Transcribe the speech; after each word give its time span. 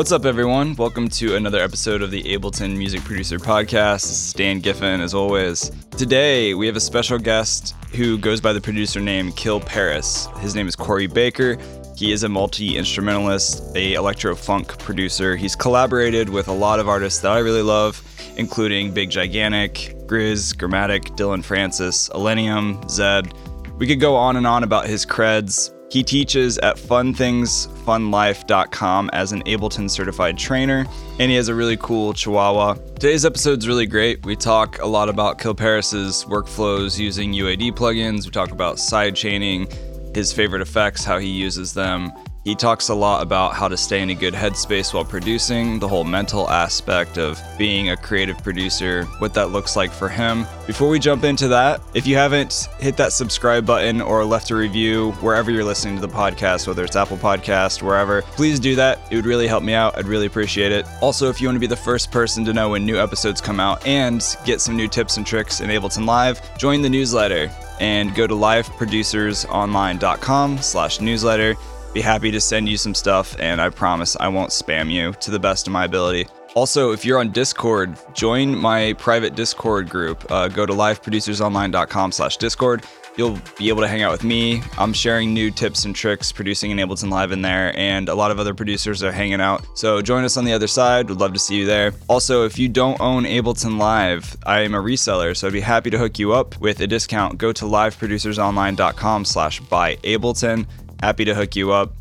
What's 0.00 0.12
up, 0.12 0.24
everyone? 0.24 0.76
Welcome 0.76 1.10
to 1.10 1.36
another 1.36 1.60
episode 1.60 2.00
of 2.00 2.10
the 2.10 2.22
Ableton 2.22 2.74
Music 2.74 3.02
Producer 3.02 3.38
Podcast. 3.38 4.00
This 4.00 4.28
is 4.28 4.32
Dan 4.32 4.60
Giffen, 4.60 5.02
as 5.02 5.12
always. 5.12 5.70
Today, 5.90 6.54
we 6.54 6.66
have 6.66 6.74
a 6.74 6.80
special 6.80 7.18
guest 7.18 7.74
who 7.94 8.16
goes 8.16 8.40
by 8.40 8.54
the 8.54 8.62
producer 8.62 8.98
name 8.98 9.30
Kill 9.32 9.60
Paris. 9.60 10.26
His 10.38 10.54
name 10.54 10.66
is 10.66 10.74
Corey 10.74 11.06
Baker. 11.06 11.58
He 11.98 12.12
is 12.12 12.22
a 12.22 12.30
multi 12.30 12.78
instrumentalist, 12.78 13.76
a 13.76 13.92
electro 13.92 14.34
funk 14.34 14.78
producer. 14.78 15.36
He's 15.36 15.54
collaborated 15.54 16.30
with 16.30 16.48
a 16.48 16.54
lot 16.54 16.80
of 16.80 16.88
artists 16.88 17.20
that 17.20 17.32
I 17.32 17.40
really 17.40 17.60
love, 17.60 18.02
including 18.38 18.94
Big 18.94 19.10
Gigantic, 19.10 19.94
Grizz, 20.06 20.56
Gramatik, 20.56 21.14
Dillon 21.14 21.42
Francis, 21.42 22.08
Illenium, 22.14 22.82
Zedd. 22.84 23.30
We 23.76 23.86
could 23.86 24.00
go 24.00 24.16
on 24.16 24.36
and 24.36 24.46
on 24.46 24.64
about 24.64 24.86
his 24.86 25.04
creds. 25.04 25.74
He 25.90 26.02
teaches 26.04 26.56
at 26.58 26.76
funthingsfunlife.com 26.76 29.10
as 29.12 29.32
an 29.32 29.42
Ableton 29.42 29.90
certified 29.90 30.38
trainer, 30.38 30.86
and 31.18 31.30
he 31.30 31.36
has 31.36 31.48
a 31.48 31.54
really 31.54 31.76
cool 31.78 32.12
chihuahua. 32.12 32.74
Today's 32.74 33.24
episode's 33.24 33.66
really 33.66 33.86
great. 33.86 34.24
We 34.24 34.36
talk 34.36 34.80
a 34.80 34.86
lot 34.86 35.08
about 35.08 35.40
Kill 35.40 35.54
Paris's 35.54 36.24
workflows 36.26 36.96
using 36.96 37.32
UAD 37.32 37.72
plugins. 37.72 38.24
We 38.24 38.30
talk 38.30 38.52
about 38.52 38.78
side 38.78 39.16
chaining, 39.16 39.66
his 40.14 40.32
favorite 40.32 40.62
effects, 40.62 41.04
how 41.04 41.18
he 41.18 41.26
uses 41.26 41.74
them. 41.74 42.12
He 42.44 42.54
talks 42.54 42.88
a 42.88 42.94
lot 42.94 43.22
about 43.22 43.54
how 43.54 43.68
to 43.68 43.76
stay 43.76 44.00
in 44.00 44.08
a 44.08 44.14
good 44.14 44.32
headspace 44.32 44.94
while 44.94 45.04
producing, 45.04 45.78
the 45.78 45.86
whole 45.86 46.04
mental 46.04 46.48
aspect 46.48 47.18
of 47.18 47.38
being 47.58 47.90
a 47.90 47.98
creative 47.98 48.42
producer, 48.42 49.04
what 49.18 49.34
that 49.34 49.50
looks 49.50 49.76
like 49.76 49.92
for 49.92 50.08
him. 50.08 50.46
Before 50.66 50.88
we 50.88 50.98
jump 50.98 51.24
into 51.24 51.48
that, 51.48 51.82
if 51.92 52.06
you 52.06 52.16
haven't 52.16 52.68
hit 52.78 52.96
that 52.96 53.12
subscribe 53.12 53.66
button 53.66 54.00
or 54.00 54.24
left 54.24 54.50
a 54.50 54.56
review 54.56 55.12
wherever 55.20 55.50
you're 55.50 55.64
listening 55.64 55.96
to 55.96 56.00
the 56.00 56.08
podcast, 56.08 56.66
whether 56.66 56.82
it's 56.82 56.96
Apple 56.96 57.18
Podcast, 57.18 57.82
wherever, 57.82 58.22
please 58.22 58.58
do 58.58 58.74
that. 58.74 58.98
It 59.10 59.16
would 59.16 59.26
really 59.26 59.46
help 59.46 59.62
me 59.62 59.74
out. 59.74 59.98
I'd 59.98 60.06
really 60.06 60.24
appreciate 60.24 60.72
it. 60.72 60.86
Also, 61.02 61.28
if 61.28 61.42
you 61.42 61.48
want 61.48 61.56
to 61.56 61.60
be 61.60 61.66
the 61.66 61.76
first 61.76 62.10
person 62.10 62.42
to 62.46 62.54
know 62.54 62.70
when 62.70 62.86
new 62.86 62.98
episodes 62.98 63.42
come 63.42 63.60
out 63.60 63.86
and 63.86 64.24
get 64.46 64.62
some 64.62 64.78
new 64.78 64.88
tips 64.88 65.18
and 65.18 65.26
tricks 65.26 65.60
in 65.60 65.68
Ableton 65.68 66.06
Live, 66.06 66.40
join 66.56 66.80
the 66.80 66.88
newsletter 66.88 67.50
and 67.80 68.14
go 68.14 68.26
to 68.26 68.34
liveproducersonline.com 68.34 70.58
slash 70.58 71.00
newsletter 71.00 71.56
be 71.92 72.00
happy 72.00 72.30
to 72.30 72.40
send 72.40 72.68
you 72.68 72.76
some 72.76 72.94
stuff, 72.94 73.36
and 73.38 73.60
I 73.60 73.68
promise 73.68 74.16
I 74.18 74.28
won't 74.28 74.50
spam 74.50 74.90
you 74.90 75.12
to 75.20 75.30
the 75.30 75.38
best 75.38 75.66
of 75.66 75.72
my 75.72 75.84
ability. 75.84 76.26
Also, 76.54 76.90
if 76.92 77.04
you're 77.04 77.18
on 77.18 77.30
Discord, 77.30 77.96
join 78.12 78.56
my 78.56 78.92
private 78.94 79.36
Discord 79.36 79.88
group. 79.88 80.30
Uh, 80.30 80.48
go 80.48 80.66
to 80.66 80.72
liveproducersonline.com 80.72 82.12
slash 82.12 82.36
Discord. 82.38 82.84
You'll 83.16 83.38
be 83.58 83.68
able 83.68 83.82
to 83.82 83.88
hang 83.88 84.02
out 84.02 84.12
with 84.12 84.24
me. 84.24 84.62
I'm 84.78 84.92
sharing 84.92 85.34
new 85.34 85.50
tips 85.50 85.84
and 85.84 85.94
tricks 85.94 86.32
producing 86.32 86.70
in 86.70 86.78
Ableton 86.78 87.10
Live 87.10 87.32
in 87.32 87.42
there, 87.42 87.76
and 87.76 88.08
a 88.08 88.14
lot 88.14 88.30
of 88.30 88.38
other 88.38 88.54
producers 88.54 89.02
are 89.02 89.12
hanging 89.12 89.40
out. 89.40 89.66
So 89.74 90.00
join 90.00 90.24
us 90.24 90.36
on 90.36 90.44
the 90.44 90.52
other 90.52 90.68
side. 90.68 91.08
Would 91.08 91.20
love 91.20 91.32
to 91.32 91.38
see 91.38 91.56
you 91.56 91.66
there. 91.66 91.92
Also, 92.08 92.44
if 92.46 92.58
you 92.58 92.68
don't 92.68 93.00
own 93.00 93.24
Ableton 93.24 93.78
Live, 93.78 94.36
I 94.46 94.60
am 94.60 94.74
a 94.74 94.78
reseller, 94.78 95.36
so 95.36 95.48
I'd 95.48 95.52
be 95.52 95.60
happy 95.60 95.90
to 95.90 95.98
hook 95.98 96.18
you 96.18 96.32
up 96.32 96.58
with 96.60 96.80
a 96.80 96.86
discount. 96.86 97.36
Go 97.36 97.52
to 97.52 97.64
liveproducersonline.com 97.64 99.24
slash 99.24 99.60
buy 99.60 99.96
Ableton. 99.96 100.66
Happy 101.02 101.24
to 101.24 101.34
hook 101.34 101.56
you 101.56 101.72
up. 101.72 101.94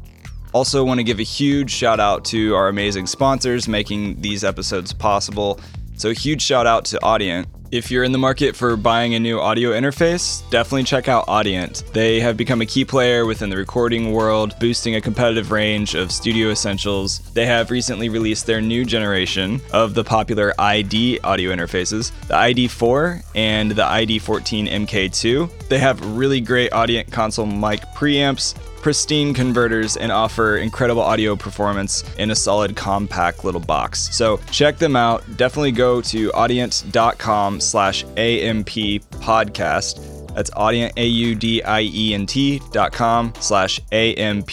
Also, 0.52 0.84
want 0.84 1.00
to 1.00 1.04
give 1.04 1.20
a 1.20 1.24
huge 1.24 1.70
shout 1.70 2.00
out 2.00 2.26
to 2.26 2.56
our 2.56 2.70
amazing 2.70 3.06
sponsors 3.06 3.68
making 3.68 4.20
these 4.20 4.44
episodes 4.44 4.92
possible. 4.94 5.60
So, 5.96 6.12
huge 6.12 6.42
shout 6.42 6.66
out 6.66 6.86
to 6.86 6.98
Audient. 7.00 7.46
If 7.72 7.92
you're 7.92 8.04
in 8.04 8.12
the 8.12 8.18
market 8.18 8.56
for 8.56 8.76
buying 8.76 9.14
a 9.14 9.20
new 9.20 9.40
audio 9.40 9.74
interface, 9.74 10.42
definitely 10.50 10.86
check 10.86 11.08
out 11.08 11.28
Audient. 11.28 11.92
They 11.94 12.20
have 12.20 12.36
become 12.36 12.62
a 12.62 12.66
key 12.66 12.84
player 12.84 13.28
within 13.28 13.52
the 13.52 13.58
recording 13.58 14.12
world, 14.12 14.56
boosting 14.60 14.96
a 14.96 15.02
competitive 15.02 15.52
range 15.52 15.94
of 15.94 16.12
studio 16.12 16.50
essentials. 16.50 17.20
They 17.34 17.46
have 17.46 17.70
recently 17.70 18.10
released 18.10 18.48
their 18.48 18.60
new 18.60 18.86
generation 18.86 19.62
of 19.72 19.94
the 19.94 20.04
popular 20.04 20.52
ID 20.58 21.20
audio 21.20 21.52
interfaces, 21.52 22.12
the 22.28 22.34
ID4 22.34 23.24
and 23.36 23.70
the 23.70 23.84
ID14 23.84 24.68
MK2. 24.68 25.68
They 25.68 25.78
have 25.78 26.04
really 26.18 26.42
great 26.42 26.72
Audient 26.72 27.12
console 27.12 27.46
mic 27.46 27.82
preamps, 27.94 28.56
pristine 28.82 29.34
converters 29.34 29.98
and 29.98 30.12
offer 30.12 30.58
incredible 30.58 31.02
audio 31.02 31.36
performance 31.36 32.04
in 32.18 32.32
a 32.32 32.36
solid 32.36 32.76
compact 32.76 33.44
little 33.44 33.62
box. 33.62 34.16
So 34.16 34.38
check 34.52 34.78
them 34.78 34.96
out. 34.96 35.24
Definitely 35.38 35.72
go 35.72 36.02
to 36.02 36.30
audient.com 36.32 37.60
slash 37.60 38.04
AMP 38.18 38.70
podcast. 38.70 40.36
That's 40.36 40.52
audient, 40.52 40.94
A-U-D-I-E-N-T 40.96 42.62
dot 42.72 42.94
com 42.94 43.34
slash 43.40 43.82
AMP 43.92 44.50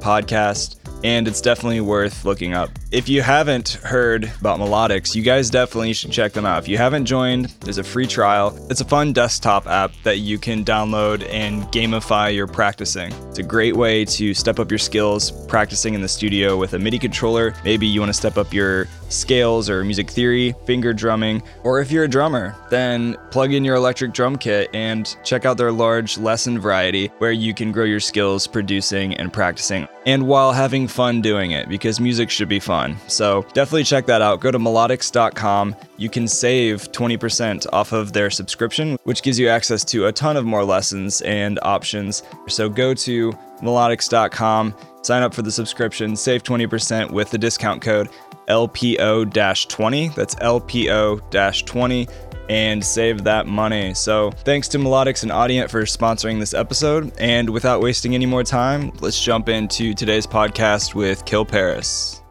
podcast 0.00 0.75
and 1.04 1.28
it's 1.28 1.40
definitely 1.40 1.80
worth 1.80 2.24
looking 2.24 2.54
up. 2.54 2.70
If 2.90 3.08
you 3.08 3.22
haven't 3.22 3.70
heard 3.82 4.24
about 4.40 4.58
Melodics, 4.58 5.14
you 5.14 5.22
guys 5.22 5.50
definitely 5.50 5.92
should 5.92 6.12
check 6.12 6.32
them 6.32 6.46
out. 6.46 6.62
If 6.62 6.68
you 6.68 6.78
haven't 6.78 7.06
joined, 7.06 7.46
there's 7.60 7.78
a 7.78 7.84
free 7.84 8.06
trial. 8.06 8.56
It's 8.70 8.80
a 8.80 8.84
fun 8.84 9.12
desktop 9.12 9.66
app 9.66 9.92
that 10.04 10.18
you 10.18 10.38
can 10.38 10.64
download 10.64 11.26
and 11.30 11.64
gamify 11.64 12.34
your 12.34 12.46
practicing. 12.46 13.12
It's 13.28 13.38
a 13.38 13.42
great 13.42 13.76
way 13.76 14.04
to 14.04 14.34
step 14.34 14.58
up 14.58 14.70
your 14.70 14.78
skills 14.78 15.30
practicing 15.46 15.94
in 15.94 16.00
the 16.00 16.08
studio 16.08 16.56
with 16.56 16.74
a 16.74 16.78
MIDI 16.78 16.98
controller. 16.98 17.54
Maybe 17.64 17.86
you 17.86 18.00
want 18.00 18.10
to 18.10 18.14
step 18.14 18.38
up 18.38 18.52
your 18.52 18.88
scales 19.08 19.70
or 19.70 19.84
music 19.84 20.10
theory, 20.10 20.54
finger 20.64 20.92
drumming, 20.92 21.42
or 21.62 21.80
if 21.80 21.90
you're 21.90 22.04
a 22.04 22.08
drummer, 22.08 22.54
then 22.70 23.16
plug 23.30 23.52
in 23.52 23.64
your 23.64 23.76
electric 23.76 24.12
drum 24.12 24.36
kit 24.36 24.68
and 24.74 25.16
check 25.24 25.44
out 25.44 25.56
their 25.56 25.72
large 25.72 26.18
lesson 26.18 26.58
variety 26.58 27.08
where 27.18 27.32
you 27.32 27.54
can 27.54 27.72
grow 27.72 27.84
your 27.84 28.00
skills 28.00 28.46
producing 28.46 29.14
and 29.14 29.32
practicing 29.32 29.86
and 30.06 30.26
while 30.26 30.52
having 30.52 30.85
fun 30.88 31.20
doing 31.20 31.50
it 31.50 31.68
because 31.68 32.00
music 32.00 32.30
should 32.30 32.48
be 32.48 32.60
fun. 32.60 32.96
So 33.06 33.42
definitely 33.54 33.84
check 33.84 34.06
that 34.06 34.22
out. 34.22 34.40
Go 34.40 34.50
to 34.50 34.58
melodics.com. 34.58 35.76
You 35.96 36.08
can 36.08 36.28
save 36.28 36.92
20% 36.92 37.66
off 37.72 37.92
of 37.92 38.12
their 38.12 38.30
subscription, 38.30 38.98
which 39.04 39.22
gives 39.22 39.38
you 39.38 39.48
access 39.48 39.84
to 39.86 40.06
a 40.06 40.12
ton 40.12 40.36
of 40.36 40.44
more 40.44 40.64
lessons 40.64 41.20
and 41.22 41.58
options. 41.62 42.22
So 42.48 42.68
go 42.68 42.94
to 42.94 43.32
melodics.com, 43.62 44.74
sign 45.02 45.22
up 45.22 45.34
for 45.34 45.42
the 45.42 45.52
subscription, 45.52 46.16
save 46.16 46.42
20% 46.42 47.10
with 47.10 47.30
the 47.30 47.38
discount 47.38 47.82
code 47.82 48.08
LPO 48.48 49.68
20. 49.68 50.08
That's 50.10 50.34
LPO 50.36 51.66
20 51.66 52.08
and 52.48 52.84
save 52.84 53.24
that 53.24 53.46
money. 53.46 53.94
So, 53.94 54.30
thanks 54.30 54.68
to 54.68 54.78
Melodics 54.78 55.22
and 55.22 55.32
Audient 55.32 55.70
for 55.70 55.82
sponsoring 55.82 56.38
this 56.38 56.54
episode. 56.54 57.12
And 57.18 57.50
without 57.50 57.80
wasting 57.80 58.14
any 58.14 58.26
more 58.26 58.42
time, 58.44 58.92
let's 59.00 59.22
jump 59.22 59.48
into 59.48 59.94
today's 59.94 60.26
podcast 60.26 60.94
with 60.94 61.24
Kill 61.24 61.44
Paris. 61.44 62.22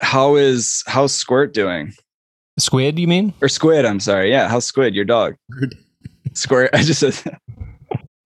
How 0.00 0.36
is 0.36 0.82
how's 0.86 1.14
Squirt 1.14 1.52
doing? 1.52 1.92
Squid, 2.58 2.98
you 2.98 3.06
mean? 3.06 3.32
Or 3.40 3.48
Squid, 3.48 3.84
I'm 3.84 4.00
sorry. 4.00 4.30
Yeah, 4.30 4.48
how's 4.48 4.64
Squid, 4.64 4.94
your 4.94 5.04
dog? 5.04 5.36
Squirt, 6.34 6.70
I 6.74 6.82
just 6.82 7.00
said 7.00 7.38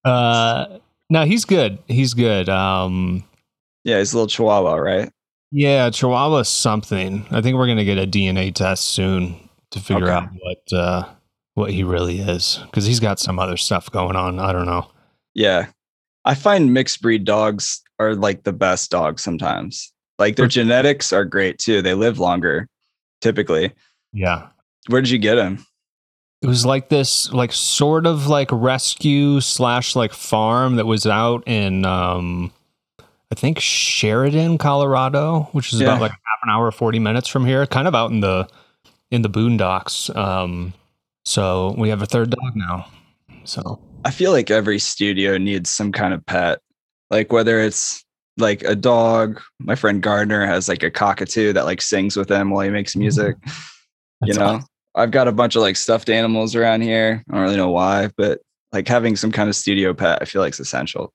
Uh 0.05 0.79
no, 1.11 1.25
he's 1.25 1.45
good. 1.45 1.79
He's 1.87 2.15
good. 2.15 2.49
Um 2.49 3.25
Yeah, 3.85 3.99
he's 3.99 4.13
a 4.13 4.17
little 4.17 4.29
chihuahua, 4.29 4.77
right? 4.77 5.11
Yeah, 5.51 5.91
Chihuahua 5.91 6.43
something. 6.43 7.27
I 7.31 7.41
think 7.41 7.57
we're 7.57 7.67
gonna 7.67 7.85
get 7.85 7.99
a 7.99 8.07
DNA 8.07 8.55
test 8.55 8.87
soon 8.87 9.49
to 9.71 9.81
figure 9.81 10.05
okay. 10.05 10.13
out 10.13 10.29
what 10.41 10.79
uh 10.79 11.09
what 11.55 11.71
he 11.71 11.85
really 11.85 12.19
is 12.19 12.61
because 12.67 12.85
he's 12.85 13.01
got 13.01 13.19
some 13.19 13.39
other 13.39 13.57
stuff 13.57 13.91
going 13.91 14.17
on. 14.17 14.39
I 14.39 14.53
don't 14.53 14.67
know. 14.67 14.91
Yeah. 15.35 15.67
I 16.25 16.35
find 16.35 16.73
mixed 16.73 17.01
breed 17.01 17.25
dogs 17.25 17.83
are 17.99 18.15
like 18.15 18.43
the 18.43 18.53
best 18.53 18.91
dogs 18.91 19.23
sometimes. 19.23 19.93
Like 20.19 20.37
their 20.37 20.47
genetics 20.47 21.13
are 21.13 21.25
great 21.25 21.59
too. 21.59 21.83
They 21.83 21.95
live 21.95 22.19
longer 22.19 22.69
typically. 23.21 23.73
Yeah. 24.13 24.49
Where 24.89 25.01
did 25.01 25.11
you 25.11 25.19
get 25.19 25.39
him? 25.39 25.65
It 26.43 26.47
was 26.47 26.67
like 26.67 26.91
this, 26.91 27.33
like 27.33 27.53
sort 27.53 28.07
of 28.07 28.27
like 28.27 28.49
rescue 28.53 29.41
slash 29.41 29.97
like 29.97 30.13
farm 30.13 30.77
that 30.77 30.85
was 30.85 31.07
out 31.07 31.43
in, 31.47 31.87
um, 31.87 32.53
I 33.01 33.35
think 33.35 33.59
Sheridan, 33.59 34.59
Colorado, 34.59 35.49
which 35.53 35.73
is 35.73 35.81
yeah. 35.81 35.89
about 35.89 36.03
like 36.03 36.11
half 36.11 36.39
an 36.43 36.51
hour, 36.51 36.71
40 36.71 36.99
minutes 36.99 37.29
from 37.29 37.47
here, 37.47 37.67
kind 37.67 37.89
of 37.89 37.95
out 37.95 38.11
in 38.11 38.21
the, 38.21 38.47
in 39.11 39.23
the 39.23 39.31
boondocks. 39.31 40.15
Um, 40.15 40.75
so 41.25 41.75
we 41.79 41.89
have 41.89 42.03
a 42.03 42.07
third 42.07 42.31
dog 42.31 42.55
now. 42.55 42.87
So 43.45 43.81
I 44.05 44.11
feel 44.11 44.33
like 44.33 44.51
every 44.51 44.79
studio 44.79 45.39
needs 45.39 45.71
some 45.71 45.93
kind 45.93 46.15
of 46.15 46.25
pet, 46.27 46.61
like 47.11 47.33
whether 47.33 47.61
it's 47.61 48.05
like 48.37 48.63
a 48.63 48.75
dog. 48.75 49.41
My 49.59 49.75
friend 49.75 50.03
Gardner 50.03 50.47
has 50.47 50.69
like 50.69 50.83
a 50.83 50.91
cockatoo 50.91 51.53
that 51.53 51.65
like 51.65 51.81
sings 51.81 52.17
with 52.17 52.31
him 52.31 52.51
while 52.51 52.65
he 52.65 52.71
makes 52.71 52.93
mm-hmm. 52.93 53.01
music. 53.01 53.37
you 54.23 54.35
know, 54.35 54.45
awesome. 54.45 54.67
I've 54.95 55.11
got 55.11 55.29
a 55.29 55.33
bunch 55.33 55.57
of 55.57 55.63
like 55.63 55.77
stuffed 55.77 56.11
animals 56.11 56.55
around 56.55 56.83
here. 56.83 57.25
I 57.29 57.33
don't 57.33 57.43
really 57.43 57.57
know 57.57 57.71
why, 57.71 58.11
but 58.17 58.41
like 58.73 58.89
having 58.89 59.17
some 59.17 59.33
kind 59.33 59.49
of 59.49 59.57
studio 59.57 59.95
pet, 59.95 60.19
I 60.21 60.25
feel 60.25 60.43
like 60.43 60.51
it's 60.51 60.61
essential. 60.61 61.13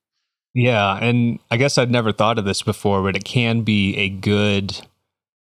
Yeah, 0.52 0.98
and 1.00 1.38
I 1.50 1.56
guess 1.56 1.78
I'd 1.78 1.92
never 1.92 2.10
thought 2.10 2.38
of 2.38 2.44
this 2.44 2.62
before, 2.62 3.02
but 3.02 3.14
it 3.14 3.24
can 3.24 3.62
be 3.62 3.96
a 3.96 4.08
good 4.08 4.80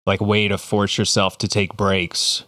like 0.07 0.21
way 0.21 0.47
to 0.47 0.57
force 0.57 0.97
yourself 0.97 1.37
to 1.39 1.47
take 1.47 1.77
breaks 1.77 2.43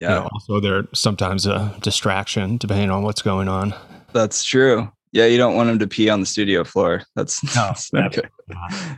yeah. 0.00 0.08
You 0.08 0.14
know, 0.14 0.28
also, 0.32 0.60
they're 0.60 0.88
sometimes 0.94 1.46
a 1.46 1.74
distraction 1.80 2.56
depending 2.56 2.90
on 2.90 3.02
what's 3.02 3.22
going 3.22 3.48
on. 3.48 3.74
That's 4.12 4.42
true. 4.44 4.90
Yeah, 5.12 5.26
you 5.26 5.38
don't 5.38 5.56
want 5.56 5.68
them 5.68 5.78
to 5.80 5.86
pee 5.86 6.08
on 6.08 6.20
the 6.20 6.26
studio 6.26 6.64
floor. 6.64 7.02
That's, 7.16 7.42
no, 7.44 7.50
that's 7.54 7.92
not 7.92 8.12
good. 8.12 8.28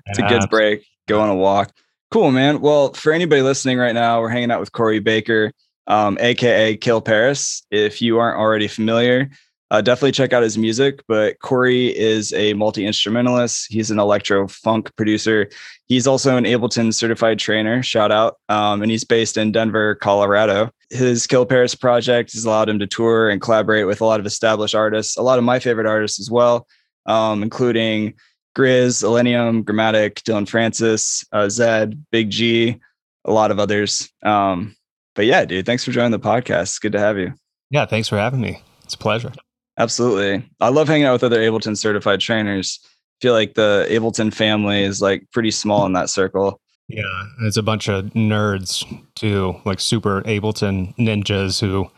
It's 0.07 0.19
a 0.19 0.23
good 0.23 0.49
break. 0.51 0.87
Go 1.09 1.21
on 1.21 1.29
a 1.29 1.35
walk. 1.35 1.73
Cool, 2.11 2.31
man. 2.31 2.61
Well, 2.61 2.93
for 2.93 3.13
anybody 3.13 3.43
listening 3.43 3.79
right 3.79 3.95
now, 3.95 4.21
we're 4.21 4.29
hanging 4.29 4.51
out 4.51 4.61
with 4.61 4.73
Corey 4.73 5.01
Baker, 5.01 5.53
um, 5.87 6.19
aka 6.21 6.77
Kill 6.77 7.01
Paris. 7.01 7.67
If 7.71 8.03
you 8.03 8.19
aren't 8.19 8.39
already 8.39 8.69
familiar, 8.69 9.31
uh, 9.73 9.81
definitely 9.81 10.13
check 10.13 10.35
out 10.35 10.43
his 10.43 10.59
music. 10.59 11.03
But 11.09 11.41
Corey 11.41 11.97
is 11.97 12.33
a 12.35 12.53
multi 12.53 12.87
instrumentalist. 12.87 13.73
He's 13.73 13.91
an 13.91 13.99
electro 13.99 14.47
funk 14.47 14.95
producer. 14.97 15.49
He's 15.87 16.07
also 16.07 16.37
an 16.37 16.45
Ableton 16.45 16.93
certified 16.95 17.39
trainer. 17.39 17.83
Shout 17.83 18.13
out! 18.13 18.37
Um, 18.51 18.83
and 18.83 18.91
he's 18.91 19.05
based 19.05 19.37
in 19.39 19.51
Denver, 19.51 19.95
Colorado. 19.97 20.71
His 20.91 21.27
Kill 21.27 21.47
Paris 21.47 21.75
project 21.75 22.35
has 22.35 22.45
allowed 22.45 22.69
him 22.69 22.79
to 22.81 22.87
tour 22.87 23.31
and 23.31 23.41
collaborate 23.41 23.87
with 23.87 24.03
a 24.03 24.05
lot 24.05 24.21
of 24.21 24.27
established 24.27 24.75
artists, 24.75 25.17
a 25.17 25.23
lot 25.23 25.39
of 25.39 25.45
my 25.45 25.59
favorite 25.59 25.87
artists 25.87 26.21
as 26.21 26.31
well, 26.31 26.67
um, 27.07 27.43
including 27.43 28.13
Grizz, 28.57 29.03
Illenium, 29.03 29.65
Gramatik, 29.65 30.23
Dillon 30.23 30.45
Francis, 30.45 31.25
uh, 31.33 31.47
Zedd, 31.47 31.99
Big 32.11 32.29
G, 32.29 32.79
a 33.25 33.33
lot 33.33 33.51
of 33.51 33.59
others. 33.59 34.11
Um, 34.23 34.77
but 35.15 35.25
yeah, 35.25 35.47
dude, 35.47 35.65
thanks 35.65 35.83
for 35.83 35.93
joining 35.93 36.11
the 36.11 36.21
podcast. 36.21 36.79
Good 36.83 36.93
to 36.93 36.99
have 36.99 37.17
you. 37.17 37.33
Yeah, 37.71 37.87
thanks 37.87 38.09
for 38.09 38.19
having 38.19 38.43
me. 38.43 38.61
It's 38.85 38.95
a 38.95 38.99
pleasure. 38.99 39.33
Absolutely. 39.79 40.49
I 40.61 40.69
love 40.69 40.89
hanging 40.89 41.07
out 41.07 41.15
with 41.15 41.25
other 41.25 41.41
Ableton 41.41 41.77
certified 41.77 42.21
trainers. 42.21 42.79
I 42.85 42.89
feel 43.23 43.33
like 43.33 43.55
the 43.55 43.87
Ableton 43.89 44.33
family 44.33 44.83
is 44.83 45.01
like 45.01 45.27
pretty 45.33 45.51
small 45.51 45.87
in 45.87 45.93
that 45.95 46.11
circle. 46.11 46.61
Yeah, 46.89 47.05
it's 47.43 47.57
a 47.57 47.63
bunch 47.63 47.89
of 47.89 48.07
nerds 48.07 48.85
too, 49.15 49.57
like 49.65 49.81
super 49.81 50.23
Ableton 50.23 50.95
ninjas 50.97 51.61
who 51.61 51.91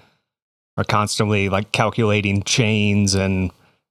are 0.76 0.84
constantly 0.84 1.48
like 1.48 1.72
calculating 1.72 2.42
chains 2.42 3.14
and 3.14 3.44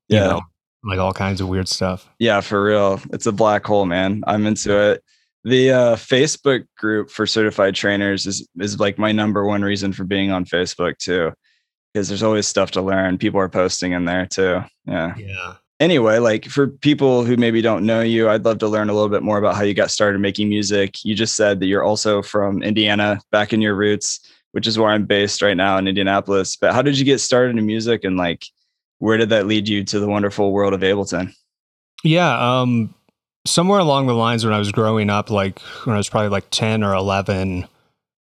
you 0.07 0.17
yeah. 0.17 0.27
know 0.27 0.41
like 0.83 0.99
all 0.99 1.13
kinds 1.13 1.41
of 1.41 1.47
weird 1.47 1.67
stuff. 1.67 2.09
Yeah, 2.19 2.41
for 2.41 2.63
real. 2.63 3.01
It's 3.11 3.25
a 3.25 3.31
black 3.31 3.65
hole, 3.65 3.85
man. 3.85 4.23
I'm 4.27 4.45
into 4.45 4.77
it. 4.77 5.03
The 5.43 5.71
uh, 5.71 5.95
Facebook 5.95 6.65
group 6.77 7.09
for 7.09 7.25
certified 7.25 7.75
trainers 7.75 8.25
is 8.25 8.47
is 8.59 8.79
like 8.79 8.97
my 8.97 9.11
number 9.11 9.45
one 9.45 9.61
reason 9.61 9.91
for 9.91 10.03
being 10.03 10.31
on 10.31 10.45
Facebook 10.45 10.97
too, 10.97 11.31
because 11.93 12.07
there's 12.07 12.23
always 12.23 12.47
stuff 12.47 12.71
to 12.71 12.81
learn. 12.81 13.17
People 13.17 13.39
are 13.39 13.49
posting 13.49 13.91
in 13.91 14.05
there 14.05 14.25
too. 14.25 14.61
Yeah. 14.85 15.15
Yeah. 15.15 15.55
Anyway, 15.79 16.17
like 16.17 16.45
for 16.45 16.67
people 16.67 17.25
who 17.25 17.35
maybe 17.35 17.61
don't 17.61 17.85
know 17.85 18.01
you, 18.01 18.29
I'd 18.29 18.45
love 18.45 18.59
to 18.59 18.67
learn 18.67 18.89
a 18.89 18.93
little 18.93 19.09
bit 19.09 19.23
more 19.23 19.37
about 19.37 19.55
how 19.55 19.63
you 19.63 19.73
got 19.73 19.91
started 19.91 20.19
making 20.19 20.49
music. 20.49 21.03
You 21.03 21.13
just 21.13 21.35
said 21.35 21.59
that 21.59 21.65
you're 21.65 21.83
also 21.83 22.21
from 22.21 22.63
Indiana, 22.63 23.19
back 23.31 23.53
in 23.53 23.61
your 23.61 23.75
roots, 23.75 24.19
which 24.53 24.65
is 24.65 24.79
where 24.79 24.89
I'm 24.89 25.05
based 25.05 25.41
right 25.41 25.57
now 25.57 25.77
in 25.77 25.87
Indianapolis. 25.87 26.55
But 26.55 26.73
how 26.73 26.81
did 26.81 26.97
you 26.97 27.05
get 27.05 27.19
started 27.19 27.57
in 27.57 27.65
music 27.65 28.03
and 28.03 28.17
like 28.17 28.45
where 28.99 29.17
did 29.17 29.29
that 29.29 29.47
lead 29.47 29.67
you 29.67 29.83
to 29.83 29.99
the 29.99 30.07
wonderful 30.07 30.53
world 30.53 30.73
of 30.73 30.81
Ableton? 30.81 31.33
Yeah, 32.03 32.61
um, 32.61 32.93
somewhere 33.45 33.79
along 33.79 34.07
the 34.07 34.13
lines 34.13 34.45
when 34.45 34.53
I 34.53 34.59
was 34.59 34.71
growing 34.71 35.09
up, 35.09 35.29
like 35.29 35.59
when 35.83 35.95
I 35.95 35.97
was 35.97 36.07
probably 36.07 36.29
like 36.29 36.45
10 36.51 36.83
or 36.83 36.93
11, 36.93 37.67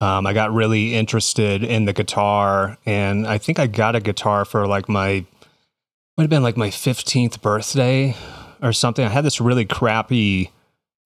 um, 0.04 0.26
I 0.26 0.34
got 0.34 0.52
really 0.52 0.94
interested 0.94 1.64
in 1.64 1.86
the 1.86 1.94
guitar. 1.94 2.76
And 2.84 3.26
I 3.26 3.38
think 3.38 3.58
I 3.58 3.66
got 3.66 3.96
a 3.96 4.00
guitar 4.00 4.44
for 4.44 4.66
like 4.66 4.86
my, 4.86 5.24
might 6.16 6.24
have 6.24 6.30
been 6.30 6.42
like 6.42 6.58
my 6.58 6.68
15th 6.68 7.40
birthday 7.40 8.14
or 8.62 8.74
something. 8.74 9.04
I 9.04 9.08
had 9.08 9.24
this 9.24 9.40
really 9.40 9.64
crappy 9.64 10.50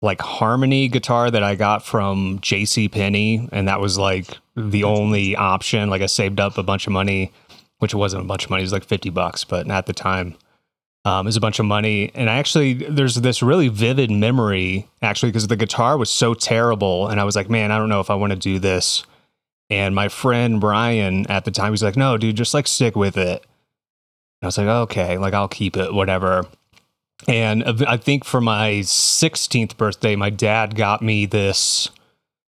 like 0.01 0.21
harmony 0.21 0.87
guitar 0.87 1.29
that 1.29 1.43
I 1.43 1.55
got 1.55 1.83
from 1.83 2.39
JC 2.39 2.89
Penney. 2.89 3.49
And 3.51 3.67
that 3.67 3.81
was 3.81 3.97
like 3.97 4.37
the 4.55 4.85
only 4.85 5.35
option. 5.35 5.89
Like 5.89 6.01
I 6.01 6.05
saved 6.05 6.39
up 6.39 6.57
a 6.57 6.63
bunch 6.63 6.87
of 6.87 6.93
money 6.93 7.33
which 7.79 7.93
wasn't 7.93 8.23
a 8.23 8.25
bunch 8.25 8.45
of 8.45 8.49
money. 8.49 8.61
It 8.61 8.65
was 8.65 8.73
like 8.73 8.85
50 8.85 9.09
bucks, 9.09 9.43
but 9.43 9.69
at 9.69 9.85
the 9.85 9.93
time, 9.93 10.35
um, 11.05 11.25
was 11.25 11.37
a 11.37 11.41
bunch 11.41 11.59
of 11.59 11.65
money. 11.65 12.11
And 12.13 12.29
I 12.29 12.37
actually, 12.37 12.73
there's 12.73 13.15
this 13.15 13.41
really 13.41 13.67
vivid 13.67 14.11
memory, 14.11 14.89
actually, 15.01 15.29
because 15.29 15.47
the 15.47 15.55
guitar 15.55 15.97
was 15.97 16.09
so 16.09 16.33
terrible. 16.33 17.07
And 17.07 17.21
I 17.21 17.23
was 17.23 17.35
like, 17.35 17.49
man, 17.49 17.71
I 17.71 17.77
don't 17.77 17.89
know 17.89 18.01
if 18.01 18.09
I 18.09 18.15
want 18.15 18.31
to 18.31 18.39
do 18.39 18.59
this. 18.59 19.05
And 19.69 19.95
my 19.95 20.09
friend 20.09 20.59
Brian 20.59 21.25
at 21.27 21.45
the 21.45 21.51
time, 21.51 21.71
was 21.71 21.83
like, 21.83 21.95
no, 21.95 22.17
dude, 22.17 22.35
just 22.35 22.53
like 22.53 22.67
stick 22.67 22.95
with 22.95 23.17
it. 23.17 23.43
And 24.41 24.43
I 24.43 24.45
was 24.47 24.57
like, 24.57 24.67
okay, 24.67 25.17
like 25.17 25.33
I'll 25.33 25.47
keep 25.47 25.77
it, 25.77 25.93
whatever. 25.93 26.47
And 27.27 27.63
I 27.87 27.97
think 27.97 28.25
for 28.25 28.41
my 28.41 28.81
16th 28.81 29.77
birthday, 29.77 30.15
my 30.15 30.29
dad 30.29 30.75
got 30.75 31.01
me 31.01 31.25
this 31.25 31.89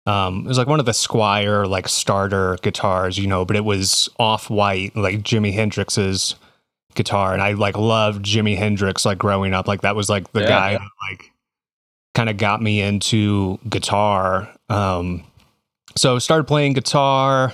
um, 0.07 0.45
it 0.45 0.47
was 0.47 0.57
like 0.57 0.68
one 0.68 0.80
of 0.80 0.86
the 0.86 0.92
Squier 0.92 1.68
like 1.68 1.88
starter 1.88 2.57
guitars, 2.62 3.18
you 3.18 3.25
know, 3.25 3.44
but 3.44 3.56
it 3.56 3.65
was 3.65 4.07
off 4.19 4.50
white, 4.50 4.95
like 4.95 5.21
Jimi 5.21 5.53
Hendrix's 5.53 6.36
guitar, 6.95 7.33
and 7.33 7.42
I 7.42 7.53
like 7.53 7.77
loved 7.77 8.25
Jimi 8.25 8.57
Hendrix 8.57 9.06
like 9.06 9.18
growing 9.18 9.53
up. 9.53 9.68
Like 9.68 9.81
that 9.81 9.95
was 9.95 10.09
like 10.09 10.31
the 10.31 10.42
yeah, 10.42 10.47
guy 10.47 10.71
like 11.09 11.31
kind 12.13 12.30
of 12.30 12.38
got 12.38 12.62
me 12.62 12.81
into 12.81 13.59
guitar. 13.69 14.50
Um, 14.69 15.24
so 15.95 16.19
started 16.19 16.45
playing 16.45 16.74
guitar. 16.74 17.53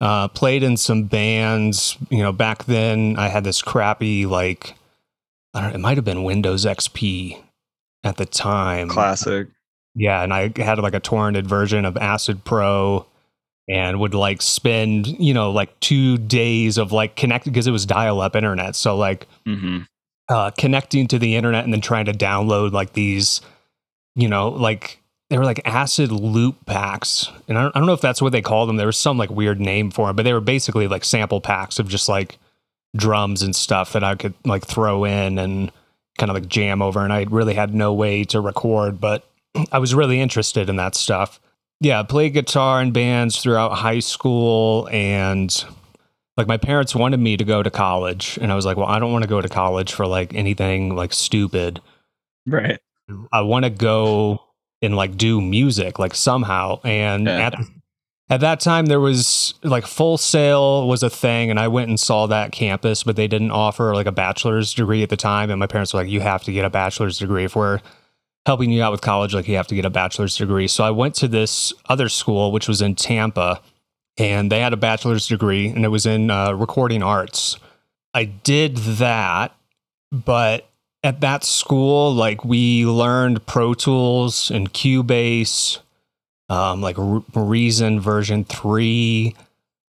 Uh, 0.00 0.26
played 0.26 0.64
in 0.64 0.76
some 0.76 1.04
bands. 1.04 1.96
You 2.10 2.22
know, 2.22 2.32
back 2.32 2.64
then 2.64 3.16
I 3.18 3.28
had 3.28 3.44
this 3.44 3.62
crappy 3.62 4.26
like 4.26 4.74
I 5.54 5.60
don't 5.60 5.70
know, 5.70 5.74
it 5.76 5.80
might 5.80 5.96
have 5.96 6.04
been 6.04 6.24
Windows 6.24 6.64
XP 6.64 7.40
at 8.04 8.16
the 8.16 8.26
time. 8.26 8.88
Classic. 8.88 9.48
Yeah, 9.94 10.22
and 10.22 10.32
I 10.32 10.52
had 10.56 10.78
like 10.78 10.94
a 10.94 11.00
torrented 11.00 11.44
version 11.46 11.84
of 11.84 11.96
Acid 11.96 12.44
Pro 12.44 13.06
and 13.68 14.00
would 14.00 14.14
like 14.14 14.42
spend, 14.42 15.06
you 15.06 15.32
know, 15.34 15.50
like 15.50 15.78
two 15.80 16.18
days 16.18 16.78
of 16.78 16.92
like 16.92 17.16
connected 17.16 17.52
because 17.52 17.66
it 17.66 17.72
was 17.72 17.86
dial 17.86 18.20
up 18.20 18.34
internet. 18.34 18.74
So 18.76 18.96
like 18.96 19.28
mm-hmm. 19.46 19.82
uh, 20.28 20.50
connecting 20.58 21.06
to 21.08 21.18
the 21.18 21.36
internet 21.36 21.64
and 21.64 21.72
then 21.72 21.80
trying 21.80 22.06
to 22.06 22.12
download 22.12 22.72
like 22.72 22.92
these, 22.92 23.40
you 24.14 24.28
know, 24.28 24.48
like 24.48 25.00
they 25.30 25.38
were 25.38 25.44
like 25.44 25.62
acid 25.64 26.12
loop 26.12 26.66
packs. 26.66 27.30
And 27.48 27.56
I 27.56 27.62
don't, 27.62 27.76
I 27.76 27.78
don't 27.78 27.86
know 27.86 27.94
if 27.94 28.00
that's 28.00 28.20
what 28.20 28.32
they 28.32 28.42
called 28.42 28.68
them. 28.68 28.76
There 28.76 28.86
was 28.86 28.98
some 28.98 29.16
like 29.16 29.30
weird 29.30 29.60
name 29.60 29.90
for 29.90 30.08
them, 30.08 30.16
but 30.16 30.24
they 30.24 30.32
were 30.32 30.40
basically 30.40 30.88
like 30.88 31.04
sample 31.04 31.40
packs 31.40 31.78
of 31.78 31.88
just 31.88 32.08
like 32.08 32.38
drums 32.96 33.42
and 33.42 33.56
stuff 33.56 33.92
that 33.94 34.04
I 34.04 34.14
could 34.16 34.34
like 34.44 34.66
throw 34.66 35.04
in 35.04 35.38
and 35.38 35.72
kind 36.18 36.30
of 36.30 36.34
like 36.34 36.48
jam 36.48 36.82
over. 36.82 37.00
And 37.00 37.12
I 37.12 37.26
really 37.30 37.54
had 37.54 37.74
no 37.74 37.94
way 37.94 38.24
to 38.24 38.40
record, 38.40 39.00
but 39.00 39.24
I 39.72 39.78
was 39.78 39.94
really 39.94 40.20
interested 40.20 40.68
in 40.68 40.76
that 40.76 40.94
stuff. 40.94 41.40
Yeah, 41.82 41.98
I 41.98 42.04
played 42.04 42.32
guitar 42.32 42.80
in 42.80 42.92
bands 42.92 43.42
throughout 43.42 43.72
high 43.72 43.98
school 43.98 44.88
and 44.92 45.52
like 46.36 46.46
my 46.46 46.56
parents 46.56 46.94
wanted 46.94 47.18
me 47.18 47.36
to 47.36 47.42
go 47.42 47.60
to 47.60 47.70
college 47.70 48.38
and 48.40 48.52
I 48.52 48.54
was 48.54 48.64
like, 48.64 48.76
"Well, 48.76 48.86
I 48.86 49.00
don't 49.00 49.12
want 49.12 49.24
to 49.24 49.28
go 49.28 49.40
to 49.40 49.48
college 49.48 49.92
for 49.92 50.06
like 50.06 50.32
anything 50.32 50.94
like 50.94 51.12
stupid." 51.12 51.80
Right. 52.46 52.78
I 53.32 53.40
want 53.40 53.64
to 53.64 53.70
go 53.70 54.40
and 54.80 54.94
like 54.94 55.16
do 55.16 55.40
music 55.40 55.98
like 55.98 56.14
somehow 56.14 56.80
and 56.84 57.26
yeah. 57.26 57.46
at 57.46 57.54
at 58.30 58.40
that 58.40 58.60
time 58.60 58.86
there 58.86 59.00
was 59.00 59.54
like 59.64 59.84
Full 59.84 60.18
Sail 60.18 60.86
was 60.86 61.02
a 61.02 61.10
thing 61.10 61.50
and 61.50 61.58
I 61.58 61.66
went 61.66 61.88
and 61.88 61.98
saw 61.98 62.28
that 62.28 62.52
campus 62.52 63.02
but 63.02 63.16
they 63.16 63.26
didn't 63.26 63.50
offer 63.50 63.92
like 63.92 64.06
a 64.06 64.12
bachelor's 64.12 64.72
degree 64.72 65.02
at 65.02 65.10
the 65.10 65.16
time 65.16 65.50
and 65.50 65.58
my 65.58 65.66
parents 65.66 65.92
were 65.92 66.00
like 66.00 66.10
you 66.10 66.20
have 66.20 66.44
to 66.44 66.52
get 66.52 66.64
a 66.64 66.70
bachelor's 66.70 67.18
degree 67.18 67.44
if 67.44 67.56
we're 67.56 67.80
helping 68.46 68.70
you 68.70 68.82
out 68.82 68.92
with 68.92 69.00
college, 69.00 69.34
like 69.34 69.46
you 69.46 69.56
have 69.56 69.68
to 69.68 69.74
get 69.74 69.84
a 69.84 69.90
bachelor's 69.90 70.36
degree. 70.36 70.68
So 70.68 70.84
I 70.84 70.90
went 70.90 71.14
to 71.16 71.28
this 71.28 71.72
other 71.88 72.08
school, 72.08 72.50
which 72.50 72.68
was 72.68 72.82
in 72.82 72.94
Tampa, 72.94 73.60
and 74.18 74.50
they 74.50 74.60
had 74.60 74.72
a 74.72 74.76
bachelor's 74.76 75.28
degree, 75.28 75.68
and 75.68 75.84
it 75.84 75.88
was 75.88 76.06
in 76.06 76.30
uh, 76.30 76.52
recording 76.52 77.02
arts. 77.02 77.56
I 78.14 78.24
did 78.24 78.76
that, 78.76 79.54
but 80.10 80.68
at 81.02 81.20
that 81.20 81.44
school, 81.44 82.12
like 82.12 82.44
we 82.44 82.84
learned 82.84 83.46
Pro 83.46 83.74
Tools 83.74 84.50
and 84.50 84.72
Cubase, 84.72 85.78
um, 86.48 86.80
like 86.80 86.96
Reason 87.34 88.00
version 88.00 88.44
three. 88.44 89.34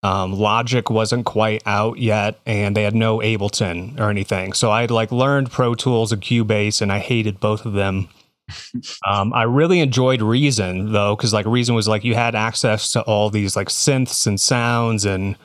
Um, 0.03 0.33
Logic 0.33 0.89
wasn't 0.89 1.25
quite 1.25 1.63
out 1.65 1.98
yet, 1.98 2.39
and 2.45 2.75
they 2.75 2.83
had 2.83 2.93
no 2.93 3.19
Ableton 3.19 4.00
or 4.00 4.10
anything. 4.10 4.53
So 4.53 4.69
I 4.69 4.81
had 4.81 4.91
like 4.91 5.12
learned 5.12 5.50
Pro 5.50 5.75
Tools 5.75 6.12
and 6.12 6.22
Cubase, 6.22 6.81
and 6.81 6.91
I 6.91 7.00
hated 7.00 7.39
both 7.39 7.65
of 7.65 7.74
them 7.74 8.10
um, 9.07 9.33
I 9.33 9.43
really 9.43 9.79
enjoyed 9.79 10.21
Reason 10.21 10.91
though, 10.91 11.15
because 11.15 11.33
like 11.33 11.45
Reason 11.45 11.75
was 11.75 11.88
like 11.88 12.03
you 12.03 12.15
had 12.15 12.35
access 12.35 12.91
to 12.93 13.01
all 13.03 13.29
these 13.29 13.55
like 13.55 13.69
synths 13.69 14.27
and 14.27 14.39
sounds, 14.39 15.05
and 15.05 15.35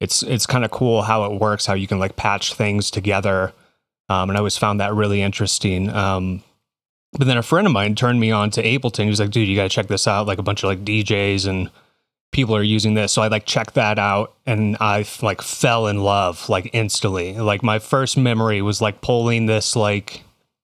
it's 0.00 0.22
it's 0.22 0.46
kind 0.46 0.64
of 0.64 0.70
cool 0.70 1.02
how 1.02 1.24
it 1.24 1.40
works, 1.40 1.66
how 1.66 1.74
you 1.74 1.86
can 1.86 1.98
like 1.98 2.16
patch 2.16 2.54
things 2.54 2.90
together. 2.90 3.52
Um, 4.08 4.28
and 4.28 4.36
I 4.36 4.40
always 4.40 4.58
found 4.58 4.80
that 4.80 4.94
really 4.94 5.22
interesting. 5.22 5.88
Um, 5.88 6.42
but 7.12 7.26
then 7.26 7.38
a 7.38 7.42
friend 7.42 7.66
of 7.66 7.72
mine 7.72 7.94
turned 7.94 8.20
me 8.20 8.30
on 8.30 8.50
to 8.52 8.62
Ableton. 8.62 9.04
He 9.04 9.10
was 9.10 9.20
like, 9.20 9.30
"Dude, 9.30 9.48
you 9.48 9.56
got 9.56 9.64
to 9.64 9.68
check 9.68 9.86
this 9.86 10.06
out. 10.06 10.26
Like 10.26 10.38
a 10.38 10.42
bunch 10.42 10.62
of 10.62 10.68
like 10.68 10.84
DJs 10.84 11.46
and 11.46 11.70
people 12.32 12.56
are 12.56 12.62
using 12.62 12.94
this." 12.94 13.12
So 13.12 13.22
I 13.22 13.28
like 13.28 13.46
checked 13.46 13.74
that 13.74 13.98
out, 13.98 14.34
and 14.46 14.76
I 14.80 15.06
like 15.22 15.40
fell 15.42 15.86
in 15.86 16.02
love 16.02 16.48
like 16.48 16.70
instantly. 16.72 17.34
Like 17.34 17.62
my 17.62 17.78
first 17.78 18.16
memory 18.16 18.62
was 18.62 18.80
like 18.80 19.00
pulling 19.00 19.46
this 19.46 19.76
like 19.76 20.22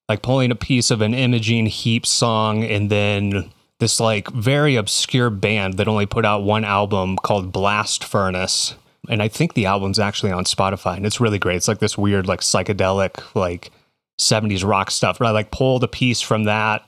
like 0.08 0.22
pulling 0.22 0.50
a 0.50 0.56
piece 0.56 0.90
of 0.90 1.00
an 1.00 1.14
Imogen 1.14 1.66
Heap 1.66 2.06
song 2.06 2.64
and 2.64 2.90
then 2.90 3.50
this 3.78 4.00
like 4.00 4.28
very 4.30 4.76
obscure 4.76 5.30
band 5.30 5.74
that 5.74 5.88
only 5.88 6.06
put 6.06 6.24
out 6.24 6.42
one 6.42 6.64
album 6.64 7.16
called 7.16 7.52
Blast 7.52 8.02
Furnace. 8.04 8.74
And 9.08 9.22
I 9.22 9.28
think 9.28 9.54
the 9.54 9.66
album's 9.66 9.98
actually 9.98 10.32
on 10.32 10.44
Spotify 10.44 10.96
and 10.96 11.06
it's 11.06 11.20
really 11.20 11.38
great. 11.38 11.56
It's 11.56 11.68
like 11.68 11.78
this 11.78 11.96
weird, 11.96 12.26
like 12.26 12.40
psychedelic, 12.40 13.22
like 13.34 13.70
70s 14.18 14.66
rock 14.68 14.90
stuff. 14.90 15.18
But 15.18 15.28
I 15.28 15.30
like 15.30 15.50
pulled 15.50 15.84
a 15.84 15.88
piece 15.88 16.20
from 16.20 16.44
that 16.44 16.84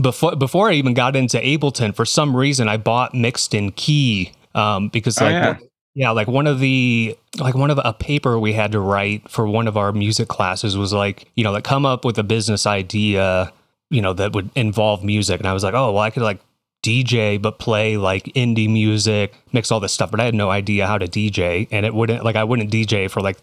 before 0.00 0.34
before 0.34 0.70
I 0.70 0.74
even 0.74 0.94
got 0.94 1.14
into 1.14 1.38
Ableton, 1.38 1.94
for 1.94 2.04
some 2.04 2.36
reason 2.36 2.68
I 2.68 2.78
bought 2.78 3.14
mixed 3.14 3.54
in 3.54 3.70
key 3.72 4.32
um, 4.54 4.88
because 4.88 5.20
Oh, 5.20 5.26
like 5.26 5.32
yeah. 5.32 5.56
Yeah, 5.94 6.10
like 6.10 6.26
one 6.26 6.46
of 6.46 6.58
the 6.58 7.16
like 7.38 7.54
one 7.54 7.70
of 7.70 7.80
a 7.84 7.92
paper 7.92 8.38
we 8.38 8.52
had 8.52 8.72
to 8.72 8.80
write 8.80 9.28
for 9.30 9.46
one 9.46 9.68
of 9.68 9.76
our 9.76 9.92
music 9.92 10.28
classes 10.28 10.76
was 10.76 10.92
like 10.92 11.30
you 11.36 11.44
know 11.44 11.52
like 11.52 11.64
come 11.64 11.86
up 11.86 12.04
with 12.04 12.18
a 12.18 12.24
business 12.24 12.66
idea 12.66 13.52
you 13.90 14.02
know 14.02 14.12
that 14.12 14.32
would 14.32 14.50
involve 14.56 15.04
music, 15.04 15.40
and 15.40 15.46
I 15.46 15.52
was 15.52 15.62
like 15.62 15.74
oh 15.74 15.92
well 15.92 16.02
I 16.02 16.10
could 16.10 16.22
like 16.22 16.40
DJ 16.84 17.40
but 17.40 17.58
play 17.58 17.96
like 17.96 18.24
indie 18.34 18.70
music, 18.70 19.34
mix 19.52 19.70
all 19.70 19.80
this 19.80 19.92
stuff, 19.92 20.10
but 20.10 20.20
I 20.20 20.24
had 20.24 20.34
no 20.34 20.50
idea 20.50 20.86
how 20.86 20.98
to 20.98 21.06
DJ, 21.06 21.68
and 21.70 21.86
it 21.86 21.94
wouldn't 21.94 22.24
like 22.24 22.36
I 22.36 22.44
wouldn't 22.44 22.72
DJ 22.72 23.08
for 23.10 23.20
like 23.20 23.38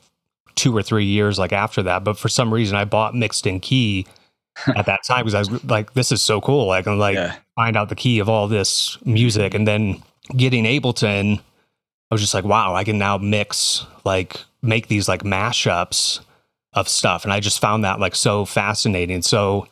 two 0.56 0.76
or 0.76 0.84
three 0.84 1.06
years 1.06 1.40
like 1.40 1.54
after 1.54 1.82
that, 1.84 2.04
but 2.04 2.18
for 2.18 2.28
some 2.28 2.54
reason 2.54 2.76
I 2.76 2.84
bought 2.84 3.16
mixed 3.16 3.48
in 3.48 3.62
key 3.62 4.06
at 4.76 4.86
that 4.86 5.04
time 5.06 5.24
because 5.24 5.36
I 5.36 5.40
was 5.40 5.64
like 5.64 5.94
this 5.94 6.12
is 6.12 6.22
so 6.22 6.42
cool, 6.42 6.68
like 6.68 6.86
I'm 6.86 7.00
like 7.00 7.16
yeah. 7.16 7.38
find 7.56 7.78
out 7.78 7.88
the 7.88 7.96
key 7.96 8.20
of 8.20 8.28
all 8.28 8.50
this 8.50 8.98
music. 9.06 9.54
And 9.54 9.66
then 9.66 10.04
getting 10.36 10.66
Ableton, 10.66 11.40
I 12.12 12.16
was 12.16 12.22
just 12.22 12.34
like, 12.34 12.44
wow, 12.44 12.76
I 12.76 12.84
can 12.84 12.98
now 12.98 13.18
mix 13.18 13.86
like 14.04 14.42
make 14.62 14.88
these 14.88 15.08
like 15.08 15.24
mashups 15.24 16.20
of 16.74 16.90
stuff. 16.90 17.24
And 17.24 17.32
I 17.34 17.40
just 17.40 17.62
found 17.62 17.86
that 17.86 18.00
like 18.00 18.16
so 18.16 18.44
fascinating. 18.46 19.22
So 19.22 19.68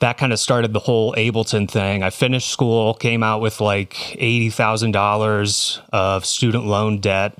that 0.00 0.16
kind 0.18 0.32
of 0.32 0.40
started 0.40 0.72
the 0.72 0.80
whole 0.80 1.14
Ableton 1.14 1.70
thing. 1.70 2.02
I 2.02 2.10
finished 2.10 2.48
school, 2.50 2.94
came 2.94 3.22
out 3.22 3.40
with 3.40 3.60
like 3.60 4.16
eighty 4.16 4.50
thousand 4.50 4.92
dollars 4.92 5.80
of 5.92 6.24
student 6.24 6.66
loan 6.66 6.98
debt. 6.98 7.36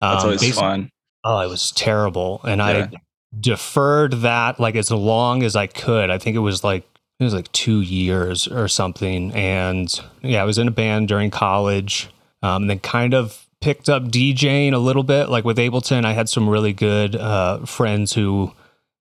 That's 0.00 0.24
Um, 0.24 0.30
always 0.30 0.58
fun. 0.58 0.90
Oh, 1.24 1.38
it 1.40 1.48
was 1.48 1.70
terrible. 1.70 2.40
And 2.44 2.58
Yeah. 2.58 2.66
I 2.66 2.90
deferred 3.38 4.12
that 4.22 4.58
like 4.58 4.76
as 4.76 4.90
long 4.90 5.42
as 5.42 5.56
I 5.56 5.66
could. 5.66 6.10
I 6.10 6.18
think 6.18 6.36
it 6.36 6.40
was 6.40 6.64
like 6.64 6.84
it 7.18 7.24
was 7.24 7.34
like 7.34 7.50
two 7.52 7.80
years 7.80 8.46
or 8.46 8.68
something. 8.68 9.32
And 9.32 9.88
yeah, 10.22 10.42
I 10.42 10.44
was 10.44 10.58
in 10.58 10.68
a 10.68 10.72
band 10.72 11.08
during 11.08 11.30
college. 11.30 12.08
Um, 12.42 12.64
and 12.64 12.70
then 12.70 12.78
kind 12.80 13.14
of 13.14 13.45
picked 13.66 13.88
up 13.88 14.04
DJing 14.04 14.74
a 14.74 14.78
little 14.78 15.02
bit, 15.02 15.28
like 15.28 15.44
with 15.44 15.58
Ableton. 15.58 16.04
I 16.04 16.12
had 16.12 16.28
some 16.28 16.48
really 16.48 16.72
good 16.72 17.16
uh, 17.16 17.66
friends 17.66 18.12
who 18.12 18.52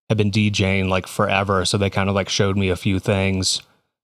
had 0.09 0.17
been 0.17 0.31
DJing 0.31 0.89
like 0.89 1.05
forever, 1.05 1.65
so 1.65 1.77
they 1.77 1.91
kind 1.91 2.09
of 2.09 2.15
like 2.15 2.29
showed 2.29 2.57
me 2.57 2.69
a 2.69 2.75
few 2.75 2.97
things. 2.97 3.61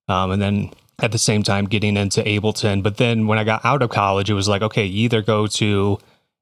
Um, 0.07 0.29
and 0.29 0.39
then 0.39 0.69
at 0.99 1.11
the 1.11 1.17
same 1.17 1.41
time 1.41 1.65
getting 1.65 1.97
into 1.97 2.21
Ableton. 2.21 2.83
But 2.83 2.97
then 2.97 3.25
when 3.25 3.39
I 3.39 3.43
got 3.43 3.65
out 3.65 3.81
of 3.81 3.89
college, 3.89 4.29
it 4.29 4.35
was 4.35 4.47
like, 4.47 4.61
okay, 4.61 4.85
either 4.85 5.23
go 5.23 5.47
to 5.47 5.97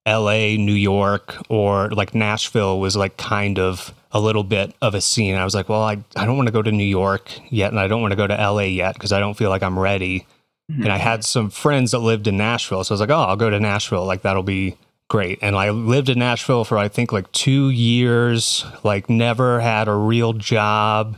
LA, 0.06 0.58
New 0.58 0.74
York, 0.74 1.38
or 1.48 1.90
like 1.92 2.14
Nashville 2.14 2.78
was 2.78 2.98
like 2.98 3.16
kind 3.16 3.58
of 3.58 3.94
a 4.12 4.20
little 4.20 4.44
bit 4.44 4.76
of 4.82 4.96
a 4.96 5.00
scene. 5.00 5.36
I 5.36 5.46
was 5.46 5.56
like, 5.56 5.70
well, 5.70 5.84
I, 5.84 6.04
I 6.18 6.26
don't 6.26 6.36
want 6.36 6.50
to 6.50 6.54
go 6.54 6.62
to 6.62 6.74
New 6.74 6.84
York 6.84 7.32
yet, 7.50 7.72
and 7.72 7.80
I 7.80 7.88
don't 7.88 8.02
want 8.02 8.12
to 8.12 8.18
go 8.18 8.28
to 8.28 8.36
LA 8.36 8.64
yet 8.64 8.96
because 8.96 9.14
I 9.14 9.22
don't 9.22 9.36
feel 9.36 9.50
like 9.50 9.64
I'm 9.64 9.80
ready. 9.80 10.26
Mm-hmm. 10.70 10.84
And 10.84 10.92
I 10.92 10.98
had 10.98 11.24
some 11.24 11.50
friends 11.50 11.92
that 11.92 12.00
lived 12.00 12.28
in 12.28 12.38
Nashville. 12.38 12.84
So 12.84 12.94
I 12.94 12.96
was 12.96 13.02
like, 13.02 13.10
oh, 13.10 13.24
I'll 13.24 13.36
go 13.36 13.50
to 13.50 13.60
Nashville. 13.60 14.06
Like, 14.06 14.22
that'll 14.22 14.44
be 14.44 14.78
great. 15.08 15.40
And 15.42 15.56
I 15.56 15.72
lived 15.72 16.10
in 16.10 16.20
Nashville 16.20 16.64
for, 16.64 16.78
I 16.78 16.88
think, 16.88 17.12
like 17.12 17.32
two 17.32 17.70
years, 17.70 18.64
like, 18.84 19.10
never 19.10 19.60
had 19.60 19.88
a 19.88 19.96
real 19.96 20.34
job. 20.34 21.18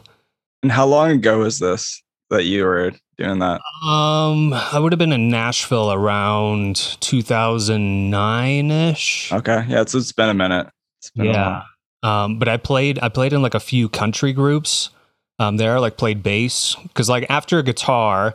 And 0.64 0.72
how 0.72 0.86
long 0.86 1.12
ago 1.12 1.40
was 1.40 1.60
this 1.60 2.02
that 2.30 2.46
you 2.46 2.64
were 2.64 2.94
doing 3.18 3.40
that? 3.40 3.62
Um, 3.86 4.54
I 4.54 4.80
would 4.80 4.94
have 4.94 5.00
been 5.00 5.12
in 5.12 5.30
Nashville 5.30 5.92
around 5.92 6.76
2009 7.02 8.72
ish. 8.72 9.34
Okay, 9.34 9.66
yeah, 9.68 9.82
it's, 9.82 9.94
it's 9.94 10.12
been 10.12 10.30
a 10.30 10.34
minute. 10.34 10.68
It's 11.00 11.12
been 11.12 11.28
a 11.28 11.32
Yeah. 11.32 11.64
Um, 12.04 12.40
but 12.40 12.48
I 12.48 12.58
played 12.58 12.98
I 13.04 13.10
played 13.10 13.32
in 13.32 13.44
like 13.44 13.54
a 13.54 13.60
few 13.60 13.88
country 13.88 14.34
groups 14.34 14.90
um 15.38 15.58
there, 15.58 15.80
like 15.80 15.98
played 15.98 16.24
bass. 16.24 16.76
Cause 16.96 17.10
like 17.10 17.28
after 17.30 17.62
guitar, 17.62 18.34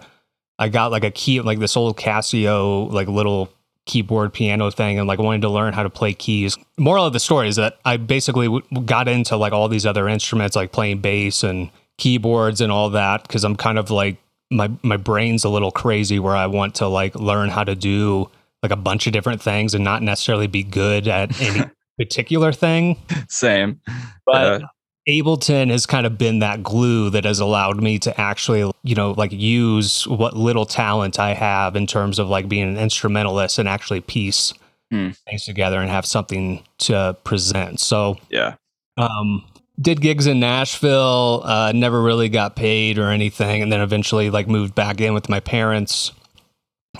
I 0.59 0.69
got 0.69 0.91
like 0.91 1.05
a 1.05 1.11
key 1.11 1.41
like 1.41 1.59
this 1.59 1.77
old 1.77 1.97
Casio 1.97 2.91
like 2.91 3.09
little 3.09 3.51
keyboard 3.85 4.33
piano 4.33 4.71
thing 4.71 4.99
and 4.99 5.07
like 5.07 5.19
wanted 5.19 5.43
to 5.43 5.49
learn 5.49 5.73
how 5.73 5.83
to 5.83 5.91
play 5.91 6.13
keys. 6.13 6.57
Moral 6.77 7.07
of 7.07 7.13
the 7.13 7.21
story 7.21 7.49
is 7.49 7.57
that 7.57 7.79
I 7.85 7.97
basically 7.99 8.47
w- 8.47 8.63
got 8.85 9.07
into 9.07 9.37
like 9.37 9.53
all 9.53 9.69
these 9.69 9.87
other 9.87 10.09
instruments 10.09 10.57
like 10.57 10.73
playing 10.73 10.99
bass 10.99 11.43
and 11.45 11.71
keyboards 11.99 12.61
and 12.61 12.73
all 12.73 12.91
that 12.91 13.23
because 13.23 13.45
I'm 13.45 13.57
kind 13.57 13.79
of 13.79 13.91
like 13.91 14.17
my 14.51 14.71
my 14.83 14.97
brain's 14.97 15.45
a 15.45 15.49
little 15.49 15.71
crazy 15.71 16.19
where 16.19 16.37
I 16.37 16.47
want 16.47 16.75
to 16.77 16.89
like 16.89 17.15
learn 17.15 17.49
how 17.49 17.65
to 17.65 17.75
do 17.75 18.31
like 18.63 18.73
a 18.73 18.77
bunch 18.77 19.07
of 19.07 19.13
different 19.13 19.41
things 19.43 19.75
and 19.75 19.85
not 19.85 20.03
necessarily 20.03 20.47
be 20.47 20.63
good 20.63 21.07
at 21.07 21.41
any 21.41 21.71
particular 21.99 22.53
thing. 22.53 22.97
Same. 23.29 23.81
But 24.25 24.61
Yeah. 24.63 24.67
Ableton 25.09 25.71
has 25.71 25.87
kind 25.87 26.05
of 26.07 26.19
been 26.19 26.41
that 26.41 26.63
glue 26.63 27.11
that 27.11 27.25
has 27.25 27.39
allowed 27.39 27.81
me 27.81 27.99
to 28.01 28.21
actually, 28.21 28.71
you 28.83 28.95
know, 28.95 29.13
like 29.13 29.31
use 29.33 30.07
what 30.09 30.37
little 30.37 30.67
talent 30.67 31.21
I 31.21 31.35
have 31.35 31.77
in 31.77 31.87
terms 31.87 32.19
of 32.19 32.29
like 32.29 32.49
being 32.49 32.69
an 32.69 32.77
instrumentalist 32.77 33.59
and 33.59 33.69
actually 33.69 34.01
piece 34.01 34.53
Hmm. 34.93 35.11
things 35.29 35.45
together 35.45 35.81
and 35.81 35.91
have 35.91 36.07
something 36.07 36.63
to 36.79 37.17
present. 37.25 37.81
So, 37.81 38.19
yeah. 38.31 38.55
um, 38.97 39.45
did 39.81 40.01
gigs 40.01 40.29
in 40.29 40.39
Nashville, 40.39 41.43
uh, 41.45 41.73
never 41.75 42.01
really 42.01 42.29
got 42.29 42.55
paid 42.55 42.97
or 42.97 43.11
anything, 43.11 43.63
and 43.63 43.73
then 43.73 43.81
eventually 43.81 44.31
like 44.31 44.47
moved 44.47 44.77
back 44.77 45.01
in 45.01 45.13
with 45.13 45.29
my 45.29 45.41
parents, 45.41 46.13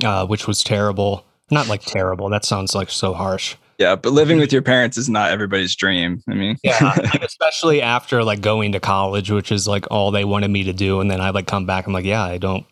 uh, 0.05 0.27
which 0.27 0.49
was 0.49 0.65
terrible. 0.65 1.25
Not 1.49 1.69
like 1.69 1.83
terrible. 1.83 2.29
That 2.29 2.45
sounds 2.45 2.75
like 2.75 2.91
so 2.91 3.15
harsh. 3.15 3.55
Yeah, 3.79 3.97
but 3.97 4.13
living 4.13 4.37
mm-hmm. 4.37 4.43
with 4.43 4.53
your 4.53 4.63
parents 4.63 4.97
is 4.97 5.09
not 5.09 5.31
everybody's 5.31 5.77
dream. 5.77 6.23
I 6.29 6.35
mean, 6.35 6.57
Yeah, 6.63 6.79
like, 6.97 7.23
especially 7.23 7.83
after 7.83 8.25
like 8.25 8.41
going 8.41 8.73
to 8.73 8.81
college, 8.81 9.31
which 9.31 9.53
is 9.53 9.69
like 9.69 9.87
all 9.91 10.11
they 10.11 10.25
wanted 10.25 10.51
me 10.51 10.65
to 10.65 10.73
do, 10.73 11.01
and 11.01 11.11
then 11.11 11.21
I 11.21 11.31
like 11.31 11.47
come 11.47 11.67
back. 11.67 11.87
I'm 11.87 11.93
like, 11.93 12.05
yeah, 12.05 12.25
I 12.25 12.39
don't. 12.39 12.65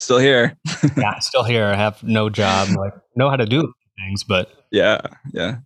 still 0.00 0.18
here. 0.18 0.56
Yeah, 0.96 1.18
still 1.18 1.44
here. 1.44 1.66
I 1.66 1.76
have 1.76 2.02
no 2.02 2.30
job. 2.30 2.68
Like, 2.76 2.94
know 3.16 3.28
how 3.28 3.36
to 3.36 3.46
do 3.46 3.72
things, 3.96 4.24
but 4.24 4.50
Yeah, 4.70 5.00
yeah. 5.32 5.56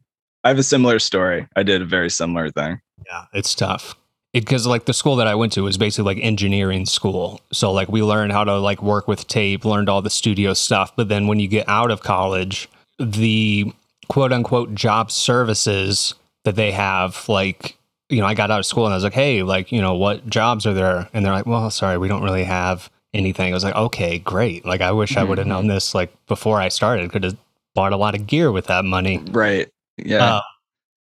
I 0.45 0.49
have 0.49 0.59
a 0.59 0.63
similar 0.63 0.99
story. 0.99 1.47
I 1.57 1.63
did 1.63 1.83
a 1.83 1.87
very 1.87 2.09
similar 2.09 2.51
thing. 2.51 2.81
yeah, 3.07 3.25
it's 3.33 3.55
tough. 3.55 3.97
Because 4.33 4.67
like 4.67 4.85
the 4.85 4.93
school 4.93 5.17
that 5.17 5.27
I 5.27 5.35
went 5.35 5.53
to 5.55 5.63
was 5.63 5.79
basically 5.79 6.15
like 6.15 6.25
engineering 6.25 6.85
school. 6.87 7.41
So 7.53 7.73
like 7.73 7.89
we 7.89 8.03
learned 8.03 8.33
how 8.33 8.45
to 8.45 8.59
like 8.59 8.83
work 8.83 9.09
with 9.09 9.27
tape, 9.27 9.65
learned 9.65 9.89
all 9.89 10.03
the 10.03 10.11
studio 10.11 10.53
stuff. 10.53 10.95
But 10.95 11.09
then 11.09 11.27
when 11.27 11.41
you 11.41 11.49
get 11.49 11.67
out 11.69 11.91
of 11.91 12.03
college, 12.03 12.69
the 12.99 13.73
quote 14.09 14.33
unquote 14.33 14.75
job 14.75 15.11
services 15.11 16.15
that 16.45 16.57
they 16.57 16.73
have, 16.73 17.29
like, 17.29 17.77
you 18.09 18.21
know, 18.21 18.27
I 18.27 18.35
got 18.35 18.51
out 18.51 18.61
of 18.61 18.67
school 18.67 18.85
and 18.85 18.93
I 18.93 18.97
was 18.97 19.05
like, 19.05 19.13
hey, 19.13 19.43
like, 19.43 19.73
you 19.73 19.81
know, 19.81 19.95
what 19.95 20.29
jobs 20.29 20.65
are 20.67 20.75
there? 20.75 21.09
And 21.13 21.25
they're 21.25 21.33
like, 21.33 21.47
well, 21.47 21.71
sorry, 21.71 21.99
we 21.99 22.09
don't 22.09 22.23
really 22.23 22.45
have 22.45 22.89
anything. 23.13 23.53
I 23.53 23.55
was 23.55 23.65
like, 23.65 23.75
okay, 23.75 24.19
great. 24.19 24.65
Like, 24.65 24.81
I 24.81 24.93
wish 24.93 25.17
I 25.17 25.25
would 25.25 25.39
have 25.39 25.47
known 25.47 25.67
this 25.67 25.95
like 25.95 26.13
before 26.27 26.61
I 26.61 26.69
started. 26.69 27.11
Could 27.11 27.25
have 27.25 27.37
bought 27.75 27.93
a 27.93 27.97
lot 27.97 28.15
of 28.15 28.27
gear 28.27 28.53
with 28.53 28.67
that 28.67 28.85
money. 28.85 29.23
Right. 29.31 29.69
Yeah. 29.97 30.37
Uh, 30.37 30.41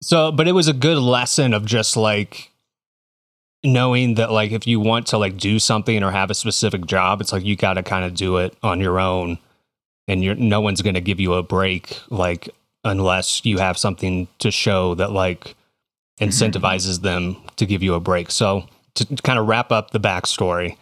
so, 0.02 0.33
but 0.33 0.47
it 0.47 0.52
was 0.52 0.69
a 0.69 0.73
good 0.73 0.99
lesson 0.99 1.54
of 1.54 1.64
just 1.64 1.97
like 1.97 2.50
knowing 3.62 4.14
that, 4.14 4.33
like, 4.33 4.52
if 4.52 4.66
you 4.66 4.80
want 4.80 5.07
to 5.09 5.19
like 5.19 5.37
do 5.37 5.59
something 5.59 6.02
or 6.02 6.11
have 6.11 6.30
a 6.30 6.35
specific 6.35 6.87
job, 6.87 7.21
it's 7.21 7.33
like 7.33 7.45
you 7.45 7.57
got 7.57 7.75
to 7.75 7.83
kind 7.83 8.04
of 8.04 8.14
do 8.14 8.38
it 8.38 8.57
on 8.62 8.80
your 8.80 8.99
own, 8.99 9.38
and 10.09 10.25
you're 10.25 10.35
no 10.35 10.61
one's 10.61 10.83
going 10.83 10.95
to 10.95 11.00
give 11.00 11.21
you 11.21 11.35
a 11.35 11.42
break, 11.42 11.99
like, 12.09 12.49
unless 12.85 13.45
you 13.45 13.59
have 13.59 13.77
something 13.79 14.29
to 14.39 14.51
show 14.51 14.95
that 14.95 15.13
like 15.13 15.55
incentivizes 16.21 17.03
them 17.03 17.37
to 17.57 17.67
give 17.67 17.83
you 17.83 17.95
a 17.95 18.01
break. 18.01 18.31
So, 18.31 18.65
to, 18.95 19.05
to 19.17 19.23
kind 19.23 19.39
of 19.39 19.47
wrap 19.47 19.73
up 19.73 19.91
the 19.91 20.01
backstory. 20.01 20.77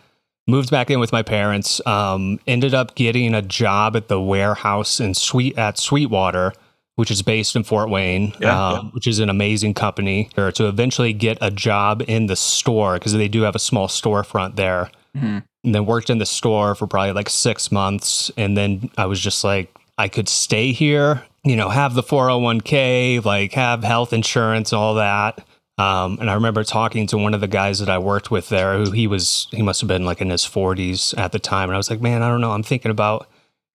Moved 0.46 0.70
back 0.70 0.90
in 0.90 0.98
with 0.98 1.12
my 1.12 1.22
parents. 1.22 1.80
Um, 1.86 2.40
ended 2.46 2.74
up 2.74 2.94
getting 2.94 3.34
a 3.34 3.42
job 3.42 3.96
at 3.96 4.08
the 4.08 4.20
warehouse 4.20 4.98
in 4.98 5.14
Sweet 5.14 5.58
at 5.58 5.78
Sweetwater, 5.78 6.54
which 6.96 7.10
is 7.10 7.20
based 7.22 7.54
in 7.54 7.64
Fort 7.64 7.90
Wayne, 7.90 8.32
Yeah, 8.40 8.68
um, 8.78 8.90
which 8.92 9.06
is 9.06 9.18
an 9.18 9.28
amazing 9.28 9.74
company. 9.74 10.30
Or 10.38 10.50
to 10.52 10.66
eventually 10.66 11.12
get 11.12 11.36
a 11.42 11.50
job 11.50 12.02
in 12.08 12.26
the 12.26 12.36
store 12.36 12.94
because 12.94 13.12
they 13.12 13.28
do 13.28 13.42
have 13.42 13.54
a 13.54 13.60
small 13.60 13.88
storefront 13.88 14.56
there. 14.56 14.90
Mhm. 15.16 15.42
And 15.64 15.74
then 15.74 15.84
worked 15.84 16.08
in 16.08 16.18
the 16.18 16.26
store 16.26 16.74
for 16.74 16.86
probably 16.86 17.12
like 17.12 17.28
six 17.28 17.70
months, 17.70 18.30
and 18.36 18.56
then 18.56 18.90
I 18.96 19.04
was 19.06 19.20
just 19.20 19.44
like, 19.44 19.74
I 19.98 20.08
could 20.08 20.28
stay 20.28 20.72
here, 20.72 21.24
you 21.48 21.56
know, 21.56 21.68
have 21.68 21.94
the 21.94 22.02
four 22.02 22.28
hundred 22.28 22.42
one 22.42 22.60
k, 22.60 23.20
like 23.20 23.52
have 23.52 23.82
health 23.82 24.12
insurance, 24.12 24.72
all 24.72 24.94
that. 24.94 25.44
Um, 25.78 26.18
and 26.20 26.28
I 26.28 26.34
remember 26.34 26.64
talking 26.64 27.06
to 27.06 27.18
one 27.18 27.34
of 27.34 27.40
the 27.40 27.46
guys 27.46 27.78
that 27.78 27.88
I 27.88 27.98
worked 27.98 28.32
with 28.32 28.48
there, 28.48 28.76
who 28.76 28.90
he 28.90 29.06
was, 29.06 29.46
he 29.52 29.62
must 29.62 29.80
have 29.80 29.86
been 29.86 30.04
like 30.04 30.20
in 30.20 30.28
his 30.28 30.42
40s 30.42 31.16
at 31.16 31.30
the 31.30 31.38
time. 31.38 31.68
And 31.68 31.74
I 31.74 31.76
was 31.76 31.88
like, 31.88 32.00
man, 32.00 32.20
I 32.20 32.28
don't 32.28 32.40
know. 32.40 32.50
I'm 32.50 32.64
thinking 32.64 32.90
about 32.90 33.28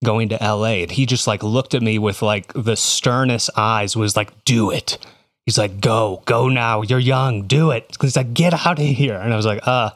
going 0.03 0.27
to 0.29 0.37
LA. 0.41 0.81
And 0.83 0.91
he 0.91 1.05
just 1.05 1.27
like 1.27 1.41
looked 1.43 1.73
at 1.73 1.81
me 1.81 1.97
with 1.97 2.21
like 2.21 2.51
the 2.53 2.75
sternest 2.75 3.49
eyes, 3.55 3.95
was 3.95 4.17
like, 4.17 4.43
do 4.43 4.69
it. 4.69 4.97
He's 5.45 5.57
like, 5.57 5.79
go, 5.79 6.21
go 6.25 6.49
now. 6.49 6.81
You're 6.81 6.99
young. 6.99 7.47
Do 7.47 7.71
it. 7.71 7.95
He's 8.01 8.17
like, 8.17 8.33
get 8.33 8.53
out 8.53 8.79
of 8.79 8.85
here. 8.85 9.15
And 9.15 9.31
I 9.31 9.37
was 9.37 9.45
like, 9.45 9.65
uh, 9.65 9.91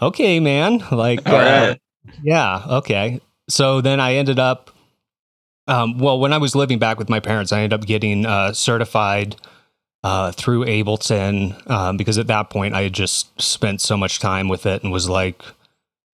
okay, 0.00 0.38
man. 0.38 0.84
Like, 0.92 1.26
uh, 1.28 1.32
right. 1.32 1.80
yeah, 2.22 2.62
okay. 2.68 3.20
So 3.48 3.80
then 3.80 3.98
I 3.98 4.14
ended 4.14 4.38
up, 4.38 4.70
um, 5.68 5.98
well, 5.98 6.18
when 6.20 6.32
I 6.32 6.38
was 6.38 6.54
living 6.54 6.78
back 6.78 6.98
with 6.98 7.08
my 7.08 7.20
parents, 7.20 7.52
I 7.52 7.60
ended 7.62 7.78
up 7.80 7.86
getting 7.86 8.24
uh, 8.26 8.52
certified 8.52 9.36
uh, 10.04 10.30
through 10.32 10.64
Ableton 10.66 11.68
um, 11.70 11.96
because 11.96 12.18
at 12.18 12.26
that 12.28 12.50
point 12.50 12.74
I 12.74 12.82
had 12.82 12.92
just 12.92 13.40
spent 13.40 13.80
so 13.80 13.96
much 13.96 14.18
time 14.20 14.48
with 14.48 14.66
it 14.66 14.82
and 14.82 14.92
was 14.92 15.08
like, 15.08 15.42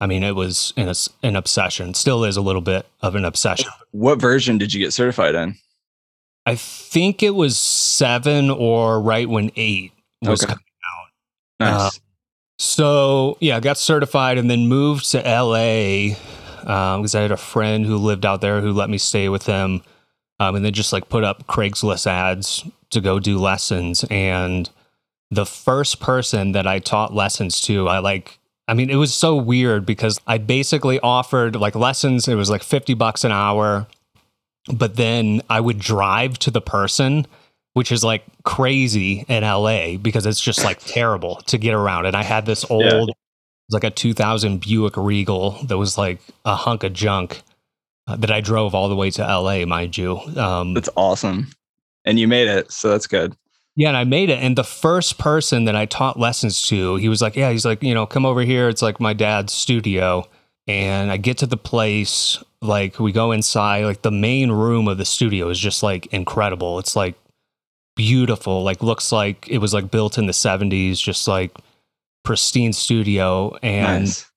I 0.00 0.06
mean, 0.06 0.22
it 0.22 0.34
was 0.34 0.72
an, 0.76 0.92
an 1.22 1.36
obsession. 1.36 1.94
Still 1.94 2.24
is 2.24 2.36
a 2.36 2.40
little 2.40 2.62
bit 2.62 2.86
of 3.02 3.14
an 3.14 3.24
obsession. 3.24 3.70
What 3.92 4.20
version 4.20 4.58
did 4.58 4.72
you 4.72 4.80
get 4.82 4.92
certified 4.92 5.34
in? 5.34 5.56
I 6.46 6.56
think 6.56 7.22
it 7.22 7.34
was 7.36 7.56
seven 7.58 8.50
or 8.50 9.00
right 9.00 9.28
when 9.28 9.52
eight 9.56 9.92
was 10.22 10.42
Okay. 10.42 10.54
coming 10.54 10.64
out. 11.60 11.72
Nice. 11.72 11.80
Uh, 11.80 11.90
So 12.58 13.36
yeah, 13.40 13.56
I 13.56 13.60
got 13.60 13.76
certified 13.78 14.38
and 14.38 14.50
then 14.50 14.66
moved 14.68 15.10
to 15.12 15.18
LA 15.18 16.16
because 16.62 17.14
I 17.14 17.22
had 17.22 17.32
a 17.32 17.36
friend 17.36 17.84
who 17.84 17.96
lived 17.96 18.24
out 18.26 18.40
there 18.40 18.60
who 18.60 18.72
let 18.72 18.90
me 18.90 18.98
stay 18.98 19.28
with 19.28 19.46
him, 19.46 19.82
um, 20.40 20.56
and 20.56 20.64
they 20.64 20.70
just 20.70 20.92
like 20.92 21.08
put 21.08 21.24
up 21.24 21.46
Craigslist 21.46 22.06
ads 22.06 22.64
to 22.90 23.00
go 23.00 23.18
do 23.18 23.38
lessons. 23.38 24.04
And 24.10 24.68
the 25.30 25.46
first 25.46 26.00
person 26.00 26.52
that 26.52 26.66
I 26.66 26.78
taught 26.78 27.14
lessons 27.14 27.60
to, 27.62 27.88
I 27.88 27.98
like. 27.98 28.38
I 28.68 28.74
mean, 28.74 28.90
it 28.90 28.96
was 28.96 29.12
so 29.12 29.36
weird 29.36 29.84
because 29.84 30.20
I 30.26 30.38
basically 30.38 31.00
offered 31.00 31.56
like 31.56 31.74
lessons. 31.74 32.28
It 32.28 32.36
was 32.36 32.48
like 32.48 32.62
fifty 32.62 32.94
bucks 32.94 33.24
an 33.24 33.32
hour, 33.32 33.86
but 34.72 34.96
then 34.96 35.42
I 35.50 35.60
would 35.60 35.78
drive 35.78 36.38
to 36.40 36.50
the 36.50 36.60
person 36.60 37.26
which 37.74 37.90
is 37.90 38.04
like 38.04 38.24
crazy 38.44 39.24
in 39.28 39.42
LA 39.42 39.96
because 39.96 40.26
it's 40.26 40.40
just 40.40 40.64
like 40.64 40.78
terrible 40.84 41.36
to 41.46 41.58
get 41.58 41.74
around. 41.74 42.06
And 42.06 42.16
I 42.16 42.22
had 42.22 42.46
this 42.46 42.64
old, 42.70 43.08
Yeah. 43.08 43.14
Was 43.72 43.82
like 43.82 43.90
a 43.90 43.94
2000 43.94 44.60
Buick 44.60 44.96
Regal 44.96 45.52
that 45.64 45.78
was 45.78 45.96
like 45.96 46.20
a 46.44 46.54
hunk 46.54 46.84
of 46.84 46.92
junk 46.92 47.42
uh, 48.06 48.16
that 48.16 48.30
I 48.30 48.40
drove 48.40 48.74
all 48.74 48.88
the 48.88 48.96
way 48.96 49.10
to 49.12 49.22
LA, 49.22 49.64
mind 49.64 49.96
you. 49.96 50.18
Um, 50.36 50.74
That's 50.74 50.90
awesome. 50.96 51.48
And 52.04 52.18
you 52.18 52.26
made 52.28 52.48
it, 52.48 52.70
so 52.72 52.90
that's 52.90 53.06
good. 53.06 53.34
yeah, 53.76 53.86
and 53.88 53.96
I 53.96 54.02
made 54.04 54.28
it. 54.28 54.40
And 54.40 54.58
the 54.58 54.64
first 54.64 55.18
person 55.18 55.66
that 55.66 55.76
I 55.76 55.86
taught 55.86 56.18
lessons 56.18 56.66
to, 56.66 56.96
he 56.96 57.08
was 57.08 57.22
like, 57.22 57.36
Yeah, 57.36 57.50
he's 57.52 57.64
like, 57.64 57.80
you 57.82 57.94
know, 57.94 58.06
come 58.06 58.26
over 58.26 58.42
here. 58.42 58.68
It's 58.68 58.82
like 58.82 58.98
my 58.98 59.12
dad's 59.12 59.52
studio. 59.52 60.28
And 60.66 61.10
I 61.12 61.16
get 61.16 61.38
to 61.38 61.46
the 61.46 61.56
place, 61.56 62.42
like, 62.60 62.98
we 62.98 63.10
go 63.12 63.30
inside, 63.32 63.84
like, 63.84 64.02
the 64.02 64.10
main 64.12 64.50
room 64.50 64.86
of 64.88 64.98
the 64.98 65.04
studio 65.04 65.48
is 65.48 65.58
just 65.58 65.82
like 65.82 66.06
incredible. 66.12 66.78
It's 66.80 66.94
like 66.96 67.14
beautiful, 67.96 68.62
like, 68.64 68.82
looks 68.82 69.12
like 69.12 69.48
it 69.48 69.58
was 69.58 69.72
like 69.72 69.90
built 69.90 70.18
in 70.18 70.26
the 70.26 70.32
70s, 70.32 70.98
just 71.00 71.28
like 71.28 71.52
pristine 72.24 72.72
studio. 72.72 73.56
And 73.62 74.04
nice. 74.04 74.30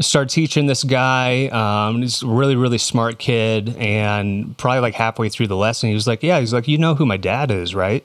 start 0.00 0.28
teaching 0.28 0.66
this 0.66 0.84
guy. 0.84 1.48
Um, 1.48 2.02
he's 2.02 2.22
a 2.22 2.26
really, 2.26 2.56
really 2.56 2.78
smart 2.78 3.18
kid. 3.18 3.76
And 3.78 4.56
probably 4.58 4.80
like 4.80 4.94
halfway 4.94 5.28
through 5.28 5.48
the 5.48 5.56
lesson, 5.56 5.88
he 5.88 5.94
was 5.94 6.06
like, 6.06 6.22
Yeah, 6.22 6.40
he's 6.40 6.52
like, 6.52 6.68
You 6.68 6.78
know 6.78 6.94
who 6.94 7.06
my 7.06 7.16
dad 7.16 7.50
is, 7.50 7.74
right? 7.74 8.04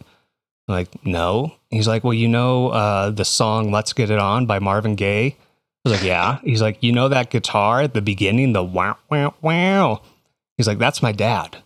I'm 0.67 0.75
like, 0.75 1.05
no. 1.05 1.53
He's 1.69 1.87
like, 1.87 2.03
Well, 2.03 2.13
you 2.13 2.27
know 2.27 2.69
uh, 2.69 3.11
the 3.11 3.25
song 3.25 3.71
Let's 3.71 3.93
Get 3.93 4.09
It 4.09 4.19
On 4.19 4.45
by 4.45 4.59
Marvin 4.59 4.95
Gaye? 4.95 5.35
I 5.85 5.89
was 5.89 5.93
like, 5.99 6.07
Yeah. 6.07 6.39
He's 6.43 6.61
like, 6.61 6.81
You 6.81 6.91
know 6.91 7.07
that 7.09 7.29
guitar 7.29 7.81
at 7.81 7.93
the 7.93 8.01
beginning, 8.01 8.53
the 8.53 8.63
wow, 8.63 8.97
wow, 9.09 9.33
wow? 9.41 10.01
He's 10.57 10.67
like, 10.67 10.79
That's 10.79 11.01
my 11.01 11.11
dad. 11.11 11.57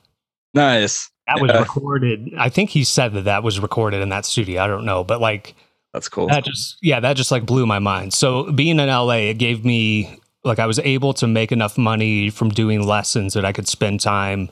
Nice. 0.53 1.10
That 1.27 1.41
was 1.41 1.51
Yeah. 1.51 1.60
recorded. 1.60 2.34
I 2.38 2.50
think 2.50 2.72
he 2.72 2.84
said 2.84 3.13
that 3.13 3.25
that 3.25 3.43
was 3.43 3.60
recorded 3.60 4.01
in 4.01 4.10
that 4.10 4.25
studio. 4.25 4.62
I 4.63 4.67
don't 4.67 4.84
know. 4.84 5.03
But 5.03 5.22
like, 5.22 5.55
That's 5.93 6.08
cool. 6.10 6.27
that 6.27 6.43
just 6.46 6.77
yeah 6.81 7.00
that 7.00 7.15
just 7.15 7.31
like 7.31 7.46
blew 7.46 7.65
my 7.65 7.79
mind 7.79 8.13
so 8.13 8.51
being 8.51 8.79
in 8.79 8.87
la 8.90 9.09
it 9.11 9.35
gave 9.40 9.66
me 9.66 10.20
like 10.44 10.59
i 10.59 10.66
was 10.68 10.77
able 10.79 11.13
to 11.16 11.25
make 11.27 11.51
enough 11.51 11.77
money 11.77 12.29
from 12.29 12.50
doing 12.50 12.85
lessons 12.85 13.33
that 13.33 13.44
i 13.44 13.51
could 13.51 13.68
spend 13.68 14.00
time 14.00 14.50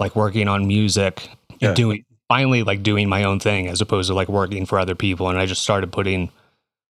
like 0.00 0.16
working 0.16 0.48
on 0.48 0.66
music 0.66 1.28
and 1.60 1.76
doing 1.76 2.04
finally 2.28 2.62
like 2.62 2.82
doing 2.82 3.08
my 3.08 3.22
own 3.24 3.38
thing 3.38 3.68
as 3.68 3.80
opposed 3.82 4.08
to 4.08 4.14
like 4.14 4.28
working 4.28 4.64
for 4.64 4.78
other 4.78 4.94
people 4.94 5.28
and 5.28 5.38
i 5.38 5.44
just 5.44 5.62
started 5.62 5.92
putting 5.92 6.30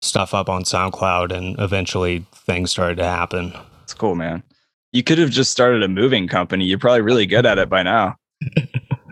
stuff 0.03 0.35
up 0.35 0.49
on 0.51 0.65
soundcloud 0.65 1.33
and 1.33 1.59
eventually 1.59 2.27
things 2.35 2.71
started 2.71 2.97
to 2.97 3.05
happen 3.05 3.55
It's 3.85 3.95
cool, 3.95 4.15
man. 4.15 4.43
You 4.93 5.03
could 5.03 5.17
have 5.19 5.31
just 5.31 5.51
started 5.51 5.83
a 5.83 5.89
moving 5.89 6.29
company. 6.29 6.67
You're 6.67 6.79
probably 6.79 7.01
really 7.01 7.25
good 7.25 7.47
at 7.47 7.57
it 7.59 7.71
by 7.71 7.83
now. 7.83 8.17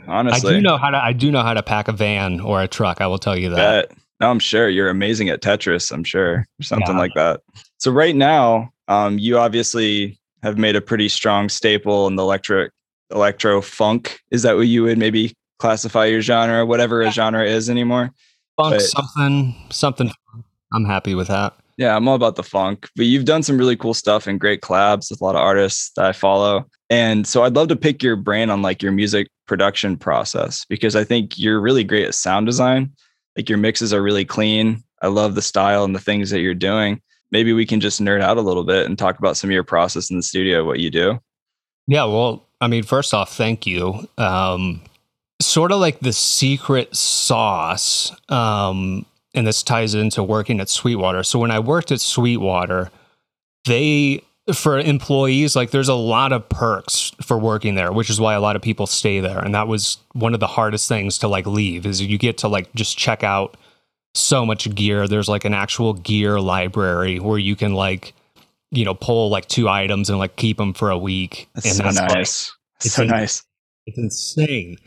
Honestly. 0.09 0.51
i 0.51 0.57
do 0.57 0.61
know 0.61 0.77
how 0.77 0.91
to 0.91 0.97
i 1.03 1.13
do 1.13 1.31
know 1.31 1.43
how 1.43 1.55
to 1.55 1.63
pack 1.63 1.87
a 1.89 1.93
van 1.93 2.41
or 2.41 2.61
a 2.61 2.67
truck 2.69 3.01
i 3.01 3.07
will 3.07 3.19
tell 3.19 3.37
you 3.37 3.51
that 3.51 3.89
Bet. 3.89 3.99
No, 4.21 4.31
I'm 4.31 4.39
sure 4.39 4.69
you're 4.69 4.91
amazing 4.91 5.29
at 5.31 5.41
Tetris. 5.41 5.91
I'm 5.91 6.05
sure 6.05 6.47
or 6.61 6.63
something 6.63 6.95
Yeah. 6.97 7.01
like 7.01 7.15
that. 7.15 7.41
So 7.79 7.91
right 7.91 8.15
now, 8.15 8.71
um, 8.89 9.19
you 9.19 9.39
obviously 9.39 10.19
have 10.43 10.59
made 10.59 10.77
a 10.77 10.81
pretty 10.81 11.09
strong 11.09 11.49
staple 11.49 12.07
in 12.07 12.17
the 12.17 12.23
electric 12.23 12.73
electro 13.11 13.61
funk. 13.61 14.21
Is 14.31 14.43
that 14.43 14.57
what 14.57 14.67
you 14.69 14.83
would 14.85 14.99
maybe 14.99 15.33
classify 15.59 16.07
your 16.07 16.21
genre, 16.21 16.65
whatever 16.67 17.03
a 17.03 17.11
genre 17.11 17.45
is 17.45 17.69
anymore? 17.71 18.11
funk 18.57 18.75
But- 18.75 18.83
something 18.83 19.55
something 19.71 20.11
i'm 20.75 20.85
happy 20.85 21.15
with 21.15 21.29
that 21.29 21.55
Yeah, 21.79 21.97
I'm 21.97 22.07
all 22.09 22.15
about 22.15 22.37
the 22.37 22.43
funk. 22.43 22.89
But 22.95 23.07
you've 23.07 23.25
done 23.25 23.43
some 23.43 23.57
really 23.57 23.77
cool 23.77 23.95
stuff 23.95 24.27
and 24.27 24.39
great 24.39 24.61
collabs 24.61 25.11
with 25.11 25.23
a 25.23 25.25
lot 25.25 25.35
of 25.35 25.41
artists 25.41 25.93
that 25.97 26.05
I 26.05 26.13
follow. 26.13 26.67
And 26.91 27.27
so 27.27 27.43
I'd 27.45 27.57
love 27.57 27.69
to 27.69 27.77
pick 27.77 28.03
your 28.03 28.17
brain 28.17 28.51
on 28.51 28.61
like 28.61 28.83
your 28.83 28.93
music 28.93 29.29
production 29.47 29.97
process 29.97 30.67
because 30.69 30.95
I 30.95 31.05
think 31.05 31.39
you're 31.39 31.59
really 31.59 31.83
great 31.85 32.05
at 32.05 32.15
sound 32.15 32.45
design. 32.45 32.93
Like 33.37 33.49
your 33.49 33.59
mixes 33.59 33.93
are 33.93 34.03
really 34.03 34.25
clean. 34.25 34.83
I 35.03 35.07
love 35.09 35.35
the 35.35 35.43
style 35.43 35.85
and 35.85 35.95
the 35.95 36.01
things 36.01 36.31
that 36.31 36.41
you're 36.41 36.55
doing. 36.55 37.01
Maybe 37.31 37.53
we 37.53 37.65
can 37.65 37.81
just 37.81 38.01
nerd 38.01 38.23
out 38.23 38.37
a 38.37 38.43
little 38.43 38.65
bit 38.65 38.87
and 38.87 38.99
talk 38.99 39.19
about 39.19 39.37
some 39.37 39.51
of 39.51 39.55
your 39.55 39.65
process 39.65 40.11
in 40.11 40.17
the 40.17 40.23
studio, 40.23 40.65
what 40.65 40.81
you 40.81 40.91
do. 40.91 41.21
Yeah, 41.87 42.05
well, 42.05 42.47
I 42.61 42.67
mean, 42.67 42.83
first 42.83 43.15
off, 43.15 43.35
thank 43.35 43.67
you. 43.67 44.09
Um, 44.19 44.83
sort 45.41 45.73
of 45.73 45.81
like 45.81 46.01
the 46.01 46.13
secret 46.13 46.95
sauce, 46.95 48.13
um, 48.29 49.07
and 49.35 49.47
this 49.47 49.63
ties 49.63 49.95
into 49.95 50.23
working 50.23 50.61
at 50.61 50.69
Sweetwater. 50.69 51.23
So 51.23 51.39
when 51.39 51.51
I 51.51 51.61
worked 51.61 51.93
at 51.93 52.01
Sweetwater, 52.01 52.91
they 53.67 54.23
for 54.59 54.79
employees 54.79 55.55
like 55.57 55.71
there's 55.71 55.89
a 55.89 55.95
lot 55.95 56.33
of 56.33 56.49
perks 56.49 57.13
for 57.23 57.39
working 57.39 57.75
there 57.75 57.93
which 57.93 58.11
is 58.11 58.21
why 58.21 58.35
a 58.35 58.41
lot 58.41 58.57
of 58.57 58.63
people 58.63 58.87
stay 58.87 59.21
there 59.21 59.39
and 59.39 59.55
that 59.55 59.69
was 59.69 59.99
one 60.13 60.35
of 60.35 60.41
the 60.41 60.47
hardest 60.47 60.89
things 60.89 61.19
to 61.19 61.29
like 61.29 61.47
leave 61.47 61.87
is 61.87 62.03
you 62.03 62.19
get 62.19 62.39
to 62.39 62.49
like 62.49 62.73
just 62.75 62.97
check 62.99 63.23
out 63.25 63.57
so 64.15 64.45
much 64.45 64.73
gear 64.75 65.07
there's 65.07 65.29
like 65.29 65.45
an 65.45 65.55
actual 65.55 65.95
gear 65.95 66.41
library 66.41 67.19
where 67.21 67.39
you 67.39 67.55
can 67.55 67.75
like 67.75 68.13
you 68.71 68.85
know 68.85 68.95
pull 68.95 69.31
like 69.31 69.47
two 69.47 69.69
items 69.69 70.09
and 70.11 70.19
like 70.19 70.37
keep 70.37 70.57
them 70.57 70.73
for 70.73 70.91
a 70.91 70.99
week 70.99 71.49
That's 71.55 71.67
and 71.67 71.95
so 71.95 72.03
like, 72.03 72.15
nice. 72.15 72.57
it's 72.85 72.95
so 72.95 73.03
in- 73.03 73.09
nice. 73.09 73.45
it's 73.87 73.99
insane. 73.99 74.79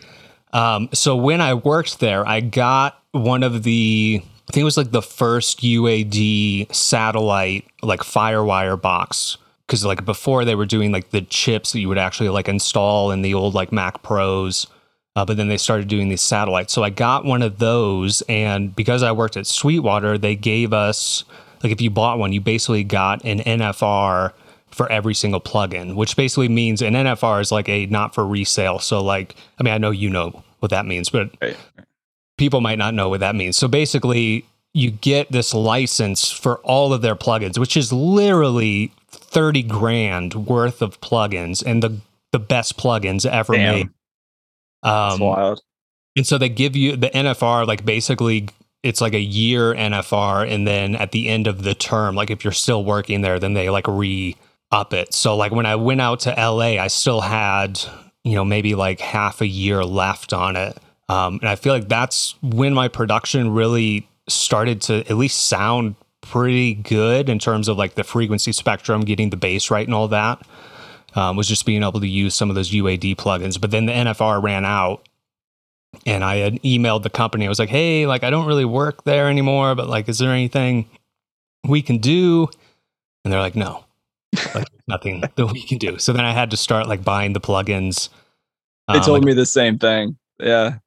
Um, 0.54 0.89
so 0.93 1.15
when 1.15 1.41
I 1.41 1.56
worked 1.56 1.99
there, 1.99 2.28
I 2.28 2.39
got 2.39 3.02
one 3.12 3.41
of 3.41 3.63
the, 3.63 4.21
I 4.23 4.52
think 4.52 4.62
it 4.62 4.65
was 4.65 4.78
like 4.78 4.91
the 4.91 5.02
first 5.02 5.62
UAD 5.62 6.73
satellite 6.73 7.65
like 7.82 8.02
FireWire 8.02 8.80
box. 8.80 9.38
Cause 9.69 9.86
like 9.86 10.04
before 10.06 10.43
they 10.45 10.56
were 10.56 10.65
doing 10.65 10.91
like 10.91 11.12
the 11.12 11.21
chips 11.21 11.71
that 11.71 11.80
you 11.80 11.88
would 11.88 11.97
actually 11.97 12.30
like 12.30 12.49
install 12.49 13.12
in 13.12 13.21
the 13.21 13.34
old 13.34 13.54
like 13.54 13.71
Mac 13.71 14.04
Pros. 14.04 14.67
Uh, 15.15 15.23
but 15.23 15.38
then 15.38 15.47
they 15.47 15.58
started 15.58 15.88
doing 15.88 16.10
these 16.10 16.21
satellites. 16.21 16.73
So 16.73 16.84
I 16.84 16.89
got 16.89 17.23
one 17.23 17.43
of 17.43 17.60
those. 17.60 18.21
And 18.28 18.76
because 18.76 19.04
I 19.04 19.12
worked 19.12 19.38
at 19.38 19.45
Sweetwater, 19.45 20.17
they 20.17 20.36
gave 20.36 20.73
us, 20.73 21.23
like, 21.62 21.71
if 21.71 21.80
you 21.82 21.91
bought 21.91 22.17
one, 22.17 22.34
you 22.34 22.41
basically 22.41 22.84
got 22.84 23.23
an 23.23 23.39
NFR 23.41 24.34
for 24.71 24.91
every 24.91 25.13
single 25.13 25.39
plugin, 25.39 25.93
which 25.95 26.15
basically 26.17 26.49
means 26.49 26.82
an 26.82 26.95
NFR 26.95 27.41
is 27.41 27.52
like 27.52 27.69
a 27.69 27.86
not 27.86 28.15
for 28.15 28.26
resale. 28.26 28.80
So, 28.80 29.04
like, 29.04 29.36
I 29.60 29.63
mean, 29.63 29.73
I 29.76 29.78
know 29.78 29.91
you 29.91 30.10
know 30.10 30.43
what 30.62 30.71
that 30.71 30.88
means, 30.88 31.12
but 31.12 31.30
Right. 31.39 31.56
people 32.39 32.60
might 32.60 32.80
not 32.80 32.95
know 32.95 33.08
what 33.08 33.19
that 33.19 33.36
means. 33.36 33.56
So 33.56 33.67
basically, 33.67 34.47
you 34.73 34.89
get 34.89 35.32
this 35.32 35.54
license 35.54 36.32
for 36.32 36.58
all 36.62 36.91
of 36.91 37.04
their 37.04 37.15
plugins, 37.15 37.60
which 37.60 37.78
is 37.78 37.93
literally 37.93 38.91
30 39.34 39.63
grand 39.63 40.34
worth 40.48 40.82
of 40.82 41.02
plugins 41.02 41.63
and 41.65 41.84
the 41.84 42.00
the 42.32 42.39
best 42.39 42.78
plugins 42.78 43.26
ever 43.30 43.54
Damn. 43.54 43.76
made. 43.76 43.89
That's 44.82 45.13
Um, 45.15 45.19
wild. 45.19 45.62
and 46.15 46.26
so 46.26 46.38
they 46.38 46.50
give 46.50 46.76
you 46.76 46.96
the 46.96 47.10
NFR, 47.15 47.67
like 47.67 47.86
basically 47.86 48.50
it's 48.82 49.02
like 49.02 49.13
a 49.13 49.19
year 49.19 49.74
NFR. 49.74 50.50
And 50.52 50.67
then 50.67 50.96
at 50.96 51.12
the 51.12 51.30
end 51.30 51.48
of 51.48 51.63
the 51.63 51.74
term, 51.76 52.15
like 52.15 52.30
if 52.32 52.43
you're 52.43 52.52
still 52.54 52.84
working 52.84 53.22
there, 53.22 53.39
then 53.39 53.54
they 53.54 53.69
like 53.69 53.88
re 53.88 54.36
up 54.72 54.93
it. 54.93 55.13
So 55.13 55.36
like 55.38 55.52
when 55.52 55.65
I 55.65 55.76
went 55.76 56.02
out 56.02 56.22
to 56.22 56.32
LA, 56.32 56.80
I 56.82 56.88
still 56.88 57.22
had, 57.22 57.80
you 58.24 58.34
know, 58.36 58.43
maybe 58.43 58.76
like 58.76 59.00
half 59.00 59.39
a 59.41 59.48
year 59.48 59.86
left 59.86 60.34
on 60.34 60.56
it. 60.56 60.78
Um, 61.10 61.36
and 61.41 61.48
I 61.50 61.56
feel 61.56 61.74
like 61.74 61.88
that's 61.88 62.36
when 62.41 62.74
my 62.74 62.88
production 62.88 63.52
really 63.54 64.08
started 64.28 64.82
to 64.84 65.00
at 65.10 65.15
least 65.17 65.48
sound 65.48 65.96
pretty 66.23 66.73
good 66.73 67.29
in 67.29 67.38
terms 67.39 67.67
of 67.67 67.77
like 67.77 67.95
the 67.95 68.03
frequency 68.03 68.51
spectrum, 68.51 69.01
getting 69.01 69.29
the 69.29 69.38
bass 69.38 69.69
right 69.69 69.86
and 69.88 69.93
all 69.93 70.07
that. 70.09 70.41
Um, 71.15 71.36
was 71.38 71.47
just 71.47 71.67
being 71.67 71.83
able 71.83 71.99
to 71.99 72.07
use 72.07 72.33
some 72.33 72.49
of 72.49 72.55
those 72.55 72.71
UAD 72.71 73.15
plugins. 73.17 73.62
But 73.62 73.69
then 73.69 73.86
the 73.86 73.91
NFR 73.91 74.41
ran 74.41 74.65
out 74.65 75.07
and 76.07 76.23
I 76.23 76.38
had 76.38 76.55
emailed 76.63 77.03
the 77.03 77.12
company. 77.12 77.45
I 77.45 77.49
was 77.49 77.59
like, 77.59 77.69
"Hey, 77.69 78.07
like 78.07 78.23
I 78.23 78.31
don't 78.31 78.47
really 78.47 78.65
work 78.65 79.03
there 79.03 79.29
anymore, 79.29 79.75
but 79.75 79.88
like, 79.88 80.09
is 80.09 80.17
there 80.17 80.31
anything 80.31 80.89
we 81.67 81.83
can 81.83 81.99
do?" 81.99 82.49
And 83.23 83.31
they're 83.31 83.39
like, 83.39 83.55
"No, 83.55 83.86
like 84.55 84.67
nothing 84.88 85.21
that 85.36 85.51
we 85.53 85.62
can 85.62 85.77
do." 85.77 85.99
So 85.99 86.13
then 86.13 86.25
I 86.25 86.31
had 86.31 86.49
to 86.49 86.57
start 86.57 86.88
like 86.88 87.03
buying 87.03 87.33
the 87.33 87.41
plugins. 87.41 88.09
They 88.88 88.95
Um, 88.97 89.01
told 89.03 89.19
like, 89.19 89.23
me 89.27 89.33
the 89.33 89.45
same 89.45 89.77
thing. 89.77 90.17
Yeah. 90.39 90.77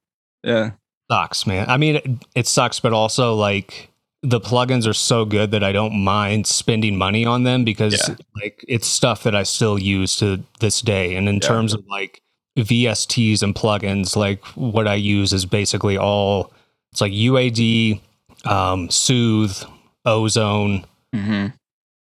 Yeah. 0.43 0.71
sucks, 1.09 1.47
man. 1.47 1.69
I 1.69 1.77
mean, 1.77 1.95
it, 1.95 2.05
it 2.35 2.47
sucks, 2.47 2.81
but 2.81 2.91
also 2.91 3.33
like 3.33 3.89
the 4.27 4.41
plugins 4.41 4.85
are 4.85 4.93
so 4.93 5.23
good 5.23 5.51
that 5.51 5.63
I 5.63 5.71
don't 5.71 6.03
mind 6.03 6.47
spending 6.47 6.97
money 6.97 7.25
on 7.25 7.43
them 7.43 7.63
because 7.63 7.93
Yeah. 8.09 8.15
like 8.41 8.63
it's 8.67 8.85
stuff 8.87 9.23
that 9.23 9.33
I 9.33 9.43
still 9.43 9.79
use 9.79 10.17
to 10.17 10.43
this 10.59 10.81
day. 10.81 11.15
And 11.15 11.29
in 11.29 11.35
Yeah. 11.35 11.47
terms 11.47 11.73
of 11.73 11.85
like 11.87 12.21
VSTs 12.57 13.41
and 13.41 13.55
plugins, 13.55 14.15
like 14.17 14.43
what 14.55 14.85
I 14.87 14.95
use 14.95 15.31
is 15.31 15.45
basically 15.45 15.97
all 15.97 16.51
it's 16.91 16.99
like 17.01 17.13
UAD, 17.13 18.01
um, 18.45 18.89
Soothe, 18.89 19.57
Ozone, 20.05 20.85
Mm-hmm. 21.15 21.47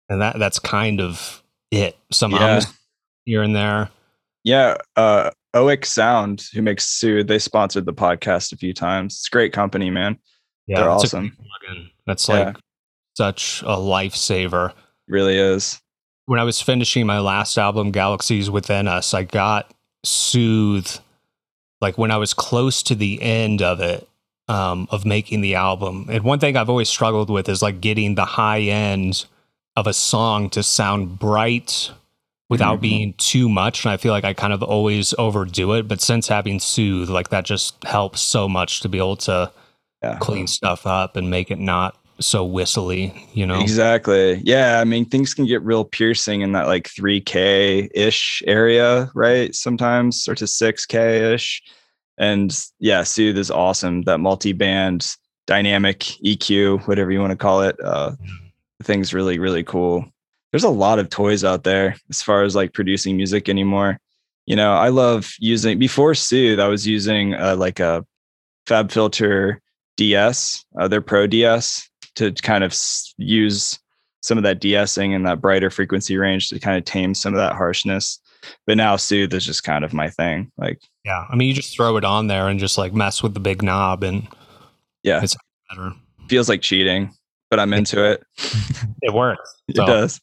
and 0.09 0.21
that 0.21 0.39
that's 0.39 0.57
kind 0.59 1.01
of 1.01 1.43
it. 1.71 1.95
Some 2.11 2.31
Yeah. 2.31 2.61
here 3.25 3.43
and 3.43 3.55
there. 3.55 3.89
Yeah, 4.43 4.77
uh, 4.95 5.29
Oeksound, 5.55 6.51
who 6.53 6.61
makes 6.63 6.87
Soothe, 6.87 7.27
they 7.27 7.39
sponsored 7.39 7.85
the 7.85 7.93
podcast 7.93 8.51
a 8.51 8.57
few 8.57 8.73
times. 8.73 9.13
It's 9.15 9.27
a 9.27 9.31
great 9.31 9.53
company, 9.53 9.89
man. 9.91 10.17
Yeah, 10.67 10.81
They're 10.81 10.89
awesome. 10.89 11.35
That's 12.05 12.27
Yeah. 12.27 12.33
like 12.45 12.57
such 13.15 13.61
a 13.63 13.75
lifesaver. 13.77 14.73
Really 15.07 15.37
is. 15.37 15.79
when 16.27 16.39
I 16.39 16.43
was 16.43 16.59
finishing 16.59 17.05
my 17.05 17.19
last 17.19 17.55
album, 17.55 17.91
Galaxies 17.91 18.49
Within 18.49 18.87
Us, 18.87 19.13
I 19.13 19.21
got 19.21 19.69
Soothe, 20.03 20.89
like 21.81 21.99
when 21.99 22.09
I 22.09 22.17
was 22.17 22.33
close 22.33 22.81
to 22.83 22.95
the 22.95 23.21
end 23.21 23.61
of 23.61 23.79
it, 23.79 24.07
um, 24.47 24.87
of 24.89 25.05
making 25.05 25.41
the 25.41 25.53
album. 25.53 26.07
And 26.09 26.23
one 26.23 26.39
thing 26.39 26.57
I've 26.57 26.69
always 26.69 26.89
struggled 26.89 27.29
with 27.29 27.47
is 27.47 27.61
like 27.61 27.79
getting 27.79 28.15
the 28.15 28.25
high 28.25 28.61
end 28.61 29.25
of 29.75 29.85
a 29.85 29.93
song 29.93 30.49
to 30.51 30.63
sound 30.63 31.19
bright 31.19 31.91
without 32.49 32.79
Mhm. 32.79 32.81
being 32.81 33.13
too 33.19 33.47
much. 33.47 33.85
And 33.85 33.91
I 33.91 33.97
feel 33.97 34.11
like 34.11 34.23
I 34.25 34.33
kind 34.33 34.53
of 34.53 34.63
always 34.63 35.13
overdo 35.19 35.73
it. 35.73 35.87
But 35.87 36.01
since 36.01 36.27
having 36.27 36.59
Soothe, 36.59 37.09
like 37.09 37.29
that 37.29 37.45
just 37.45 37.75
helps 37.83 38.19
so 38.21 38.49
much 38.49 38.79
to 38.79 38.89
be 38.89 38.97
able 38.97 39.17
to 39.17 39.51
Yeah. 40.03 40.17
clean 40.19 40.45
stuff 40.45 40.85
up 40.85 41.15
and 41.15 41.29
make 41.29 41.49
it 41.49 41.57
not 41.57 41.97
so 42.19 42.45
whistly, 42.45 43.27
you 43.33 43.45
know? 43.45 43.59
Exactly. 43.59 44.41
Yeah. 44.43 44.79
I 44.79 44.83
mean, 44.83 45.05
things 45.05 45.33
can 45.33 45.45
get 45.45 45.61
real 45.63 45.83
piercing 45.83 46.41
in 46.41 46.53
that 46.53 46.67
like 46.67 46.89
3K 46.89 47.89
ish 47.93 48.43
area, 48.47 49.09
right? 49.13 49.53
Sometimes 49.53 50.27
or 50.27 50.35
to 50.35 50.45
6K 50.45 51.33
ish. 51.33 51.61
And 52.17 52.57
yeah, 52.79 53.03
Soothe 53.03 53.37
is 53.37 53.51
awesome. 53.51 54.03
That 54.03 54.19
multi 54.19 54.53
band 54.53 55.15
dynamic 55.47 55.99
EQ, 55.99 56.87
whatever 56.87 57.11
you 57.11 57.19
want 57.19 57.31
to 57.31 57.37
call 57.37 57.61
it. 57.61 57.75
Uh, 57.83 58.11
thing's 58.83 59.13
really, 59.13 59.39
really 59.39 59.63
cool. 59.63 60.05
There's 60.51 60.63
a 60.63 60.69
lot 60.69 60.99
of 60.99 61.09
toys 61.09 61.43
out 61.43 61.63
there 61.63 61.95
as 62.09 62.21
far 62.21 62.43
as 62.43 62.55
like 62.55 62.73
producing 62.73 63.17
music 63.17 63.49
anymore. 63.49 63.99
You 64.45 64.55
know, 64.55 64.73
I 64.73 64.89
love 64.89 65.33
using 65.39 65.79
before 65.79 66.13
Soothe, 66.13 66.59
I 66.59 66.67
was 66.67 66.87
using 66.87 67.33
uh, 67.33 67.55
like 67.57 67.79
a 67.79 68.05
FabFilter 68.67 69.57
DS, 69.97 70.63
uh, 70.79 70.87
their 70.87 71.01
Pro 71.01 71.27
DS, 71.27 71.89
to 72.15 72.31
kind 72.31 72.63
of 72.63 72.71
s- 72.71 73.13
use 73.17 73.79
some 74.21 74.37
of 74.37 74.43
that 74.43 74.59
de-essing 74.59 75.15
and 75.15 75.25
that 75.25 75.39
brighter 75.41 75.69
frequency 75.69 76.17
range 76.17 76.49
to 76.49 76.59
kind 76.59 76.77
of 76.77 76.85
tame 76.85 77.13
some 77.13 77.33
of 77.33 77.37
that 77.37 77.53
harshness. 77.53 78.19
But 78.67 78.77
now 78.77 78.95
Soothe 78.95 79.33
is 79.33 79.45
just 79.45 79.63
kind 79.63 79.83
of 79.85 79.93
my 79.93 80.09
thing. 80.09 80.51
Like, 80.57 80.79
Yeah. 81.03 81.25
I 81.29 81.35
mean, 81.35 81.47
you 81.47 81.53
just 81.53 81.75
throw 81.75 81.97
it 81.97 82.03
on 82.05 82.27
there 82.27 82.47
and 82.47 82.59
just 82.59 82.77
like 82.77 82.93
mess 82.93 83.21
with 83.23 83.33
the 83.33 83.39
big 83.39 83.61
knob 83.61 84.03
and 84.03 84.27
yeah, 85.03 85.17
It's- 85.17 85.35
better. 85.69 85.93
feels 86.27 86.49
like 86.49 86.61
cheating, 86.61 87.13
but 87.49 87.59
I'm 87.59 87.73
into 87.73 88.03
it. 88.03 88.23
It 89.01 89.13
works. 89.13 89.53
It 89.67 89.75
does. 89.75 90.19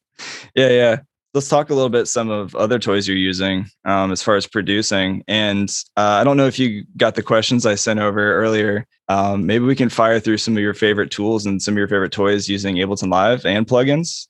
Yeah, 0.57 0.69
yeah. 0.71 0.97
Let's 1.35 1.49
talk 1.49 1.71
a 1.71 1.75
little 1.75 1.89
bit 1.89 2.07
some 2.09 2.29
of 2.29 2.55
other 2.55 2.79
toys 2.79 3.09
you're 3.09 3.17
using 3.17 3.65
um, 3.87 4.13
as 4.13 4.23
far 4.23 4.37
as 4.37 4.47
producing. 4.47 5.25
And 5.27 5.71
uh, 5.97 6.03
I 6.21 6.25
don't 6.25 6.37
know 6.37 6.47
if 6.47 6.59
you 6.59 6.85
got 6.99 7.15
the 7.15 7.23
questions 7.23 7.65
I 7.65 7.75
sent 7.75 8.01
over 8.01 8.35
earlier. 8.35 8.87
Um, 9.09 9.47
maybe 9.47 9.65
we 9.65 9.75
can 9.75 9.89
fire 9.89 10.21
through 10.21 10.37
some 10.37 10.57
of 10.59 10.63
your 10.63 10.75
favorite 10.75 11.11
tools 11.11 11.47
and 11.47 11.63
some 11.63 11.73
of 11.73 11.79
your 11.79 11.89
favorite 11.89 12.13
toys 12.13 12.51
using 12.51 12.77
Ableton 12.77 13.11
Live 13.11 13.47
and 13.47 13.67
plugins, 13.67 14.27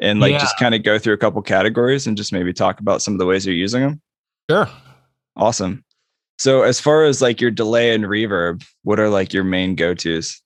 and 0.00 0.18
like 0.20 0.32
Yeah. 0.32 0.38
just 0.38 0.58
kind 0.58 0.74
of 0.74 0.82
go 0.82 0.98
through 0.98 1.12
a 1.12 1.18
couple 1.18 1.42
categories 1.42 2.06
and 2.06 2.16
just 2.16 2.32
maybe 2.32 2.54
talk 2.54 2.80
about 2.80 3.02
some 3.02 3.12
of 3.14 3.18
the 3.18 3.26
ways 3.26 3.44
you're 3.44 3.54
using 3.54 3.82
them. 3.82 4.00
Sure. 4.50 4.68
Awesome. 5.36 5.84
So 6.38 6.62
as 6.62 6.80
far 6.80 7.04
as 7.04 7.20
like 7.20 7.38
your 7.40 7.50
delay 7.50 7.94
and 7.94 8.04
reverb, 8.04 8.64
what 8.82 8.98
are 8.98 9.10
like 9.10 9.34
your 9.34 9.44
main 9.44 9.74
go-tos? 9.74 10.40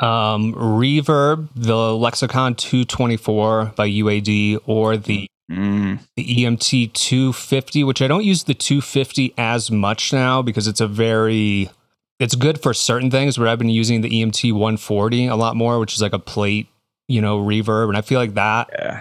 Um, 0.00 0.52
Reverb, 0.54 1.48
the 1.56 1.96
Lexicon 1.96 2.54
224 2.54 3.72
by 3.76 3.88
UAD, 3.88 4.58
or 4.66 4.96
the, 4.96 5.28
Mm, 5.50 6.00
the 6.14 6.44
EMT 6.44 6.92
250, 6.92 7.84
which 7.84 8.02
I 8.02 8.06
don't 8.06 8.24
use 8.24 8.44
the 8.44 8.54
250 8.54 9.32
as 9.38 9.70
much 9.70 10.12
now 10.12 10.42
because 10.42 10.68
it's 10.68 10.80
a 10.80 10.86
very, 10.86 11.70
it's 12.18 12.34
good 12.34 12.60
for 12.60 12.74
certain 12.74 13.10
things, 13.10 13.38
but 13.38 13.48
I've 13.48 13.58
been 13.58 13.70
using 13.70 14.02
the 14.02 14.10
EMT 14.10 14.52
140 14.52 15.26
a 15.26 15.36
lot 15.36 15.56
more, 15.56 15.78
which 15.78 15.94
is 15.94 16.02
like 16.02 16.12
a 16.12 16.18
plate, 16.18 16.68
you 17.06 17.22
know, 17.22 17.38
reverb. 17.38 17.88
And 17.88 17.96
I 17.96 18.02
feel 18.02 18.20
like 18.20 18.34
that 18.34 18.68
yeah. 18.72 19.00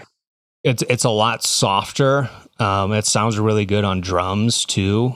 it's 0.64 0.84
it's 0.90 1.04
a 1.04 1.10
lot 1.10 1.44
softer. 1.44 2.30
Um, 2.60 2.94
it 2.94 3.06
sounds 3.06 3.38
really 3.38 3.66
good 3.66 3.84
on 3.84 4.00
drums 4.00 4.64
too. 4.64 5.16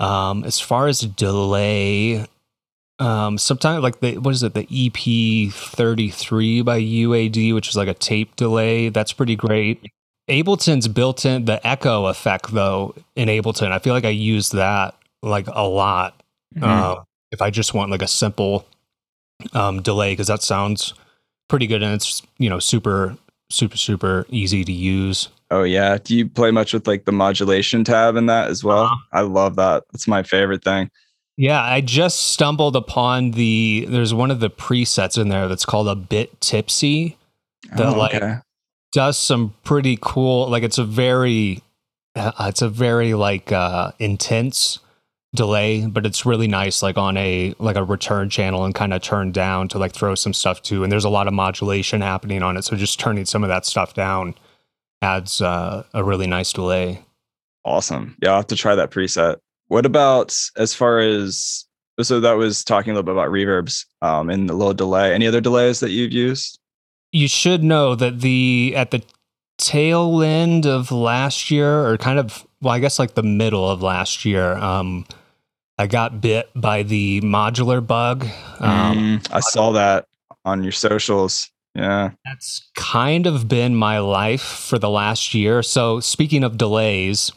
Um, 0.00 0.44
as 0.44 0.60
far 0.60 0.86
as 0.86 1.00
delay, 1.00 2.24
um, 2.98 3.36
sometimes 3.36 3.82
like 3.82 4.00
the 4.00 4.16
what 4.16 4.32
is 4.32 4.42
it, 4.42 4.54
the 4.54 4.66
EP 4.70 5.52
thirty 5.52 6.08
three 6.08 6.62
by 6.62 6.80
UAD, 6.80 7.52
which 7.52 7.68
is 7.68 7.76
like 7.76 7.88
a 7.88 7.94
tape 7.94 8.34
delay. 8.36 8.88
That's 8.88 9.12
pretty 9.12 9.36
great. 9.36 9.92
Ableton's 10.28 10.88
built 10.88 11.24
in 11.24 11.44
the 11.46 11.64
echo 11.66 12.06
effect 12.06 12.52
though 12.52 12.94
in 13.16 13.28
Ableton. 13.28 13.70
I 13.72 13.78
feel 13.78 13.94
like 13.94 14.04
I 14.04 14.10
use 14.10 14.50
that 14.50 14.94
like 15.22 15.46
a 15.48 15.66
lot. 15.66 16.22
Mhm. 16.56 16.62
Uh, 16.62 17.02
if 17.30 17.42
I 17.42 17.50
just 17.50 17.74
want 17.74 17.90
like 17.90 18.02
a 18.02 18.06
simple 18.08 18.66
um, 19.52 19.82
delay, 19.82 20.12
because 20.12 20.26
that 20.28 20.42
sounds 20.42 20.94
pretty 21.48 21.66
good 21.66 21.82
and 21.82 21.94
it's 21.94 22.22
you 22.38 22.48
know 22.50 22.58
super 22.58 23.16
super 23.50 23.76
super 23.76 24.26
easy 24.28 24.64
to 24.64 24.72
use. 24.72 25.28
Oh 25.50 25.62
yeah. 25.62 25.96
Do 26.02 26.14
you 26.14 26.28
play 26.28 26.50
much 26.50 26.74
with 26.74 26.86
like 26.86 27.04
the 27.06 27.12
modulation 27.12 27.82
tab 27.84 28.16
in 28.16 28.26
that 28.26 28.48
as 28.50 28.62
well? 28.62 28.84
Uh-huh. 28.84 28.96
I 29.12 29.20
love 29.22 29.56
that. 29.56 29.84
It's 29.94 30.06
my 30.06 30.22
favorite 30.22 30.62
thing. 30.62 30.90
Yeah, 31.38 31.62
I 31.62 31.80
just 31.80 32.32
stumbled 32.32 32.74
upon 32.76 33.30
the 33.30 33.86
there's 33.88 34.12
one 34.12 34.30
of 34.30 34.40
the 34.40 34.50
presets 34.50 35.16
in 35.16 35.28
there 35.28 35.46
that's 35.48 35.64
called 35.64 35.88
a 35.88 35.94
bit 35.94 36.38
tipsy. 36.40 37.16
The, 37.76 37.86
Oh, 37.86 37.94
like, 37.96 38.20
Does 38.92 39.18
some 39.18 39.54
pretty 39.64 39.98
cool 40.00 40.48
like 40.48 40.62
it's 40.62 40.78
a 40.78 40.84
very 40.84 41.62
uh, 42.14 42.32
it's 42.40 42.62
a 42.62 42.68
very 42.68 43.14
like 43.14 43.52
uh 43.52 43.92
intense 43.98 44.78
delay, 45.34 45.86
but 45.86 46.06
it's 46.06 46.24
really 46.24 46.48
nice 46.48 46.82
like 46.82 46.96
on 46.96 47.16
a 47.16 47.54
like 47.58 47.76
a 47.76 47.84
return 47.84 48.30
channel 48.30 48.64
and 48.64 48.74
kind 48.74 48.94
of 48.94 49.02
turned 49.02 49.34
down 49.34 49.68
to 49.68 49.78
like 49.78 49.92
throw 49.92 50.14
some 50.14 50.32
stuff 50.32 50.62
to 50.62 50.82
and 50.82 50.90
there's 50.90 51.04
a 51.04 51.10
lot 51.10 51.26
of 51.26 51.34
modulation 51.34 52.00
happening 52.00 52.42
on 52.42 52.56
it. 52.56 52.64
So 52.64 52.76
just 52.76 52.98
turning 52.98 53.26
some 53.26 53.42
of 53.42 53.48
that 53.48 53.66
stuff 53.66 53.94
down 53.94 54.34
adds 55.02 55.40
uh, 55.40 55.84
a 55.94 56.02
really 56.02 56.26
nice 56.26 56.52
delay. 56.52 57.04
Awesome. 57.64 58.16
Yeah, 58.22 58.30
I'll 58.30 58.36
have 58.36 58.46
to 58.48 58.56
try 58.56 58.74
that 58.74 58.90
preset. 58.90 59.36
What 59.68 59.84
about 59.84 60.34
as 60.56 60.74
far 60.74 60.98
as 60.98 61.66
so 62.00 62.20
that 62.20 62.32
was 62.32 62.64
talking 62.64 62.92
a 62.92 62.94
little 62.94 63.02
bit 63.02 63.12
about 63.12 63.30
reverbs 63.30 63.84
um 64.02 64.30
and 64.30 64.48
the 64.48 64.54
little 64.54 64.74
delay. 64.74 65.12
Any 65.12 65.26
other 65.26 65.40
delays 65.40 65.80
that 65.80 65.90
you've 65.90 66.12
used? 66.12 66.58
You 67.12 67.28
should 67.28 67.62
know 67.62 67.94
that 67.94 68.20
the 68.20 68.74
at 68.76 68.90
the 68.90 69.02
tail 69.58 70.22
end 70.22 70.66
of 70.66 70.92
last 70.92 71.50
year 71.50 71.84
or 71.84 71.96
kind 71.98 72.20
of 72.20 72.46
well 72.62 72.72
i 72.72 72.78
guess 72.78 72.96
like 73.00 73.14
the 73.14 73.24
middle 73.24 73.68
of 73.68 73.82
last 73.82 74.24
year 74.24 74.52
um 74.52 75.04
i 75.78 75.86
got 75.88 76.20
bit 76.20 76.48
by 76.54 76.84
the 76.84 77.20
modular 77.22 77.84
bug 77.84 78.22
um 78.60 78.96
Mm, 78.96 79.28
I 79.32 79.40
saw 79.40 79.72
that 79.72 80.06
on 80.44 80.62
your 80.62 80.70
socials. 80.70 81.50
Yeah. 81.74 82.12
that's 82.24 82.70
kind 82.76 83.26
of 83.26 83.48
been 83.48 83.74
my 83.74 83.98
life 83.98 84.42
for 84.42 84.78
the 84.78 84.88
last 84.90 85.34
year 85.34 85.64
so 85.64 85.98
speaking 85.98 86.44
of 86.44 86.56
delays 86.56 87.32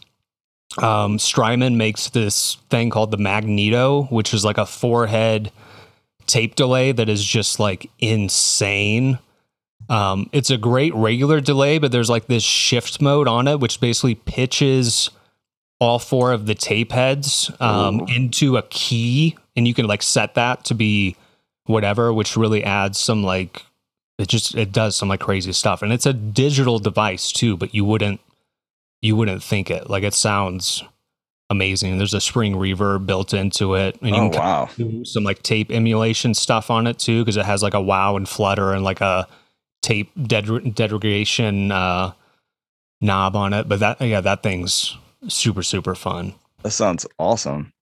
um 0.78 1.18
strymon 1.18 1.76
makes 1.76 2.10
this 2.10 2.58
thing 2.70 2.92
called 2.92 3.10
the 3.10 3.18
magneto 3.18 4.04
which 4.12 4.32
is 4.32 4.46
like 4.46 4.60
a 4.60 4.66
four 4.68 5.08
head 5.08 5.52
tape 6.28 6.54
delay 6.54 6.92
that 6.92 7.10
is 7.10 7.24
just 7.26 7.60
like 7.60 7.90
insane 7.98 9.18
Um, 9.92 10.30
it's 10.32 10.50
a 10.50 10.58
great 10.58 10.96
regular 10.96 11.42
delay, 11.42 11.78
but 11.78 11.92
there's 11.92 12.10
like 12.10 12.28
this 12.28 12.44
shift 12.44 13.02
mode 13.02 13.28
on 13.28 13.48
it, 13.48 13.60
which 13.60 13.82
basically 13.82 14.16
pitches 14.16 15.10
all 15.82 16.00
four 16.00 16.32
of 16.32 16.46
the 16.46 16.56
tape 16.56 16.92
heads 16.94 17.52
um, 17.60 18.02
into 18.08 18.56
a 18.56 18.62
key, 18.64 19.36
and 19.56 19.68
you 19.68 19.74
can 19.74 19.86
like 19.88 20.02
set 20.02 20.36
that 20.36 20.64
to 20.66 20.74
be 20.76 21.18
whatever, 21.66 22.14
which 22.14 22.38
really 22.38 22.64
adds 22.64 22.98
some 22.98 23.24
like 23.24 23.66
it 24.18 24.28
just 24.30 24.56
it 24.56 24.72
does 24.72 24.96
some 24.96 25.10
like 25.10 25.20
crazy 25.20 25.52
stuff, 25.52 25.82
and 25.82 25.92
it's 25.92 26.06
a 26.06 26.14
digital 26.14 26.80
device 26.80 27.32
too, 27.32 27.58
but 27.58 27.76
you 27.76 27.84
wouldn't 27.84 28.22
you 29.02 29.16
wouldn't 29.18 29.44
think 29.44 29.70
it 29.70 29.90
like 29.90 30.04
it 30.04 30.14
sounds 30.14 30.84
amazing. 31.50 31.98
There's 31.98 32.14
a 32.14 32.22
spring 32.22 32.54
reverb 32.54 33.06
built 33.06 33.34
into 33.34 33.76
it, 33.76 33.98
and 34.02 34.16
you 34.16 34.22
Oh 34.22 34.30
can 34.30 34.40
wow. 34.40 34.70
do 34.78 35.04
some 35.04 35.26
like 35.26 35.44
tape 35.44 35.70
emulation 35.70 36.34
stuff 36.34 36.72
on 36.72 36.88
it 36.88 36.98
too 36.98 37.26
because 37.26 37.36
it 37.36 37.46
has 37.46 37.62
like 37.62 37.74
a 37.74 37.82
wow 37.82 38.16
and 38.16 38.30
flutter 38.30 38.72
and 38.72 38.86
like 38.86 39.02
a 39.02 39.28
tape 39.82 40.12
ded- 40.28 40.76
degradation 40.76 41.72
uh 41.72 42.12
knob 43.02 43.36
on 43.36 43.52
it 43.54 43.68
but 43.68 43.80
that 43.80 44.00
yeah 44.02 44.22
that 44.22 44.44
thing's 44.44 44.98
super 45.28 45.64
super 45.64 45.96
fun 45.96 46.34
That 46.64 46.72
sounds 46.72 47.06
awesome. 47.18 47.74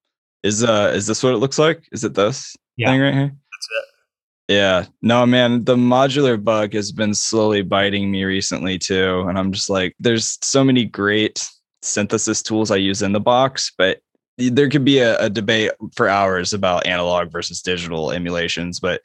Is 0.43 0.63
uh 0.63 0.91
is 0.95 1.07
this 1.07 1.21
what 1.23 1.33
it 1.33 1.37
looks 1.37 1.59
like? 1.59 1.83
Is 1.91 2.03
it 2.05 2.13
this 2.13 2.55
Yeah. 2.77 2.91
thing 2.91 3.01
right 3.01 3.13
here? 3.13 3.27
That's 3.51 3.67
it. 3.71 4.53
Yeah. 4.53 4.85
No, 5.01 5.25
man, 5.25 5.65
the 5.65 5.75
modular 5.75 6.41
bug 6.41 6.73
has 6.73 6.91
been 6.93 7.13
slowly 7.13 7.61
biting 7.61 8.09
me 8.09 8.23
recently 8.23 8.79
too. 8.79 9.25
And 9.27 9.37
I'm 9.37 9.51
just 9.51 9.69
like, 9.69 9.93
there's 9.99 10.37
so 10.41 10.63
many 10.63 10.85
great 10.85 11.45
synthesis 11.81 12.41
tools 12.41 12.71
I 12.71 12.77
use 12.77 13.01
in 13.01 13.11
the 13.11 13.19
box, 13.19 13.71
but 13.77 13.99
there 14.37 14.69
could 14.69 14.85
be 14.85 14.99
a, 14.99 15.17
a 15.19 15.29
debate 15.29 15.71
for 15.95 16.07
hours 16.07 16.53
about 16.53 16.85
analog 16.87 17.31
versus 17.31 17.61
digital 17.61 18.11
emulations. 18.11 18.79
But 18.79 19.01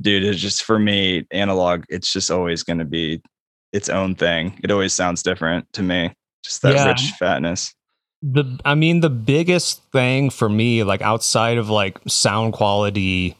dude, 0.00 0.24
it's 0.24 0.40
just 0.40 0.64
for 0.64 0.78
me, 0.78 1.26
analog, 1.30 1.84
it's 1.88 2.12
just 2.12 2.30
always 2.30 2.62
going 2.62 2.78
to 2.78 2.84
be 2.84 3.22
its 3.72 3.88
own 3.88 4.14
thing. 4.14 4.58
It 4.62 4.70
always 4.70 4.92
sounds 4.92 5.22
different 5.22 5.72
to 5.74 5.82
me. 5.82 6.12
Just 6.44 6.62
that 6.62 6.74
yeah. 6.74 6.86
rich 6.86 7.12
fatness 7.18 7.74
the 8.22 8.44
i 8.66 8.74
mean 8.74 9.00
the 9.00 9.08
biggest 9.08 9.82
thing 9.92 10.28
for 10.28 10.46
me 10.50 10.84
like 10.84 11.00
outside 11.00 11.56
of 11.56 11.70
like 11.70 11.98
sound 12.06 12.52
quality 12.52 13.34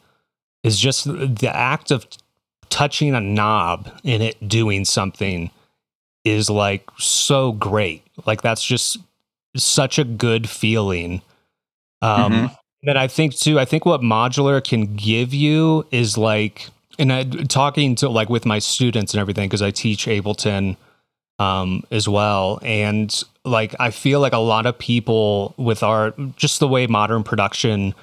is 0.63 0.79
just 0.79 1.05
the 1.05 1.51
act 1.53 1.91
of 1.91 2.07
touching 2.69 3.13
a 3.13 3.21
knob 3.21 3.91
and 4.03 4.23
it 4.23 4.47
doing 4.47 4.85
something 4.85 5.51
is 6.23 6.49
like 6.49 6.87
so 6.97 7.51
great. 7.51 8.03
Like 8.25 8.41
that's 8.41 8.63
just 8.63 8.97
such 9.55 9.99
a 9.99 10.03
good 10.03 10.49
feeling. 10.49 11.21
Um 12.01 12.31
mm-hmm. 12.31 12.53
That 12.83 12.97
I 12.97 13.07
think 13.07 13.35
too, 13.35 13.59
I 13.59 13.65
think 13.65 13.85
what 13.85 14.01
modular 14.01 14.63
can 14.63 14.95
give 14.95 15.33
you 15.33 15.85
is 15.91 16.17
like 16.17 16.69
and 16.99 17.11
I 17.11 17.23
talking 17.23 17.95
to 17.95 18.09
like 18.09 18.29
with 18.29 18.45
my 18.45 18.59
students 18.59 19.13
and 19.13 19.21
everything 19.21 19.47
because 19.47 19.61
I 19.61 19.71
teach 19.71 20.05
Ableton 20.05 20.77
um 21.39 21.83
as 21.91 22.07
well 22.07 22.59
and 22.61 23.23
like 23.45 23.75
I 23.79 23.91
feel 23.91 24.19
like 24.19 24.33
a 24.33 24.37
lot 24.37 24.65
of 24.65 24.77
people 24.77 25.53
with 25.57 25.83
our 25.83 26.13
just 26.35 26.59
the 26.59 26.67
way 26.67 26.87
modern 26.87 27.23
production 27.23 27.95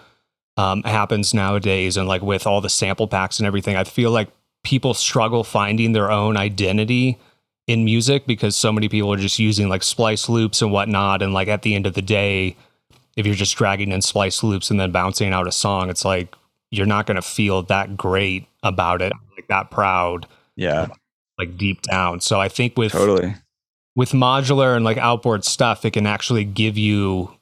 um, 0.59 0.83
happens 0.83 1.33
nowadays 1.33 1.97
and 1.97 2.09
like 2.09 2.21
with 2.21 2.47
all 2.47 2.61
the 2.61 2.69
sample 2.69 3.07
packs 3.07 3.38
and 3.38 3.47
everything 3.47 3.77
i 3.77 3.85
feel 3.85 4.11
like 4.11 4.29
people 4.64 4.93
struggle 4.93 5.45
finding 5.45 5.93
their 5.93 6.11
own 6.11 6.37
identity 6.37 7.17
in 7.69 7.85
music 7.85 8.27
because 8.27 8.57
so 8.57 8.73
many 8.73 8.88
people 8.88 9.12
are 9.12 9.19
just 9.19 9.38
using 9.38 9.69
like 9.69 9.85
splice 9.85 10.29
loops 10.29 10.61
and 10.61 10.73
whatnot 10.73 11.23
and 11.23 11.33
like 11.33 11.47
at 11.47 11.62
the 11.62 11.77
end 11.77 11.87
of 11.87 11.95
the 11.95 12.03
day 12.03 12.57
if 13.18 13.26
you're 13.26 13.35
just 13.35 13.57
dragging 13.57 13.90
in 13.90 14.00
splice 14.00 14.42
loops 14.42 14.70
and 14.70 14.78
then 14.78 14.92
bouncing 14.92 15.33
out 15.33 15.48
a 15.48 15.52
song 15.52 15.90
it's 15.90 16.04
like 16.04 16.35
you're 16.70 16.87
not 16.87 17.07
going 17.07 17.16
to 17.16 17.22
feel 17.22 17.62
that 17.62 17.96
great 17.96 18.46
about 18.62 19.02
it 19.02 19.12
like 19.37 19.48
that 19.48 19.70
proud 19.70 20.26
yeah. 20.57 20.88
like 21.38 21.57
deep 21.57 21.83
down. 21.83 22.20
So 22.20 22.40
i 22.40 22.48
think 22.48 22.76
with 22.76 22.92
totally. 22.92 23.35
with 23.96 24.12
modular 24.12 24.74
and 24.76 24.85
like 24.85 24.98
outboard 24.98 25.44
stuff 25.44 25.85
it 25.85 25.92
can 25.92 26.07
actually 26.07 26.44
give 26.44 26.78
you 26.78 27.35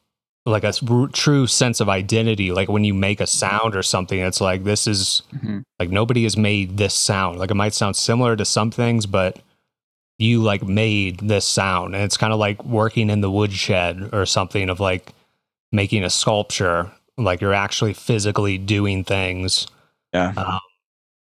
like 0.45 0.63
a 0.63 0.73
true 1.13 1.47
sense 1.49 1.81
of 1.81 1.89
identity. 1.89 2.53
Like 2.53 2.69
when 2.69 2.85
you 2.85 2.95
make 2.95 3.21
a 3.21 3.27
sound 3.27 3.75
or 3.75 3.83
something 3.83 4.21
it's 4.21 4.41
like 4.41 4.65
this 4.65 4.87
is 4.87 5.23
mm-hmm. 5.35 5.59
like 5.81 5.91
nobody 5.91 6.23
has 6.23 6.37
made 6.37 6.77
this 6.77 6.95
sound. 6.95 7.39
Like 7.39 7.51
it 7.51 7.55
might 7.55 7.75
sound 7.75 7.97
similar 7.97 8.37
to 8.37 8.45
some 8.45 8.71
things 8.71 9.07
but 9.07 9.41
you 10.19 10.43
like 10.43 10.63
made 10.63 11.19
this 11.19 11.45
sound. 11.45 11.95
And 11.95 12.05
it's 12.05 12.17
kind 12.17 12.33
of 12.33 12.39
like 12.39 12.65
working 12.65 13.11
in 13.11 13.21
the 13.21 13.31
woodshed 13.31 14.11
or 14.13 14.25
something 14.25 14.71
of 14.71 14.79
like 14.79 15.13
making 15.77 16.03
a 16.03 16.11
sculpture 16.11 16.91
like 17.17 17.41
you're 17.41 17.55
actually 17.55 17.93
physically 17.93 18.59
doing 18.59 19.05
things 19.05 19.67
yeah 20.13 20.33
um, 20.37 20.59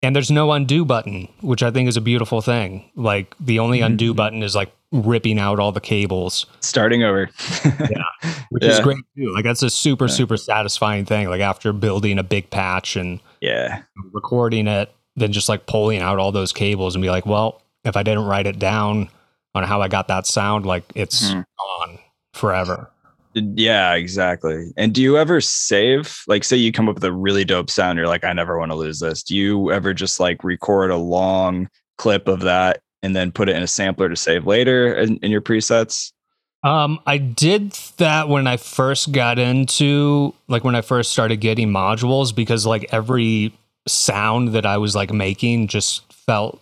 and 0.01 0.15
there's 0.15 0.31
no 0.31 0.51
undo 0.51 0.83
button 0.83 1.27
which 1.41 1.61
i 1.61 1.69
think 1.69 1.87
is 1.87 1.97
a 1.97 2.01
beautiful 2.01 2.41
thing 2.41 2.89
like 2.95 3.35
the 3.39 3.59
only 3.59 3.79
mm-hmm. 3.79 3.87
undo 3.87 4.13
button 4.13 4.41
is 4.41 4.55
like 4.55 4.71
ripping 4.91 5.37
out 5.37 5.59
all 5.59 5.71
the 5.71 5.81
cables 5.81 6.45
starting 6.61 7.03
over 7.03 7.29
yeah 7.65 8.31
which 8.49 8.63
yeah. 8.63 8.69
is 8.69 8.79
great 8.79 8.97
too 9.17 9.33
like 9.33 9.43
that's 9.43 9.61
a 9.61 9.69
super 9.69 10.05
yeah. 10.05 10.11
super 10.11 10.37
satisfying 10.37 11.05
thing 11.05 11.29
like 11.29 11.41
after 11.41 11.73
building 11.73 12.17
a 12.17 12.23
big 12.23 12.49
patch 12.49 12.95
and 12.95 13.19
yeah 13.41 13.81
recording 14.13 14.67
it 14.67 14.91
then 15.17 15.31
just 15.31 15.49
like 15.49 15.65
pulling 15.65 16.01
out 16.01 16.17
all 16.17 16.31
those 16.31 16.53
cables 16.53 16.95
and 16.95 17.01
be 17.01 17.09
like 17.09 17.25
well 17.25 17.61
if 17.83 17.97
i 17.97 18.03
didn't 18.03 18.25
write 18.25 18.47
it 18.47 18.57
down 18.57 19.09
on 19.53 19.63
how 19.63 19.81
i 19.81 19.87
got 19.87 20.07
that 20.07 20.25
sound 20.25 20.65
like 20.65 20.83
it's 20.95 21.29
mm-hmm. 21.29 21.41
gone 21.57 21.99
forever 22.33 22.89
yeah, 23.35 23.93
exactly. 23.95 24.71
And 24.77 24.93
do 24.93 25.01
you 25.01 25.17
ever 25.17 25.41
save, 25.41 26.23
like, 26.27 26.45
say 26.45 26.55
you 26.55 26.71
come 26.71 26.87
up 26.87 26.95
with 26.95 27.03
a 27.03 27.11
really 27.11 27.43
dope 27.43 27.69
sound, 27.69 27.97
you're 27.97 28.07
like, 28.07 28.23
I 28.23 28.31
never 28.31 28.57
want 28.57 28.71
to 28.71 28.77
lose 28.77 28.99
this. 28.99 29.23
Do 29.23 29.35
you 29.35 29.71
ever 29.71 29.93
just 29.93 30.19
like 30.21 30.43
record 30.43 30.89
a 30.89 30.95
long 30.95 31.69
clip 31.97 32.29
of 32.29 32.41
that 32.41 32.81
and 33.03 33.13
then 33.13 33.33
put 33.33 33.49
it 33.49 33.55
in 33.55 33.61
a 33.61 33.67
sampler 33.67 34.07
to 34.07 34.15
save 34.15 34.47
later 34.47 34.93
in, 34.95 35.17
in 35.17 35.31
your 35.31 35.41
presets? 35.41 36.13
Um, 36.63 36.99
I 37.05 37.17
did 37.17 37.73
that 37.97 38.29
when 38.29 38.47
I 38.47 38.57
first 38.57 39.11
got 39.11 39.37
into, 39.37 40.33
like, 40.47 40.63
when 40.63 40.75
I 40.75 40.81
first 40.81 41.11
started 41.11 41.37
getting 41.37 41.69
modules 41.69 42.33
because, 42.33 42.65
like, 42.65 42.87
every 42.91 43.53
sound 43.87 44.49
that 44.53 44.65
I 44.65 44.77
was 44.77 44.95
like 44.95 45.13
making 45.13 45.67
just 45.67 46.11
felt 46.11 46.59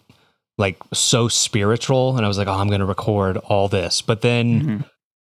like 0.57 0.77
so 0.91 1.29
spiritual. 1.29 2.17
And 2.17 2.25
I 2.25 2.27
was 2.27 2.37
like, 2.37 2.47
oh, 2.47 2.53
I'm 2.53 2.67
going 2.67 2.81
to 2.81 2.85
record 2.85 3.37
all 3.37 3.67
this. 3.67 4.01
But 4.01 4.21
then, 4.21 4.61
mm-hmm 4.61 4.81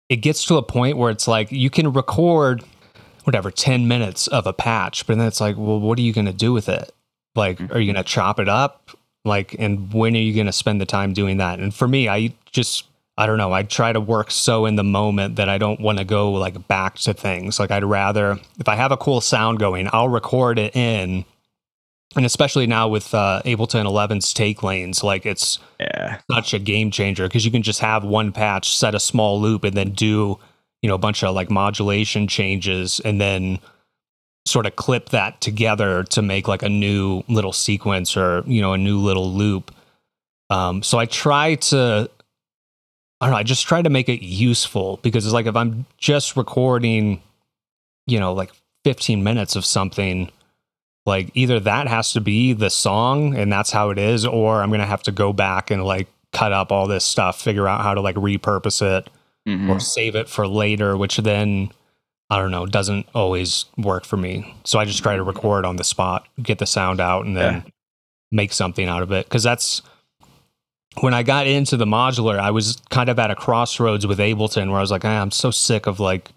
it 0.10 0.18
gets 0.18 0.46
to 0.46 0.58
a 0.58 0.64
point 0.64 0.98
where 0.98 1.12
it's 1.12 1.28
like 1.28 1.52
you 1.52 1.70
can 1.70 1.92
record 1.94 2.64
whatever 3.24 3.50
10 3.50 3.88
minutes 3.88 4.28
of 4.28 4.46
a 4.46 4.54
patch 4.54 5.08
but 5.08 5.18
then 5.18 5.28
it's 5.28 5.42
like 5.42 5.58
well 5.58 5.80
what 5.80 5.98
are 5.98 6.04
you 6.04 6.14
going 6.14 6.26
to 6.26 6.34
do 6.34 6.54
with 6.54 6.70
it? 6.70 6.92
Like 7.36 7.60
are 7.60 7.64
you 7.64 7.68
mm-hmm. 7.68 7.94
going 7.94 7.96
to 7.96 8.04
chop 8.04 8.40
it 8.40 8.50
up? 8.50 8.92
Like 9.24 9.56
and 9.58 9.92
when 9.94 10.16
are 10.16 10.20
you 10.20 10.34
going 10.34 10.46
to 10.46 10.54
spend 10.54 10.80
the 10.80 10.86
time 10.86 11.14
doing 11.14 11.38
that? 11.38 11.60
And 11.60 11.74
for 11.74 11.88
me 11.88 12.08
i 12.08 12.34
just 12.52 12.86
i 13.18 13.26
don't 13.26 13.38
know 13.38 13.52
i 13.52 13.64
try 13.64 13.92
to 13.92 14.00
work 14.00 14.30
so 14.32 14.66
in 14.66 14.76
the 14.76 14.84
moment 14.84 15.38
that 15.38 15.50
i 15.50 15.58
don't 15.58 15.80
want 15.80 15.98
to 15.98 16.06
go 16.06 16.32
like 16.32 16.68
back 16.68 16.96
to 17.00 17.14
things. 17.14 17.60
Like 17.60 17.72
i'd 17.72 17.84
rather 17.84 18.38
if 18.60 18.68
i 18.68 18.76
have 18.76 18.92
a 18.92 18.98
cool 18.98 19.22
sound 19.22 19.60
going 19.60 19.90
i'll 19.92 20.10
record 20.10 20.60
it 20.60 20.76
in 20.76 21.26
and 22.16 22.26
especially 22.26 22.66
now 22.66 22.88
with 22.88 23.14
uh, 23.14 23.42
Ableton 23.46 23.86
11's 23.86 24.34
take 24.34 24.64
lanes, 24.64 25.04
like 25.04 25.26
it's 25.26 25.60
yeah. 25.80 26.20
such 26.32 26.54
a 26.54 26.60
game 26.60 26.90
changer 26.90 27.28
because 27.28 27.46
you 27.46 27.52
can 27.52 27.62
just 27.62 27.82
have 27.82 28.04
one 28.04 28.32
patch, 28.32 28.76
set 28.76 28.96
a 28.96 29.00
small 29.00 29.40
loop, 29.40 29.64
and 29.64 29.76
then 29.76 29.92
do 29.92 30.40
you 30.82 30.90
know 30.90 30.96
a 30.96 31.00
bunch 31.00 31.24
of 31.24 31.36
like 31.36 31.50
modulation 31.50 32.28
changes, 32.28 33.02
and 33.04 33.20
then 33.20 33.60
sort 34.46 34.66
of 34.66 34.76
clip 34.76 35.10
that 35.10 35.42
together 35.42 36.04
to 36.04 36.22
make 36.22 36.48
like 36.48 36.64
a 36.64 36.70
new 36.70 37.24
little 37.28 37.54
sequence 37.54 38.16
or 38.16 38.44
you 38.46 38.62
know 38.62 38.74
a 38.74 38.78
new 38.78 39.00
little 39.00 39.32
loop. 39.32 39.72
Um, 40.50 40.84
so 40.84 41.00
I 41.00 41.06
try 41.06 41.56
to, 41.56 42.10
I 43.20 43.26
don't 43.26 43.32
know, 43.32 43.38
I 43.38 43.44
just 43.44 43.68
try 43.68 43.82
to 43.82 43.90
make 43.90 44.10
it 44.10 44.24
useful 44.24 45.00
because 45.02 45.26
it's 45.26 45.34
like 45.34 45.48
if 45.48 45.56
I'm 45.56 45.86
just 45.98 46.38
recording, 46.38 47.22
you 48.06 48.20
know, 48.20 48.34
like 48.34 48.52
15 48.84 49.24
minutes 49.24 49.56
of 49.56 49.66
something 49.66 50.30
like 51.06 51.30
either 51.34 51.60
that 51.60 51.88
has 51.88 52.14
to 52.14 52.22
be 52.22 52.54
the 52.54 52.70
song 52.70 53.36
and 53.36 53.52
that's 53.52 53.72
how 53.72 53.90
it 53.90 53.98
is 53.98 54.26
or 54.26 54.62
i'm 54.62 54.72
gonna 54.72 54.86
have 54.86 55.04
to 55.04 55.12
go 55.12 55.32
back 55.32 55.72
and 55.72 55.84
like 55.84 56.08
cut 56.34 56.52
up 56.52 56.72
all 56.72 56.88
this 56.88 57.06
stuff 57.06 57.42
figure 57.42 57.68
out 57.68 57.82
how 57.82 57.94
to 57.94 58.02
like 58.02 58.16
repurpose 58.16 58.82
it 58.82 59.10
mm-hmm. 59.48 59.70
or 59.70 59.80
save 59.80 60.16
it 60.16 60.28
for 60.28 60.48
later 60.48 60.98
which 60.98 61.18
then 61.18 61.72
i 62.30 62.38
don't 62.38 62.52
know 62.52 62.66
doesn't 62.66 63.08
always 63.14 63.66
work 63.78 64.06
for 64.06 64.18
me 64.18 64.56
so 64.64 64.80
i 64.80 64.86
just 64.86 65.02
try 65.02 65.16
to 65.16 65.24
record 65.24 65.66
on 65.66 65.78
the 65.78 65.84
spot 65.84 66.28
get 66.42 66.60
the 66.60 66.66
sound 66.66 67.00
out 67.00 67.26
and 67.26 67.38
then 67.38 67.54
yeah. 67.54 67.72
make 68.32 68.52
something 68.52 68.88
out 68.88 69.04
of 69.04 69.12
it 69.12 69.26
because 69.26 69.44
that's 69.44 69.82
when 71.02 71.14
i 71.14 71.24
got 71.24 71.48
into 71.48 71.78
the 71.78 71.86
modular 71.86 72.38
i 72.40 72.52
was 72.52 72.82
kind 72.90 73.10
of 73.10 73.20
at 73.20 73.32
a 73.32 73.36
crossroads 73.36 74.06
with 74.06 74.20
ableton 74.20 74.70
where 74.70 74.78
i 74.78 74.82
was 74.82 74.92
like 74.92 75.06
i'm 75.06 75.32
so 75.32 75.52
sick 75.52 75.88
of 75.88 76.00
like 76.00 76.32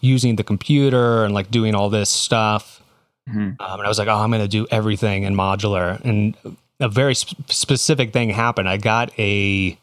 using 0.00 0.36
the 0.36 0.44
computer 0.44 1.24
and 1.24 1.34
like 1.34 1.50
doing 1.50 1.74
all 1.74 1.88
this 1.88 2.10
stuff 2.10 2.82
Mm-hmm. 3.28 3.60
Um, 3.60 3.80
and 3.80 3.82
I 3.82 3.88
was 3.88 3.98
like, 3.98 4.08
oh, 4.08 4.16
I'm 4.16 4.30
going 4.30 4.42
to 4.42 4.48
do 4.48 4.66
everything 4.70 5.24
in 5.24 5.34
modular. 5.34 6.00
And 6.04 6.36
a 6.80 6.88
very 6.88 7.14
sp- 7.14 7.36
specific 7.48 8.12
thing 8.12 8.30
happened. 8.30 8.68
I 8.68 8.76
got 8.76 9.16
a, 9.18 9.78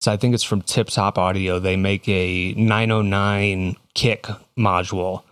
so 0.00 0.12
I 0.12 0.16
think 0.16 0.34
it's 0.34 0.44
from 0.44 0.62
Tip 0.62 0.88
Top 0.88 1.18
Audio. 1.18 1.58
They 1.58 1.76
make 1.76 2.08
a 2.08 2.52
909 2.54 3.76
kick 3.94 4.26
module. 4.58 5.22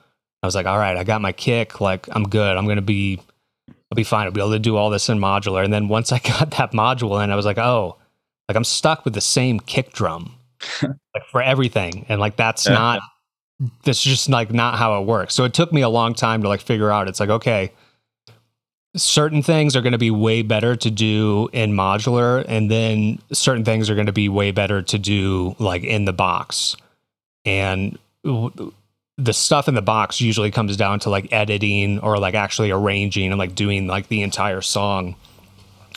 I 0.42 0.46
was 0.46 0.54
like, 0.54 0.66
all 0.66 0.78
right, 0.78 0.96
I 0.96 1.04
got 1.04 1.20
my 1.20 1.32
kick. 1.32 1.80
Like, 1.80 2.06
I'm 2.12 2.24
good. 2.24 2.56
I'm 2.56 2.64
going 2.64 2.76
to 2.76 2.82
be, 2.82 3.20
I'll 3.68 3.96
be 3.96 4.04
fine. 4.04 4.26
I'll 4.26 4.32
be 4.32 4.40
able 4.40 4.52
to 4.52 4.58
do 4.58 4.76
all 4.76 4.90
this 4.90 5.08
in 5.08 5.18
modular. 5.18 5.64
And 5.64 5.72
then 5.72 5.88
once 5.88 6.12
I 6.12 6.18
got 6.38 6.52
that 6.52 6.72
module 6.72 7.22
in, 7.22 7.30
I 7.30 7.36
was 7.36 7.46
like, 7.46 7.58
oh, 7.58 7.96
like 8.48 8.56
I'm 8.56 8.64
stuck 8.64 9.04
with 9.04 9.14
the 9.14 9.20
same 9.20 9.60
kick 9.60 9.92
drum 9.92 10.34
like 10.82 11.26
for 11.30 11.42
everything. 11.42 12.06
And 12.08 12.20
like, 12.20 12.36
that's 12.36 12.66
yeah. 12.66 12.74
not 12.74 13.02
that's 13.84 14.02
just 14.02 14.28
like 14.28 14.52
not 14.52 14.78
how 14.78 15.00
it 15.00 15.06
works. 15.06 15.34
So 15.34 15.44
it 15.44 15.54
took 15.54 15.72
me 15.72 15.82
a 15.82 15.88
long 15.88 16.14
time 16.14 16.42
to 16.42 16.48
like 16.48 16.60
figure 16.60 16.90
out. 16.90 17.08
It's 17.08 17.20
like 17.20 17.30
okay, 17.30 17.72
certain 18.96 19.42
things 19.42 19.76
are 19.76 19.82
going 19.82 19.92
to 19.92 19.98
be 19.98 20.10
way 20.10 20.42
better 20.42 20.76
to 20.76 20.90
do 20.90 21.48
in 21.52 21.72
modular, 21.72 22.44
and 22.48 22.70
then 22.70 23.18
certain 23.32 23.64
things 23.64 23.88
are 23.88 23.94
going 23.94 24.06
to 24.06 24.12
be 24.12 24.28
way 24.28 24.50
better 24.50 24.82
to 24.82 24.98
do 24.98 25.54
like 25.58 25.84
in 25.84 26.04
the 26.04 26.12
box. 26.12 26.76
And 27.44 27.98
the 28.22 29.32
stuff 29.32 29.68
in 29.68 29.74
the 29.74 29.82
box 29.82 30.20
usually 30.20 30.50
comes 30.50 30.76
down 30.76 30.98
to 31.00 31.10
like 31.10 31.32
editing 31.32 32.00
or 32.00 32.18
like 32.18 32.34
actually 32.34 32.70
arranging 32.70 33.30
and 33.30 33.38
like 33.38 33.54
doing 33.54 33.86
like 33.86 34.08
the 34.08 34.22
entire 34.22 34.62
song. 34.62 35.14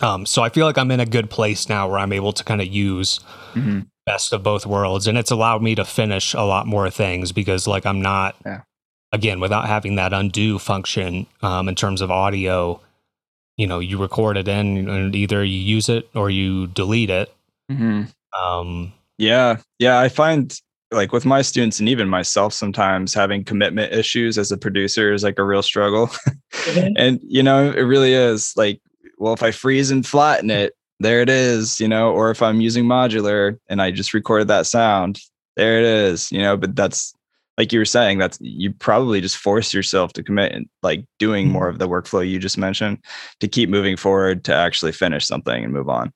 Um, 0.01 0.27
so 0.27 0.43
I 0.43 0.49
feel 0.49 0.67
like 0.67 0.77
I'm 0.77 0.91
in 0.91 0.99
a 0.99 1.05
good 1.05 1.29
place 1.29 1.69
now 1.69 1.89
where 1.89 1.97
I'm 1.97 2.13
able 2.13 2.33
to 2.33 2.43
kind 2.43 2.61
of 2.61 2.67
use 2.67 3.19
mm-hmm 3.53 3.79
best 4.07 4.33
of 4.33 4.41
both 4.41 4.65
worlds 4.65 5.05
and 5.05 5.17
it's 5.17 5.31
allowed 5.31 5.61
me 5.61 5.75
to 5.75 5.85
finish 5.85 6.33
a 6.33 6.41
lot 6.41 6.65
more 6.65 6.89
things 6.89 7.31
because 7.31 7.67
like 7.67 7.85
i'm 7.85 8.01
not 8.01 8.35
yeah. 8.45 8.61
again 9.11 9.39
without 9.39 9.67
having 9.67 9.95
that 9.95 10.13
undo 10.13 10.57
function 10.57 11.27
um, 11.43 11.69
in 11.69 11.75
terms 11.75 12.01
of 12.01 12.09
audio 12.09 12.79
you 13.57 13.67
know 13.67 13.79
you 13.79 13.97
record 13.99 14.37
it 14.37 14.47
in 14.47 14.89
and 14.89 15.15
either 15.15 15.43
you 15.43 15.59
use 15.59 15.89
it 15.89 16.09
or 16.15 16.29
you 16.29 16.67
delete 16.67 17.09
it 17.11 17.31
hmm 17.69 18.03
um 18.37 18.93
Yeah. 19.17 19.57
Yeah. 19.79 19.99
I 19.99 20.09
find 20.09 20.53
like 20.91 21.11
with 21.11 21.25
my 21.25 21.41
students 21.41 21.79
and 21.79 21.89
even 21.89 22.07
myself 22.07 22.53
sometimes 22.53 23.13
having 23.13 23.43
commitment 23.43 23.93
issues 23.93 24.37
as 24.37 24.51
a 24.51 24.57
producer 24.57 25.11
is 25.11 25.23
like 25.23 25.39
a 25.39 25.43
real 25.43 25.63
struggle. 25.63 26.09
and, 26.95 27.19
you 27.23 27.43
know, 27.43 27.71
it 27.71 27.81
really 27.81 28.13
is 28.13 28.53
like, 28.55 28.79
well, 29.17 29.33
if 29.33 29.43
I 29.43 29.51
freeze 29.51 29.91
and 29.91 30.05
flatten 30.05 30.49
it, 30.49 30.73
there 30.99 31.21
it 31.21 31.29
is, 31.29 31.79
you 31.79 31.87
know, 31.87 32.11
or 32.11 32.31
if 32.31 32.41
I'm 32.41 32.61
using 32.61 32.85
modular 32.85 33.59
and 33.67 33.81
I 33.81 33.91
just 33.91 34.13
recorded 34.13 34.47
that 34.47 34.65
sound, 34.65 35.19
there 35.55 35.79
it 35.79 35.85
is, 35.85 36.31
you 36.31 36.39
know, 36.39 36.57
but 36.57 36.75
that's 36.75 37.13
like 37.57 37.71
you 37.73 37.79
were 37.79 37.85
saying, 37.85 38.19
that's 38.19 38.37
you 38.41 38.71
probably 38.73 39.19
just 39.19 39.37
force 39.37 39.73
yourself 39.73 40.13
to 40.13 40.23
commit 40.23 40.51
and 40.51 40.67
like 40.83 41.03
doing 41.19 41.49
more 41.49 41.67
of 41.67 41.79
the 41.79 41.87
workflow 41.87 42.27
you 42.27 42.39
just 42.39 42.57
mentioned 42.57 42.99
to 43.39 43.47
keep 43.47 43.69
moving 43.69 43.97
forward 43.97 44.43
to 44.45 44.53
actually 44.53 44.91
finish 44.91 45.25
something 45.25 45.63
and 45.63 45.73
move 45.73 45.89
on. 45.89 46.13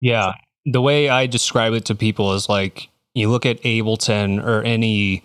yeah 0.00 0.32
the 0.66 0.82
way 0.82 1.08
i 1.08 1.26
describe 1.26 1.72
it 1.72 1.84
to 1.84 1.94
people 1.94 2.34
is 2.34 2.48
like 2.48 2.88
you 3.14 3.30
look 3.30 3.46
at 3.46 3.60
ableton 3.62 4.44
or 4.44 4.62
any 4.62 5.22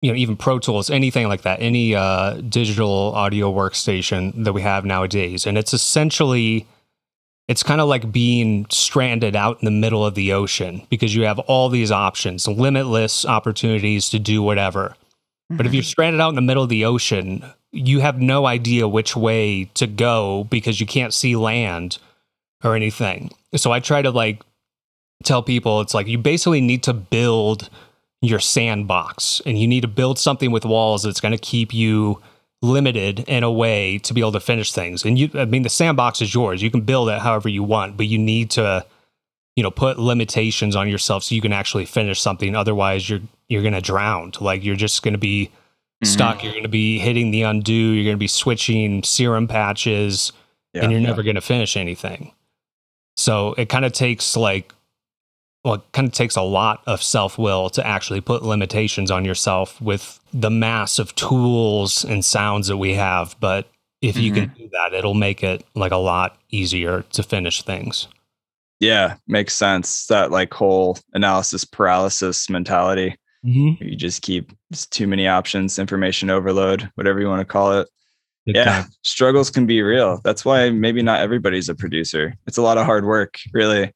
you 0.00 0.10
know 0.10 0.16
even 0.16 0.36
pro 0.36 0.58
tools 0.58 0.90
anything 0.90 1.28
like 1.28 1.42
that 1.42 1.60
any 1.60 1.94
uh, 1.94 2.34
digital 2.48 3.12
audio 3.14 3.52
workstation 3.52 4.32
that 4.44 4.52
we 4.52 4.62
have 4.62 4.84
nowadays 4.84 5.46
and 5.46 5.58
it's 5.58 5.74
essentially 5.74 6.66
it's 7.48 7.62
kind 7.62 7.80
of 7.80 7.88
like 7.88 8.12
being 8.12 8.66
stranded 8.70 9.34
out 9.34 9.58
in 9.60 9.64
the 9.64 9.70
middle 9.70 10.04
of 10.04 10.14
the 10.14 10.32
ocean 10.32 10.86
because 10.90 11.14
you 11.14 11.24
have 11.24 11.38
all 11.40 11.68
these 11.68 11.90
options 11.90 12.46
limitless 12.46 13.24
opportunities 13.24 14.08
to 14.10 14.18
do 14.18 14.42
whatever. 14.42 14.94
But 15.50 15.64
if 15.64 15.72
you're 15.72 15.82
mm-hmm. 15.82 15.88
stranded 15.88 16.20
out 16.20 16.28
in 16.28 16.34
the 16.34 16.42
middle 16.42 16.62
of 16.62 16.68
the 16.68 16.84
ocean 16.84 17.42
you 17.72 18.00
have 18.00 18.20
no 18.20 18.46
idea 18.46 18.88
which 18.88 19.14
way 19.16 19.64
to 19.74 19.86
go 19.86 20.44
because 20.44 20.80
you 20.80 20.86
can't 20.86 21.12
see 21.12 21.36
land 21.36 21.98
or 22.64 22.74
anything. 22.74 23.30
So 23.56 23.72
i 23.72 23.80
try 23.80 24.02
to 24.02 24.10
like 24.10 24.42
tell 25.24 25.42
people 25.42 25.80
it's 25.80 25.94
like 25.94 26.06
you 26.06 26.18
basically 26.18 26.60
need 26.60 26.82
to 26.84 26.94
build 26.94 27.70
your 28.20 28.38
sandbox 28.38 29.40
and 29.46 29.58
you 29.58 29.68
need 29.68 29.80
to 29.82 29.88
build 29.88 30.18
something 30.18 30.50
with 30.50 30.64
walls 30.64 31.02
that's 31.02 31.20
going 31.20 31.32
to 31.32 31.38
keep 31.38 31.72
you 31.72 32.20
limited 32.60 33.20
in 33.20 33.44
a 33.44 33.52
way 33.52 33.98
to 33.98 34.12
be 34.12 34.20
able 34.20 34.32
to 34.32 34.40
finish 34.40 34.72
things. 34.72 35.04
And 35.04 35.18
you 35.18 35.30
i 35.34 35.44
mean 35.44 35.62
the 35.62 35.68
sandbox 35.68 36.20
is 36.20 36.34
yours. 36.34 36.62
You 36.62 36.70
can 36.70 36.80
build 36.80 37.08
it 37.08 37.20
however 37.20 37.48
you 37.48 37.62
want 37.62 37.96
but 37.96 38.06
you 38.06 38.18
need 38.18 38.50
to 38.52 38.84
you 39.56 39.62
know 39.62 39.70
put 39.70 39.98
limitations 39.98 40.76
on 40.76 40.88
yourself 40.88 41.24
so 41.24 41.34
you 41.34 41.40
can 41.40 41.52
actually 41.52 41.84
finish 41.84 42.20
something. 42.20 42.54
Otherwise 42.54 43.08
you're 43.08 43.20
you're 43.48 43.62
going 43.62 43.74
to 43.74 43.80
drown. 43.80 44.32
Like 44.40 44.64
you're 44.64 44.76
just 44.76 45.02
going 45.02 45.14
to 45.14 45.18
be 45.18 45.46
mm-hmm. 45.46 46.06
stuck. 46.06 46.42
You're 46.42 46.52
going 46.52 46.64
to 46.64 46.68
be 46.68 46.98
hitting 46.98 47.30
the 47.30 47.42
undo. 47.42 47.72
You're 47.72 48.04
going 48.04 48.16
to 48.16 48.18
be 48.18 48.28
switching 48.28 49.02
serum 49.02 49.48
patches 49.48 50.32
Yeah. 50.74 50.82
and 50.82 50.92
you're 50.92 51.00
never 51.00 51.22
going 51.22 51.36
to 51.36 51.40
finish 51.40 51.76
anything. 51.76 52.32
So 53.16 53.54
it 53.58 53.68
kind 53.68 53.84
of 53.84 53.92
takes 53.92 54.36
like 54.36 54.72
well 55.68 55.76
it 55.76 55.92
kind 55.92 56.08
of 56.08 56.12
takes 56.12 56.36
a 56.36 56.42
lot 56.42 56.82
of 56.86 57.02
self-will 57.02 57.70
to 57.70 57.86
actually 57.86 58.20
put 58.20 58.42
limitations 58.42 59.10
on 59.10 59.24
yourself 59.24 59.80
with 59.80 60.18
the 60.32 60.50
mass 60.50 60.98
of 60.98 61.14
tools 61.14 62.04
and 62.04 62.24
sounds 62.24 62.68
that 62.68 62.78
we 62.78 62.94
have 62.94 63.36
but 63.40 63.68
if 64.00 64.16
you 64.16 64.32
can 64.32 64.48
do 64.56 64.68
that 64.72 64.94
it'll 64.94 65.14
make 65.14 65.42
it 65.44 65.64
like 65.74 65.92
a 65.92 65.96
lot 65.96 66.38
easier 66.50 67.02
to 67.12 67.22
finish 67.22 67.62
things 67.62 68.08
Yeah, 68.80 69.16
makes 69.26 69.54
sense. 69.54 70.06
That 70.06 70.30
like 70.30 70.54
whole 70.54 70.98
analysis 71.14 71.64
paralysis 71.64 72.48
mentality. 72.48 73.16
mm-hmm. 73.44 73.82
You 73.84 73.96
just 73.96 74.22
keep 74.22 74.52
too 74.90 75.08
many 75.08 75.26
options, 75.26 75.78
information 75.78 76.30
overload, 76.30 76.88
whatever 76.94 77.20
you 77.20 77.26
want 77.28 77.40
to 77.40 77.44
call 77.52 77.72
it. 77.80 77.88
Yeah, 78.46 78.84
struggles 79.02 79.50
can 79.50 79.66
be 79.66 79.82
real. 79.82 80.20
That's 80.24 80.44
why 80.44 80.70
maybe 80.70 81.02
not 81.02 81.20
everybody's 81.20 81.68
a 81.68 81.74
producer. 81.74 82.34
It's 82.46 82.56
a 82.56 82.62
lot 82.62 82.78
of 82.78 82.86
hard 82.86 83.04
work, 83.04 83.34
really, 83.52 83.92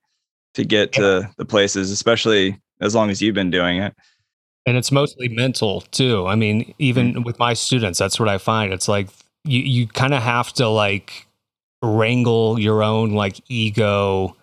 to 0.55 0.65
get 0.65 0.93
to 0.93 1.29
the 1.37 1.45
places, 1.45 1.91
especially 1.91 2.59
as 2.81 2.95
long 2.95 3.11
as 3.11 3.23
you've 3.23 3.35
been 3.35 3.51
doing 3.51 3.79
it. 3.79 3.95
and 4.67 4.77
it's 4.77 4.93
mostly 4.93 5.29
mental 5.29 5.81
too. 5.93 6.27
I 6.27 6.35
mean 6.35 6.75
even 6.79 7.15
mm. 7.15 7.25
with 7.25 7.39
my 7.39 7.55
students 7.55 7.99
that's 7.99 8.21
what 8.21 8.29
i 8.29 8.39
find. 8.39 8.73
It's 8.73 8.89
like 8.89 9.09
you 9.45 9.61
you 9.61 9.87
kind 9.87 10.15
of 10.15 10.23
have 10.23 10.53
to 10.55 10.69
like 10.69 11.27
wrangle 11.83 12.59
your 12.59 12.83
own 12.83 13.13
like 13.13 13.41
ego 13.49 14.37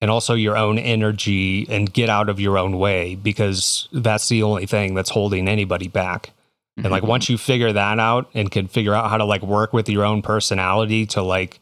and 0.00 0.10
also 0.10 0.34
your 0.34 0.56
own 0.56 0.78
energy 0.78 1.66
and 1.70 1.92
get 1.92 2.10
out 2.10 2.28
of 2.28 2.40
your 2.40 2.58
own 2.58 2.78
way 2.78 3.14
because 3.14 3.88
that's 3.92 4.28
the 4.28 4.42
only 4.42 4.66
thing 4.66 4.94
that's 4.94 5.10
holding 5.10 5.48
anybody 5.48 5.88
back. 5.88 6.32
And 6.76 6.90
like 6.90 7.02
once 7.02 7.24
mm-hmm. 7.24 7.34
you 7.34 7.38
figure 7.38 7.72
that 7.72 7.98
out 7.98 8.30
and 8.34 8.50
can 8.50 8.66
figure 8.66 8.94
out 8.94 9.10
how 9.10 9.18
to 9.18 9.24
like 9.24 9.42
work 9.42 9.72
with 9.72 9.88
your 9.88 10.04
own 10.04 10.22
personality 10.22 11.06
to 11.06 11.22
like 11.22 11.60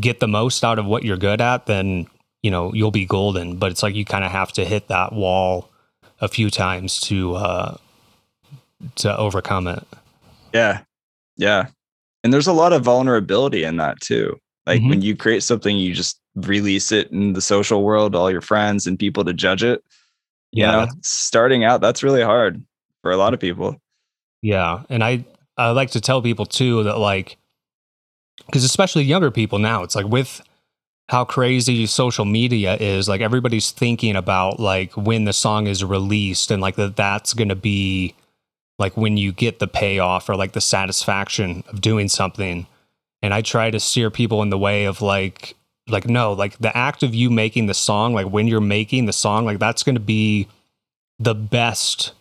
get 0.00 0.18
the 0.18 0.26
most 0.26 0.64
out 0.64 0.78
of 0.78 0.86
what 0.86 1.04
you're 1.04 1.16
good 1.16 1.40
at 1.40 1.66
then 1.66 2.06
you 2.44 2.50
know 2.50 2.72
you'll 2.74 2.90
be 3.02 3.06
golden 3.06 3.56
but 3.56 3.70
it's 3.72 3.82
like 3.82 3.94
you 3.94 4.04
kind 4.04 4.24
of 4.24 4.30
have 4.30 4.52
to 4.52 4.64
hit 4.64 4.88
that 4.88 5.12
wall 5.12 5.70
a 6.20 6.28
few 6.28 6.48
times 6.50 7.00
to 7.00 7.34
uh 7.34 7.76
to 8.96 9.16
overcome 9.16 9.66
it 9.66 9.82
Yeah. 10.52 10.80
Yeah. 11.36 11.66
And 12.22 12.32
there's 12.32 12.46
a 12.46 12.52
lot 12.52 12.72
of 12.72 12.82
vulnerability 12.84 13.64
in 13.64 13.76
that 13.78 14.00
too. 14.00 14.38
Like 14.66 14.80
Mhm. 14.82 14.88
when 14.90 15.02
you 15.02 15.16
create 15.16 15.42
something, 15.42 15.76
you 15.76 15.92
just 15.94 16.20
release 16.36 16.92
it 16.92 17.10
in 17.10 17.32
the 17.34 17.40
social 17.42 17.82
world, 17.82 18.14
all 18.14 18.30
your 18.30 18.40
friends 18.40 18.86
and 18.86 18.98
people 18.98 19.24
to 19.24 19.32
judge 19.34 19.62
it. 19.64 19.82
You 20.52 20.62
Yeah, 20.62 20.72
know, 20.72 20.88
starting 21.02 21.64
out, 21.64 21.80
that's 21.80 22.02
really 22.02 22.22
hard 22.22 22.62
for 23.02 23.10
a 23.10 23.16
lot 23.16 23.34
of 23.34 23.40
people. 23.40 23.76
Yeah, 24.42 24.84
and 24.88 25.02
I 25.02 25.24
I 25.56 25.70
like 25.70 25.90
to 25.92 26.00
tell 26.00 26.22
people 26.22 26.46
too 26.46 26.82
that 26.84 26.98
like 26.98 27.36
because 28.46 28.64
especially 28.64 29.04
younger 29.04 29.30
people 29.30 29.58
now, 29.58 29.82
it's 29.82 29.96
like 29.96 30.06
with 30.06 30.40
how 31.08 31.24
crazy 31.24 31.86
social 31.86 32.24
media 32.24 32.76
is, 32.76 33.08
like 33.08 33.20
everybody's 33.20 33.70
thinking 33.70 34.16
about 34.16 34.58
like 34.58 34.96
when 34.96 35.24
the 35.24 35.32
song 35.32 35.66
is 35.66 35.84
released 35.84 36.50
and 36.50 36.62
like 36.62 36.76
that 36.76 36.96
that's 36.96 37.34
going 37.34 37.50
to 37.50 37.56
be 37.56 38.14
like 38.78 38.96
when 38.96 39.16
you 39.16 39.32
get 39.32 39.58
the 39.58 39.66
payoff 39.66 40.28
or 40.28 40.36
like 40.36 40.52
the 40.52 40.60
satisfaction 40.60 41.62
of 41.68 41.80
doing 41.80 42.08
something. 42.08 42.66
And 43.22 43.34
I 43.34 43.42
try 43.42 43.70
to 43.70 43.80
steer 43.80 44.10
people 44.10 44.42
in 44.42 44.50
the 44.50 44.58
way 44.58 44.84
of 44.84 45.02
like 45.02 45.54
like 45.88 46.08
no, 46.08 46.32
like 46.32 46.56
the 46.58 46.74
act 46.74 47.02
of 47.02 47.14
you 47.14 47.28
making 47.28 47.66
the 47.66 47.74
song, 47.74 48.14
like 48.14 48.26
when 48.26 48.48
you're 48.48 48.60
making 48.60 49.04
the 49.04 49.12
song, 49.12 49.44
like 49.44 49.58
that's 49.58 49.82
going 49.82 49.96
to 49.96 50.00
be 50.00 50.48
the 51.18 51.34
best 51.34 52.12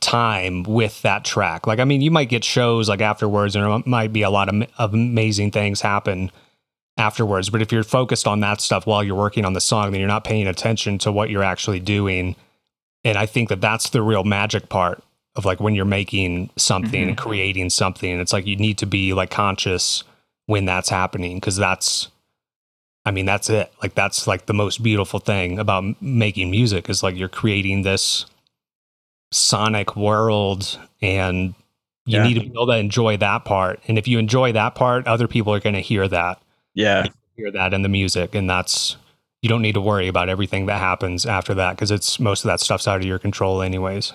time 0.00 0.62
with 0.62 1.00
that 1.02 1.24
track. 1.24 1.66
Like, 1.66 1.78
I 1.78 1.84
mean, 1.84 2.02
you 2.02 2.10
might 2.10 2.28
get 2.28 2.44
shows 2.44 2.88
like 2.88 3.00
afterwards, 3.00 3.56
and 3.56 3.64
there 3.64 3.82
might 3.86 4.12
be 4.12 4.22
a 4.22 4.30
lot 4.30 4.48
of, 4.48 4.68
of 4.76 4.92
amazing 4.92 5.50
things 5.50 5.80
happen 5.80 6.30
afterwards. 6.98 7.48
But 7.50 7.62
if 7.62 7.72
you're 7.72 7.84
focused 7.84 8.26
on 8.26 8.40
that 8.40 8.60
stuff 8.60 8.86
while 8.86 9.02
you're 9.02 9.14
working 9.14 9.44
on 9.44 9.52
the 9.52 9.60
song, 9.60 9.92
then 9.92 10.00
you're 10.00 10.08
not 10.08 10.24
paying 10.24 10.46
attention 10.46 10.98
to 10.98 11.12
what 11.12 11.30
you're 11.30 11.44
actually 11.44 11.80
doing. 11.80 12.36
And 13.04 13.16
I 13.16 13.26
think 13.26 13.48
that 13.48 13.60
that's 13.60 13.90
the 13.90 14.02
real 14.02 14.24
magic 14.24 14.68
part 14.68 15.02
of 15.36 15.44
like 15.44 15.60
when 15.60 15.74
you're 15.74 15.84
making 15.84 16.50
something 16.56 17.00
and 17.00 17.16
mm-hmm. 17.16 17.28
creating 17.28 17.70
something. 17.70 18.18
It's 18.20 18.32
like 18.32 18.46
you 18.46 18.56
need 18.56 18.78
to 18.78 18.86
be 18.86 19.14
like 19.14 19.30
conscious 19.30 20.02
when 20.46 20.64
that's 20.64 20.88
happening 20.88 21.36
because 21.36 21.56
that's, 21.56 22.08
I 23.04 23.12
mean, 23.12 23.24
that's 23.26 23.48
it. 23.48 23.72
Like 23.80 23.94
that's 23.94 24.26
like 24.26 24.46
the 24.46 24.54
most 24.54 24.82
beautiful 24.82 25.20
thing 25.20 25.58
about 25.58 26.02
making 26.02 26.50
music 26.50 26.90
is 26.90 27.02
like 27.02 27.16
you're 27.16 27.28
creating 27.28 27.82
this 27.82 28.26
sonic 29.30 29.94
world 29.94 30.78
and 31.00 31.54
you 32.06 32.16
Yeah. 32.16 32.24
need 32.24 32.34
to 32.34 32.40
be 32.40 32.46
able 32.46 32.66
to 32.66 32.76
enjoy 32.76 33.16
that 33.18 33.44
part. 33.44 33.80
And 33.86 33.98
if 33.98 34.08
you 34.08 34.18
enjoy 34.18 34.52
that 34.52 34.74
part, 34.74 35.06
other 35.06 35.28
people 35.28 35.54
are 35.54 35.60
going 35.60 35.74
to 35.74 35.80
hear 35.80 36.08
that, 36.08 36.40
Yeah. 36.78 37.06
hear 37.36 37.50
that 37.52 37.74
in 37.74 37.82
the 37.82 37.88
music. 37.88 38.34
And 38.34 38.48
that's, 38.48 38.96
you 39.42 39.48
don't 39.48 39.62
need 39.62 39.74
to 39.74 39.80
worry 39.80 40.08
about 40.08 40.28
everything 40.28 40.66
that 40.66 40.78
happens 40.78 41.26
after 41.26 41.54
that 41.54 41.76
because 41.76 41.90
it's 41.90 42.18
most 42.18 42.44
of 42.44 42.48
that 42.48 42.60
stuff's 42.60 42.88
out 42.88 43.00
of 43.00 43.06
your 43.06 43.18
control, 43.18 43.62
anyways. 43.62 44.12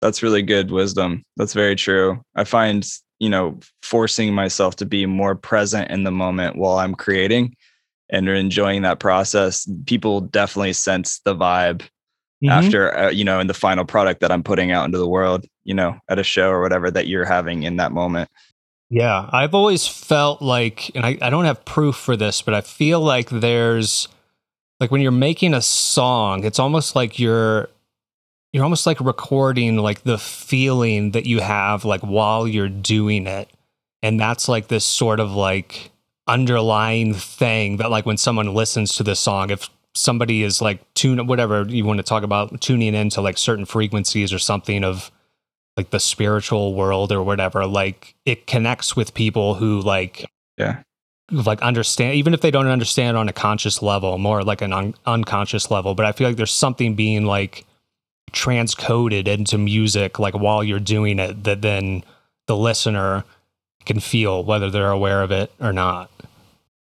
That's 0.00 0.22
really 0.22 0.42
good 0.42 0.70
wisdom. 0.70 1.22
That's 1.36 1.52
very 1.52 1.76
true. 1.76 2.22
I 2.34 2.44
find, 2.44 2.86
you 3.18 3.28
know, 3.28 3.58
forcing 3.82 4.34
myself 4.34 4.76
to 4.76 4.86
be 4.86 5.06
more 5.06 5.34
present 5.34 5.90
in 5.90 6.04
the 6.04 6.10
moment 6.10 6.56
while 6.56 6.78
I'm 6.78 6.94
creating 6.94 7.56
and 8.10 8.28
enjoying 8.28 8.82
that 8.82 9.00
process, 9.00 9.68
people 9.86 10.20
definitely 10.20 10.74
sense 10.74 11.20
the 11.24 11.34
vibe 11.34 11.82
Mm-hmm. 12.44 12.50
after, 12.50 12.98
uh, 12.98 13.10
you 13.10 13.24
know, 13.24 13.40
in 13.40 13.46
the 13.46 13.54
final 13.54 13.84
product 13.84 14.20
that 14.20 14.30
I'm 14.30 14.42
putting 14.42 14.70
out 14.70 14.84
into 14.84 14.98
the 14.98 15.08
world, 15.08 15.46
you 15.62 15.72
know, 15.72 15.98
at 16.10 16.18
a 16.18 16.24
show 16.24 16.50
or 16.50 16.60
whatever 16.60 16.90
that 16.90 17.06
you're 17.06 17.24
having 17.24 17.62
in 17.62 17.76
that 17.76 17.92
moment. 17.92 18.28
Yeah, 18.90 19.28
I've 19.32 19.54
always 19.54 19.86
felt 19.86 20.42
like, 20.42 20.90
and 20.94 21.04
I, 21.04 21.18
I 21.20 21.30
don't 21.30 21.46
have 21.46 21.64
proof 21.64 21.96
for 21.96 22.16
this, 22.16 22.42
but 22.42 22.54
I 22.54 22.60
feel 22.60 23.00
like 23.00 23.28
there's 23.30 24.08
like 24.80 24.90
when 24.90 25.00
you're 25.00 25.12
making 25.12 25.54
a 25.54 25.62
song, 25.62 26.44
it's 26.44 26.58
almost 26.58 26.96
like 26.96 27.18
you're 27.18 27.68
you're 28.52 28.64
almost 28.64 28.86
like 28.86 29.00
recording 29.00 29.76
like 29.78 30.02
the 30.04 30.18
feeling 30.18 31.12
that 31.12 31.26
you 31.26 31.40
have 31.40 31.84
like 31.84 32.02
while 32.02 32.46
you're 32.46 32.68
doing 32.68 33.26
it. 33.26 33.50
And 34.02 34.20
that's 34.20 34.48
like 34.48 34.68
this 34.68 34.84
sort 34.84 35.20
of 35.20 35.32
like 35.32 35.90
underlying 36.28 37.14
thing 37.14 37.78
that 37.78 37.90
like 37.90 38.06
when 38.06 38.16
someone 38.16 38.54
listens 38.54 38.94
to 38.96 39.02
this 39.02 39.20
song, 39.20 39.50
if 39.50 39.68
somebody 39.94 40.42
is 40.42 40.62
like 40.62 40.80
tune 40.94 41.26
whatever 41.26 41.64
you 41.68 41.84
want 41.84 41.98
to 41.98 42.04
talk 42.04 42.22
about 42.22 42.60
tuning 42.60 42.94
into 42.94 43.20
like 43.20 43.38
certain 43.38 43.64
frequencies 43.64 44.32
or 44.32 44.38
something 44.38 44.84
of 44.84 45.10
like 45.76 45.90
the 45.90 46.00
spiritual 46.00 46.74
world 46.74 47.10
or 47.12 47.22
whatever 47.22 47.66
like 47.66 48.14
it 48.24 48.46
connects 48.46 48.94
with 48.94 49.14
people 49.14 49.54
who 49.54 49.80
like 49.80 50.24
Yeah. 50.56 50.82
like 51.30 51.60
understand 51.62 52.14
even 52.14 52.34
if 52.34 52.40
they 52.40 52.50
don't 52.50 52.68
understand 52.68 53.16
on 53.16 53.28
a 53.28 53.32
conscious 53.32 53.82
level 53.82 54.18
more 54.18 54.42
like 54.44 54.62
an 54.62 54.72
un- 54.72 54.94
unconscious 55.06 55.70
level 55.70 55.94
but 55.94 56.06
i 56.06 56.12
feel 56.12 56.28
like 56.28 56.36
there's 56.36 56.52
something 56.52 56.94
being 56.94 57.24
like 57.24 57.64
transcoded 58.32 59.28
into 59.28 59.58
music 59.58 60.18
like 60.18 60.34
while 60.34 60.62
you're 60.64 60.80
doing 60.80 61.18
it 61.18 61.44
that 61.44 61.62
then 61.62 62.02
the 62.46 62.56
listener 62.56 63.24
can 63.84 64.00
feel 64.00 64.44
whether 64.44 64.70
they're 64.70 64.90
aware 64.90 65.22
of 65.22 65.30
it 65.30 65.52
or 65.60 65.72
not 65.72 66.10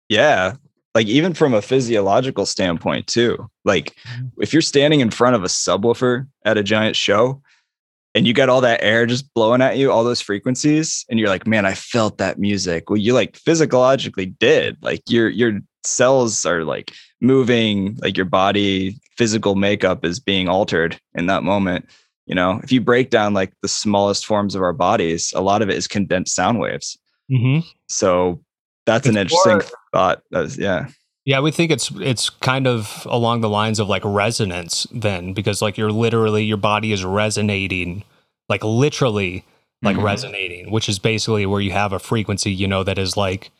yeah 0.08 0.54
like 0.94 1.06
even 1.06 1.34
from 1.34 1.52
a 1.54 1.62
physiological 1.62 2.46
standpoint 2.46 3.06
too 3.06 3.48
like 3.64 3.94
mm-hmm. 4.08 4.26
if 4.42 4.52
you're 4.52 4.62
standing 4.62 5.00
in 5.00 5.10
front 5.10 5.36
of 5.36 5.44
a 5.44 5.48
subwoofer 5.48 6.26
at 6.44 6.56
a 6.58 6.62
giant 6.62 6.96
show 6.96 7.40
and 8.16 8.26
you 8.26 8.32
got 8.32 8.48
all 8.48 8.62
that 8.62 8.82
air 8.82 9.04
just 9.04 9.32
blowing 9.34 9.60
at 9.60 9.76
you, 9.76 9.92
all 9.92 10.02
those 10.02 10.22
frequencies, 10.22 11.04
and 11.10 11.20
you're 11.20 11.28
like, 11.28 11.46
man, 11.46 11.66
I 11.66 11.74
felt 11.74 12.16
that 12.16 12.38
music. 12.38 12.88
Well, 12.88 12.96
you 12.96 13.12
like 13.12 13.36
physiologically 13.36 14.24
did. 14.24 14.78
Like 14.80 15.02
your 15.06 15.28
your 15.28 15.60
cells 15.84 16.46
are 16.46 16.64
like 16.64 16.92
moving, 17.20 17.98
like 18.00 18.16
your 18.16 18.24
body 18.24 18.98
physical 19.18 19.54
makeup 19.54 20.02
is 20.02 20.18
being 20.18 20.48
altered 20.48 20.98
in 21.14 21.26
that 21.26 21.42
moment. 21.42 21.90
You 22.24 22.34
know, 22.34 22.58
if 22.64 22.72
you 22.72 22.80
break 22.80 23.10
down 23.10 23.34
like 23.34 23.52
the 23.60 23.68
smallest 23.68 24.24
forms 24.24 24.54
of 24.54 24.62
our 24.62 24.72
bodies, 24.72 25.32
a 25.36 25.42
lot 25.42 25.60
of 25.60 25.68
it 25.68 25.76
is 25.76 25.86
condensed 25.86 26.34
sound 26.34 26.58
waves. 26.58 26.98
Mm-hmm. 27.30 27.68
So 27.88 28.42
that's 28.86 29.06
it's 29.06 29.14
an 29.14 29.20
interesting 29.20 29.52
more, 29.52 29.64
thought. 29.92 30.22
Yeah. 30.56 30.88
Yeah, 31.26 31.40
we 31.40 31.50
think 31.50 31.72
it's 31.72 31.90
it's 31.96 32.30
kind 32.30 32.68
of 32.68 33.04
along 33.10 33.40
the 33.40 33.48
lines 33.48 33.80
of 33.80 33.88
like 33.88 34.02
resonance 34.04 34.86
then 34.92 35.32
because 35.32 35.60
like 35.60 35.76
you're 35.76 35.90
literally 35.90 36.44
your 36.44 36.56
body 36.56 36.92
is 36.92 37.04
resonating 37.04 38.04
like 38.48 38.62
literally 38.62 39.44
like 39.82 39.96
mm-hmm. 39.96 40.06
resonating, 40.06 40.70
which 40.70 40.88
is 40.88 41.00
basically 41.00 41.44
where 41.44 41.60
you 41.60 41.72
have 41.72 41.92
a 41.92 41.98
frequency, 41.98 42.52
you 42.52 42.68
know, 42.68 42.84
that 42.84 42.96
is 42.96 43.16
like 43.16 43.50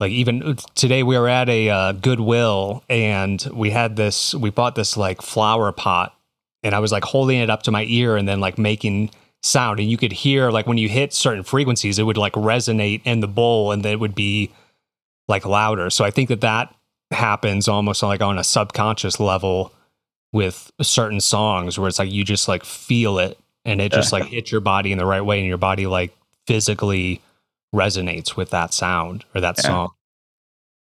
like 0.00 0.12
even 0.12 0.58
today 0.74 1.02
we 1.02 1.18
were 1.18 1.28
at 1.28 1.48
a 1.48 1.70
uh, 1.70 1.92
Goodwill 1.92 2.84
and 2.90 3.42
we 3.54 3.70
had 3.70 3.96
this 3.96 4.34
we 4.34 4.50
bought 4.50 4.74
this 4.74 4.98
like 4.98 5.22
flower 5.22 5.72
pot 5.72 6.14
and 6.62 6.74
I 6.74 6.78
was 6.80 6.92
like 6.92 7.04
holding 7.04 7.40
it 7.40 7.48
up 7.48 7.62
to 7.62 7.70
my 7.70 7.84
ear 7.88 8.18
and 8.18 8.28
then 8.28 8.38
like 8.38 8.58
making 8.58 9.10
sound 9.42 9.80
and 9.80 9.90
you 9.90 9.96
could 9.96 10.12
hear 10.12 10.50
like 10.50 10.66
when 10.66 10.76
you 10.76 10.90
hit 10.90 11.14
certain 11.14 11.42
frequencies 11.42 11.98
it 11.98 12.02
would 12.02 12.18
like 12.18 12.34
resonate 12.34 13.00
in 13.04 13.20
the 13.20 13.28
bowl 13.28 13.72
and 13.72 13.82
then 13.82 13.92
it 13.92 14.00
would 14.00 14.14
be 14.14 14.50
like 15.28 15.44
louder. 15.44 15.90
So 15.90 16.04
I 16.04 16.10
think 16.10 16.28
that 16.28 16.40
that 16.42 16.74
happens 17.10 17.68
almost 17.68 18.02
like 18.02 18.20
on 18.20 18.38
a 18.38 18.44
subconscious 18.44 19.20
level 19.20 19.72
with 20.32 20.70
certain 20.82 21.20
songs 21.20 21.78
where 21.78 21.88
it's 21.88 21.98
like 21.98 22.10
you 22.10 22.24
just 22.24 22.48
like 22.48 22.64
feel 22.64 23.18
it 23.18 23.38
and 23.64 23.80
it 23.80 23.92
just 23.92 24.12
like 24.12 24.24
hits 24.26 24.52
your 24.52 24.60
body 24.60 24.92
in 24.92 24.98
the 24.98 25.06
right 25.06 25.22
way 25.22 25.38
and 25.38 25.48
your 25.48 25.58
body 25.58 25.86
like 25.86 26.14
physically 26.46 27.20
resonates 27.74 28.36
with 28.36 28.50
that 28.50 28.72
sound 28.72 29.24
or 29.34 29.40
that 29.40 29.56
yeah. 29.58 29.62
song. 29.62 29.90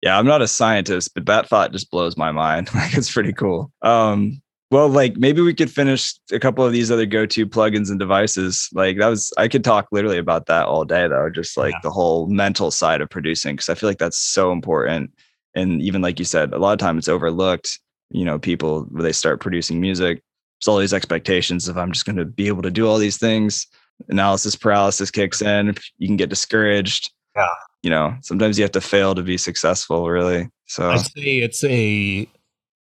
Yeah, 0.03 0.19
I'm 0.19 0.27
not 0.27 0.43
a 0.43 0.49
scientist, 0.49 1.13
but 1.15 1.27
that 1.27 1.49
thought 1.49 1.73
just 1.73 1.91
blows 1.91 2.17
my 2.17 2.31
mind. 2.31 2.71
Like 2.75 2.97
it's 2.97 3.13
pretty 3.13 3.33
cool. 3.33 3.73
Um 3.83 4.41
well, 4.71 4.89
like 4.89 5.17
maybe 5.17 5.41
we 5.41 5.55
could 5.55 5.71
finish 5.71 6.15
a 6.31 6.39
couple 6.39 6.65
of 6.65 6.73
these 6.73 6.91
other 6.91 7.07
go-to 7.07 7.47
plugins 7.47 7.91
and 7.91 7.99
devices. 7.99 8.69
Like 8.73 8.99
that 8.99 9.09
was 9.09 9.33
I 9.39 9.49
could 9.49 9.65
talk 9.65 9.89
literally 9.93 10.19
about 10.19 10.47
that 10.47 10.67
all 10.67 10.85
day 10.85 11.09
though, 11.09 11.31
just 11.31 11.57
like 11.57 11.73
yeah. 11.73 11.81
the 11.83 11.91
whole 11.91 12.27
mental 12.27 12.71
side 12.71 13.01
of 13.01 13.09
producing 13.09 13.57
because 13.57 13.71
I 13.71 13.75
feel 13.75 13.89
like 13.89 13.99
that's 13.99 14.19
so 14.19 14.53
important. 14.53 15.11
And 15.55 15.81
even 15.81 16.03
like 16.03 16.19
you 16.19 16.25
said, 16.27 16.53
a 16.53 16.59
lot 16.59 16.73
of 16.73 16.79
times 16.79 17.03
it's 17.03 17.09
overlooked. 17.09 17.81
You 18.11 18.25
know, 18.25 18.39
people 18.39 18.87
when 18.91 19.03
they 19.03 19.13
start 19.13 19.41
producing 19.41 19.81
music, 19.81 20.23
there's 20.61 20.69
all 20.69 20.79
these 20.79 20.95
expectations 20.95 21.69
of 21.69 21.79
I'm 21.79 21.93
just 21.93 22.05
going 22.05 22.17
to 22.17 22.27
be 22.27 22.49
able 22.49 22.63
to 22.63 22.71
do 22.71 22.87
all 22.87 22.99
these 22.99 23.19
things. 23.19 23.67
Analysis 24.09 24.55
paralysis 24.55 25.11
kicks 25.11 25.41
in. 25.41 25.75
You 25.97 26.09
can 26.09 26.17
get 26.17 26.29
discouraged. 26.29 27.11
Yeah. 27.35 27.49
You 27.83 27.91
know, 27.91 28.17
sometimes 28.23 28.59
you 28.59 28.65
have 28.65 28.73
to 28.73 28.81
fail 28.81 29.15
to 29.15 29.23
be 29.23 29.39
successful, 29.39 30.09
really. 30.09 30.49
So 30.67 30.91
I 30.91 30.97
say 30.99 31.39
it's 31.39 31.65
a 31.65 32.29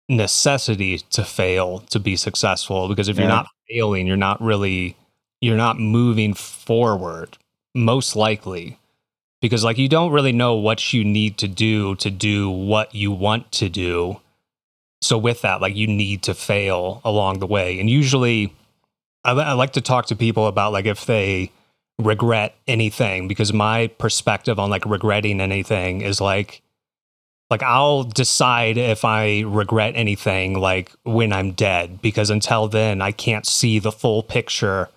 necessity 0.08 1.00
to 1.00 1.24
fail 1.24 1.80
to 1.80 2.00
be 2.00 2.16
successful 2.16 2.88
because 2.88 3.10
if 3.10 3.16
yeah. 3.16 3.24
you're 3.24 3.32
not 3.32 3.48
failing 3.68 4.06
you're 4.06 4.16
not 4.16 4.40
really 4.40 4.96
you're 5.42 5.58
not 5.58 5.80
moving 5.80 6.34
forward 6.34 7.38
most 7.76 8.16
likely. 8.16 8.80
Because 9.42 9.64
like 9.64 9.78
you 9.78 9.88
don't 9.88 10.12
really 10.12 10.32
know 10.32 10.56
what 10.56 10.94
you 10.94 11.04
need 11.04 11.38
to 11.38 11.48
do 11.48 11.96
to 11.98 12.10
do 12.10 12.50
what 12.50 12.96
you 12.96 13.12
want 13.12 13.52
to 13.54 13.70
do. 13.70 14.22
So 15.02 15.18
with 15.18 15.42
that 15.42 15.62
like 15.62 15.76
you 15.76 15.86
need 15.86 16.24
to 16.24 16.34
fail 16.34 17.02
along 17.06 17.40
the 17.40 17.46
way. 17.46 17.80
And 17.80 17.90
usually 17.90 18.56
I, 19.24 19.32
I 19.34 19.54
like 19.54 19.74
to 19.74 19.82
talk 19.82 20.08
to 20.08 20.16
people 20.16 20.48
about 20.48 20.72
like 20.72 20.86
if 20.86 21.06
they 21.06 21.52
regret 22.00 22.56
anything 22.68 23.28
because 23.28 23.54
my 23.54 23.88
perspective 23.88 24.58
on 24.58 24.70
like 24.70 24.86
regretting 24.86 25.40
anything 25.40 26.02
is 26.02 26.20
like 26.20 26.62
like 27.50 27.64
I'll 27.64 28.04
decide 28.04 28.78
if 28.78 29.06
I 29.06 29.42
regret 29.42 29.94
anything 29.96 30.60
like 30.60 30.92
when 31.04 31.32
I'm 31.32 31.52
dead 31.52 32.02
because 32.02 32.30
until 32.30 32.68
then 32.68 33.02
I 33.02 33.12
can't 33.12 33.46
see 33.46 33.80
the 33.80 33.92
full 33.92 34.24
picture 34.24 34.90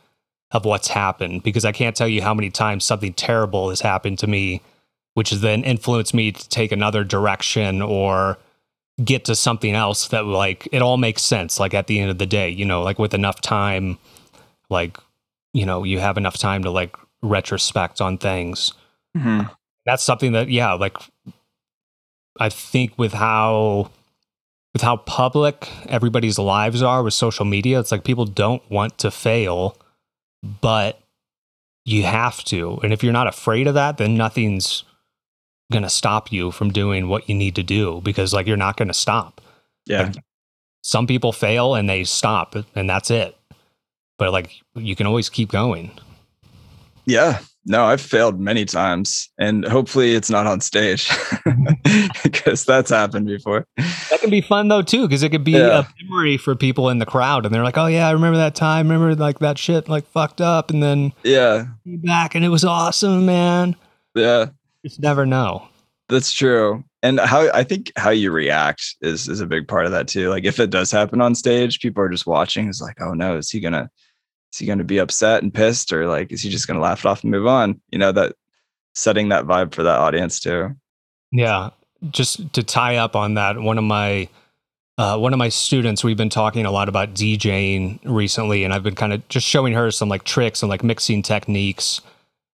of 0.51 0.65
what's 0.65 0.89
happened 0.89 1.43
because 1.43 1.65
I 1.65 1.73
can't 1.73 1.95
tell 1.95 2.09
you 2.09 2.23
how 2.23 2.35
many 2.35 2.51
times 2.51 2.85
something 2.85 3.13
terrible 3.13 3.71
has 3.71 3.81
happened 3.81 4.19
to 4.21 4.27
me 4.27 4.63
which 5.15 5.31
has 5.31 5.41
then 5.41 5.65
influenced 5.65 6.15
me 6.15 6.31
to 6.31 6.49
take 6.49 6.71
another 6.71 7.03
direction 7.03 7.83
or 7.83 8.39
get 9.05 9.25
to 9.25 9.35
something 9.35 9.75
else 9.75 10.09
that 10.09 10.25
like 10.25 10.69
it 10.73 10.83
all 10.83 10.97
makes 10.97 11.23
sense 11.23 11.61
like 11.61 11.75
at 11.75 11.87
the 11.87 12.01
end 12.01 12.11
of 12.11 12.19
the 12.19 12.27
day 12.27 12.49
you 12.49 12.65
know 12.65 12.83
like 12.83 12.99
with 12.99 13.15
enough 13.15 13.41
time 13.41 13.99
like 14.71 14.99
you 15.53 15.67
know 15.67 15.85
you 15.85 15.99
have 15.99 16.17
enough 16.17 16.37
time 16.37 16.63
to 16.63 16.71
like 16.71 16.97
retrospect 17.23 18.01
on 18.01 18.17
things 18.17 18.73
mm-hmm. 19.17 19.43
that's 19.85 20.03
something 20.03 20.33
that 20.33 20.49
yeah 20.49 20.73
like 20.73 20.97
I 22.39 22.49
think 22.49 22.99
with 22.99 23.13
how 23.13 23.91
with 24.75 24.83
how 24.83 24.97
public 24.99 25.69
everybody's 25.89 26.39
lives 26.39 26.83
are 26.83 27.03
with 27.03 27.15
social 27.15 27.45
media, 27.45 27.81
it's 27.81 27.91
like 27.91 28.05
people 28.05 28.25
don't 28.25 28.69
want 28.71 28.99
to 28.99 29.11
fail, 29.11 29.77
but 30.61 31.01
you 31.85 32.05
have 32.05 32.45
to. 32.45 32.79
And 32.83 32.93
if 32.93 33.03
you're 33.03 33.13
not 33.13 33.27
afraid 33.27 33.67
of 33.67 33.75
that, 33.75 33.97
then 33.97 34.17
nothing's 34.17 34.85
going 35.73 35.83
to 35.83 35.91
stop 35.91 36.31
you 36.31 36.51
from 36.51 36.71
doing 36.71 37.09
what 37.09 37.29
you 37.29 37.35
need 37.35 37.55
to 37.57 37.63
do 37.63 38.01
because 38.03 38.33
like 38.33 38.47
you're 38.47 38.57
not 38.57 38.77
going 38.77 38.89
to 38.89 38.95
stop. 38.95 39.41
Yeah. 39.87 40.03
Like, 40.03 40.17
some 40.83 41.07
people 41.07 41.33
fail 41.33 41.75
and 41.75 41.89
they 41.89 42.05
stop 42.05 42.55
and 42.75 42.89
that's 42.89 43.11
it. 43.11 43.37
But 44.19 44.33
like 44.33 44.53
you 44.75 44.95
can 44.95 45.07
always 45.07 45.29
keep 45.29 45.51
going. 45.51 45.91
Yeah. 47.05 47.41
No, 47.67 47.85
I've 47.85 48.01
failed 48.01 48.41
many 48.41 48.65
times, 48.65 49.29
and 49.39 49.65
hopefully 49.65 50.15
it's 50.15 50.31
not 50.31 50.47
on 50.47 50.61
stage 50.61 51.11
because 52.23 52.65
that's 52.65 52.91
happened 52.91 53.27
before. 53.27 53.67
That 53.77 54.21
can 54.21 54.31
be 54.31 54.41
fun 54.41 54.69
though 54.69 54.83
too, 54.83 55.03
because 55.03 55.23
it 55.23 55.31
could 55.31 55.45
be 55.45 55.53
yeah. 55.53 55.81
a 55.81 56.05
memory 56.05 56.37
for 56.39 56.55
people 56.55 56.89
in 56.89 56.99
the 56.99 57.07
crowd, 57.07 57.45
and 57.45 57.55
they're 57.55 57.65
like, 57.65 57.77
"Oh 57.77 57.87
yeah, 57.87 58.09
I 58.09 58.13
remember 58.13 58.39
that 58.39 58.55
time. 58.55 58.89
Remember 58.89 59.15
like 59.15 59.41
that 59.41 59.59
shit 59.59 59.89
like 59.89 60.07
fucked 60.07 60.41
up, 60.41 60.71
and 60.71 60.83
then 60.83 61.13
yeah, 61.25 61.67
back 61.85 62.35
and 62.35 62.45
it 62.45 62.49
was 62.49 62.65
awesome, 62.65 63.27
man." 63.27 63.77
Yeah, 64.15 64.47
just 64.85 65.01
never 65.01 65.27
know. 65.27 65.69
That's 66.09 66.33
true, 66.33 66.85
and 67.03 67.21
how 67.21 67.51
I 67.53 67.65
think 67.65 67.93
how 67.97 68.11
you 68.11 68.31
react 68.31 68.97
is 69.03 69.29
is 69.29 69.41
a 69.41 69.47
big 69.47 69.69
part 69.69 69.85
of 69.85 69.93
that 69.93 70.09
too. 70.09 70.31
Like 70.31 70.45
if 70.45 70.59
it 70.59 70.71
does 70.71 70.91
happen 70.91 71.21
on 71.21 71.35
stage, 71.35 71.81
people 71.81 72.03
are 72.03 72.09
just 72.09 72.27
watching. 72.27 72.69
It's 72.69 72.81
like, 72.81 73.01
oh 73.01 73.13
no, 73.13 73.37
is 73.37 73.51
he 73.51 73.61
gonna 73.61 73.91
is 74.53 74.59
he 74.59 74.67
going 74.67 74.79
to 74.79 74.85
be 74.85 74.99
upset 74.99 75.43
and 75.43 75.53
pissed 75.53 75.93
or 75.93 76.07
like 76.07 76.33
is 76.33 76.43
he 76.43 76.51
just 76.51 76.67
going 76.67 76.77
to 76.77 76.83
laugh 76.83 77.01
it 77.01 77.07
off 77.07 77.23
and 77.23 77.31
move 77.31 77.47
on? 77.47 77.81
You 77.91 77.99
know 77.99 78.13
that 78.13 78.35
setting 78.95 79.29
that 79.29 79.45
vibe 79.45 79.75
for 79.75 79.83
that 79.83 79.99
audience 79.99 80.41
too. 80.41 80.75
Yeah 81.31 81.71
just 82.11 82.53
to 82.53 82.63
tie 82.63 82.97
up 82.97 83.17
on 83.17 83.35
that 83.35 83.59
one 83.59 83.79
of 83.79 83.85
my 83.85 84.29
uh, 84.97 85.17
one 85.17 85.33
of 85.33 85.39
my 85.39 85.49
students 85.49 86.03
we've 86.03 86.17
been 86.17 86.29
talking 86.29 86.67
a 86.67 86.71
lot 86.71 86.89
about 86.89 87.15
djing 87.15 87.99
recently 88.05 88.65
and 88.65 88.73
i've 88.73 88.83
been 88.83 88.95
kind 88.95 89.13
of 89.13 89.27
just 89.29 89.47
showing 89.47 89.73
her 89.73 89.91
some 89.91 90.09
like 90.09 90.25
tricks 90.25 90.63
and 90.63 90.71
like 90.71 90.83
mixing 90.83 91.23
techniques. 91.23 92.01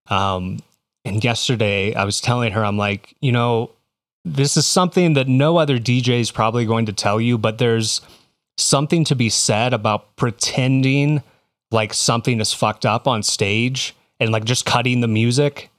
Um, 0.08 0.58
and 1.04 1.22
yesterday 1.24 1.94
i 1.94 2.04
was 2.04 2.20
telling 2.20 2.52
her 2.52 2.64
i'm 2.64 2.76
like 2.76 3.14
you 3.20 3.32
know 3.32 3.70
this 4.24 4.56
is 4.56 4.66
something 4.66 5.14
that 5.14 5.28
no 5.28 5.56
other 5.56 5.78
dj 5.78 6.20
is 6.20 6.30
probably 6.30 6.66
going 6.66 6.86
to 6.86 6.92
tell 6.92 7.20
you 7.20 7.38
but 7.38 7.58
there's 7.58 8.00
something 8.56 9.04
to 9.04 9.14
be 9.14 9.28
said 9.28 9.72
about 9.72 10.14
pretending 10.16 11.22
like 11.74 11.92
something 11.92 12.40
is 12.40 12.54
fucked 12.54 12.86
up 12.86 13.06
on 13.06 13.22
stage 13.22 13.94
and 14.20 14.30
like 14.30 14.44
just 14.44 14.64
cutting 14.64 15.00
the 15.00 15.08
music 15.08 15.70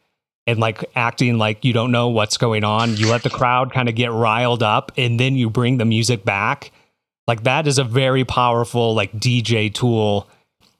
and 0.45 0.59
like 0.59 0.83
acting 0.95 1.39
like 1.39 1.65
you 1.65 1.73
don't 1.73 1.91
know 1.91 2.09
what's 2.09 2.37
going 2.37 2.63
on. 2.63 2.95
You 2.97 3.09
let 3.09 3.23
the 3.23 3.29
crowd 3.29 3.73
kind 3.73 3.89
of 3.89 3.95
get 3.95 4.11
riled 4.11 4.61
up 4.61 4.91
and 4.97 5.19
then 5.19 5.35
you 5.35 5.49
bring 5.49 5.77
the 5.77 5.85
music 5.85 6.23
back. 6.23 6.71
Like 7.27 7.43
that 7.43 7.65
is 7.65 7.79
a 7.79 7.83
very 7.83 8.23
powerful 8.23 8.93
like 8.93 9.11
DJ 9.13 9.73
tool 9.73 10.29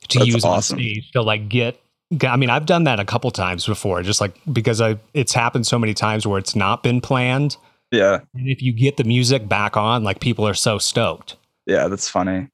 to 0.10 0.20
That's 0.20 0.28
use 0.28 0.46
awesome. 0.46 0.76
on 0.76 0.82
stage 0.84 1.12
to 1.14 1.24
like 1.24 1.50
get 1.50 1.82
I 2.30 2.38
mean, 2.38 2.52
I've 2.52 2.68
done 2.68 2.84
that 2.84 3.00
a 3.00 3.06
couple 3.06 3.32
times 3.32 3.66
before, 3.66 4.04
just 4.04 4.22
like 4.22 4.40
because 4.54 4.80
I 4.80 5.00
it's 5.16 5.34
happened 5.34 5.66
so 5.66 5.80
many 5.80 5.96
times 5.96 6.28
where 6.28 6.38
it's 6.38 6.56
not 6.56 6.84
been 6.84 7.02
planned. 7.02 7.58
Yeah. 7.92 8.20
And 8.36 8.48
if 8.48 8.62
you 8.62 8.74
get 8.74 8.98
the 8.98 9.04
music 9.04 9.50
back 9.50 9.76
on, 9.76 10.04
like 10.04 10.20
people 10.20 10.48
are 10.48 10.54
so 10.54 10.78
stoked. 10.78 11.36
Yeah, 11.66 11.88
that's 11.88 12.08
funny. 12.08 12.50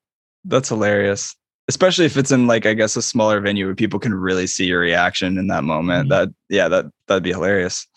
That's 0.46 0.70
hilarious 0.70 1.36
especially 1.68 2.06
if 2.06 2.18
it's 2.18 2.32
in 2.32 2.48
like 2.48 2.66
I 2.66 2.74
guess 2.74 2.96
a 2.96 3.02
smaller 3.02 3.40
venue 3.40 3.66
where 3.66 3.76
people 3.76 4.00
can 4.00 4.14
really 4.14 4.48
see 4.48 4.66
your 4.66 4.80
reaction 4.80 5.38
in 5.38 5.48
that 5.48 5.64
moment. 5.64 6.10
Mm-hmm. 6.10 6.30
That 6.30 6.34
yeah, 6.50 6.68
that 6.68 6.86
that'd 7.08 7.24
be 7.24 7.32
hilarious. 7.32 7.88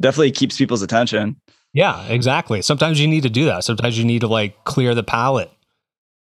definitely 0.00 0.32
keeps 0.32 0.56
people's 0.56 0.82
attention. 0.82 1.36
Yeah, 1.74 2.02
exactly. 2.06 2.62
Sometimes 2.62 3.00
you 3.00 3.06
need 3.06 3.22
to 3.24 3.30
do 3.30 3.44
that. 3.46 3.64
Sometimes 3.64 3.98
you 3.98 4.04
need 4.04 4.20
to 4.20 4.28
like 4.28 4.64
clear 4.64 4.94
the 4.94 5.02
palette. 5.02 5.50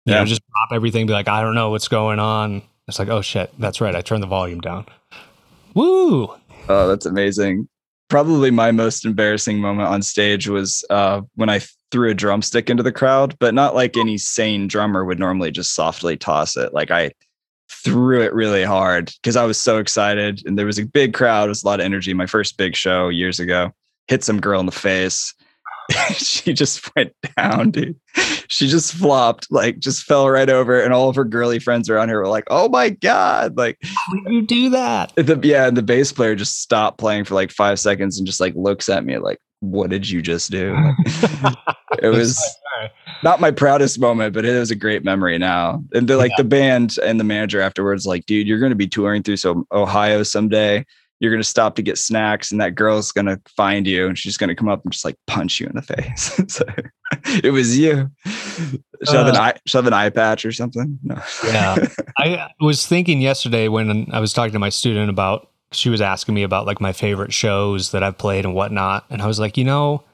You 0.07 0.15
yeah. 0.15 0.21
know, 0.21 0.27
just 0.27 0.43
drop 0.53 0.69
everything, 0.73 1.07
be 1.07 1.13
like, 1.13 1.29
I 1.29 1.43
don't 1.43 1.55
know 1.55 1.71
what's 1.71 1.89
going 1.89 2.19
on. 2.19 2.63
It's 2.89 2.99
like, 2.99 3.09
oh 3.09 3.23
shit, 3.23 3.51
that's 3.59 3.81
right. 3.81 3.95
I 3.95 4.01
turned 4.01 4.23
the 4.23 4.27
volume 4.27 4.61
down. 4.61 4.87
Woo! 5.75 6.35
Oh, 6.69 6.89
that's 6.89 7.07
amazing. 7.07 7.69
Probably 8.09 8.51
my 8.51 8.73
most 8.73 9.05
embarrassing 9.05 9.59
moment 9.59 9.89
on 9.89 10.03
stage 10.03 10.49
was 10.49 10.85
uh, 10.91 11.21
when 11.37 11.49
I 11.49 11.61
threw 11.91 12.11
a 12.11 12.15
drumstick 12.15 12.71
into 12.71 12.83
the 12.83 12.93
crowd, 12.93 13.37
but 13.39 13.55
not 13.55 13.75
like 13.75 13.97
any 13.97 14.19
sane 14.19 14.69
drummer 14.69 15.05
would 15.05 15.19
normally 15.19 15.51
just 15.51 15.75
softly 15.75 16.17
toss 16.17 16.57
it. 16.57 16.73
Like 16.73 16.91
I 16.91 17.13
threw 17.71 18.23
it 18.23 18.35
really 18.35 18.65
hard 18.65 19.13
because 19.23 19.37
I 19.37 19.45
was 19.45 19.59
so 19.59 19.79
excited 19.79 20.43
and 20.45 20.59
there 20.59 20.67
was 20.67 20.79
a 20.79 20.85
big 20.85 21.15
crowd. 21.15 21.47
It 21.47 21.49
was 21.49 21.63
a 21.63 21.67
lot 21.67 21.81
of 21.81 21.87
energy. 21.87 22.15
My 22.15 22.27
first 22.27 22.57
big 22.57 22.77
show 22.77 23.09
years 23.09 23.41
ago 23.41 23.73
hit 24.09 24.25
some 24.25 24.41
girl 24.41 24.61
in 24.61 24.67
the 24.67 24.73
face. 24.73 25.35
she 26.17 26.53
just 26.53 26.95
went 26.95 27.13
down, 27.37 27.71
dude. 27.71 27.99
She 28.49 28.69
just 28.69 28.93
flopped, 28.93 29.47
like 29.51 29.79
just 29.79 30.05
fell 30.05 30.29
right 30.29 30.51
over. 30.51 30.81
And 30.81 30.93
all 30.93 31.09
of 31.09 31.17
her 31.17 31.25
girly 31.25 31.59
friends 31.59 31.89
around 31.89 32.09
her 32.09 32.19
were 32.19 32.29
like, 32.29 32.45
oh 32.49 32.69
my 32.69 32.91
God. 32.91 33.57
Like, 33.57 33.79
how 33.83 34.15
did 34.15 34.33
you 34.33 34.43
do 34.43 34.71
that? 34.71 35.15
The, 35.17 35.39
yeah. 35.43 35.67
And 35.67 35.77
the 35.77 35.83
bass 35.83 36.13
player 36.13 36.35
just 36.35 36.61
stopped 36.61 36.99
playing 36.99 37.25
for 37.25 37.35
like 37.35 37.51
five 37.51 37.79
seconds 37.79 38.19
and 38.19 38.27
just 38.27 38.41
like 38.41 38.55
looks 38.55 38.89
at 38.89 39.05
me 39.05 39.19
like, 39.19 39.39
what 39.61 39.91
did 39.91 40.09
you 40.09 40.23
just 40.23 40.51
do? 40.51 40.75
it 42.03 42.09
was 42.09 42.43
not 43.23 43.41
my 43.41 43.51
proudest 43.51 43.99
moment, 43.99 44.35
but 44.35 44.45
it 44.45 44.59
was 44.59 44.71
a 44.71 44.77
great 44.77 45.05
memory 45.05 45.39
now. 45.39 45.83
And 45.93 46.09
the, 46.09 46.17
like 46.17 46.31
yeah. 46.33 46.37
the 46.39 46.45
band 46.45 46.97
and 47.05 47.21
the 47.21 47.25
manager 47.25 47.61
afterwards, 47.61 48.07
like, 48.07 48.27
dude, 48.27 48.47
you're 48.47 48.59
going 48.59 48.71
to 48.71 48.77
be 48.77 48.89
touring 48.89 49.23
through 49.23 49.37
some 49.37 49.67
Ohio 49.73 50.23
someday 50.23 50.85
you're 51.21 51.31
going 51.31 51.43
to 51.43 51.49
stop 51.49 51.77
to 51.77 51.83
get 51.83 51.99
snacks 51.99 52.51
and 52.51 52.61
that 52.61 52.75
girl's 52.75 53.13
going 53.13 53.27
to 53.27 53.41
find 53.55 53.87
you 53.87 54.09
and 54.09 54.19
she's 54.19 54.39
going 54.39 54.49
to 54.49 54.55
come 54.55 54.69
up 54.69 54.83
and 54.83 54.93
just 54.93 55.05
like 55.05 55.17
punch 55.27 55.61
you 55.61 55.67
in 55.67 55.77
the 55.77 55.83
face. 56.03 56.41
so 56.53 56.65
it 57.45 57.53
was 57.53 57.79
you. 57.79 58.11
Shove 59.05 59.27
uh, 59.27 59.31
an 59.31 59.37
eye, 59.37 59.55
shove 59.67 59.87
an 59.87 59.93
eye 59.93 60.11
patch 60.11 60.45
or 60.45 60.53
something. 60.53 60.99
No. 61.03 61.23
yeah. 61.45 61.87
I 62.19 62.49
was 62.61 62.87
thinking 62.87 63.21
yesterday 63.21 63.69
when 63.69 64.09
I 64.13 64.19
was 64.19 64.33
talking 64.33 64.55
to 64.55 64.59
my 64.59 64.71
student 64.71 65.11
about, 65.11 65.49
she 65.73 65.89
was 65.89 66.01
asking 66.01 66.35
me 66.35 66.43
about 66.43 66.67
like 66.67 66.81
my 66.81 66.93
favorite 66.93 67.33
shows 67.33 67.93
that 67.93 68.03
I've 68.03 68.19
played 68.19 68.45
and 68.45 68.55
whatnot. 68.55 69.05
And 69.11 69.23
I 69.23 69.27
was 69.27 69.39
like, 69.39 69.57
you 69.57 69.65
know, 69.65 70.05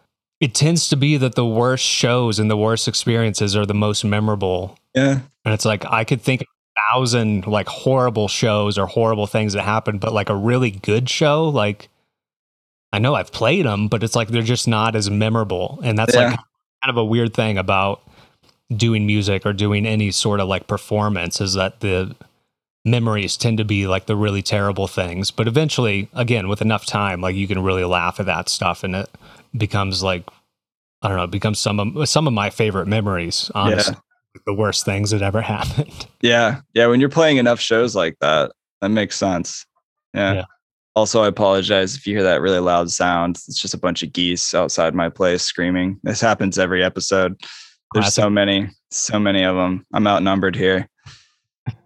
it 0.41 0.55
tends 0.55 0.89
to 0.91 0.97
be 0.97 1.17
that 1.17 1.35
the 1.35 1.47
worst 1.47 1.85
shows 1.85 2.39
and 2.39 2.51
the 2.51 2.57
worst 2.57 2.89
experiences 2.89 3.57
are 3.57 3.65
the 3.65 3.75
most 3.75 4.05
memorable. 4.05 4.79
Yeah. 4.95 5.21
And 5.45 5.55
it's 5.55 5.65
like, 5.65 5.85
I 5.87 6.05
could 6.05 6.21
think 6.21 6.43
a 6.43 6.45
thousand 6.93 7.47
like 7.47 7.69
horrible 7.69 8.29
shows 8.29 8.77
or 8.77 8.87
horrible 8.87 9.27
things 9.27 9.55
that 9.55 9.63
happened, 9.63 10.01
but 10.01 10.13
like 10.13 10.29
a 10.29 10.37
really 10.37 10.71
good 10.71 11.09
show, 11.09 11.49
like 11.49 11.89
I 12.93 12.99
know 12.99 13.15
I've 13.15 13.33
played 13.33 13.65
them, 13.65 13.89
but 13.89 14.03
it's 14.03 14.15
like 14.15 14.29
they're 14.29 14.43
just 14.43 14.69
not 14.69 14.95
as 14.95 15.11
memorable. 15.11 15.81
And 15.83 15.99
that's 15.99 16.15
yeah. 16.15 16.29
like 16.29 16.37
kind 16.85 16.91
of 16.91 16.97
a 16.99 17.05
weird 17.05 17.33
thing 17.35 17.57
about 17.57 18.03
doing 18.75 19.07
music 19.07 19.47
or 19.47 19.53
doing 19.53 19.87
any 19.87 20.11
sort 20.11 20.41
of 20.41 20.49
like 20.49 20.67
performance 20.67 21.41
is 21.41 21.55
that 21.55 21.81
the 21.81 22.15
memories 22.87 23.37
tend 23.37 23.59
to 23.59 23.64
be 23.64 23.87
like 23.87 24.07
the 24.07 24.16
really 24.16 24.43
terrible 24.43 24.87
things. 24.87 25.30
But 25.30 25.49
eventually, 25.49 26.09
again, 26.14 26.49
with 26.49 26.62
enough 26.62 26.87
time, 26.87 27.20
like 27.20 27.37
you 27.37 27.47
can 27.47 27.62
really 27.62 27.84
laugh 27.84 28.18
at 28.20 28.26
that 28.26 28.49
stuff 28.49 28.82
and 28.84 28.95
it 28.97 29.11
becomes 29.57 30.03
like 30.03 30.24
I 31.03 31.09
don't 31.09 31.18
know, 31.18 31.24
it 31.24 31.30
becomes 31.30 31.59
some 31.59 31.78
of 31.78 32.09
some 32.09 32.26
of 32.26 32.32
my 32.32 32.49
favorite 32.49 32.87
memories, 32.87 33.51
honestly. 33.55 33.95
Yeah 33.95 34.01
the 34.45 34.55
worst 34.55 34.84
things 34.84 35.11
that 35.11 35.22
ever 35.22 35.41
happened. 35.43 36.07
Yeah. 36.20 36.61
Yeah. 36.74 36.87
When 36.87 37.01
you're 37.01 37.09
playing 37.09 37.39
enough 37.39 37.61
shows 37.61 37.97
like 37.97 38.16
that, 38.20 38.53
that 38.80 38.91
makes 38.91 39.16
sense. 39.16 39.64
Yeah. 40.14 40.34
yeah. 40.34 40.45
Also, 40.95 41.22
I 41.22 41.28
apologize 41.28 41.95
if 41.95 42.07
you 42.07 42.14
hear 42.14 42.22
that 42.22 42.41
really 42.41 42.59
loud 42.59 42.91
sound. 42.91 43.37
It's 43.37 43.61
just 43.61 43.74
a 43.74 43.78
bunch 43.78 44.03
of 44.03 44.12
geese 44.12 44.55
outside 44.55 44.95
my 44.95 45.11
place 45.11 45.43
screaming. 45.43 46.01
This 46.03 46.20
happens 46.20 46.59
every 46.59 46.82
episode. 46.82 47.39
There's 47.93 48.14
so 48.14 48.30
many, 48.30 48.70
so 48.91 49.18
many 49.18 49.45
of 49.45 49.57
them. 49.57 49.84
I'm 49.93 50.07
outnumbered 50.07 50.57
here. 50.57 50.89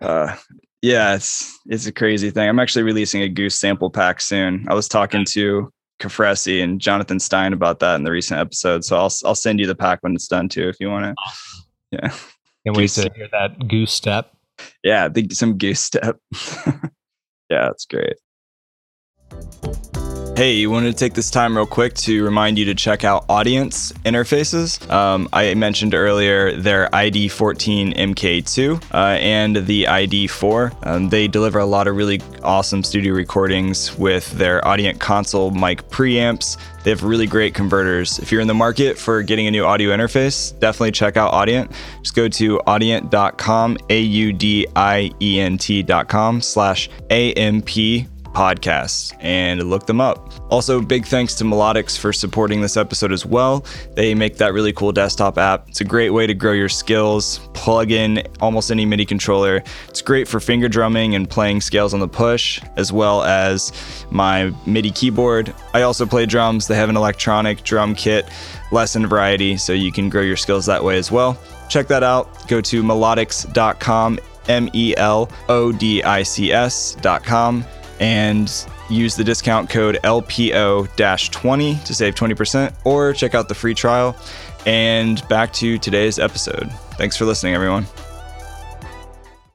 Uh, 0.01 0.36
yeah, 0.83 1.14
it's 1.14 1.59
it's 1.66 1.87
a 1.87 1.93
crazy 1.93 2.31
thing. 2.31 2.49
I'm 2.49 2.59
actually 2.59 2.83
releasing 2.83 3.22
a 3.22 3.28
goose 3.28 3.59
sample 3.59 3.91
pack 3.91 4.20
soon. 4.20 4.66
I 4.68 4.74
was 4.74 4.89
talking 4.89 5.24
to 5.26 5.72
Kafresi 6.01 6.62
and 6.62 6.81
Jonathan 6.81 7.20
Stein 7.20 7.53
about 7.53 7.81
that 7.81 7.97
in 7.97 8.05
the 8.05 8.11
recent 8.11 8.41
episode, 8.41 8.85
so 8.85 8.97
I'll 8.97 9.12
I'll 9.24 9.35
send 9.35 9.61
you 9.61 9.66
the 9.66 9.74
pack 9.74 9.99
when 10.03 10.14
it's 10.14 10.28
done 10.28 10.49
too, 10.49 10.68
if 10.68 10.76
you 10.81 10.89
want 10.89 11.07
it. 11.07 11.14
Yeah. 11.93 12.14
Can't 12.64 12.76
wait 12.76 12.91
to 12.91 13.11
hear 13.16 13.28
that 13.33 13.66
goose 13.66 13.93
step. 13.93 14.33
Yeah, 14.85 15.09
think 15.09 15.33
some 15.33 15.59
goose 15.59 15.81
step. 15.81 16.18
yeah, 17.51 17.68
that's 17.68 17.87
great. 17.87 18.16
Hey, 20.41 20.55
you 20.55 20.70
wanted 20.70 20.93
to 20.93 20.97
take 20.97 21.12
this 21.12 21.30
time 21.30 21.55
real 21.55 21.66
quick 21.66 21.93
to 21.97 22.24
remind 22.24 22.59
you 22.59 22.64
to 22.64 22.74
check 22.74 23.05
out 23.05 23.28
Audient 23.28 23.93
Interfaces. 24.05 24.91
Um, 24.91 25.28
I 25.34 25.53
mentioned 25.53 25.95
earlier 25.95 26.57
their 26.57 26.88
ID14 26.95 27.95
MK2 27.95 28.82
uh, 28.95 28.97
and 29.20 29.57
the 29.57 29.84
ID4. 29.84 30.86
Um, 30.86 31.11
they 31.11 31.28
deliver 31.28 31.59
a 31.59 31.66
lot 31.66 31.88
of 31.88 31.97
really 31.97 32.22
awesome 32.43 32.82
studio 32.82 33.12
recordings 33.12 33.99
with 33.99 34.32
their 34.32 34.62
Audient 34.62 34.99
console 34.99 35.51
mic 35.51 35.86
preamps. 35.91 36.57
They 36.84 36.91
have 36.91 37.03
really 37.03 37.26
great 37.26 37.53
converters. 37.53 38.18
If 38.18 38.32
you're 38.32 38.41
in 38.41 38.49
the 38.49 38.55
market 38.55 38.97
for 38.97 39.22
getting 39.22 39.47
a 39.47 39.51
new 39.51 39.66
audio 39.66 39.95
interface, 39.95 40.59
definitely 40.59 40.93
check 40.93 41.18
out 41.18 41.34
Audient. 41.34 41.70
Just 42.01 42.14
go 42.14 42.28
to 42.28 42.59
audient.com, 42.66 43.76
A-U-D-I-E-N-T.com 43.91 44.41
slash 46.41 46.88
A-M-P 47.11 48.09
podcasts 48.32 49.14
and 49.20 49.62
look 49.62 49.86
them 49.86 50.01
up. 50.01 50.30
Also, 50.51 50.80
big 50.80 51.07
thanks 51.07 51.34
to 51.36 51.44
Melodics 51.44 51.96
for 51.96 52.12
supporting 52.12 52.61
this 52.61 52.76
episode 52.76 53.12
as 53.12 53.24
well. 53.24 53.64
They 53.94 54.14
make 54.14 54.36
that 54.38 54.53
really 54.53 54.72
cool 54.72 54.90
desktop 54.90 55.38
app. 55.38 55.68
It's 55.68 55.80
a 55.80 55.84
great 55.84 56.11
way 56.11 56.26
to 56.26 56.34
grow 56.34 56.53
your 56.53 56.68
skills, 56.68 57.38
plug 57.55 57.92
in 57.92 58.26
almost 58.40 58.70
any 58.72 58.84
MIDI 58.84 59.07
controller. 59.07 59.62
It's 59.88 60.03
great 60.03 60.26
for 60.26 60.40
finger 60.40 60.68
drumming 60.68 61.14
and 61.14 61.30
playing 61.30 61.61
scales 61.61 61.94
on 61.94 62.01
the 62.01 62.09
push, 62.09 62.61
as 62.76 62.92
well 62.92 63.22
as 63.22 63.72
my 64.11 64.53
MIDI 64.66 64.90
keyboard. 64.90 65.55
I 65.72 65.82
also 65.82 66.05
play 66.05 66.26
drums. 66.26 66.66
They 66.66 66.76
have 66.76 66.88
an 66.88 66.96
electronic 66.96 67.62
drum 67.62 67.94
kit, 67.94 68.28
lesson 68.72 69.07
variety, 69.07 69.57
so 69.57 69.72
you 69.72 69.92
can 69.92 70.09
grow 70.09 70.22
your 70.22 70.36
skills 70.36 70.66
that 70.66 70.82
way 70.82 70.98
as 70.98 71.12
well. 71.12 71.38
Check 71.68 71.86
that 71.86 72.03
out. 72.03 72.48
Go 72.48 72.61
to 72.61 72.82
melodics.com, 72.82 74.18
M 74.48 74.68
E 74.72 74.94
L 74.96 75.30
O 75.48 75.70
D 75.70 76.03
I 76.03 76.24
C 76.24 76.53
S.com 76.53 77.64
and 78.01 78.66
use 78.91 79.16
the 79.16 79.24
discount 79.24 79.70
code 79.70 79.99
LPO 80.05 81.30
20 81.30 81.74
to 81.84 81.95
save 81.95 82.14
20%, 82.14 82.74
or 82.84 83.12
check 83.12 83.34
out 83.34 83.49
the 83.49 83.55
free 83.55 83.74
trial. 83.74 84.16
And 84.66 85.26
back 85.28 85.53
to 85.55 85.78
today's 85.78 86.18
episode. 86.18 86.70
Thanks 86.99 87.16
for 87.16 87.24
listening, 87.24 87.55
everyone. 87.55 87.86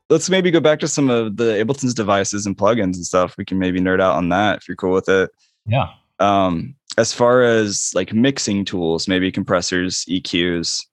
Let's 0.10 0.30
maybe 0.30 0.52
go 0.52 0.60
back 0.60 0.80
to 0.80 0.88
some 0.88 1.10
of 1.10 1.38
the 1.38 1.64
Ableton's 1.64 1.94
devices 1.94 2.46
and 2.46 2.58
plugins 2.58 2.96
and 2.96 3.06
stuff. 3.06 3.36
We 3.38 3.46
can 3.46 3.60
maybe 3.60 3.80
nerd 3.80 4.02
out 4.02 4.16
on 4.16 4.30
that 4.30 4.60
if 4.60 4.68
you're 4.68 4.76
cool 4.76 4.94
with 4.94 5.10
it. 5.10 5.32
Yeah. 5.66 5.90
Um, 6.20 6.76
as 6.98 7.12
far 7.12 7.42
as 7.42 7.92
like 7.96 8.14
mixing 8.14 8.66
tools, 8.66 9.08
maybe 9.08 9.32
compressors, 9.32 10.06
EQs, 10.06 10.84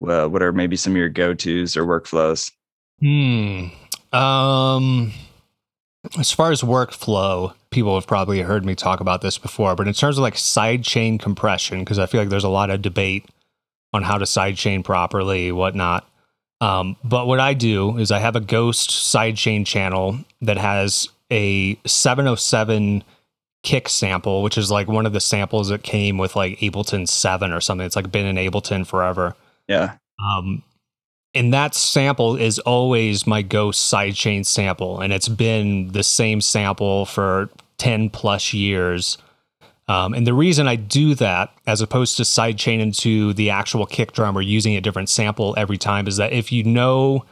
well, 0.00 0.28
what 0.28 0.42
are 0.42 0.52
maybe 0.52 0.76
some 0.76 0.92
of 0.92 0.96
your 0.96 1.08
go-tos 1.08 1.76
or 1.76 1.84
workflows? 1.84 2.52
Hmm. 3.00 3.66
Um 4.12 5.12
as 6.18 6.30
far 6.30 6.52
as 6.52 6.62
workflow, 6.62 7.54
people 7.70 7.94
have 7.94 8.06
probably 8.06 8.40
heard 8.40 8.64
me 8.64 8.74
talk 8.74 9.00
about 9.00 9.20
this 9.20 9.38
before, 9.38 9.74
but 9.74 9.88
in 9.88 9.94
terms 9.94 10.18
of 10.18 10.22
like 10.22 10.34
sidechain 10.34 11.20
compression, 11.20 11.80
because 11.80 11.98
I 11.98 12.06
feel 12.06 12.20
like 12.20 12.30
there's 12.30 12.44
a 12.44 12.48
lot 12.48 12.70
of 12.70 12.82
debate 12.82 13.26
on 13.92 14.02
how 14.02 14.18
to 14.18 14.24
sidechain 14.24 14.84
properly, 14.84 15.50
whatnot. 15.52 16.08
Um, 16.60 16.96
but 17.04 17.26
what 17.26 17.40
I 17.40 17.54
do 17.54 17.98
is 17.98 18.10
I 18.10 18.18
have 18.18 18.36
a 18.36 18.40
ghost 18.40 18.90
sidechain 18.90 19.66
channel 19.66 20.18
that 20.40 20.58
has 20.58 21.08
a 21.30 21.78
707 21.86 23.04
kick 23.62 23.88
sample, 23.88 24.42
which 24.42 24.58
is 24.58 24.70
like 24.70 24.88
one 24.88 25.06
of 25.06 25.12
the 25.12 25.20
samples 25.20 25.68
that 25.68 25.82
came 25.82 26.18
with 26.18 26.36
like 26.36 26.58
Ableton 26.58 27.08
7 27.08 27.52
or 27.52 27.60
something. 27.60 27.86
It's 27.86 27.96
like 27.96 28.10
been 28.10 28.26
in 28.26 28.36
Ableton 28.36 28.86
forever. 28.86 29.36
Yeah. 29.68 29.96
Um, 30.24 30.62
and 31.38 31.54
that 31.54 31.72
sample 31.72 32.34
is 32.34 32.58
always 32.58 33.24
my 33.24 33.42
ghost 33.42 33.92
sidechain 33.92 34.44
sample 34.44 35.00
and 35.00 35.12
it's 35.12 35.28
been 35.28 35.92
the 35.92 36.02
same 36.02 36.40
sample 36.40 37.06
for 37.06 37.48
10 37.76 38.10
plus 38.10 38.52
years. 38.52 39.18
Um, 39.86 40.14
and 40.14 40.26
the 40.26 40.34
reason 40.34 40.68
i 40.68 40.76
do 40.76 41.14
that 41.14 41.50
as 41.66 41.80
opposed 41.80 42.16
to 42.18 42.24
sidechain 42.24 42.80
into 42.80 43.32
the 43.34 43.50
actual 43.50 43.86
kick 43.86 44.12
drum 44.12 44.36
or 44.36 44.42
using 44.42 44.76
a 44.76 44.80
different 44.80 45.08
sample 45.08 45.54
every 45.56 45.78
time 45.78 46.06
is 46.08 46.18
that 46.18 46.32
if 46.32 46.52
you 46.52 46.64
know 46.64 47.24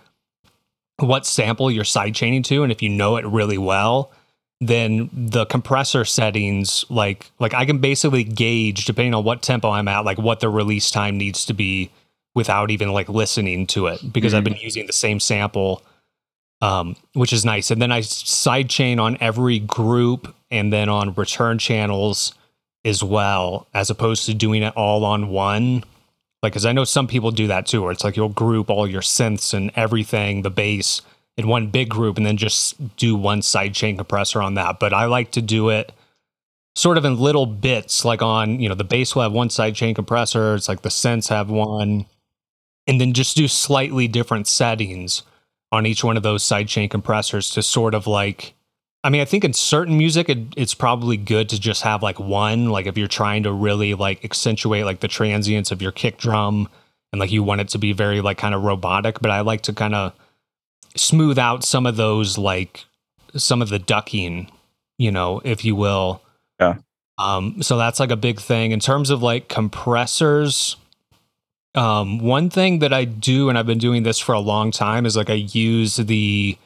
what 0.99 1.27
sample 1.27 1.71
you're 1.71 1.85
sidechaining 1.85 2.45
to 2.45 2.63
and 2.63 2.73
if 2.73 2.81
you 2.81 2.89
know 2.89 3.17
it 3.17 3.27
really 3.27 3.59
well 3.59 4.11
then 4.63 5.11
the 5.13 5.45
compressor 5.47 6.07
settings 6.07 6.87
like 6.89 7.31
like 7.39 7.53
i 7.53 7.67
can 7.67 7.77
basically 7.77 8.25
gauge 8.25 8.87
depending 8.87 9.13
on 9.13 9.23
what 9.23 9.43
tempo 9.43 9.69
i'm 9.69 9.89
at 9.89 10.07
like 10.07 10.17
what 10.17 10.41
the 10.41 10.49
release 10.49 10.91
time 10.91 11.19
needs 11.19 11.45
to 11.45 11.53
be 11.53 11.91
without 12.37 12.70
even 12.70 12.93
like 12.93 13.09
listening 13.09 13.66
to 13.66 13.89
it 13.89 14.01
because 14.12 14.30
mm-hmm. 14.30 14.39
I've 14.39 14.45
been 14.45 14.57
using 14.57 14.87
the 14.87 14.93
same 14.93 15.18
sample, 15.18 15.82
um, 16.61 16.95
which 17.14 17.32
is 17.32 17.45
nice. 17.45 17.72
And 17.72 17.82
then 17.82 17.91
I 17.91 18.03
sidechain 18.03 19.01
on 19.01 19.16
every 19.20 19.59
group 19.59 20.32
and 20.53 20.72
then 20.72 20.89
on 20.89 21.14
return 21.14 21.59
channels. 21.59 22.32
as 22.87 23.03
well, 23.03 23.66
as 23.74 23.91
opposed 23.91 24.26
to 24.26 24.34
doing 24.34 24.62
it 24.62 24.72
all 24.76 25.05
on 25.05 25.28
one. 25.28 25.82
Like, 26.43 26.53
because 26.53 26.64
I 26.64 26.72
know 26.72 26.84
some 26.84 27.09
people 27.09 27.32
do 27.32 27.49
that 27.49 27.66
too, 27.66 27.82
where 27.82 27.91
it's 27.91 28.05
like 28.05 28.16
you'll 28.16 28.28
group 28.28 28.70
all 28.70 28.87
your 28.87 29.03
synths 29.03 29.53
and 29.53 29.72
everything, 29.74 30.43
the 30.43 30.51
bass, 30.51 31.03
in 31.37 31.49
one 31.49 31.66
big 31.66 31.89
group, 31.89 32.16
and 32.16 32.24
then 32.24 32.37
just 32.37 32.97
do 32.97 33.16
one 33.16 33.41
sidechain 33.41 33.97
compressor 33.97 34.41
on 34.41 34.55
that. 34.55 34.78
But 34.78 34.93
I 34.93 35.07
like 35.07 35.32
to 35.32 35.43
do 35.43 35.68
it 35.68 35.93
sort 36.76 36.99
of 36.99 37.05
in 37.05 37.18
little 37.18 37.47
bits, 37.47 38.05
like 38.05 38.22
on, 38.22 38.61
you 38.61 38.68
know, 38.68 38.74
the 38.74 38.84
bass 38.84 39.14
will 39.14 39.22
have 39.22 39.32
one 39.32 39.49
sidechain 39.49 39.95
compressor, 39.95 40.55
it's 40.55 40.68
like 40.68 40.82
the 40.82 40.91
synths 40.91 41.28
have 41.28 41.51
one, 41.51 42.05
and 42.87 43.01
then 43.01 43.12
just 43.12 43.37
do 43.37 43.49
slightly 43.49 44.09
different 44.09 44.47
settings 44.47 45.22
on 45.72 45.87
each 45.87 46.05
one 46.05 46.16
of 46.16 46.22
those 46.22 46.45
sidechain 46.45 46.91
compressors 46.91 47.51
to 47.51 47.62
sort 47.62 47.95
of 47.95 48.07
like 48.07 48.55
I 49.07 49.09
mean, 49.09 49.20
I 49.20 49.24
think 49.24 49.45
in 49.45 49.53
certain 49.53 49.97
music, 49.97 50.28
it, 50.28 50.39
it's 50.57 50.74
probably 50.74 51.16
good 51.16 51.49
to 51.51 51.61
just 51.61 51.82
have 51.82 52.03
like 52.03 52.18
one. 52.18 52.70
Like 52.70 52.87
if 52.87 52.99
you're 52.99 53.07
trying 53.07 53.45
to 53.45 53.53
really 53.53 53.95
like 53.95 54.24
accentuate 54.24 54.84
like 54.84 54.99
the 54.99 55.07
transients 55.07 55.70
of 55.70 55.80
your 55.80 55.93
kick 55.93 56.18
drum 56.18 56.68
and 57.12 57.20
like 57.20 57.30
you 57.30 57.45
want 57.45 57.61
it 57.61 57.68
to 57.68 57.78
be 57.78 57.93
very 57.93 58.20
like 58.20 58.37
kind 58.37 58.53
of 58.53 58.64
robotic. 58.64 59.20
But 59.20 59.30
I 59.30 59.43
like 59.43 59.61
to 59.62 59.72
kind 59.72 59.95
of 59.95 60.12
smooth 60.97 61.39
out 61.39 61.62
some 61.62 61.87
of 61.87 61.97
those 61.97 62.37
like 62.37 62.84
some 63.37 63.62
of 63.62 63.68
the 63.68 63.78
ducking, 63.78 64.51
you 64.99 65.12
know, 65.12 65.41
if 65.45 65.64
you 65.64 65.76
will. 65.76 66.20
Yeah. 66.59 66.78
Um, 67.18 67.62
so 67.62 67.78
that's 67.78 68.01
like 68.01 68.11
a 68.11 68.16
big 68.16 68.41
thing 68.41 68.72
in 68.72 68.80
terms 68.80 69.11
of 69.11 69.22
like 69.22 69.49
compressors. 69.49 70.76
Um, 71.77 72.18
one 72.18 72.49
thing 72.51 72.79
that 72.81 72.93
I 72.93 73.05
do, 73.05 73.49
and 73.49 73.59
I've 73.59 73.66
been 73.66 73.79
doing 73.79 74.03
this 74.03 74.18
for 74.18 74.33
a 74.35 74.41
long 74.41 74.70
time, 74.70 75.05
is 75.07 75.16
like 75.16 75.31
I 75.31 75.35
use 75.35 75.97
the 75.97 76.57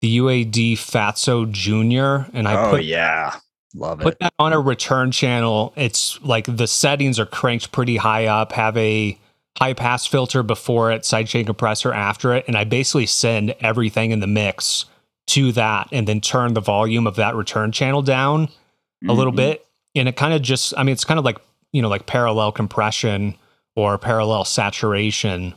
the 0.00 0.18
UAD 0.18 0.72
Fatso 0.74 1.50
Junior, 1.50 2.26
and 2.32 2.48
I 2.48 2.66
oh 2.66 2.70
put 2.70 2.84
yeah, 2.84 3.36
love 3.74 4.00
put 4.00 4.14
it. 4.14 4.18
that 4.20 4.32
on 4.38 4.52
a 4.52 4.60
return 4.60 5.10
channel. 5.12 5.72
It's 5.76 6.20
like 6.22 6.46
the 6.56 6.66
settings 6.66 7.18
are 7.18 7.26
cranked 7.26 7.72
pretty 7.72 7.96
high 7.96 8.26
up. 8.26 8.52
Have 8.52 8.76
a 8.76 9.18
high 9.58 9.74
pass 9.74 10.06
filter 10.06 10.42
before 10.42 10.90
it, 10.92 11.02
sidechain 11.02 11.46
compressor 11.46 11.92
after 11.92 12.34
it, 12.34 12.44
and 12.48 12.56
I 12.56 12.64
basically 12.64 13.06
send 13.06 13.54
everything 13.60 14.10
in 14.10 14.20
the 14.20 14.26
mix 14.26 14.86
to 15.28 15.52
that, 15.52 15.88
and 15.92 16.06
then 16.08 16.20
turn 16.20 16.54
the 16.54 16.60
volume 16.60 17.06
of 17.06 17.16
that 17.16 17.34
return 17.34 17.70
channel 17.72 18.02
down 18.02 18.48
a 19.08 19.12
little 19.12 19.32
Mhm. 19.32 19.36
bit, 19.36 19.66
and 19.94 20.08
it 20.08 20.16
kind 20.16 20.32
of 20.34 20.40
just. 20.42 20.72
I 20.76 20.82
mean, 20.82 20.92
it's 20.94 21.04
kind 21.04 21.18
of 21.18 21.24
like 21.24 21.38
you 21.72 21.82
know, 21.82 21.88
like 21.88 22.06
parallel 22.06 22.52
compression 22.52 23.34
or 23.76 23.98
parallel 23.98 24.44
saturation. 24.44 25.54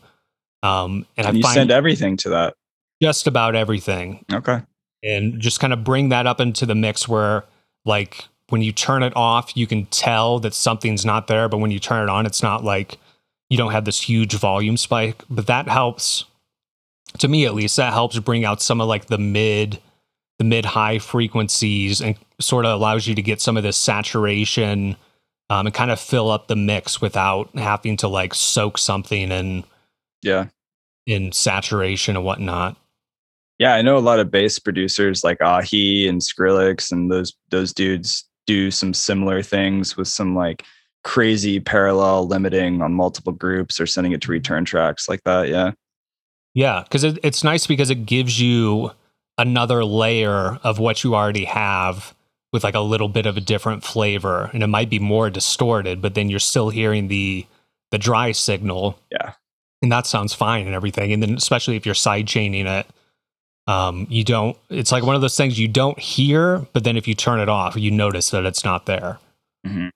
Um, 0.64 1.06
and 1.18 1.28
I 1.28 1.30
And 1.30 1.38
you 1.38 1.44
send 1.44 1.72
everything 1.72 2.18
to 2.18 2.30
that. 2.30 2.56
just 3.02 3.28
about 3.28 3.56
everything 3.56 4.26
Okay. 4.34 4.62
and 5.04 5.40
just 5.40 5.60
kind 5.60 5.72
of 5.72 5.84
bring 5.84 6.10
that 6.10 6.26
up 6.26 6.42
into 6.42 6.66
the 6.66 6.74
mix 6.76 7.08
where 7.08 7.44
like 7.86 8.26
when 8.50 8.62
you 8.64 8.72
turn 8.72 9.04
it 9.04 9.14
off 9.16 9.56
you 9.56 9.68
can 9.68 9.86
tell 9.88 10.40
that 10.40 10.54
something's 10.56 11.06
not 11.06 11.28
there 11.28 11.48
but 11.48 11.58
when 11.60 11.70
you 11.70 11.80
turn 11.80 12.02
it 12.02 12.10
on 12.10 12.26
it's 12.26 12.42
not 12.42 12.64
like 12.64 12.98
you 13.52 13.58
don't 13.58 13.72
have 13.72 13.86
this 13.86 14.02
huge 14.02 14.34
volume 14.34 14.78
spike 14.78 15.24
but 15.30 15.46
that 15.46 15.68
helps 15.68 16.26
to 17.20 17.28
me 17.28 17.46
at 17.46 17.54
least 17.54 17.78
that 17.78 17.94
helps 17.94 18.18
bring 18.20 18.44
out 18.44 18.60
some 18.62 18.82
of 18.82 18.88
like 18.88 19.06
the 19.06 19.18
mid 19.20 19.80
the 20.40 20.44
mid 20.44 20.66
high 20.66 20.98
frequencies 20.98 22.02
and 22.02 22.16
sort 22.42 22.66
of 22.66 22.72
allows 22.74 23.06
you 23.06 23.14
to 23.14 23.22
get 23.22 23.40
some 23.40 23.58
of 23.58 23.64
this 23.64 23.78
saturation 23.78 24.96
um, 25.50 25.66
and 25.68 25.74
kind 25.76 25.92
of 25.92 26.00
fill 26.00 26.30
up 26.30 26.48
the 26.48 26.56
mix 26.56 27.00
without 27.02 27.50
having 27.58 27.98
to 27.98 28.08
like 28.08 28.34
soak 28.34 28.78
something 28.78 29.32
in 29.32 29.64
Yeah. 30.22 30.48
in 31.06 31.32
saturation 31.32 32.16
and 32.16 32.26
whatnot 32.26 32.76
Yeah, 33.60 33.74
I 33.76 33.82
know 33.82 33.98
a 33.98 34.00
lot 34.00 34.20
of 34.20 34.30
bass 34.32 34.60
producers 34.60 35.24
like 35.24 35.40
Ahee 35.40 36.08
and 36.08 36.22
Skrillex 36.22 36.92
and 36.92 37.10
those 37.12 37.34
those 37.50 37.74
dudes 37.74 38.26
do 38.46 38.72
some 38.72 38.94
similar 38.94 39.42
things 39.42 39.98
with 39.98 40.08
some 40.08 40.36
like 40.36 40.64
crazy 41.04 41.60
parallel 41.60 42.28
limiting 42.28 42.82
on 42.82 42.94
multiple 42.94 43.32
groups 43.34 43.80
or 43.80 43.86
sending 43.86 44.12
it 44.14 44.22
to 44.22 44.32
return 44.32 44.66
tracks 44.66 45.08
like 45.10 45.24
that. 45.24 45.48
Yeah. 45.48 45.72
Yeah, 46.54 46.84
because 46.84 47.04
it, 47.04 47.20
it's 47.24 47.44
nice 47.44 47.68
because 47.68 47.90
it 47.90 48.06
gives 48.06 48.42
you 48.42 48.92
another 49.38 49.86
layer 49.86 50.58
of 50.64 50.80
what 50.80 51.04
you 51.04 51.14
already 51.16 51.46
have 51.46 52.16
with 52.58 52.64
like 52.64 52.76
a 52.76 52.80
little 52.80 53.08
bit 53.08 53.28
of 53.28 53.38
a 53.38 53.42
different 53.42 53.84
flavor, 53.84 54.50
and 54.52 54.64
it 54.64 54.68
might 54.68 54.90
be 54.90 54.98
more 55.00 55.30
distorted, 55.30 56.02
but 56.02 56.16
then 56.16 56.28
you're 56.30 56.40
still 56.40 56.70
hearing 56.70 57.08
the 57.08 57.46
the 57.92 57.98
dry 58.00 58.32
signal. 58.34 59.00
Yeah. 59.12 59.34
and 59.84 59.92
that 59.92 60.08
sounds 60.08 60.34
fine 60.34 60.66
and 60.66 60.74
everything. 60.76 61.14
And 61.14 61.22
then 61.22 61.36
especially 61.36 61.76
if 61.76 61.86
you're 61.86 61.94
side 61.96 62.26
chaining 62.28 62.66
it, 62.66 62.88
um, 63.68 64.08
you 64.10 64.24
don't. 64.24 64.58
It's 64.70 64.92
like 64.92 65.04
one 65.04 65.14
of 65.16 65.22
those 65.22 65.38
things 65.38 65.60
you 65.60 65.68
don't 65.68 66.00
hear, 66.00 66.66
but 66.74 66.84
then 66.84 66.98
if 66.98 67.08
you 67.08 67.14
turn 67.14 67.40
it 67.40 67.48
off, 67.48 67.76
you 67.78 67.92
notice 67.92 68.32
that 68.32 68.44
it's 68.46 68.66
not 68.66 68.88
there. 68.88 69.20
Mhm. 69.66 69.92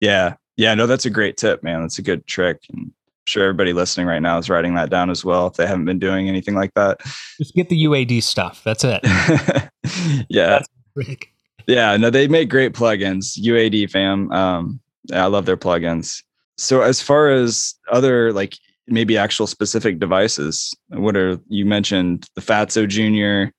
Yeah. 0.00 0.34
Yeah. 0.56 0.74
No, 0.74 0.86
that's 0.86 1.06
a 1.06 1.10
great 1.10 1.36
tip, 1.36 1.62
man. 1.62 1.82
That's 1.82 1.98
a 1.98 2.02
good 2.02 2.26
trick. 2.26 2.58
And 2.72 2.86
I'm 2.86 2.92
sure 3.26 3.44
everybody 3.44 3.72
listening 3.72 4.06
right 4.06 4.20
now 4.22 4.38
is 4.38 4.50
writing 4.50 4.74
that 4.74 4.90
down 4.90 5.08
as 5.10 5.24
well 5.24 5.46
if 5.46 5.54
they 5.54 5.66
haven't 5.66 5.84
been 5.84 5.98
doing 5.98 6.28
anything 6.28 6.54
like 6.54 6.72
that. 6.74 7.00
Just 7.38 7.54
get 7.54 7.68
the 7.68 7.84
UAD 7.84 8.22
stuff. 8.22 8.62
That's 8.64 8.82
it. 8.84 9.00
yeah. 10.28 10.60
Rick. 10.94 11.32
Yeah, 11.66 11.96
no, 11.96 12.10
they 12.10 12.28
make 12.28 12.50
great 12.50 12.72
plugins. 12.72 13.38
UAD 13.38 13.90
fam. 13.90 14.30
Um, 14.32 14.80
I 15.12 15.26
love 15.26 15.46
their 15.46 15.56
plugins. 15.56 16.22
So 16.56 16.82
as 16.82 17.00
far 17.00 17.30
as 17.30 17.74
other 17.90 18.32
like 18.32 18.56
maybe 18.86 19.16
actual 19.16 19.46
specific 19.46 19.98
devices, 19.98 20.74
what 20.88 21.16
are 21.16 21.40
you 21.48 21.64
mentioned 21.64 22.26
the 22.34 22.40
Fatso 22.40 22.86
Junior? 22.86 23.52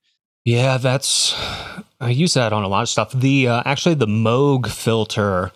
Yeah, 0.44 0.78
that's 0.78 1.34
I 2.00 2.10
use 2.10 2.34
that 2.34 2.52
on 2.52 2.64
a 2.64 2.68
lot 2.68 2.82
of 2.82 2.88
stuff. 2.88 3.12
The 3.12 3.48
uh, 3.48 3.62
actually 3.64 3.94
the 3.94 4.06
Moog 4.06 4.68
filter 4.68 5.52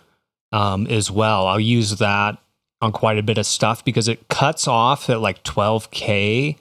um, 0.53 0.87
as 0.87 1.11
well. 1.11 1.47
I'll 1.47 1.61
use 1.61 1.99
that 1.99 2.39
on 2.81 2.93
quite 2.93 3.19
a 3.19 3.23
bit 3.23 3.39
of 3.39 3.47
stuff 3.47 3.85
because 3.85 4.09
it 4.09 4.29
cuts 4.29 4.69
off 4.69 5.09
at 5.11 5.21
like 5.21 5.43
12k, 5.45 6.57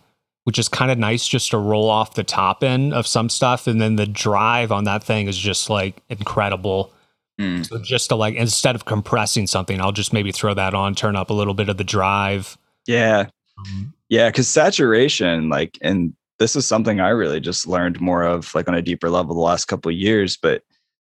which 0.45 0.57
is 0.57 0.67
kind 0.69 0.89
of 0.89 0.97
nice 0.97 1.27
just 1.27 1.51
to 1.51 1.57
roll 1.57 1.89
off 1.89 2.13
the 2.15 2.23
top 2.23 2.63
end 2.63 2.93
of 2.93 3.05
some 3.05 3.29
stuff, 3.29 3.67
and 3.67 3.79
then 3.81 3.97
the 3.97 4.05
drive 4.07 4.71
on 4.71 4.85
that 4.85 5.03
thing 5.03 5.27
is 5.27 5.37
just 5.37 5.69
like 5.69 6.01
incredible. 6.09 6.91
Mm, 7.39 7.65
So 7.67 7.77
just 7.79 8.09
to 8.09 8.15
like 8.15 8.35
instead 8.35 8.75
of 8.75 8.85
compressing 8.85 9.45
something, 9.47 9.81
I'll 9.81 9.91
just 9.91 10.13
maybe 10.13 10.31
throw 10.31 10.53
that 10.53 10.73
on, 10.73 10.95
turn 10.95 11.15
up 11.15 11.29
a 11.29 11.33
little 11.33 11.53
bit 11.53 11.67
of 11.67 11.77
the 11.77 11.83
drive. 11.83 12.57
Yeah, 12.87 13.25
Um, 13.57 13.93
yeah, 14.09 14.29
because 14.29 14.47
saturation, 14.47 15.49
like, 15.49 15.77
and 15.81 16.13
this 16.39 16.55
is 16.55 16.65
something 16.65 16.99
I 16.99 17.09
really 17.09 17.39
just 17.39 17.67
learned 17.67 17.99
more 17.99 18.23
of, 18.23 18.53
like 18.53 18.67
on 18.67 18.75
a 18.75 18.81
deeper 18.81 19.09
level, 19.09 19.33
the 19.35 19.41
last 19.41 19.65
couple 19.65 19.89
of 19.91 19.97
years. 19.97 20.37
But 20.37 20.63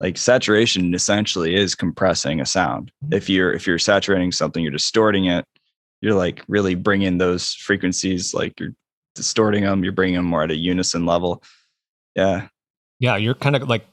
like 0.01 0.17
saturation 0.19 0.93
essentially 0.95 1.55
is 1.55 1.75
compressing 1.75 2.41
a 2.41 2.47
sound. 2.47 2.91
If 3.13 3.29
you're 3.29 3.53
if 3.53 3.67
you're 3.67 3.79
saturating 3.79 4.33
something, 4.33 4.63
you're 4.63 4.73
distorting 4.73 5.27
it. 5.27 5.45
You're 6.01 6.15
like 6.15 6.43
really 6.49 6.75
bringing 6.75 7.19
those 7.19 7.55
frequencies, 7.55 8.35
like 8.35 8.59
you're 8.59 8.73
distorting 9.15 9.65
them. 9.65 9.83
You're 9.85 9.93
bringing 9.93 10.17
them 10.17 10.25
more 10.27 10.43
at 10.43 10.51
a 10.51 10.57
unison 10.57 11.07
level. 11.07 11.43
Yeah, 12.15 12.49
yeah, 12.99 13.17
you're 13.17 13.35
kind 13.35 13.57
of 13.57 13.69
like 13.69 13.87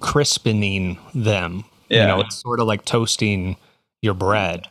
crispening 0.00 0.98
them. 1.14 1.64
yeah, 1.88 2.02
You 2.02 2.08
know, 2.08 2.20
it's 2.20 2.36
sort 2.36 2.60
of 2.60 2.66
like 2.66 2.84
toasting 2.84 3.56
your 4.02 4.14
bread. 4.14 4.66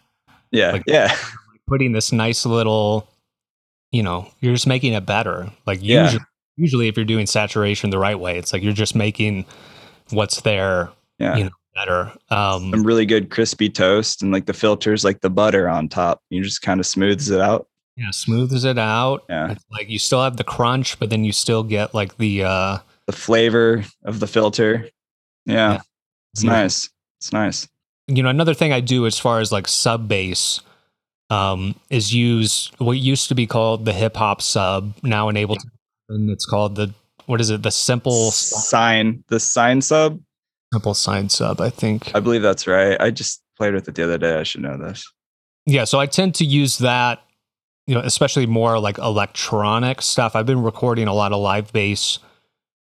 yeah, 0.51 0.71
like- 0.73 0.83
yeah, 0.87 1.15
putting 1.67 1.91
this 1.93 2.11
nice 2.11 2.45
little, 2.45 3.07
you 3.91 4.03
know, 4.03 4.29
you're 4.41 4.53
just 4.53 4.67
making 4.67 4.93
it 4.93 5.05
better. 5.05 5.51
Like 5.65 5.79
Yeah. 5.81 6.03
usually, 6.03 6.25
usually 6.57 6.87
if 6.87 6.95
you're 6.97 7.05
doing 7.05 7.25
saturation 7.25 7.89
the 7.89 7.97
right 7.99 8.19
way, 8.19 8.37
it's 8.37 8.53
like 8.53 8.61
you're 8.63 8.73
just 8.73 8.95
making 8.95 9.45
what's 10.11 10.41
there 10.41 10.89
yeah. 11.19 11.35
You 11.37 11.43
know, 11.45 11.49
better. 11.75 12.11
Um, 12.31 12.71
Some 12.71 12.83
really 12.83 13.05
good 13.05 13.29
crispy 13.29 13.69
toast, 13.69 14.21
and 14.23 14.31
like 14.31 14.45
the 14.47 14.53
filters, 14.53 15.03
like 15.05 15.21
the 15.21 15.29
butter 15.29 15.69
on 15.69 15.87
top. 15.87 16.21
You 16.31 16.43
just 16.43 16.61
kind 16.63 16.79
of 16.79 16.85
smooths 16.87 17.29
it 17.29 17.39
out. 17.39 17.67
Yeah, 17.97 18.09
smooths 18.11 18.63
it 18.65 18.77
out. 18.79 19.23
Yeah. 19.29 19.51
It's 19.51 19.65
like 19.71 19.89
you 19.89 19.99
still 19.99 20.23
have 20.23 20.37
the 20.37 20.43
crunch, 20.43 20.99
but 20.99 21.09
then 21.09 21.23
you 21.23 21.31
still 21.31 21.63
get 21.63 21.93
like 21.93 22.17
the 22.17 22.43
uh, 22.43 22.77
The 23.05 23.11
flavor 23.13 23.83
of 24.03 24.19
the 24.19 24.27
filter. 24.27 24.89
Yeah, 25.45 25.73
Yeah. 25.73 25.81
it's 26.33 26.43
Yeah. 26.43 26.51
nice. 26.51 26.89
It's 27.19 27.31
nice. 27.33 27.67
you 28.07 28.21
know 28.21 28.29
another 28.29 28.53
thing 28.53 28.73
i 28.73 28.81
do 28.81 29.05
as 29.05 29.17
far 29.17 29.39
as 29.39 29.49
like 29.49 29.65
sub 29.65 30.09
bass 30.09 30.59
um 31.29 31.73
is 31.89 32.13
use 32.13 32.69
what 32.77 32.97
used 32.97 33.29
to 33.29 33.35
be 33.35 33.47
called 33.47 33.85
the 33.85 33.93
hip 33.93 34.17
hop 34.17 34.41
sub 34.41 34.93
now 35.03 35.29
enabled 35.29 35.59
and 36.09 36.29
it's 36.29 36.45
called 36.45 36.75
the 36.75 36.93
what 37.27 37.39
is 37.39 37.49
it 37.49 37.63
the 37.63 37.71
simple 37.71 38.29
sine 38.31 39.23
the 39.29 39.39
sine 39.39 39.79
sub 39.81 40.19
simple 40.73 40.93
sine 40.93 41.29
sub 41.29 41.61
i 41.61 41.69
think 41.69 42.11
i 42.13 42.19
believe 42.19 42.41
that's 42.41 42.67
right 42.67 42.99
i 42.99 43.09
just 43.09 43.41
played 43.57 43.73
with 43.73 43.87
it 43.87 43.95
the 43.95 44.03
other 44.03 44.17
day 44.17 44.35
i 44.37 44.43
should 44.43 44.61
know 44.61 44.75
this 44.77 45.09
yeah 45.65 45.85
so 45.85 45.97
i 45.97 46.05
tend 46.05 46.35
to 46.35 46.43
use 46.43 46.79
that 46.79 47.21
you 47.87 47.95
know 47.95 48.01
especially 48.01 48.45
more 48.45 48.79
like 48.79 48.97
electronic 48.97 50.01
stuff. 50.01 50.35
I've 50.35 50.45
been 50.45 50.63
recording 50.63 51.07
a 51.07 51.13
lot 51.13 51.31
of 51.33 51.39
live 51.39 51.71
bass 51.73 52.19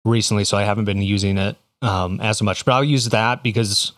recently 0.05 0.45
so 0.45 0.57
i 0.57 0.63
haven't 0.65 0.85
been 0.85 1.03
using 1.03 1.39
it 1.39 1.57
um 1.81 2.21
as 2.21 2.43
much 2.43 2.65
but 2.65 2.73
i'll 2.73 2.85
use 2.85 3.11
that 3.11 3.43
because 3.43 3.93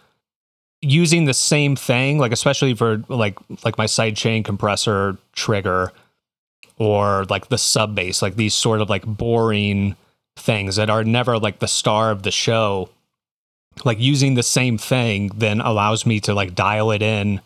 using 0.83 1.25
the 1.25 1.35
same 1.35 1.75
thing 1.77 2.19
like 2.19 2.33
especially 2.33 2.75
for 2.75 3.03
like 3.09 3.39
like 3.65 3.79
my 3.79 3.87
sidechain 3.87 4.45
compressor 4.45 5.17
trigger 5.33 5.93
or 6.77 7.25
like 7.31 7.49
the 7.49 7.57
sub 7.57 7.95
bass 7.95 8.21
like 8.21 8.37
these 8.37 8.55
sort 8.55 8.81
of 8.81 8.91
like 8.91 9.05
boring 9.07 9.97
things 10.37 10.77
that 10.77 10.91
are 10.91 11.05
never 11.05 11.39
like 11.39 11.61
the 11.61 11.69
star 11.69 12.11
of 12.11 12.23
the 12.23 12.31
show 12.31 12.91
like 13.85 13.99
using 13.99 14.35
the 14.35 14.43
same 14.43 14.77
thing 14.77 15.31
then 15.35 15.61
allows 15.61 16.05
me 16.05 16.21
to 16.21 16.35
like 16.35 16.55
dial 16.55 16.91
it 16.91 17.01
in 17.01 17.41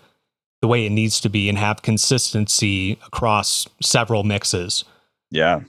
the 0.60 0.68
way 0.68 0.86
it 0.86 0.90
needs 0.90 1.20
to 1.20 1.28
be 1.28 1.48
and 1.48 1.58
have 1.58 1.82
consistency 1.82 2.98
across 3.06 3.66
several 3.80 4.24
mixes. 4.24 4.84
Yeah. 5.30 5.60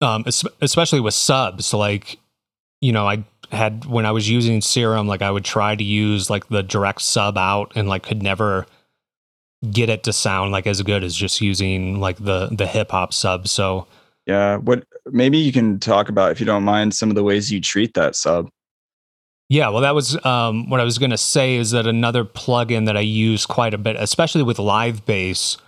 Um, 0.00 0.24
especially 0.60 1.00
with 1.00 1.14
subs, 1.14 1.72
like, 1.72 2.18
you 2.80 2.92
know, 2.92 3.06
I 3.06 3.24
had 3.52 3.84
when 3.84 4.06
I 4.06 4.10
was 4.10 4.28
using 4.28 4.60
Serum, 4.60 5.06
like 5.06 5.22
I 5.22 5.30
would 5.30 5.44
try 5.44 5.76
to 5.76 5.84
use 5.84 6.28
like 6.30 6.48
the 6.48 6.62
direct 6.62 7.02
sub 7.02 7.38
out 7.38 7.72
and 7.74 7.88
like 7.88 8.02
could 8.02 8.22
never 8.22 8.66
get 9.70 9.88
it 9.88 10.02
to 10.04 10.12
sound 10.12 10.50
like 10.50 10.66
as 10.66 10.82
good 10.82 11.04
as 11.04 11.14
just 11.14 11.40
using 11.40 12.00
like 12.00 12.16
the 12.16 12.48
the 12.50 12.66
hip 12.66 12.90
hop 12.90 13.12
sub. 13.12 13.46
So 13.46 13.86
yeah, 14.26 14.56
what 14.56 14.84
maybe 15.06 15.38
you 15.38 15.52
can 15.52 15.78
talk 15.78 16.08
about 16.08 16.32
if 16.32 16.40
you 16.40 16.46
don't 16.46 16.64
mind 16.64 16.94
some 16.94 17.10
of 17.10 17.14
the 17.14 17.22
ways 17.22 17.52
you 17.52 17.60
treat 17.60 17.94
that 17.94 18.16
sub. 18.16 18.48
Yeah, 19.52 19.68
well, 19.68 19.82
that 19.82 19.94
was 19.94 20.16
um, 20.24 20.70
what 20.70 20.80
I 20.80 20.84
was 20.84 20.96
going 20.96 21.10
to 21.10 21.18
say. 21.18 21.56
Is 21.56 21.72
that 21.72 21.86
another 21.86 22.24
plugin 22.24 22.86
that 22.86 22.96
I 22.96 23.00
use 23.00 23.44
quite 23.44 23.74
a 23.74 23.78
bit, 23.78 23.96
especially 23.98 24.42
with 24.42 24.58
Live 24.58 25.04
Bass 25.04 25.58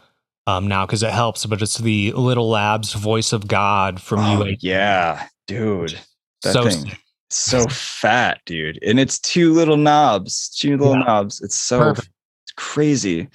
um, 0.47 0.67
now, 0.67 0.87
because 0.87 1.03
it 1.03 1.11
helps. 1.11 1.45
But 1.45 1.61
it's 1.61 1.77
the 1.77 2.13
Little 2.13 2.49
Labs 2.49 2.95
Voice 2.95 3.35
of 3.35 3.47
God 3.47 4.01
from 4.01 4.21
oh, 4.21 4.43
UA. 4.43 4.57
Yeah, 4.61 5.27
dude, 5.47 6.01
that 6.45 6.55
so, 6.55 6.67
thing 6.67 6.93
so 7.29 7.67
fat, 7.67 8.41
dude, 8.47 8.83
and 8.83 8.99
it's 8.99 9.19
two 9.19 9.53
little 9.53 9.77
knobs, 9.77 10.49
two 10.49 10.79
little 10.79 10.95
yeah. 10.95 11.05
knobs. 11.05 11.43
It's 11.43 11.59
so 11.59 11.79
Perfect. 11.81 12.09
crazy. 12.57 13.29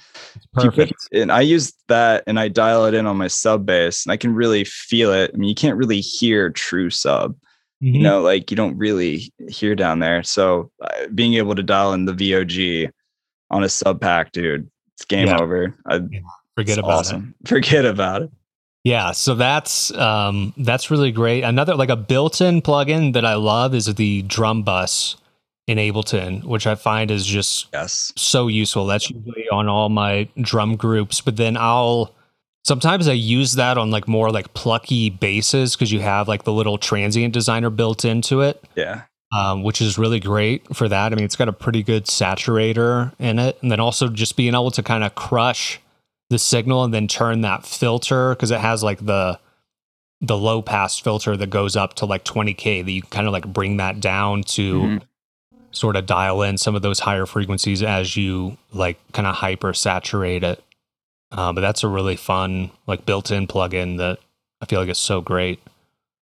Perfect. 0.52 0.94
Put, 1.12 1.20
and 1.20 1.30
I 1.30 1.42
use 1.42 1.72
that, 1.86 2.24
and 2.26 2.40
I 2.40 2.48
dial 2.48 2.86
it 2.86 2.94
in 2.94 3.06
on 3.06 3.16
my 3.16 3.28
sub 3.28 3.66
bass, 3.66 4.04
and 4.04 4.10
I 4.10 4.16
can 4.16 4.34
really 4.34 4.64
feel 4.64 5.12
it. 5.12 5.30
I 5.32 5.36
mean, 5.36 5.48
you 5.48 5.54
can't 5.54 5.78
really 5.78 6.00
hear 6.00 6.50
true 6.50 6.90
sub 6.90 7.36
Mm-hmm. 7.82 7.94
You 7.94 8.02
know, 8.02 8.20
like 8.20 8.50
you 8.50 8.56
don't 8.56 8.76
really 8.76 9.32
hear 9.48 9.74
down 9.74 10.00
there. 10.00 10.22
So 10.22 10.70
uh, 10.82 11.06
being 11.14 11.34
able 11.34 11.54
to 11.54 11.62
dial 11.62 11.92
in 11.94 12.04
the 12.04 12.12
VOG 12.12 12.90
on 13.50 13.64
a 13.64 13.68
sub 13.68 14.00
pack, 14.00 14.32
dude, 14.32 14.70
it's 14.94 15.04
game 15.06 15.28
yeah. 15.28 15.40
over. 15.40 15.74
I, 15.86 16.00
Forget 16.56 16.78
about 16.78 16.90
awesome. 16.90 17.34
it. 17.40 17.48
Forget 17.48 17.86
about 17.86 18.22
it. 18.22 18.30
Yeah, 18.84 19.12
so 19.12 19.34
that's 19.34 19.92
um, 19.94 20.54
that's 20.56 20.90
really 20.90 21.12
great. 21.12 21.42
Another 21.42 21.74
like 21.74 21.90
a 21.90 21.96
built-in 21.96 22.62
plugin 22.62 23.12
that 23.12 23.26
I 23.26 23.34
love 23.34 23.74
is 23.74 23.94
the 23.94 24.22
drum 24.22 24.62
buss 24.62 25.16
in 25.66 25.76
Ableton, 25.76 26.44
which 26.44 26.66
I 26.66 26.74
find 26.74 27.10
is 27.10 27.26
just 27.26 27.68
yes 27.72 28.12
so 28.16 28.48
useful. 28.48 28.86
That's 28.86 29.10
usually 29.10 29.48
on 29.52 29.68
all 29.68 29.90
my 29.90 30.28
drum 30.40 30.76
groups, 30.76 31.20
but 31.20 31.36
then 31.36 31.56
I'll 31.58 32.14
Sometimes 32.64 33.08
I 33.08 33.12
use 33.12 33.54
that 33.54 33.78
on 33.78 33.90
like 33.90 34.06
more 34.06 34.30
like 34.30 34.52
plucky 34.54 35.10
basses 35.10 35.74
because 35.74 35.90
you 35.90 36.00
have 36.00 36.28
like 36.28 36.44
the 36.44 36.52
little 36.52 36.78
transient 36.78 37.32
designer 37.32 37.70
built 37.70 38.04
into 38.04 38.42
it. 38.42 38.62
Yeah. 38.76 39.02
Um, 39.32 39.62
which 39.62 39.80
is 39.80 39.96
really 39.96 40.18
great 40.18 40.74
for 40.74 40.88
that. 40.88 41.12
I 41.12 41.14
mean, 41.14 41.24
it's 41.24 41.36
got 41.36 41.48
a 41.48 41.52
pretty 41.52 41.84
good 41.84 42.06
saturator 42.06 43.12
in 43.18 43.38
it. 43.38 43.58
And 43.62 43.70
then 43.70 43.78
also 43.78 44.08
just 44.08 44.36
being 44.36 44.54
able 44.54 44.72
to 44.72 44.82
kind 44.82 45.04
of 45.04 45.14
crush 45.14 45.80
the 46.30 46.38
signal 46.38 46.84
and 46.84 46.94
then 46.94 47.06
turn 47.06 47.42
that 47.42 47.66
filter 47.66 48.30
because 48.30 48.50
it 48.50 48.60
has 48.60 48.82
like 48.82 49.04
the 49.04 49.38
the 50.22 50.36
low 50.36 50.62
pass 50.62 50.98
filter 50.98 51.36
that 51.36 51.48
goes 51.48 51.76
up 51.76 51.94
to 51.94 52.06
like 52.06 52.24
20k 52.24 52.84
that 52.84 52.90
you 52.90 53.02
kind 53.02 53.26
of 53.26 53.32
like 53.32 53.46
bring 53.46 53.78
that 53.78 54.00
down 54.00 54.42
to 54.42 54.74
mm-hmm. 54.74 54.98
sort 55.70 55.96
of 55.96 56.06
dial 56.06 56.42
in 56.42 56.58
some 56.58 56.74
of 56.74 56.82
those 56.82 57.00
higher 57.00 57.24
frequencies 57.24 57.82
as 57.82 58.16
you 58.16 58.56
like 58.72 58.98
kind 59.12 59.26
of 59.26 59.34
hyper 59.34 59.72
saturate 59.72 60.44
it 60.44 60.62
uh, 61.32 61.52
but 61.52 61.60
that's 61.60 61.82
a 61.82 61.88
really 61.88 62.16
fun, 62.16 62.70
like 62.86 63.06
built-in 63.06 63.46
plugin 63.46 63.98
that 63.98 64.18
I 64.60 64.66
feel 64.66 64.80
like 64.80 64.88
is 64.88 64.98
so 64.98 65.20
great. 65.20 65.60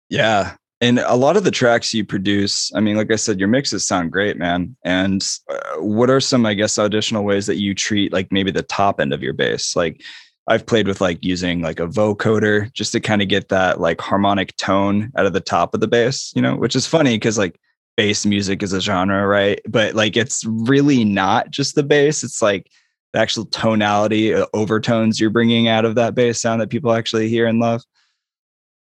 Yeah, 0.08 0.54
and 0.80 0.98
a 0.98 1.14
lot 1.14 1.36
of 1.36 1.44
the 1.44 1.50
tracks 1.50 1.94
you 1.94 2.04
produce, 2.04 2.70
I 2.74 2.80
mean, 2.80 2.96
like 2.96 3.10
I 3.10 3.16
said, 3.16 3.38
your 3.38 3.48
mixes 3.48 3.86
sound 3.86 4.12
great, 4.12 4.36
man. 4.36 4.76
And 4.84 5.26
uh, 5.48 5.80
what 5.80 6.10
are 6.10 6.20
some, 6.20 6.44
I 6.44 6.52
guess, 6.52 6.76
additional 6.76 7.24
ways 7.24 7.46
that 7.46 7.56
you 7.56 7.74
treat 7.74 8.12
like 8.12 8.30
maybe 8.30 8.50
the 8.50 8.62
top 8.62 9.00
end 9.00 9.14
of 9.14 9.22
your 9.22 9.32
bass? 9.32 9.74
Like 9.74 10.02
I've 10.48 10.66
played 10.66 10.86
with 10.86 11.00
like 11.00 11.24
using 11.24 11.62
like 11.62 11.80
a 11.80 11.86
vocoder 11.86 12.70
just 12.74 12.92
to 12.92 13.00
kind 13.00 13.22
of 13.22 13.28
get 13.28 13.48
that 13.48 13.80
like 13.80 14.00
harmonic 14.02 14.54
tone 14.58 15.10
out 15.16 15.24
of 15.24 15.32
the 15.32 15.40
top 15.40 15.72
of 15.72 15.80
the 15.80 15.88
bass, 15.88 16.32
you 16.36 16.42
know, 16.42 16.56
which 16.56 16.76
is 16.76 16.86
funny 16.86 17.14
because 17.16 17.38
like 17.38 17.58
bass 17.96 18.26
music 18.26 18.62
is 18.62 18.74
a 18.74 18.80
genre, 18.80 19.26
right? 19.26 19.60
But 19.66 19.94
like 19.94 20.14
it's 20.14 20.44
really 20.44 21.04
not 21.04 21.50
just 21.50 21.74
the 21.74 21.82
bass. 21.82 22.22
It's 22.22 22.42
like 22.42 22.70
the 23.12 23.18
actual 23.18 23.46
tonality 23.46 24.34
uh, 24.34 24.46
overtones 24.52 25.20
you're 25.20 25.30
bringing 25.30 25.68
out 25.68 25.84
of 25.84 25.94
that 25.94 26.14
bass 26.14 26.40
sound 26.40 26.60
that 26.60 26.70
people 26.70 26.92
actually 26.92 27.28
hear 27.28 27.46
and 27.46 27.60
love? 27.60 27.82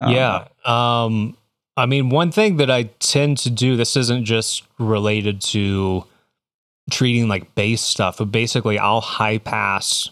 Um, 0.01 0.11
yeah 0.13 0.47
um 0.65 1.37
i 1.77 1.85
mean 1.85 2.09
one 2.09 2.29
thing 2.29 2.57
that 2.57 2.69
i 2.69 2.83
tend 2.99 3.37
to 3.39 3.49
do 3.49 3.77
this 3.77 3.95
isn't 3.95 4.25
just 4.25 4.63
related 4.77 5.39
to 5.39 6.03
treating 6.91 7.29
like 7.29 7.55
bass 7.55 7.81
stuff 7.81 8.17
but 8.17 8.25
basically 8.25 8.77
i'll 8.77 8.99
high 8.99 9.37
pass 9.37 10.09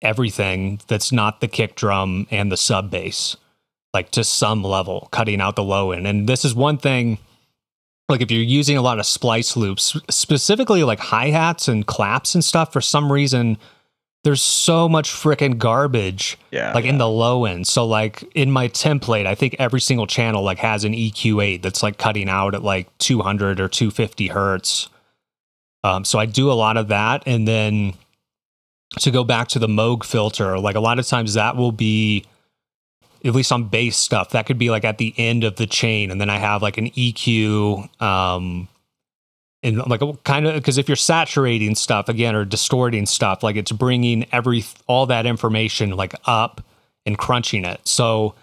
everything 0.00 0.80
that's 0.86 1.10
not 1.10 1.40
the 1.40 1.48
kick 1.48 1.74
drum 1.74 2.28
and 2.30 2.52
the 2.52 2.56
sub 2.56 2.88
bass 2.88 3.36
like 3.92 4.10
to 4.12 4.24
some 4.24 4.62
level 4.62 5.08
cutting 5.10 5.40
out 5.40 5.56
the 5.56 5.64
low 5.64 5.92
end. 5.92 6.06
And 6.06 6.28
this 6.28 6.44
is 6.44 6.54
one 6.54 6.78
thing 6.78 7.18
like 8.10 8.20
if 8.20 8.30
you're 8.30 8.42
using 8.42 8.76
a 8.76 8.82
lot 8.82 8.98
of 8.98 9.06
splice 9.06 9.56
loops, 9.56 9.96
specifically 10.10 10.84
like 10.84 10.98
hi 10.98 11.30
hats 11.30 11.68
and 11.68 11.86
claps 11.86 12.34
and 12.34 12.44
stuff, 12.44 12.72
for 12.72 12.80
some 12.80 13.10
reason, 13.10 13.56
there's 14.24 14.42
so 14.42 14.88
much 14.88 15.10
freaking 15.10 15.56
garbage 15.56 16.36
yeah, 16.50 16.72
like 16.74 16.84
yeah. 16.84 16.90
in 16.90 16.98
the 16.98 17.08
low 17.08 17.46
end. 17.46 17.66
So 17.66 17.86
like 17.86 18.24
in 18.34 18.50
my 18.50 18.68
template, 18.68 19.26
I 19.26 19.34
think 19.34 19.56
every 19.58 19.80
single 19.80 20.06
channel 20.06 20.42
like 20.42 20.58
has 20.58 20.84
an 20.84 20.92
EQ8 20.92 21.62
that's 21.62 21.82
like 21.82 21.96
cutting 21.96 22.28
out 22.28 22.54
at 22.54 22.62
like 22.62 22.86
200 22.98 23.60
or 23.60 23.68
250 23.68 24.26
hertz. 24.26 24.88
Um, 25.82 26.04
so 26.04 26.18
I 26.18 26.26
do 26.26 26.50
a 26.50 26.52
lot 26.52 26.76
of 26.76 26.88
that, 26.88 27.22
and 27.24 27.48
then 27.48 27.94
to 28.98 29.10
go 29.10 29.24
back 29.24 29.48
to 29.48 29.58
the 29.58 29.68
Moog 29.68 30.04
filter, 30.04 30.58
like 30.58 30.76
a 30.76 30.80
lot 30.80 30.98
of 30.98 31.06
times 31.06 31.34
that 31.34 31.56
will 31.56 31.72
be 31.72 32.26
at 33.24 33.34
least 33.34 33.52
on 33.52 33.64
bass 33.64 33.96
stuff, 33.96 34.30
that 34.30 34.46
could 34.46 34.58
be 34.58 34.70
like 34.70 34.84
at 34.84 34.98
the 34.98 35.14
end 35.16 35.44
of 35.44 35.56
the 35.56 35.66
chain, 35.66 36.10
and 36.10 36.20
then 36.20 36.30
I 36.30 36.38
have 36.38 36.62
like 36.62 36.78
an 36.78 36.90
EQ, 36.90 38.02
um, 38.02 38.68
and 39.62 39.78
like 39.86 40.02
a, 40.02 40.14
kind 40.24 40.46
of 40.46 40.54
because 40.54 40.78
if 40.78 40.88
you're 40.88 40.96
saturating 40.96 41.74
stuff 41.74 42.08
again 42.08 42.34
or 42.34 42.44
distorting 42.44 43.06
stuff, 43.06 43.42
like 43.42 43.56
it's 43.56 43.72
bringing 43.72 44.26
every 44.32 44.64
all 44.86 45.06
that 45.06 45.26
information 45.26 45.90
like 45.90 46.14
up 46.26 46.62
and 47.04 47.18
crunching 47.18 47.64
it. 47.64 47.86
So 47.86 48.34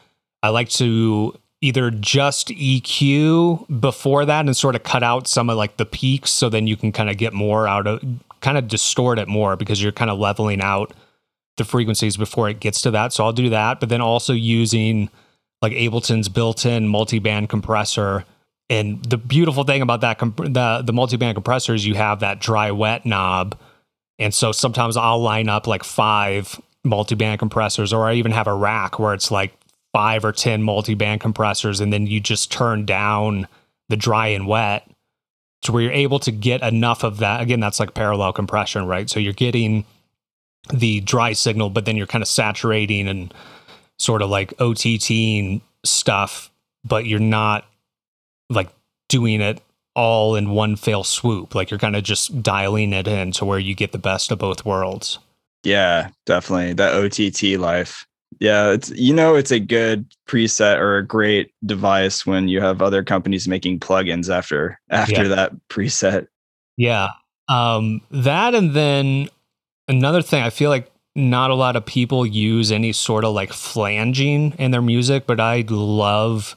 I 0.44 0.50
like 0.50 0.70
to 0.70 1.38
either 1.62 1.90
just 1.90 2.50
EQ 2.50 3.80
before 3.80 4.26
that 4.26 4.46
and 4.46 4.56
sort 4.56 4.76
of 4.76 4.84
cut 4.84 5.02
out 5.02 5.28
some 5.28 5.50
of 5.50 5.58
like 5.58 5.78
the 5.78 5.86
peaks, 5.86 6.32
so 6.32 6.50
then 6.50 6.68
you 6.68 6.78
can 6.78 6.92
kind 6.92 7.10
of 7.10 7.18
get 7.18 7.34
more 7.34 7.68
out 7.68 7.88
of 7.88 8.04
kind 8.42 8.58
of 8.58 8.68
distort 8.68 9.18
it 9.18 9.28
more 9.28 9.56
because 9.56 9.82
you're 9.82 9.92
kind 9.92 10.12
of 10.12 10.20
leveling 10.20 10.62
out 10.62 10.94
the 11.58 11.66
frequencies 11.66 12.18
before 12.18 12.50
it 12.50 12.60
gets 12.60 12.82
to 12.82 12.92
that. 12.92 13.14
So 13.14 13.26
I'll 13.26 13.34
do 13.34 13.50
that, 13.50 13.80
but 13.80 13.90
then 13.90 14.02
also 14.02 14.34
using 14.34 15.10
like 15.62 15.74
Ableton's 15.74 16.30
built-in 16.30 16.88
multi-band 16.88 17.50
compressor. 17.50 18.26
And 18.70 19.04
the 19.04 19.18
beautiful 19.18 19.64
thing 19.64 19.82
about 19.82 20.02
that 20.02 20.20
comp- 20.20 20.38
the 20.38 20.84
the 20.86 20.94
multi-band 20.94 21.36
compressor 21.36 21.74
is 21.74 21.86
you 21.86 21.96
have 21.96 22.20
that 22.20 22.40
dry 22.40 22.72
wet 22.72 23.06
knob. 23.06 23.58
And 24.20 24.34
so 24.34 24.52
sometimes 24.52 24.98
I'll 24.98 25.20
line 25.22 25.50
up 25.50 25.68
like 25.68 25.84
five 25.84 26.60
multi-band 26.84 27.40
compressors 27.40 27.92
or 27.92 28.08
I 28.08 28.14
even 28.14 28.32
have 28.32 28.48
a 28.48 28.54
rack 28.54 29.00
where 29.00 29.14
it's 29.14 29.32
like 29.32 29.54
five 29.94 30.24
or 30.24 30.32
10 30.32 30.64
multi-band 30.64 31.22
compressors 31.22 31.80
and 31.80 31.92
then 31.92 32.08
you 32.08 32.20
just 32.20 32.52
turn 32.52 32.86
down 32.86 33.48
the 33.90 33.98
dry 33.98 34.28
and 34.28 34.48
wet 34.48 34.90
to 35.64 35.72
where 35.72 35.84
you're 35.84 35.92
able 35.92 36.20
to 36.20 36.32
get 36.32 36.62
enough 36.62 37.04
of 37.04 37.18
that. 37.18 37.42
Again, 37.42 37.60
that's 37.60 37.80
like 37.80 37.94
parallel 37.94 38.32
compression, 38.34 38.86
right? 38.86 39.10
So 39.10 39.20
you're 39.20 39.34
getting 39.34 39.86
the 40.74 41.00
dry 41.02 41.34
signal, 41.34 41.70
but 41.70 41.86
then 41.86 41.96
you're 41.98 42.08
kind 42.08 42.22
of 42.22 42.28
saturating 42.28 43.08
and 43.08 43.34
sort 44.00 44.22
of 44.22 44.30
like 44.30 44.56
OTTing 44.58 45.62
stuff, 45.86 46.52
but 46.84 47.06
you're 47.06 47.20
not 47.20 47.66
like 48.50 48.70
doing 49.10 49.42
it 49.42 49.62
all 49.96 50.36
in 50.36 50.52
one 50.52 50.76
fail 50.76 51.04
swoop. 51.04 51.56
Like 51.56 51.72
you're 51.72 51.80
kind 51.80 51.96
of 51.96 52.04
just 52.04 52.44
dialing 52.44 52.94
it 52.94 53.08
in 53.08 53.32
to 53.34 53.46
where 53.46 53.60
you 53.60 53.76
get 53.76 53.92
the 53.92 53.98
best 53.98 54.32
of 54.32 54.40
both 54.40 54.66
worlds. 54.66 55.20
Yeah, 55.64 56.10
definitely. 56.26 56.74
That 56.74 56.94
OTT 56.94 57.60
life. 57.60 58.06
Yeah, 58.40 58.72
it's 58.72 58.90
you 58.92 59.14
know 59.14 59.36
it's 59.36 59.52
a 59.52 59.60
good 59.60 60.06
preset 60.30 60.78
or 60.78 60.98
a 60.98 61.06
great 61.06 61.52
device 61.66 62.26
when 62.26 62.48
you 62.48 62.62
have 62.62 62.82
other 62.82 63.04
companies 63.04 63.48
making 63.48 63.80
plugins 63.80 64.30
after 64.30 64.80
after 64.90 65.24
yeah. 65.24 65.30
that 65.30 65.52
preset. 65.70 66.28
Yeah. 66.76 67.10
Um 67.50 68.02
that 68.12 68.54
and 68.54 68.76
then 68.76 69.30
another 69.88 70.22
thing 70.22 70.44
I 70.44 70.50
feel 70.50 70.70
like 70.70 70.92
not 71.16 71.50
a 71.50 71.56
lot 71.56 71.76
of 71.76 71.86
people 71.86 72.26
use 72.26 72.72
any 72.72 72.94
sort 72.94 73.26
of 73.26 73.34
like 73.34 73.52
flanging 73.52 74.54
in 74.60 74.72
their 74.72 74.82
music, 74.82 75.26
but 75.26 75.40
I 75.40 75.64
love 75.68 76.56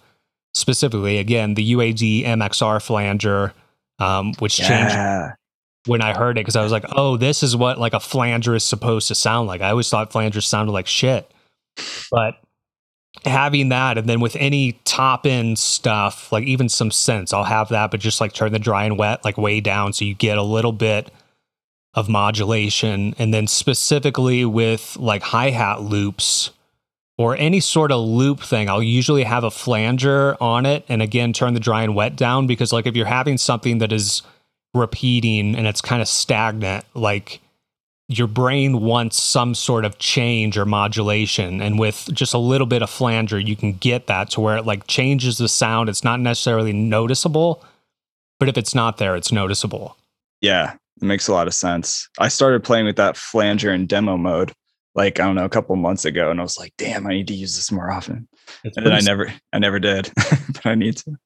specifically 0.55 1.18
again 1.18 1.55
the 1.55 1.72
UAD 1.72 2.24
MXR 2.24 2.83
flanger, 2.83 3.55
um, 3.99 4.35
which 4.39 4.59
yeah. 4.59 4.68
changed 4.68 5.37
when 5.87 6.03
I 6.03 6.12
heard 6.14 6.37
it 6.37 6.43
because 6.43 6.57
I 6.57 6.62
was 6.62 6.72
like, 6.72 6.85
oh, 6.95 7.16
this 7.16 7.43
is 7.43 7.57
what 7.57 7.78
like 7.78 7.95
a 7.95 8.01
flanger 8.01 8.55
is 8.55 8.64
supposed 8.64 9.09
to 9.09 9.14
sound 9.14 9.49
like. 9.49 9.62
I 9.62 9.70
always 9.70 9.89
thought 9.89 10.11
flangers 10.11 10.45
sounded 10.45 10.72
like 10.72 10.87
shit, 10.87 11.31
but 12.11 12.41
having 13.24 13.70
that 13.70 13.99
and 13.99 14.09
then 14.09 14.20
with 14.20 14.37
any 14.37 14.72
top 14.85 15.26
end 15.26 15.59
stuff 15.59 16.31
like 16.31 16.45
even 16.45 16.68
some 16.68 16.91
synths 16.91 17.35
i'll 17.35 17.45
have 17.45 17.68
that 17.68 17.91
but 17.91 17.99
just 18.01 18.20
like 18.20 18.33
turn 18.33 18.53
the 18.53 18.59
dry 18.59 18.85
and 18.85 18.97
wet 18.97 19.22
like 19.24 19.37
way 19.37 19.61
down 19.61 19.93
so 19.93 20.05
you 20.05 20.14
get 20.14 20.39
a 20.39 20.43
little 20.43 20.72
bit 20.72 21.11
of 21.95 22.09
modulation 22.09 23.14
and 23.18 23.34
then 23.34 23.47
specifically 23.47 24.45
with 24.45 24.97
like 24.97 25.22
hi-hat 25.22 25.82
loops 25.82 26.51
or 27.18 27.36
any 27.36 27.61
sort 27.61 27.93
of 27.93 28.01
loop 28.01 28.41
thing. 28.41 28.70
I'll 28.70 28.82
usually 28.82 29.24
have 29.24 29.45
a 29.45 29.51
flanger 29.51 30.36
on 30.41 30.66
it 30.66 30.84
and 30.88 31.03
again 31.03 31.32
turn 31.32 31.55
the 31.55 31.61
dry 31.61 31.82
and 31.82 31.95
wet 31.95 32.16
down 32.16 32.47
because 32.47 32.72
like 32.72 32.86
if 32.86 32.95
you're 32.95 33.07
having 33.07 33.38
something 33.38 33.78
that 33.78 33.93
is 33.93 34.22
repeating 34.72 35.57
and 35.57 35.66
it's 35.66 35.80
kind 35.80 36.01
of 36.01 36.07
stagnant 36.07 36.84
like 36.95 37.41
your 38.07 38.28
brain 38.28 38.80
wants 38.80 39.20
some 39.20 39.55
sort 39.55 39.84
of 39.84 39.99
change 39.99 40.57
or 40.57 40.64
modulation 40.64 41.61
and 41.61 41.78
with 41.78 42.09
just 42.12 42.34
a 42.34 42.38
little 42.38 42.66
bit 42.66 42.82
of 42.82 42.88
flanger 42.88 43.38
you 43.38 43.57
can 43.57 43.72
get 43.74 44.07
that 44.07 44.30
to 44.30 44.41
where 44.41 44.57
it 44.57 44.64
like 44.64 44.86
changes 44.86 45.38
the 45.38 45.49
sound. 45.49 45.88
It's 45.88 46.05
not 46.05 46.20
necessarily 46.20 46.72
noticeable 46.72 47.64
but 48.38 48.49
if 48.49 48.57
it's 48.57 48.76
not 48.76 48.99
there 48.99 49.16
it's 49.16 49.32
noticeable. 49.32 49.97
Yeah 50.41 50.76
it 51.01 51.07
makes 51.07 51.28
a 51.28 51.32
lot 51.32 51.46
of 51.46 51.55
sense 51.55 52.09
i 52.18 52.28
started 52.28 52.62
playing 52.62 52.86
with 52.86 52.96
that 52.96 53.16
flanger 53.16 53.72
in 53.72 53.86
demo 53.86 54.16
mode 54.16 54.53
like 54.94 55.20
i 55.20 55.24
don't 55.24 55.34
know 55.34 55.44
a 55.44 55.51
couple 55.51 55.74
months 55.76 56.05
ago 56.05 56.30
and 56.30 56.40
i 56.40 56.42
was 56.42 56.59
like 56.59 56.72
damn 56.78 57.07
i 57.07 57.11
need 57.11 57.28
to 57.28 57.34
use 57.34 57.57
this 57.57 57.70
more 57.70 57.90
often 57.90 58.28
it's 58.64 58.76
and 58.76 58.86
then 58.86 58.92
i 58.92 59.01
never 59.01 59.32
i 59.53 59.59
never 59.59 59.78
did 59.78 60.11
but 60.16 60.66
i 60.66 60.74
need 60.74 60.96
to 60.96 61.16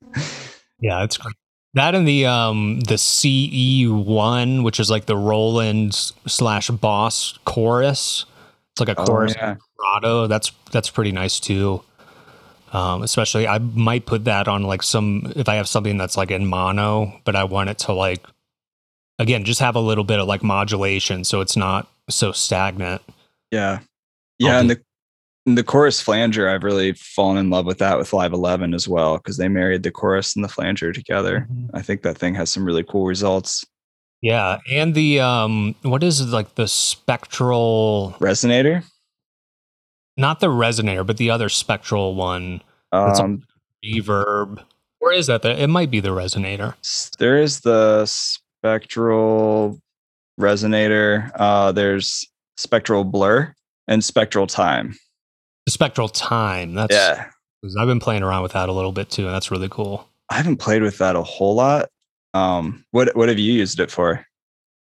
yeah 0.80 1.02
it's 1.02 1.16
great 1.16 1.34
that 1.74 1.96
and 1.96 2.06
the 2.06 2.24
um 2.26 2.80
the 2.80 2.96
CE 2.96 3.90
one, 3.90 4.62
which 4.62 4.78
is 4.78 4.90
like 4.90 5.06
the 5.06 5.16
Roland 5.16 5.94
slash 5.94 6.70
Boss 6.70 7.38
chorus. 7.44 8.26
It's 8.72 8.80
like 8.80 8.96
a 8.96 9.00
oh, 9.00 9.04
chorus 9.04 9.34
yeah. 9.36 9.56
vibrato. 9.76 10.28
That's 10.28 10.52
that's 10.70 10.88
pretty 10.88 11.12
nice 11.12 11.40
too. 11.40 11.82
Um, 12.72 13.02
especially 13.02 13.46
I 13.46 13.58
might 13.58 14.06
put 14.06 14.24
that 14.24 14.48
on 14.48 14.62
like 14.62 14.82
some 14.84 15.32
if 15.36 15.48
I 15.48 15.56
have 15.56 15.68
something 15.68 15.98
that's 15.98 16.16
like 16.16 16.30
in 16.30 16.46
mono, 16.46 17.20
but 17.24 17.36
I 17.36 17.44
want 17.44 17.70
it 17.70 17.78
to 17.80 17.92
like 17.92 18.24
again 19.18 19.44
just 19.44 19.60
have 19.60 19.76
a 19.76 19.80
little 19.80 20.04
bit 20.04 20.18
of 20.18 20.26
like 20.26 20.42
modulation 20.42 21.24
so 21.24 21.40
it's 21.40 21.56
not 21.56 21.88
so 22.08 22.32
stagnant. 22.32 23.02
Yeah. 23.50 23.80
Yeah, 24.38 24.58
and 24.58 24.70
the 24.70 24.80
the 25.46 25.62
chorus 25.62 26.00
flanger, 26.00 26.48
I've 26.48 26.64
really 26.64 26.92
fallen 26.94 27.36
in 27.36 27.50
love 27.50 27.66
with 27.66 27.78
that 27.78 27.98
with 27.98 28.12
Live 28.12 28.32
11 28.32 28.72
as 28.72 28.88
well 28.88 29.18
because 29.18 29.36
they 29.36 29.48
married 29.48 29.82
the 29.82 29.90
chorus 29.90 30.34
and 30.34 30.44
the 30.44 30.48
flanger 30.48 30.92
together. 30.92 31.46
Mm-hmm. 31.50 31.76
I 31.76 31.82
think 31.82 32.02
that 32.02 32.16
thing 32.16 32.34
has 32.34 32.50
some 32.50 32.64
really 32.64 32.82
cool 32.82 33.04
results. 33.06 33.64
Yeah, 34.22 34.58
and 34.70 34.94
the 34.94 35.20
um, 35.20 35.74
what 35.82 36.02
is 36.02 36.20
it, 36.20 36.28
like 36.28 36.54
the 36.54 36.66
spectral 36.66 38.16
resonator? 38.20 38.84
Not 40.16 40.40
the 40.40 40.46
resonator, 40.46 41.06
but 41.06 41.18
the 41.18 41.30
other 41.30 41.50
spectral 41.50 42.14
one. 42.14 42.62
Um, 42.90 43.42
reverb. 43.84 44.64
Where 45.00 45.12
is 45.12 45.26
that? 45.26 45.44
It 45.44 45.68
might 45.68 45.90
be 45.90 46.00
the 46.00 46.10
resonator. 46.10 46.74
There 47.18 47.36
is 47.36 47.60
the 47.60 48.06
spectral 48.64 49.78
resonator. 50.40 51.30
Uh, 51.34 51.70
there's 51.70 52.26
spectral 52.56 53.04
blur 53.04 53.52
and 53.88 54.02
spectral 54.02 54.46
time. 54.46 54.96
The 55.66 55.72
spectral 55.72 56.08
time. 56.08 56.72
That's 56.72 56.94
yeah. 56.94 57.26
I've 57.78 57.86
been 57.86 58.00
playing 58.00 58.22
around 58.22 58.42
with 58.42 58.52
that 58.52 58.70
a 58.70 58.72
little 58.72 58.92
bit 58.92 59.10
too, 59.10 59.26
and 59.26 59.34
that's 59.34 59.50
really 59.50 59.68
cool. 59.68 60.08
I 60.30 60.36
haven't 60.36 60.56
played 60.56 60.82
with 60.82 60.96
that 60.98 61.14
a 61.14 61.22
whole 61.22 61.54
lot. 61.54 61.90
Um, 62.32 62.84
what 62.90 63.14
what 63.14 63.28
have 63.28 63.38
you 63.38 63.52
used 63.52 63.80
it 63.80 63.90
for? 63.90 64.26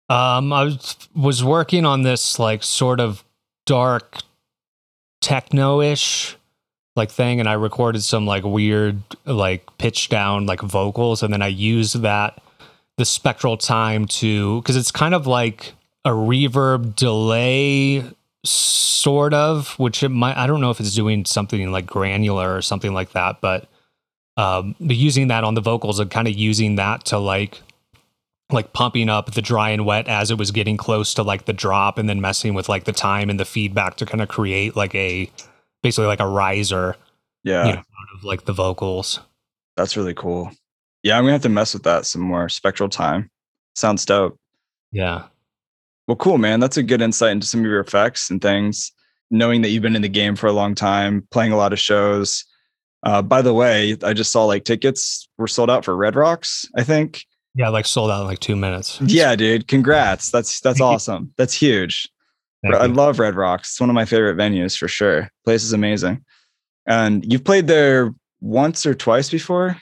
Um, 0.09 0.53
I 0.53 0.65
was, 0.65 0.97
was 1.15 1.45
working 1.45 1.85
on 1.85 2.03
this 2.03 2.39
like 2.39 2.63
sort 2.63 3.01
of 3.01 3.23
dark 3.67 4.19
techno-ish 5.21 6.37
like 6.97 7.11
thing, 7.11 7.39
and 7.39 7.49
I 7.49 7.53
recorded 7.53 8.03
some 8.03 8.27
like 8.27 8.45
weird 8.45 9.03
like 9.27 9.67
pitch 9.77 10.09
down 10.09 10.47
like 10.47 10.61
vocals, 10.61 11.23
and 11.23 11.33
then 11.33 11.43
I 11.43 11.49
used 11.49 12.01
that 12.01 12.41
the 12.99 13.05
spectral 13.05 13.57
time 13.57 14.05
to 14.07 14.61
because 14.61 14.77
it's 14.77 14.91
kind 14.91 15.15
of 15.15 15.27
like 15.27 15.73
a 16.05 16.11
reverb 16.11 16.97
delay 16.97 18.05
sort 18.45 19.33
of, 19.33 19.79
which 19.79 20.03
it 20.03 20.09
might, 20.11 20.37
I 20.37 20.47
don't 20.47 20.61
know 20.61 20.71
if 20.71 20.81
it's 20.81 20.95
doing 20.95 21.25
something 21.25 21.71
like 21.71 21.87
granular 21.87 22.55
or 22.55 22.61
something 22.61 22.93
like 22.93 23.13
that, 23.13 23.41
but 23.41 23.69
um, 24.37 24.75
using 24.81 25.29
that 25.29 25.45
on 25.45 25.55
the 25.55 25.61
vocals 25.61 26.01
and 26.01 26.11
kind 26.11 26.29
of 26.29 26.35
using 26.35 26.77
that 26.77 27.05
to 27.07 27.19
like, 27.19 27.63
like 28.51 28.73
pumping 28.73 29.09
up 29.09 29.33
the 29.33 29.43
dry 29.43 29.71
and 29.71 29.85
wet 29.85 30.09
as 30.09 30.31
it 30.31 30.39
was 30.39 30.51
getting 30.51 30.77
close 30.77 31.15
to 31.15 31.23
like 31.23 31.45
the 31.45 31.53
drop 31.53 31.99
and 31.99 32.09
then 32.09 32.21
messing 32.21 32.55
with 32.55 32.69
like 32.69 32.85
the 32.85 32.93
time 32.93 33.31
and 33.31 33.39
the 33.39 33.45
feedback 33.45 33.97
to 33.97 34.07
kind 34.07 34.23
of 34.23 34.29
create 34.29 34.75
like 34.75 34.95
a, 34.95 35.31
basically 35.83 36.07
like 36.07 36.21
a 36.21 36.27
riser. 36.27 36.97
Yeah. 37.45 37.67
You 37.67 37.73
know, 37.75 37.79
out 37.79 38.17
of 38.17 38.25
like 38.25 38.45
the 38.45 38.53
vocals. 38.53 39.21
That's 39.77 39.97
really 39.97 40.15
cool. 40.15 40.51
Yeah. 41.03 41.19
I'm 41.19 41.25
to 41.27 41.33
have 41.33 41.43
to 41.43 41.49
mess 41.49 41.75
with 41.75 41.85
that 41.85 42.07
some 42.07 42.23
more. 42.23 42.49
Spectral 42.49 42.89
time. 42.89 43.31
Sounds 43.75 44.05
dope. 44.05 44.39
Yeah. 44.93 45.25
Well, 46.07 46.17
cool, 46.17 46.39
man. 46.39 46.61
That's 46.61 46.77
a 46.77 46.83
good 46.83 47.03
insight 47.03 47.33
into 47.33 47.47
some 47.47 47.61
of 47.61 47.67
your 47.67 47.81
effects 47.81 48.31
and 48.31 48.41
things. 48.41 48.93
Knowing 49.31 49.61
that 49.61 49.69
you've 49.69 49.83
been 49.83 49.97
in 49.97 50.03
the 50.03 50.09
game 50.09 50.35
for 50.37 50.47
a 50.47 50.53
long 50.53 50.75
time, 50.75 51.27
playing 51.31 51.53
a 51.53 51.57
lot 51.57 51.73
of 51.75 51.79
shows. 51.79 52.47
Uh, 53.03 53.21
by 53.21 53.43
the 53.43 53.53
way, 53.53 53.95
I 54.03 54.15
just 54.15 54.33
saw 54.33 54.47
like 54.47 54.65
tickets 54.65 55.29
were 55.37 55.47
sold 55.47 55.71
out 55.71 55.85
for 55.85 55.95
Red 55.95 56.17
Rocks. 56.17 56.67
I 56.77 56.83
think. 56.83 57.27
Yeah, 57.55 57.69
like 57.69 57.87
sold 57.87 58.11
out 58.11 58.23
in 58.23 58.27
like 58.27 58.39
two 58.39 58.57
minutes. 58.57 59.01
Yeah, 59.03 59.37
dude. 59.37 59.69
Congrats. 59.69 60.31
That's 60.31 60.61
that's 60.61 60.81
awesome. 60.81 61.33
That's 61.37 61.53
huge. 61.53 62.09
Thank 62.63 62.75
I 62.75 62.87
you. 62.87 62.93
love 62.93 63.19
Red 63.19 63.35
Rocks. 63.35 63.73
It's 63.73 63.81
one 63.81 63.91
of 63.91 63.95
my 63.95 64.05
favorite 64.05 64.37
venues 64.37 64.77
for 64.79 64.89
sure. 64.89 65.31
Place 65.45 65.63
is 65.63 65.73
amazing. 65.73 66.25
And 66.87 67.31
you've 67.31 67.45
played 67.45 67.67
there 67.67 68.15
once 68.41 68.87
or 68.87 68.95
twice 68.95 69.29
before? 69.29 69.77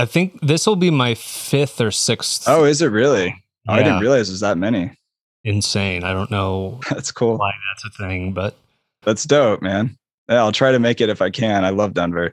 I 0.00 0.06
think 0.06 0.40
this 0.40 0.66
will 0.66 0.76
be 0.76 0.90
my 0.90 1.14
fifth 1.14 1.80
or 1.80 1.90
sixth. 1.90 2.44
Oh, 2.46 2.64
is 2.64 2.80
it 2.80 2.86
really? 2.86 3.36
Oh, 3.68 3.74
I 3.74 3.82
didn't 3.82 4.00
realize 4.00 4.28
there's 4.28 4.40
that 4.40 4.56
many 4.56 4.96
insane. 5.44 6.04
I 6.04 6.12
don't 6.12 6.30
know. 6.30 6.80
That's 6.90 7.12
cool. 7.12 7.38
Why 7.38 7.52
that's 7.72 7.84
a 7.84 7.90
thing, 7.90 8.32
but 8.32 8.56
that's 9.02 9.24
dope, 9.24 9.62
man. 9.62 9.96
Yeah, 10.28 10.36
I'll 10.36 10.52
try 10.52 10.72
to 10.72 10.78
make 10.78 11.00
it 11.00 11.08
if 11.08 11.22
I 11.22 11.30
can. 11.30 11.64
I 11.64 11.70
love 11.70 11.94
Denver. 11.94 12.32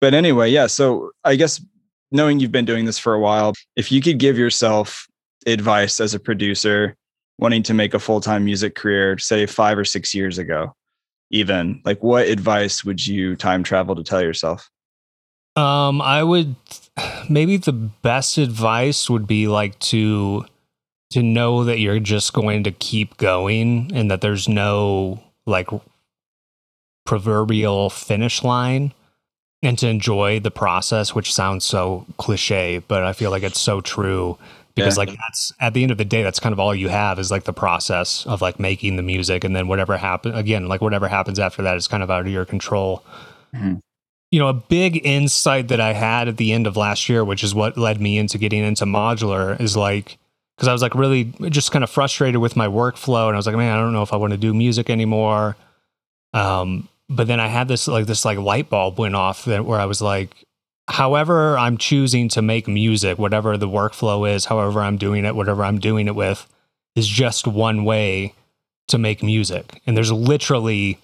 But 0.00 0.14
anyway, 0.14 0.50
yeah. 0.50 0.66
So 0.66 1.10
I 1.24 1.36
guess 1.36 1.64
knowing 2.10 2.40
you've 2.40 2.52
been 2.52 2.64
doing 2.64 2.84
this 2.84 2.98
for 2.98 3.14
a 3.14 3.20
while, 3.20 3.52
if 3.76 3.90
you 3.90 4.00
could 4.00 4.18
give 4.18 4.38
yourself 4.38 5.06
advice 5.46 6.00
as 6.00 6.14
a 6.14 6.20
producer 6.20 6.96
wanting 7.38 7.62
to 7.64 7.74
make 7.74 7.94
a 7.94 7.98
full 7.98 8.20
time 8.20 8.44
music 8.44 8.74
career, 8.74 9.18
say 9.18 9.46
five 9.46 9.78
or 9.78 9.84
six 9.84 10.14
years 10.14 10.38
ago, 10.38 10.74
even 11.30 11.80
like 11.84 12.02
what 12.02 12.28
advice 12.28 12.84
would 12.84 13.04
you 13.06 13.34
time 13.36 13.62
travel 13.62 13.94
to 13.96 14.04
tell 14.04 14.22
yourself? 14.22 14.70
Um, 15.54 16.00
I 16.00 16.22
would 16.22 16.56
maybe 17.28 17.56
the 17.56 17.72
best 17.72 18.38
advice 18.38 19.08
would 19.08 19.26
be 19.26 19.48
like 19.48 19.78
to 19.80 20.46
to 21.10 21.22
know 21.22 21.64
that 21.64 21.78
you're 21.78 22.00
just 22.00 22.32
going 22.32 22.64
to 22.64 22.72
keep 22.72 23.16
going 23.18 23.90
and 23.94 24.10
that 24.10 24.22
there's 24.22 24.48
no 24.48 25.22
like 25.46 25.68
proverbial 27.04 27.90
finish 27.90 28.42
line 28.42 28.94
and 29.62 29.78
to 29.78 29.88
enjoy 29.88 30.40
the 30.40 30.50
process 30.50 31.14
which 31.14 31.32
sounds 31.32 31.64
so 31.64 32.06
cliche 32.16 32.78
but 32.88 33.04
i 33.04 33.12
feel 33.12 33.30
like 33.30 33.42
it's 33.42 33.60
so 33.60 33.80
true 33.80 34.38
because 34.74 34.96
yeah. 34.96 35.00
like 35.00 35.10
that's 35.10 35.52
at 35.60 35.74
the 35.74 35.82
end 35.82 35.92
of 35.92 35.98
the 35.98 36.04
day 36.04 36.22
that's 36.22 36.40
kind 36.40 36.52
of 36.52 36.60
all 36.60 36.74
you 36.74 36.88
have 36.88 37.18
is 37.18 37.30
like 37.30 37.44
the 37.44 37.52
process 37.52 38.24
of 38.26 38.40
like 38.40 38.58
making 38.58 38.96
the 38.96 39.02
music 39.02 39.44
and 39.44 39.54
then 39.54 39.68
whatever 39.68 39.96
happens 39.96 40.36
again 40.36 40.68
like 40.68 40.80
whatever 40.80 41.08
happens 41.08 41.38
after 41.38 41.62
that 41.62 41.76
is 41.76 41.88
kind 41.88 42.02
of 42.02 42.10
out 42.10 42.20
of 42.20 42.32
your 42.32 42.44
control 42.44 43.04
mm-hmm. 43.54 43.74
You 44.32 44.40
know 44.40 44.48
a 44.48 44.52
big 44.52 45.06
insight 45.06 45.68
that 45.68 45.80
i 45.80 45.92
had 45.92 46.26
at 46.26 46.36
the 46.38 46.52
end 46.52 46.66
of 46.66 46.76
last 46.76 47.08
year 47.08 47.24
which 47.24 47.44
is 47.44 47.54
what 47.54 47.78
led 47.78 48.00
me 48.00 48.18
into 48.18 48.36
getting 48.38 48.64
into 48.64 48.84
modular 48.84 49.60
is 49.60 49.76
like 49.76 50.18
because 50.56 50.68
I 50.68 50.72
was 50.72 50.82
like 50.82 50.94
really 50.94 51.24
just 51.48 51.72
kind 51.72 51.82
of 51.82 51.90
frustrated 51.90 52.40
with 52.40 52.54
my 52.54 52.68
workflow, 52.68 53.26
and 53.26 53.34
I 53.34 53.36
was 53.36 53.46
like, 53.46 53.56
man, 53.56 53.76
I 53.76 53.80
don't 53.80 53.92
know 53.92 54.02
if 54.02 54.12
I 54.12 54.16
want 54.16 54.32
to 54.32 54.36
do 54.36 54.54
music 54.54 54.90
anymore. 54.90 55.56
Um, 56.32 56.88
but 57.08 57.26
then 57.26 57.40
I 57.40 57.48
had 57.48 57.66
this 57.66 57.88
like 57.88 58.06
this 58.06 58.24
like 58.24 58.38
light 58.38 58.70
bulb 58.70 58.98
went 58.98 59.16
off 59.16 59.44
that 59.46 59.64
where 59.64 59.80
I 59.80 59.86
was 59.86 60.00
like, 60.00 60.30
however 60.88 61.58
I'm 61.58 61.78
choosing 61.78 62.28
to 62.30 62.42
make 62.42 62.68
music, 62.68 63.18
whatever 63.18 63.56
the 63.56 63.68
workflow 63.68 64.32
is, 64.32 64.44
however 64.44 64.82
I'm 64.82 64.98
doing 64.98 65.24
it, 65.24 65.34
whatever 65.34 65.64
I'm 65.64 65.80
doing 65.80 66.06
it 66.06 66.14
with, 66.14 66.46
is 66.94 67.08
just 67.08 67.46
one 67.46 67.84
way 67.84 68.34
to 68.86 68.98
make 68.98 69.22
music, 69.22 69.80
and 69.86 69.96
there's 69.96 70.12
literally 70.12 70.98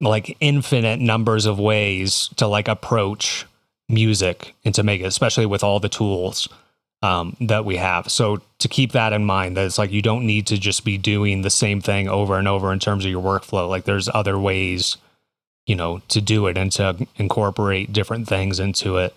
like 0.00 0.36
infinite 0.40 1.00
numbers 1.00 1.46
of 1.46 1.58
ways 1.58 2.28
to 2.36 2.46
like 2.46 2.68
approach 2.68 3.46
music 3.88 4.54
and 4.64 4.74
to 4.74 4.82
make 4.82 5.00
it, 5.00 5.06
especially 5.06 5.46
with 5.46 5.64
all 5.64 5.80
the 5.80 5.88
tools 5.88 6.48
um, 7.02 7.36
that 7.40 7.64
we 7.64 7.76
have. 7.76 8.10
So 8.10 8.40
to 8.58 8.68
keep 8.68 8.92
that 8.92 9.12
in 9.12 9.24
mind, 9.24 9.56
that 9.56 9.66
it's 9.66 9.78
like 9.78 9.92
you 9.92 10.02
don't 10.02 10.26
need 10.26 10.46
to 10.48 10.58
just 10.58 10.84
be 10.84 10.98
doing 10.98 11.42
the 11.42 11.50
same 11.50 11.80
thing 11.80 12.08
over 12.08 12.38
and 12.38 12.48
over 12.48 12.72
in 12.72 12.78
terms 12.78 13.04
of 13.04 13.10
your 13.10 13.22
workflow. 13.22 13.68
Like 13.68 13.84
there's 13.84 14.08
other 14.12 14.38
ways, 14.38 14.96
you 15.66 15.76
know, 15.76 16.02
to 16.08 16.20
do 16.20 16.46
it 16.46 16.56
and 16.56 16.72
to 16.72 17.06
incorporate 17.16 17.92
different 17.92 18.28
things 18.28 18.58
into 18.60 18.96
it. 18.96 19.14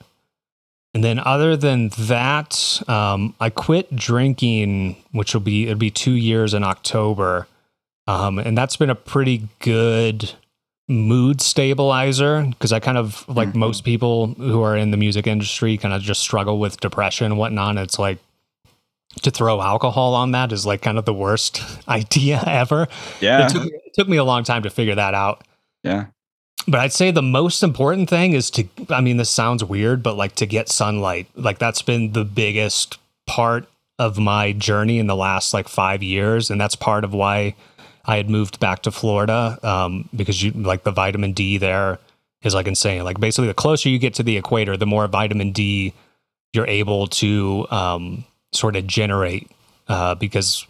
And 0.93 1.03
then 1.03 1.19
other 1.19 1.55
than 1.55 1.89
that, 1.99 2.81
um, 2.87 3.35
I 3.39 3.51
quit 3.51 3.95
drinking, 3.95 4.95
which 5.11 5.33
will 5.33 5.41
be 5.41 5.65
it'll 5.65 5.77
be 5.77 5.91
two 5.91 6.13
years 6.13 6.53
in 6.55 6.63
October, 6.63 7.47
um, 8.07 8.39
and 8.39 8.57
that's 8.57 8.75
been 8.75 8.89
a 8.89 8.95
pretty 8.95 9.47
good 9.59 10.33
mood 10.89 11.39
stabilizer 11.39 12.43
because 12.49 12.73
I 12.73 12.79
kind 12.79 12.97
of 12.97 13.23
like 13.29 13.49
Mhm. 13.49 13.55
most 13.55 13.83
people 13.83 14.27
who 14.37 14.61
are 14.63 14.75
in 14.75 14.91
the 14.91 14.97
music 14.97 15.27
industry 15.27 15.77
kind 15.77 15.93
of 15.93 16.01
just 16.01 16.19
struggle 16.19 16.57
with 16.59 16.79
depression 16.81 17.27
and 17.27 17.37
whatnot. 17.37 17.77
It's 17.77 17.99
like 17.99 18.17
to 19.21 19.31
throw 19.31 19.61
alcohol 19.61 20.13
on 20.15 20.31
that 20.31 20.51
is 20.51 20.65
like 20.65 20.81
kind 20.81 20.97
of 20.97 21.05
the 21.05 21.13
worst 21.13 21.61
idea 21.87 22.43
ever. 22.45 22.87
Yeah. 23.21 23.45
It, 23.45 23.49
took, 23.49 23.65
it 23.67 23.93
took 23.93 24.07
me 24.09 24.17
a 24.17 24.23
long 24.23 24.43
time 24.43 24.63
to 24.63 24.69
figure 24.69 24.95
that 24.95 25.13
out. 25.13 25.43
yeah. 25.83 26.07
But 26.67 26.81
I'd 26.81 26.93
say 26.93 27.09
the 27.09 27.21
most 27.23 27.63
important 27.63 28.09
thing 28.09 28.33
is 28.33 28.51
to, 28.51 28.65
I 28.89 29.01
mean, 29.01 29.17
this 29.17 29.29
sounds 29.31 29.63
weird, 29.63 30.03
but 30.03 30.17
like 30.17 30.35
to 30.35 30.45
get 30.45 30.69
sunlight. 30.69 31.27
Like 31.35 31.57
that's 31.57 31.81
been 31.81 32.11
the 32.11 32.25
biggest 32.25 32.99
part 33.25 33.67
of 33.97 34.19
my 34.19 34.51
journey 34.51 34.99
in 34.99 35.07
the 35.07 35.15
last 35.15 35.51
like 35.53 35.67
five 35.67 36.03
years. 36.03 36.51
And 36.51 36.59
that's 36.61 36.75
part 36.75 37.03
of 37.03 37.13
why 37.13 37.55
I 38.09 38.17
had 38.17 38.27
moved 38.27 38.59
back 38.59 38.81
to 38.83 38.91
Florida 38.91 39.59
um, 39.61 40.09
because 40.15 40.41
you 40.41 40.49
like 40.51 40.83
the 40.83 40.89
vitamin 40.91 41.33
D 41.33 41.59
there 41.59 41.99
is 42.41 42.55
like 42.55 42.65
insane. 42.65 43.03
Like 43.03 43.19
basically, 43.19 43.49
the 43.49 43.53
closer 43.53 43.87
you 43.87 43.99
get 43.99 44.15
to 44.15 44.23
the 44.23 44.35
equator, 44.35 44.75
the 44.77 44.87
more 44.87 45.07
vitamin 45.07 45.51
D 45.51 45.93
you're 46.53 46.65
able 46.65 47.05
to 47.05 47.67
um, 47.69 48.25
sort 48.51 48.75
of 48.75 48.87
generate 48.87 49.51
uh, 49.87 50.15
because 50.15 50.65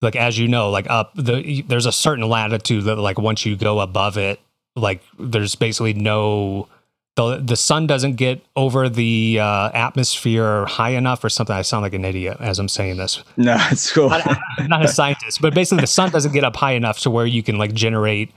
like 0.00 0.14
as 0.14 0.38
you 0.38 0.46
know 0.46 0.70
like 0.70 0.88
up 0.88 1.12
the 1.16 1.62
there's 1.62 1.86
a 1.86 1.92
certain 1.92 2.28
latitude 2.28 2.84
that 2.84 2.94
like 2.96 3.18
once 3.18 3.44
you 3.44 3.56
go 3.56 3.80
above 3.80 4.16
it 4.16 4.38
like 4.76 5.02
there's 5.18 5.56
basically 5.56 5.92
no 5.92 6.68
the 7.16 7.36
the 7.36 7.56
sun 7.56 7.86
doesn't 7.86 8.14
get 8.14 8.44
over 8.56 8.88
the 8.88 9.38
uh, 9.40 9.70
atmosphere 9.74 10.64
high 10.66 10.90
enough 10.90 11.24
or 11.24 11.28
something. 11.28 11.54
I 11.54 11.62
sound 11.62 11.82
like 11.82 11.94
an 11.94 12.04
idiot 12.04 12.36
as 12.40 12.58
I'm 12.58 12.68
saying 12.68 12.96
this. 12.96 13.22
No, 13.36 13.56
it's 13.70 13.92
cool. 13.92 14.10
Not, 14.10 14.38
not 14.68 14.84
a 14.84 14.88
scientist, 14.88 15.40
but 15.40 15.54
basically 15.54 15.80
the 15.80 15.86
sun 15.86 16.10
doesn't 16.10 16.32
get 16.32 16.44
up 16.44 16.56
high 16.56 16.72
enough 16.72 17.00
to 17.00 17.10
where 17.10 17.26
you 17.26 17.42
can 17.42 17.58
like 17.58 17.72
generate 17.72 18.30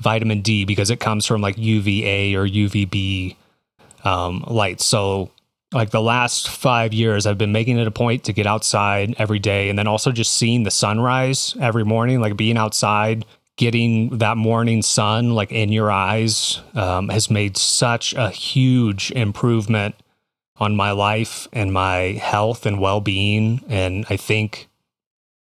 vitamin 0.00 0.40
D 0.40 0.64
because 0.64 0.90
it 0.90 1.00
comes 1.00 1.26
from 1.26 1.40
like 1.40 1.58
UVA 1.58 2.34
or 2.34 2.46
UVB 2.46 3.36
um, 4.04 4.44
light. 4.46 4.80
So 4.80 5.30
like 5.72 5.90
the 5.90 6.00
last 6.00 6.48
five 6.48 6.94
years, 6.94 7.26
I've 7.26 7.38
been 7.38 7.52
making 7.52 7.78
it 7.78 7.86
a 7.86 7.90
point 7.90 8.24
to 8.24 8.32
get 8.32 8.46
outside 8.46 9.14
every 9.18 9.38
day, 9.38 9.68
and 9.68 9.78
then 9.78 9.86
also 9.86 10.12
just 10.12 10.34
seeing 10.34 10.62
the 10.62 10.70
sunrise 10.70 11.56
every 11.60 11.84
morning, 11.84 12.20
like 12.20 12.36
being 12.36 12.56
outside 12.56 13.24
getting 13.56 14.18
that 14.18 14.36
morning 14.36 14.82
sun 14.82 15.34
like 15.34 15.50
in 15.50 15.72
your 15.72 15.90
eyes 15.90 16.60
um, 16.74 17.08
has 17.08 17.30
made 17.30 17.56
such 17.56 18.14
a 18.14 18.30
huge 18.30 19.10
improvement 19.12 19.94
on 20.58 20.76
my 20.76 20.90
life 20.90 21.48
and 21.52 21.72
my 21.72 22.20
health 22.22 22.66
and 22.66 22.80
well-being. 22.80 23.62
And 23.68 24.06
i 24.10 24.16
think 24.16 24.68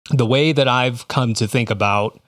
the 0.10 0.26
way 0.26 0.52
that 0.52 0.68
i've 0.68 1.08
come 1.08 1.34
to 1.36 1.48
think 1.48 1.70
about 1.70 2.20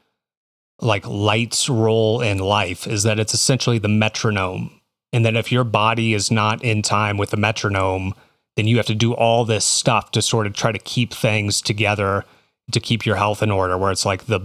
like 0.80 1.08
light's 1.08 1.70
role 1.70 2.22
in 2.22 2.38
life 2.40 2.88
is 2.88 3.04
that 3.04 3.20
it's 3.20 3.34
essentially 3.34 3.78
the 3.80 3.88
metronome. 3.88 4.80
And 5.12 5.24
that 5.26 5.36
if 5.36 5.52
your 5.52 5.64
body 5.64 6.16
is 6.16 6.32
not 6.32 6.64
in 6.64 6.82
time 6.82 7.18
with 7.18 7.30
the 7.30 7.38
metronome 7.38 8.14
then 8.56 8.68
you 8.68 8.78
have 8.78 8.86
to 8.86 8.96
do 8.96 9.14
all 9.14 9.46
this 9.46 9.66
stuff 9.66 10.12
to 10.12 10.22
sort 10.22 10.48
of 10.48 10.54
try 10.54 10.72
to 10.72 10.80
keep 10.80 11.14
things 11.14 11.62
together 11.62 12.26
to 12.72 12.80
keep 12.80 13.06
your 13.06 13.16
health 13.16 13.44
in 13.44 13.52
order 13.52 13.78
where 13.78 13.92
it's 13.92 14.06
like 14.06 14.26
the 14.26 14.40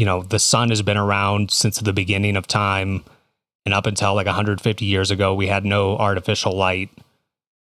you 0.00 0.06
know 0.06 0.22
the 0.22 0.38
sun 0.38 0.70
has 0.70 0.80
been 0.80 0.96
around 0.96 1.50
since 1.50 1.78
the 1.78 1.92
beginning 1.92 2.36
of 2.36 2.46
time. 2.46 3.04
And 3.66 3.74
up 3.74 3.84
until 3.86 4.14
like 4.14 4.24
150 4.26 4.84
years 4.86 5.10
ago 5.10 5.34
we 5.34 5.46
had 5.46 5.66
no 5.66 5.96
artificial 5.98 6.56
light. 6.56 6.88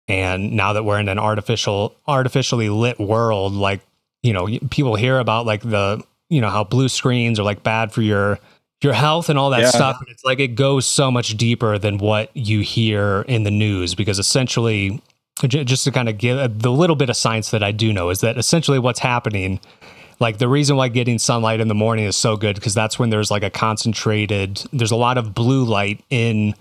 And 0.08 0.52
now 0.52 0.72
that 0.72 0.82
we're 0.84 0.98
in 0.98 1.08
an 1.08 1.20
artificial 1.20 1.94
artificially 2.08 2.68
lit 2.68 2.98
world 2.98 3.52
like 3.52 3.80
you 4.22 4.32
know 4.32 4.48
people 4.70 4.96
hear 4.96 5.18
about 5.20 5.46
like 5.46 5.62
the 5.62 6.02
you 6.28 6.40
know 6.40 6.50
how 6.50 6.64
blue 6.64 6.88
screens 6.88 7.38
are 7.38 7.44
like 7.44 7.62
bad 7.62 7.92
for 7.92 8.02
your 8.02 8.40
your 8.82 8.94
health 8.94 9.28
and 9.30 9.38
all 9.38 9.50
that 9.50 9.60
Yeah. 9.60 9.70
stuff. 9.70 9.96
And 10.00 10.08
it's 10.10 10.24
like 10.24 10.40
it 10.40 10.56
goes 10.56 10.84
so 10.86 11.10
much 11.12 11.36
deeper 11.36 11.78
than 11.78 11.98
what 11.98 12.30
you 12.34 12.60
hear 12.62 13.22
in 13.28 13.44
the 13.44 13.50
news 13.52 13.94
because 13.94 14.18
essentially 14.18 15.00
just 15.46 15.84
to 15.84 15.92
kind 15.92 16.08
of 16.08 16.18
give 16.18 16.38
uh, 16.38 16.48
the 16.50 16.72
little 16.72 16.96
bit 16.96 17.08
of 17.10 17.16
science 17.16 17.50
that 17.52 17.62
I 17.62 17.72
do 17.72 17.92
know 17.92 18.10
is 18.10 18.20
that 18.20 18.36
essentially 18.38 18.78
what's 18.80 19.00
happening 19.00 19.60
like 20.20 20.38
the 20.38 20.48
reason 20.48 20.76
why 20.76 20.88
getting 20.88 21.18
sunlight 21.18 21.60
in 21.60 21.68
the 21.68 21.74
morning 21.74 22.04
is 22.04 22.16
so 22.16 22.36
good 22.36 22.54
because 22.56 22.74
that's 22.74 22.98
when 22.98 23.10
there's 23.10 23.30
like 23.30 23.42
a 23.42 23.50
concentrated 23.50 24.62
there's 24.72 24.90
a 24.90 24.96
lot 24.96 25.18
of 25.18 25.34
blue 25.34 25.64
light 25.64 26.02
in 26.10 26.54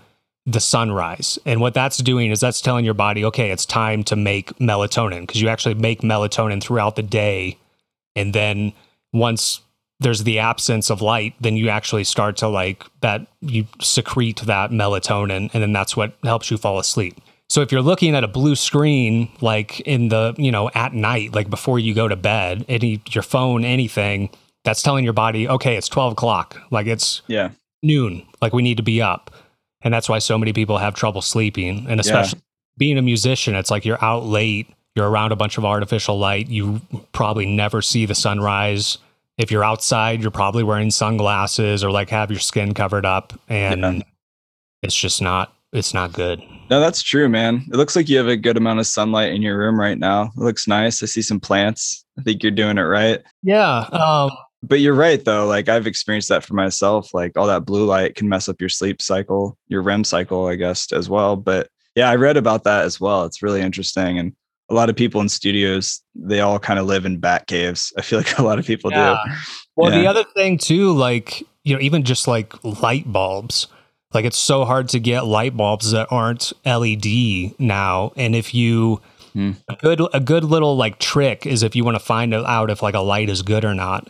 the 0.46 0.60
sunrise. 0.60 1.38
And 1.46 1.62
what 1.62 1.72
that's 1.72 1.96
doing 1.98 2.30
is 2.30 2.40
that's 2.40 2.60
telling 2.60 2.84
your 2.84 2.94
body 2.94 3.24
okay 3.24 3.50
it's 3.50 3.64
time 3.64 4.02
to 4.04 4.16
make 4.16 4.56
melatonin 4.58 5.22
because 5.22 5.40
you 5.40 5.48
actually 5.48 5.74
make 5.74 6.02
melatonin 6.02 6.62
throughout 6.62 6.96
the 6.96 7.02
day. 7.02 7.58
And 8.16 8.34
then 8.34 8.72
once 9.12 9.60
there's 10.00 10.24
the 10.24 10.38
absence 10.38 10.90
of 10.90 11.00
light 11.00 11.34
then 11.40 11.56
you 11.56 11.68
actually 11.68 12.04
start 12.04 12.36
to 12.36 12.48
like 12.48 12.84
that 13.00 13.26
you 13.40 13.66
secrete 13.80 14.40
that 14.42 14.70
melatonin 14.70 15.50
and 15.54 15.62
then 15.62 15.72
that's 15.72 15.96
what 15.96 16.12
helps 16.24 16.50
you 16.50 16.56
fall 16.56 16.78
asleep 16.78 17.16
so 17.48 17.60
if 17.60 17.70
you're 17.70 17.82
looking 17.82 18.14
at 18.14 18.24
a 18.24 18.28
blue 18.28 18.56
screen, 18.56 19.30
like 19.40 19.80
in 19.80 20.08
the, 20.08 20.34
you 20.38 20.50
know, 20.50 20.70
at 20.74 20.94
night, 20.94 21.34
like 21.34 21.50
before 21.50 21.78
you 21.78 21.94
go 21.94 22.08
to 22.08 22.16
bed, 22.16 22.64
any 22.68 23.02
your 23.10 23.22
phone, 23.22 23.64
anything, 23.64 24.30
that's 24.64 24.82
telling 24.82 25.04
your 25.04 25.12
body, 25.12 25.48
okay, 25.48 25.76
it's 25.76 25.88
12 25.88 26.12
o'clock. 26.12 26.56
Like 26.70 26.86
it's 26.86 27.22
yeah. 27.26 27.50
noon. 27.82 28.26
Like 28.40 28.52
we 28.52 28.62
need 28.62 28.78
to 28.78 28.82
be 28.82 29.02
up. 29.02 29.30
And 29.82 29.92
that's 29.92 30.08
why 30.08 30.18
so 30.18 30.38
many 30.38 30.52
people 30.54 30.78
have 30.78 30.94
trouble 30.94 31.20
sleeping. 31.20 31.86
And 31.88 32.00
especially 32.00 32.40
being 32.78 32.96
a 32.96 33.02
musician, 33.02 33.54
it's 33.54 33.70
like 33.70 33.84
you're 33.84 34.02
out 34.02 34.24
late, 34.24 34.66
you're 34.96 35.08
around 35.08 35.32
a 35.32 35.36
bunch 35.36 35.58
of 35.58 35.64
artificial 35.64 36.18
light. 36.18 36.48
You 36.48 36.80
probably 37.12 37.44
never 37.46 37.82
see 37.82 38.06
the 38.06 38.14
sunrise. 38.14 38.96
If 39.36 39.50
you're 39.50 39.64
outside, 39.64 40.22
you're 40.22 40.30
probably 40.30 40.62
wearing 40.62 40.90
sunglasses 40.90 41.84
or 41.84 41.90
like 41.90 42.08
have 42.08 42.30
your 42.30 42.40
skin 42.40 42.72
covered 42.72 43.04
up. 43.04 43.38
And 43.48 43.80
Yeah. 43.82 44.02
it's 44.82 44.96
just 44.96 45.20
not, 45.20 45.53
it's 45.74 45.92
not 45.92 46.12
good. 46.12 46.40
No, 46.70 46.80
that's 46.80 47.02
true, 47.02 47.28
man. 47.28 47.64
It 47.70 47.76
looks 47.76 47.94
like 47.94 48.08
you 48.08 48.16
have 48.16 48.26
a 48.28 48.36
good 48.38 48.56
amount 48.56 48.80
of 48.80 48.86
sunlight 48.86 49.32
in 49.34 49.42
your 49.42 49.58
room 49.58 49.78
right 49.78 49.98
now. 49.98 50.30
It 50.36 50.40
looks 50.40 50.66
nice. 50.66 51.02
I 51.02 51.06
see 51.06 51.20
some 51.20 51.38
plants. 51.40 52.04
I 52.18 52.22
think 52.22 52.42
you're 52.42 52.52
doing 52.52 52.78
it 52.78 52.82
right. 52.82 53.20
Yeah. 53.42 53.80
Um, 53.92 54.30
But 54.62 54.80
you're 54.80 54.94
right 54.94 55.22
though. 55.22 55.46
Like 55.46 55.68
I've 55.68 55.86
experienced 55.86 56.30
that 56.30 56.42
for 56.42 56.54
myself. 56.54 57.12
Like 57.12 57.36
all 57.36 57.46
that 57.48 57.66
blue 57.66 57.84
light 57.84 58.14
can 58.14 58.30
mess 58.30 58.48
up 58.48 58.60
your 58.60 58.70
sleep 58.70 59.02
cycle, 59.02 59.58
your 59.68 59.82
REM 59.82 60.04
cycle, 60.04 60.46
I 60.46 60.54
guess, 60.54 60.90
as 60.90 61.10
well. 61.10 61.36
But 61.36 61.68
yeah, 61.94 62.08
I 62.08 62.16
read 62.16 62.38
about 62.38 62.64
that 62.64 62.86
as 62.86 62.98
well. 62.98 63.24
It's 63.24 63.42
really 63.42 63.60
interesting. 63.60 64.18
And 64.18 64.32
a 64.70 64.74
lot 64.74 64.88
of 64.88 64.96
people 64.96 65.20
in 65.20 65.28
studios, 65.28 66.00
they 66.14 66.40
all 66.40 66.58
kind 66.58 66.78
of 66.78 66.86
live 66.86 67.04
in 67.04 67.18
bat 67.18 67.46
caves. 67.46 67.92
I 67.98 68.00
feel 68.00 68.18
like 68.20 68.38
a 68.38 68.42
lot 68.42 68.58
of 68.58 68.64
people 68.64 68.90
Yeah. 68.90 69.16
do. 69.26 69.32
Well, 69.76 69.90
the 69.90 70.06
other 70.06 70.24
thing 70.34 70.56
too, 70.56 70.92
like 70.94 71.42
you 71.64 71.74
know, 71.74 71.80
even 71.82 72.04
just 72.04 72.26
like 72.26 72.54
light 72.82 73.10
bulbs, 73.12 73.66
like 74.14 74.24
it's 74.24 74.38
so 74.38 74.64
hard 74.64 74.88
to 74.90 75.00
get 75.00 75.26
light 75.26 75.56
bulbs 75.56 75.90
that 75.90 76.06
aren't 76.10 76.52
LED 76.64 77.58
now. 77.58 78.12
And 78.16 78.34
if 78.34 78.54
you 78.54 79.00
Hmm. 79.34 79.50
a 79.68 79.74
good 79.74 80.00
a 80.14 80.20
good 80.20 80.44
little 80.44 80.76
like 80.76 81.00
trick 81.00 81.44
is 81.44 81.64
if 81.64 81.74
you 81.74 81.84
want 81.84 81.96
to 81.96 82.04
find 82.04 82.32
out 82.32 82.70
if 82.70 82.82
like 82.82 82.94
a 82.94 83.00
light 83.00 83.28
is 83.28 83.42
good 83.42 83.64
or 83.64 83.74
not. 83.74 84.08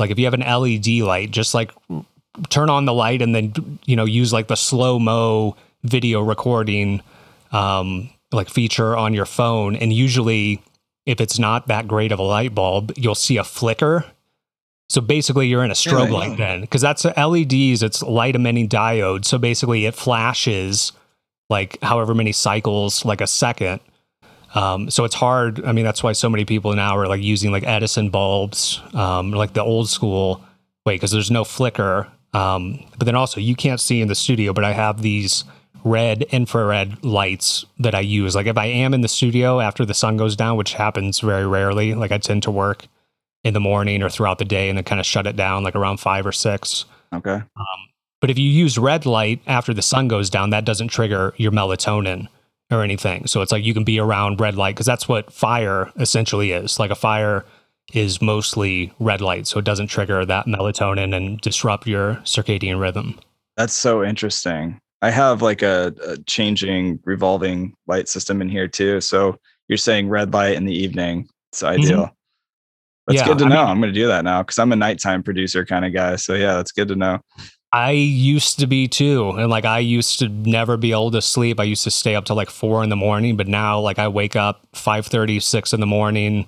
Like 0.00 0.10
if 0.10 0.18
you 0.18 0.24
have 0.24 0.34
an 0.34 0.40
LED 0.40 0.88
light, 1.02 1.30
just 1.30 1.54
like 1.54 1.70
turn 2.48 2.68
on 2.68 2.84
the 2.84 2.92
light 2.92 3.22
and 3.22 3.32
then 3.34 3.78
you 3.86 3.94
know 3.94 4.04
use 4.04 4.32
like 4.32 4.48
the 4.48 4.56
slow 4.56 4.98
mo 4.98 5.56
video 5.84 6.20
recording 6.20 7.02
um, 7.52 8.10
like 8.32 8.48
feature 8.50 8.96
on 8.96 9.14
your 9.14 9.26
phone. 9.26 9.76
And 9.76 9.92
usually, 9.92 10.60
if 11.06 11.20
it's 11.20 11.38
not 11.38 11.68
that 11.68 11.86
great 11.86 12.10
of 12.10 12.18
a 12.18 12.22
light 12.22 12.52
bulb, 12.52 12.92
you'll 12.96 13.14
see 13.14 13.36
a 13.36 13.44
flicker. 13.44 14.04
So 14.94 15.00
basically, 15.00 15.48
you're 15.48 15.64
in 15.64 15.72
a 15.72 15.74
strobe 15.74 16.06
Really? 16.06 16.10
light 16.12 16.38
then, 16.38 16.60
because 16.60 16.80
that's 16.80 17.04
LEDs. 17.04 17.82
It's 17.82 18.00
light 18.00 18.36
emitting 18.36 18.68
diode. 18.68 19.24
So 19.24 19.38
basically, 19.38 19.86
it 19.86 19.94
flashes 19.96 20.92
like 21.50 21.82
however 21.82 22.14
many 22.14 22.30
cycles, 22.30 23.04
like 23.04 23.20
a 23.20 23.26
second. 23.26 23.80
Um, 24.54 24.88
so 24.90 25.02
it's 25.02 25.16
hard. 25.16 25.64
I 25.64 25.72
mean, 25.72 25.84
that's 25.84 26.04
why 26.04 26.12
so 26.12 26.30
many 26.30 26.44
people 26.44 26.72
now 26.74 26.96
are 26.96 27.08
like 27.08 27.20
using 27.20 27.50
like 27.50 27.64
Edison 27.66 28.08
bulbs, 28.10 28.80
um, 28.92 29.32
like 29.32 29.52
the 29.54 29.64
old 29.64 29.88
school 29.88 30.44
way, 30.86 30.94
because 30.94 31.10
there's 31.10 31.28
no 31.28 31.42
flicker. 31.42 32.06
Um, 32.32 32.78
but 32.96 33.06
then 33.06 33.16
also, 33.16 33.40
you 33.40 33.56
can't 33.56 33.80
see 33.80 34.00
in 34.00 34.06
the 34.06 34.14
studio, 34.14 34.52
but 34.52 34.62
I 34.62 34.74
have 34.74 35.02
these 35.02 35.42
red 35.82 36.22
infrared 36.30 37.04
lights 37.04 37.64
that 37.80 37.96
I 37.96 38.00
use. 38.00 38.36
Like 38.36 38.46
if 38.46 38.56
I 38.56 38.66
am 38.66 38.94
in 38.94 39.00
the 39.00 39.08
studio 39.08 39.58
after 39.58 39.84
the 39.84 39.92
sun 39.92 40.16
goes 40.16 40.36
down, 40.36 40.56
which 40.56 40.74
happens 40.74 41.18
very 41.18 41.48
rarely, 41.48 41.94
like 41.94 42.12
I 42.12 42.18
tend 42.18 42.44
to 42.44 42.52
work 42.52 42.86
in 43.44 43.54
the 43.54 43.60
morning 43.60 44.02
or 44.02 44.08
throughout 44.08 44.38
the 44.38 44.44
day 44.44 44.68
and 44.68 44.76
then 44.76 44.84
kind 44.84 45.00
of 45.00 45.06
shut 45.06 45.26
it 45.26 45.36
down 45.36 45.62
like 45.62 45.76
around 45.76 45.98
five 45.98 46.26
or 46.26 46.32
six. 46.32 46.86
Okay. 47.12 47.30
Um, 47.34 47.80
but 48.20 48.30
if 48.30 48.38
you 48.38 48.48
use 48.48 48.78
red 48.78 49.04
light 49.04 49.42
after 49.46 49.74
the 49.74 49.82
sun 49.82 50.08
goes 50.08 50.30
down, 50.30 50.50
that 50.50 50.64
doesn't 50.64 50.88
trigger 50.88 51.34
your 51.36 51.52
melatonin 51.52 52.28
or 52.70 52.82
anything. 52.82 53.26
So 53.26 53.42
it's 53.42 53.52
like 53.52 53.64
you 53.64 53.74
can 53.74 53.84
be 53.84 53.98
around 53.98 54.40
red 54.40 54.56
light 54.56 54.74
because 54.74 54.86
that's 54.86 55.08
what 55.08 55.32
fire 55.32 55.92
essentially 55.96 56.52
is. 56.52 56.78
Like 56.78 56.90
a 56.90 56.96
fire 56.96 57.44
is 57.92 58.22
mostly 58.22 58.92
red 58.98 59.20
light, 59.20 59.46
so 59.46 59.58
it 59.58 59.64
doesn't 59.64 59.88
trigger 59.88 60.24
that 60.24 60.46
melatonin 60.46 61.14
and 61.14 61.38
disrupt 61.42 61.86
your 61.86 62.14
circadian 62.24 62.80
rhythm. 62.80 63.20
That's 63.58 63.74
so 63.74 64.02
interesting. 64.02 64.78
I 65.02 65.10
have 65.10 65.42
like 65.42 65.60
a, 65.60 65.94
a 66.06 66.16
changing 66.22 67.00
revolving 67.04 67.74
light 67.86 68.08
system 68.08 68.40
in 68.40 68.48
here 68.48 68.66
too. 68.66 69.02
So 69.02 69.36
you're 69.68 69.76
saying 69.76 70.08
red 70.08 70.32
light 70.32 70.54
in 70.54 70.64
the 70.64 70.74
evening. 70.74 71.28
It's 71.52 71.62
ideal. 71.62 72.04
Mm-hmm. 72.04 72.14
That's 73.06 73.20
Yeah, 73.20 73.26
good 73.26 73.38
to 73.38 73.44
I 73.44 73.48
know. 73.48 73.54
mean- 73.62 73.66
I'm 73.68 73.80
going 73.80 73.92
to 73.92 74.00
do 74.00 74.06
that 74.06 74.24
now 74.24 74.42
because 74.42 74.58
I'm 74.58 74.72
a 74.72 74.76
nighttime 74.76 75.22
producer 75.22 75.64
kind 75.64 75.84
of 75.84 75.92
guy. 75.92 76.16
So 76.16 76.34
yeah, 76.34 76.54
that's 76.54 76.72
good 76.72 76.88
to 76.88 76.96
know. 76.96 77.20
I 77.72 77.90
used 77.90 78.60
to 78.60 78.68
be 78.68 78.86
too. 78.86 79.30
And 79.30 79.50
like 79.50 79.64
I 79.64 79.80
used 79.80 80.20
to 80.20 80.28
never 80.28 80.76
be 80.76 80.92
able 80.92 81.10
to 81.10 81.20
sleep. 81.20 81.58
I 81.58 81.64
used 81.64 81.82
to 81.84 81.90
stay 81.90 82.14
up 82.14 82.24
till 82.24 82.36
like 82.36 82.48
four 82.50 82.84
in 82.84 82.88
the 82.88 82.96
morning, 82.96 83.36
but 83.36 83.48
now 83.48 83.80
like 83.80 83.98
I 83.98 84.06
wake 84.08 84.36
up 84.36 84.66
5 84.74 85.06
30, 85.06 85.40
6 85.40 85.72
in 85.72 85.80
the 85.80 85.86
morning, 85.86 86.46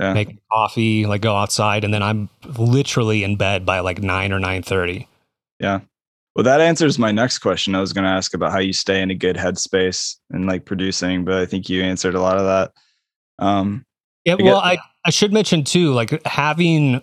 yeah. 0.00 0.12
make 0.12 0.36
coffee, 0.50 1.06
like 1.06 1.20
go 1.20 1.36
outside, 1.36 1.84
and 1.84 1.94
then 1.94 2.02
I'm 2.02 2.28
literally 2.58 3.22
in 3.22 3.36
bed 3.36 3.64
by 3.64 3.78
like 3.78 4.02
nine 4.02 4.32
or 4.32 4.40
nine 4.40 4.64
thirty. 4.64 5.06
Yeah. 5.60 5.80
Well, 6.34 6.42
that 6.42 6.60
answers 6.60 6.98
my 6.98 7.12
next 7.12 7.38
question. 7.38 7.76
I 7.76 7.80
was 7.80 7.92
going 7.92 8.02
to 8.02 8.10
ask 8.10 8.34
about 8.34 8.50
how 8.50 8.58
you 8.58 8.72
stay 8.72 9.00
in 9.00 9.12
a 9.12 9.14
good 9.14 9.36
headspace 9.36 10.16
and 10.30 10.46
like 10.46 10.64
producing, 10.64 11.24
but 11.24 11.34
I 11.34 11.46
think 11.46 11.68
you 11.68 11.80
answered 11.84 12.16
a 12.16 12.20
lot 12.20 12.36
of 12.36 12.42
that. 12.46 12.72
Um, 13.38 13.86
yeah. 14.24 14.34
I 14.40 14.42
well, 14.42 14.58
I, 14.58 14.78
I 15.04 15.10
should 15.10 15.32
mention 15.32 15.64
too, 15.64 15.92
like 15.92 16.24
having 16.26 17.02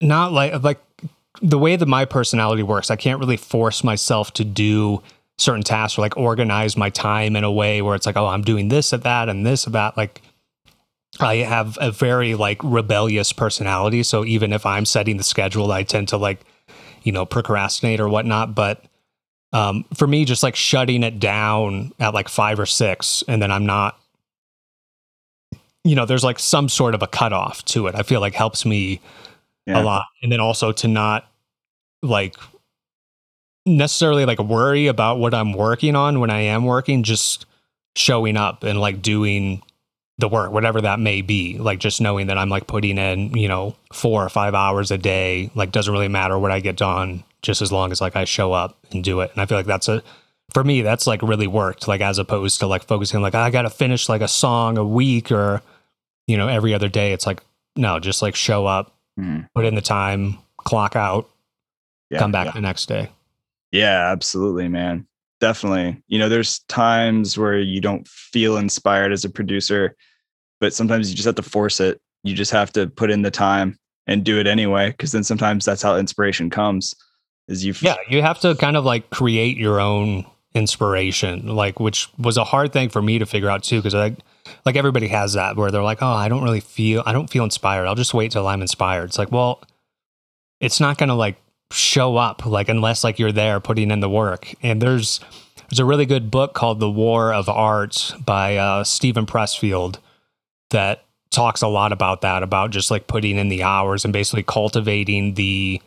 not 0.00 0.32
like, 0.32 0.62
like 0.62 0.80
the 1.40 1.58
way 1.58 1.76
that 1.76 1.86
my 1.86 2.04
personality 2.04 2.62
works, 2.62 2.90
I 2.90 2.96
can't 2.96 3.20
really 3.20 3.36
force 3.36 3.84
myself 3.84 4.32
to 4.34 4.44
do 4.44 5.02
certain 5.38 5.62
tasks 5.62 5.98
or 5.98 6.02
like 6.02 6.16
organize 6.16 6.76
my 6.76 6.90
time 6.90 7.36
in 7.36 7.44
a 7.44 7.52
way 7.52 7.82
where 7.82 7.94
it's 7.94 8.06
like, 8.06 8.16
oh, 8.16 8.26
I'm 8.26 8.42
doing 8.42 8.68
this 8.68 8.92
at 8.92 9.02
that 9.02 9.28
and 9.28 9.46
this 9.46 9.66
about 9.66 9.96
like 9.96 10.22
I 11.20 11.36
have 11.36 11.78
a 11.80 11.90
very 11.90 12.34
like 12.34 12.60
rebellious 12.62 13.32
personality. 13.32 14.02
So 14.02 14.24
even 14.24 14.52
if 14.52 14.66
I'm 14.66 14.84
setting 14.84 15.16
the 15.16 15.24
schedule, 15.24 15.70
I 15.72 15.82
tend 15.82 16.08
to 16.08 16.16
like, 16.16 16.40
you 17.02 17.12
know, 17.12 17.24
procrastinate 17.24 18.00
or 18.00 18.08
whatnot. 18.08 18.54
But 18.54 18.82
um, 19.52 19.84
for 19.94 20.06
me, 20.06 20.24
just 20.24 20.42
like 20.42 20.56
shutting 20.56 21.02
it 21.02 21.18
down 21.18 21.92
at 21.98 22.14
like 22.14 22.28
five 22.28 22.58
or 22.58 22.66
six, 22.66 23.22
and 23.28 23.40
then 23.40 23.50
I'm 23.50 23.64
not, 23.64 23.98
you 25.86 25.94
know, 25.94 26.04
there's 26.04 26.24
like 26.24 26.38
some 26.38 26.68
sort 26.68 26.94
of 26.94 27.02
a 27.02 27.06
cutoff 27.06 27.64
to 27.66 27.86
it. 27.86 27.94
I 27.94 28.02
feel 28.02 28.20
like 28.20 28.34
helps 28.34 28.66
me 28.66 29.00
yeah. 29.66 29.80
a 29.80 29.82
lot. 29.82 30.06
And 30.22 30.32
then 30.32 30.40
also 30.40 30.72
to 30.72 30.88
not 30.88 31.30
like 32.02 32.34
necessarily 33.64 34.24
like 34.24 34.40
worry 34.40 34.88
about 34.88 35.18
what 35.18 35.32
I'm 35.32 35.52
working 35.52 35.94
on 35.94 36.18
when 36.18 36.30
I 36.30 36.40
am 36.40 36.64
working, 36.64 37.04
just 37.04 37.46
showing 37.94 38.36
up 38.36 38.64
and 38.64 38.80
like 38.80 39.00
doing 39.00 39.62
the 40.18 40.28
work, 40.28 40.50
whatever 40.50 40.80
that 40.80 40.98
may 40.98 41.22
be. 41.22 41.56
Like 41.58 41.78
just 41.78 42.00
knowing 42.00 42.26
that 42.26 42.38
I'm 42.38 42.48
like 42.48 42.66
putting 42.66 42.98
in, 42.98 43.36
you 43.36 43.46
know, 43.46 43.76
four 43.92 44.24
or 44.24 44.28
five 44.28 44.54
hours 44.54 44.90
a 44.90 44.98
day, 44.98 45.50
like 45.54 45.70
doesn't 45.70 45.92
really 45.92 46.08
matter 46.08 46.38
what 46.38 46.50
I 46.50 46.58
get 46.58 46.76
done, 46.76 47.22
just 47.42 47.62
as 47.62 47.70
long 47.70 47.92
as 47.92 48.00
like 48.00 48.16
I 48.16 48.24
show 48.24 48.52
up 48.52 48.76
and 48.90 49.04
do 49.04 49.20
it. 49.20 49.30
And 49.32 49.40
I 49.40 49.46
feel 49.46 49.58
like 49.58 49.66
that's 49.66 49.88
a 49.88 50.02
for 50.52 50.64
me, 50.64 50.82
that's 50.82 51.06
like 51.06 51.22
really 51.22 51.46
worked, 51.46 51.86
like 51.86 52.00
as 52.00 52.18
opposed 52.18 52.60
to 52.60 52.66
like 52.66 52.84
focusing 52.86 53.20
like 53.20 53.36
I 53.36 53.50
gotta 53.50 53.70
finish 53.70 54.08
like 54.08 54.22
a 54.22 54.28
song 54.28 54.78
a 54.78 54.84
week 54.84 55.30
or, 55.30 55.62
you 56.26 56.36
know, 56.36 56.48
every 56.48 56.74
other 56.74 56.88
day. 56.88 57.12
It's 57.12 57.26
like, 57.26 57.42
no, 57.76 57.98
just 57.98 58.22
like 58.22 58.34
show 58.34 58.66
up, 58.66 58.96
mm. 59.18 59.46
put 59.54 59.64
in 59.64 59.74
the 59.74 59.80
time, 59.80 60.38
clock 60.58 60.96
out, 60.96 61.28
yeah, 62.10 62.18
come 62.18 62.32
back 62.32 62.46
yeah. 62.46 62.52
the 62.52 62.60
next 62.60 62.86
day. 62.86 63.10
Yeah, 63.72 64.10
absolutely, 64.10 64.68
man. 64.68 65.06
Definitely. 65.40 66.02
You 66.08 66.18
know, 66.18 66.28
there's 66.28 66.60
times 66.60 67.36
where 67.36 67.58
you 67.58 67.80
don't 67.80 68.06
feel 68.08 68.56
inspired 68.56 69.12
as 69.12 69.24
a 69.24 69.30
producer, 69.30 69.94
but 70.60 70.72
sometimes 70.72 71.10
you 71.10 71.16
just 71.16 71.26
have 71.26 71.34
to 71.34 71.42
force 71.42 71.78
it. 71.80 72.00
You 72.22 72.34
just 72.34 72.52
have 72.52 72.72
to 72.72 72.86
put 72.86 73.10
in 73.10 73.22
the 73.22 73.30
time 73.30 73.78
and 74.06 74.24
do 74.24 74.38
it 74.38 74.46
anyway 74.46 74.90
because 74.90 75.12
then 75.12 75.24
sometimes 75.24 75.64
that's 75.64 75.82
how 75.82 75.96
inspiration 75.96 76.50
comes 76.50 76.94
is 77.48 77.64
you 77.64 77.74
yeah 77.80 77.96
you 78.08 78.22
have 78.22 78.38
to 78.40 78.54
kind 78.56 78.76
of 78.76 78.84
like 78.84 79.10
create 79.10 79.56
your 79.56 79.80
own 79.80 80.24
inspiration 80.54 81.54
like 81.54 81.78
which 81.80 82.08
was 82.18 82.36
a 82.36 82.44
hard 82.44 82.72
thing 82.72 82.88
for 82.88 83.02
me 83.02 83.18
to 83.18 83.26
figure 83.26 83.50
out 83.50 83.62
too 83.62 83.76
because 83.76 83.94
i 83.94 84.14
like 84.64 84.76
everybody 84.76 85.08
has 85.08 85.34
that 85.34 85.56
where 85.56 85.70
they're 85.70 85.82
like 85.82 86.02
oh 86.02 86.06
i 86.06 86.28
don't 86.28 86.42
really 86.42 86.60
feel 86.60 87.02
i 87.06 87.12
don't 87.12 87.30
feel 87.30 87.44
inspired. 87.44 87.86
I'll 87.86 87.94
just 87.94 88.14
wait 88.14 88.32
till 88.32 88.46
i'm 88.46 88.62
inspired. 88.62 89.04
It's 89.04 89.18
like 89.18 89.32
well 89.32 89.62
it's 90.60 90.80
not 90.80 90.98
going 90.98 91.08
to 91.08 91.14
like 91.14 91.36
show 91.70 92.16
up 92.16 92.46
like 92.46 92.68
unless 92.68 93.04
like 93.04 93.18
you're 93.18 93.32
there 93.32 93.60
putting 93.60 93.90
in 93.90 94.00
the 94.00 94.08
work. 94.08 94.54
And 94.62 94.80
there's 94.80 95.20
there's 95.68 95.80
a 95.80 95.84
really 95.84 96.06
good 96.06 96.30
book 96.30 96.54
called 96.54 96.80
the 96.80 96.90
war 96.90 97.32
of 97.32 97.48
art 97.48 98.12
by 98.24 98.56
uh, 98.56 98.84
steven 98.84 99.26
pressfield 99.26 99.98
that 100.70 101.04
talks 101.30 101.60
a 101.60 101.68
lot 101.68 101.92
about 101.92 102.20
that 102.20 102.42
about 102.42 102.70
just 102.70 102.90
like 102.90 103.08
putting 103.08 103.36
in 103.36 103.48
the 103.48 103.62
hours 103.62 104.04
and 104.04 104.12
basically 104.12 104.44
cultivating 104.44 105.34
the 105.34 105.82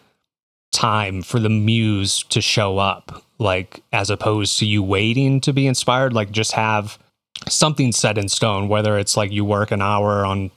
time 0.72 1.22
for 1.22 1.40
the 1.40 1.50
muse 1.50 2.24
to 2.24 2.42
show 2.42 2.78
up 2.78 3.24
like 3.40 3.82
as 3.94 4.10
opposed 4.10 4.60
to 4.60 4.66
you 4.66 4.84
waiting 4.84 5.40
to 5.42 5.54
be 5.54 5.66
inspired. 5.66 6.14
Like 6.14 6.32
just 6.32 6.52
have 6.52 7.00
something 7.48 7.92
set 7.92 8.18
in 8.18 8.28
stone 8.28 8.68
whether 8.68 8.98
it's 8.98 9.16
like 9.16 9.32
you 9.32 9.46
work 9.46 9.72
an 9.72 9.82
hour 9.82 10.26
on 10.26 10.52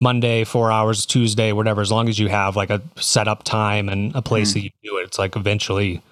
Monday, 0.00 0.44
four 0.44 0.70
hours, 0.70 1.04
Tuesday, 1.04 1.52
whatever, 1.52 1.80
as 1.80 1.90
long 1.90 2.08
as 2.08 2.18
you 2.18 2.28
have 2.28 2.54
like 2.54 2.70
a 2.70 2.80
set 2.96 3.26
up 3.26 3.42
time 3.42 3.88
and 3.88 4.14
a 4.14 4.22
place 4.22 4.50
mm. 4.50 4.54
that 4.54 4.60
you 4.62 4.70
do 4.82 4.96
it, 4.98 5.04
it's 5.04 5.18
like 5.18 5.34
eventually, 5.34 6.02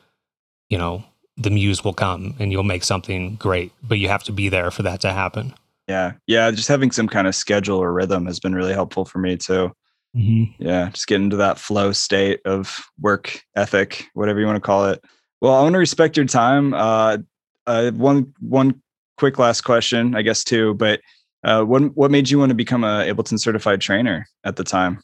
you 0.68 0.78
know, 0.78 1.04
the 1.36 1.50
muse 1.50 1.84
will 1.84 1.92
come 1.94 2.34
and 2.38 2.50
you'll 2.50 2.64
make 2.64 2.82
something 2.82 3.36
great, 3.36 3.70
but 3.82 3.98
you 3.98 4.08
have 4.08 4.24
to 4.24 4.32
be 4.32 4.48
there 4.48 4.70
for 4.70 4.82
that 4.82 5.00
to 5.02 5.12
happen. 5.12 5.54
Yeah. 5.86 6.12
Yeah. 6.26 6.50
Just 6.50 6.66
having 6.66 6.90
some 6.90 7.06
kind 7.06 7.28
of 7.28 7.34
schedule 7.34 7.78
or 7.78 7.92
rhythm 7.92 8.26
has 8.26 8.40
been 8.40 8.54
really 8.54 8.72
helpful 8.72 9.04
for 9.04 9.18
me 9.18 9.36
too. 9.36 9.72
Mm-hmm. 10.16 10.62
Yeah. 10.62 10.88
Just 10.90 11.06
get 11.06 11.20
into 11.20 11.36
that 11.36 11.58
flow 11.58 11.92
state 11.92 12.40
of 12.44 12.80
work 13.00 13.40
ethic, 13.54 14.08
whatever 14.14 14.40
you 14.40 14.46
want 14.46 14.56
to 14.56 14.60
call 14.60 14.86
it. 14.86 15.04
Well, 15.40 15.54
I 15.54 15.62
want 15.62 15.74
to 15.74 15.78
respect 15.78 16.16
your 16.16 16.26
time. 16.26 16.74
Uh, 16.74 17.18
uh, 17.66 17.90
one, 17.92 18.32
one 18.40 18.82
quick 19.16 19.38
last 19.38 19.62
question, 19.62 20.14
I 20.14 20.22
guess, 20.22 20.44
too, 20.44 20.74
but 20.74 21.00
uh, 21.44 21.62
what 21.62 21.96
what 21.96 22.10
made 22.10 22.28
you 22.30 22.38
want 22.38 22.50
to 22.50 22.54
become 22.54 22.84
a 22.84 23.04
Ableton 23.06 23.38
certified 23.38 23.80
trainer 23.80 24.26
at 24.44 24.56
the 24.56 24.64
time? 24.64 25.00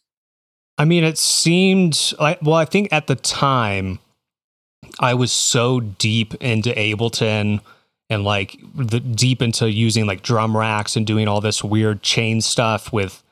I 0.78 0.84
mean, 0.84 1.04
it 1.04 1.18
seemed 1.18 2.12
like 2.18 2.40
well, 2.42 2.54
I 2.54 2.64
think 2.64 2.92
at 2.92 3.06
the 3.06 3.14
time 3.14 3.98
I 4.98 5.14
was 5.14 5.32
so 5.32 5.80
deep 5.80 6.34
into 6.34 6.70
Ableton 6.70 7.60
and 8.10 8.24
like 8.24 8.58
the 8.74 9.00
deep 9.00 9.40
into 9.40 9.70
using 9.70 10.06
like 10.06 10.22
drum 10.22 10.56
racks 10.56 10.96
and 10.96 11.06
doing 11.06 11.28
all 11.28 11.40
this 11.40 11.62
weird 11.62 12.02
chain 12.02 12.40
stuff 12.40 12.92
with 12.92 13.22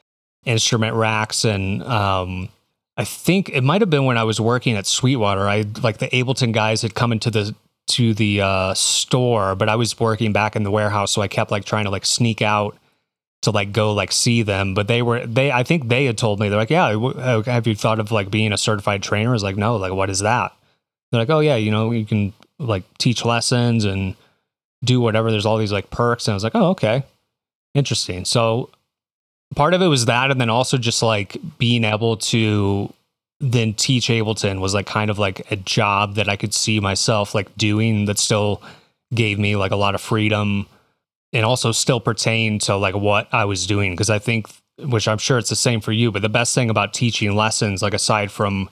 instrument 0.46 0.94
racks 0.94 1.44
and 1.44 1.82
um 1.82 2.48
I 2.96 3.04
think 3.04 3.48
it 3.50 3.62
might 3.62 3.80
have 3.80 3.90
been 3.90 4.04
when 4.04 4.18
I 4.18 4.24
was 4.24 4.40
working 4.40 4.76
at 4.76 4.86
Sweetwater. 4.86 5.48
I 5.48 5.64
like 5.82 5.98
the 5.98 6.08
Ableton 6.08 6.52
guys 6.52 6.82
had 6.82 6.94
come 6.94 7.12
into 7.12 7.30
the 7.30 7.54
to 7.88 8.14
the 8.14 8.40
uh, 8.40 8.74
store, 8.74 9.54
but 9.54 9.68
I 9.68 9.76
was 9.76 9.98
working 9.98 10.32
back 10.32 10.56
in 10.56 10.62
the 10.62 10.70
warehouse, 10.70 11.12
so 11.12 11.22
I 11.22 11.28
kept 11.28 11.50
like 11.50 11.64
trying 11.64 11.84
to 11.84 11.90
like 11.90 12.06
sneak 12.06 12.42
out 12.42 12.76
to 13.42 13.50
like 13.50 13.72
go 13.72 13.94
like 13.94 14.12
see 14.12 14.42
them 14.42 14.74
but 14.74 14.86
they 14.86 15.00
were 15.00 15.26
they 15.26 15.50
i 15.50 15.62
think 15.62 15.88
they 15.88 16.04
had 16.04 16.18
told 16.18 16.38
me 16.38 16.50
they're 16.50 16.58
like 16.58 16.68
yeah 16.68 16.88
uh, 16.88 17.42
have 17.44 17.66
you 17.66 17.74
thought 17.74 17.98
of 17.98 18.12
like 18.12 18.30
being 18.30 18.52
a 18.52 18.58
certified 18.58 19.02
trainer? 19.02 19.30
I 19.30 19.32
was 19.32 19.42
like 19.42 19.56
no 19.56 19.76
like 19.76 19.92
what 19.92 20.10
is 20.10 20.18
that? 20.18 20.52
They're 21.10 21.22
like 21.22 21.30
oh 21.30 21.40
yeah 21.40 21.56
you 21.56 21.70
know 21.70 21.90
you 21.90 22.04
can 22.04 22.34
like 22.58 22.82
teach 22.98 23.24
lessons 23.24 23.86
and 23.86 24.14
do 24.84 25.00
whatever 25.00 25.30
there's 25.30 25.46
all 25.46 25.56
these 25.56 25.72
like 25.72 25.88
perks 25.88 26.28
and 26.28 26.32
i 26.32 26.36
was 26.36 26.44
like 26.44 26.54
oh 26.54 26.70
okay 26.70 27.02
interesting. 27.74 28.24
So 28.24 28.70
part 29.54 29.74
of 29.74 29.82
it 29.82 29.86
was 29.86 30.06
that 30.06 30.30
and 30.30 30.40
then 30.40 30.50
also 30.50 30.76
just 30.76 31.02
like 31.02 31.36
being 31.58 31.84
able 31.84 32.16
to 32.16 32.92
then 33.40 33.72
teach 33.74 34.08
ableton 34.08 34.60
was 34.60 34.74
like 34.74 34.86
kind 34.86 35.10
of 35.10 35.18
like 35.18 35.50
a 35.50 35.56
job 35.56 36.14
that 36.14 36.28
i 36.28 36.36
could 36.36 36.52
see 36.52 36.78
myself 36.78 37.34
like 37.34 37.54
doing 37.56 38.04
that 38.04 38.18
still 38.18 38.62
gave 39.14 39.38
me 39.38 39.56
like 39.56 39.72
a 39.72 39.76
lot 39.76 39.94
of 39.94 40.00
freedom 40.00 40.66
and 41.32 41.44
also 41.44 41.72
still 41.72 42.00
pertain 42.00 42.58
to 42.60 42.76
like 42.76 42.94
what 42.94 43.32
I 43.32 43.44
was 43.44 43.66
doing. 43.66 43.92
Because 43.92 44.10
I 44.10 44.18
think 44.18 44.48
which 44.78 45.06
I'm 45.06 45.18
sure 45.18 45.38
it's 45.38 45.50
the 45.50 45.56
same 45.56 45.82
for 45.82 45.92
you 45.92 46.10
but 46.10 46.22
the 46.22 46.30
best 46.30 46.54
thing 46.54 46.70
about 46.70 46.94
teaching 46.94 47.36
lessons 47.36 47.82
like 47.82 47.92
aside 47.92 48.30
from 48.30 48.70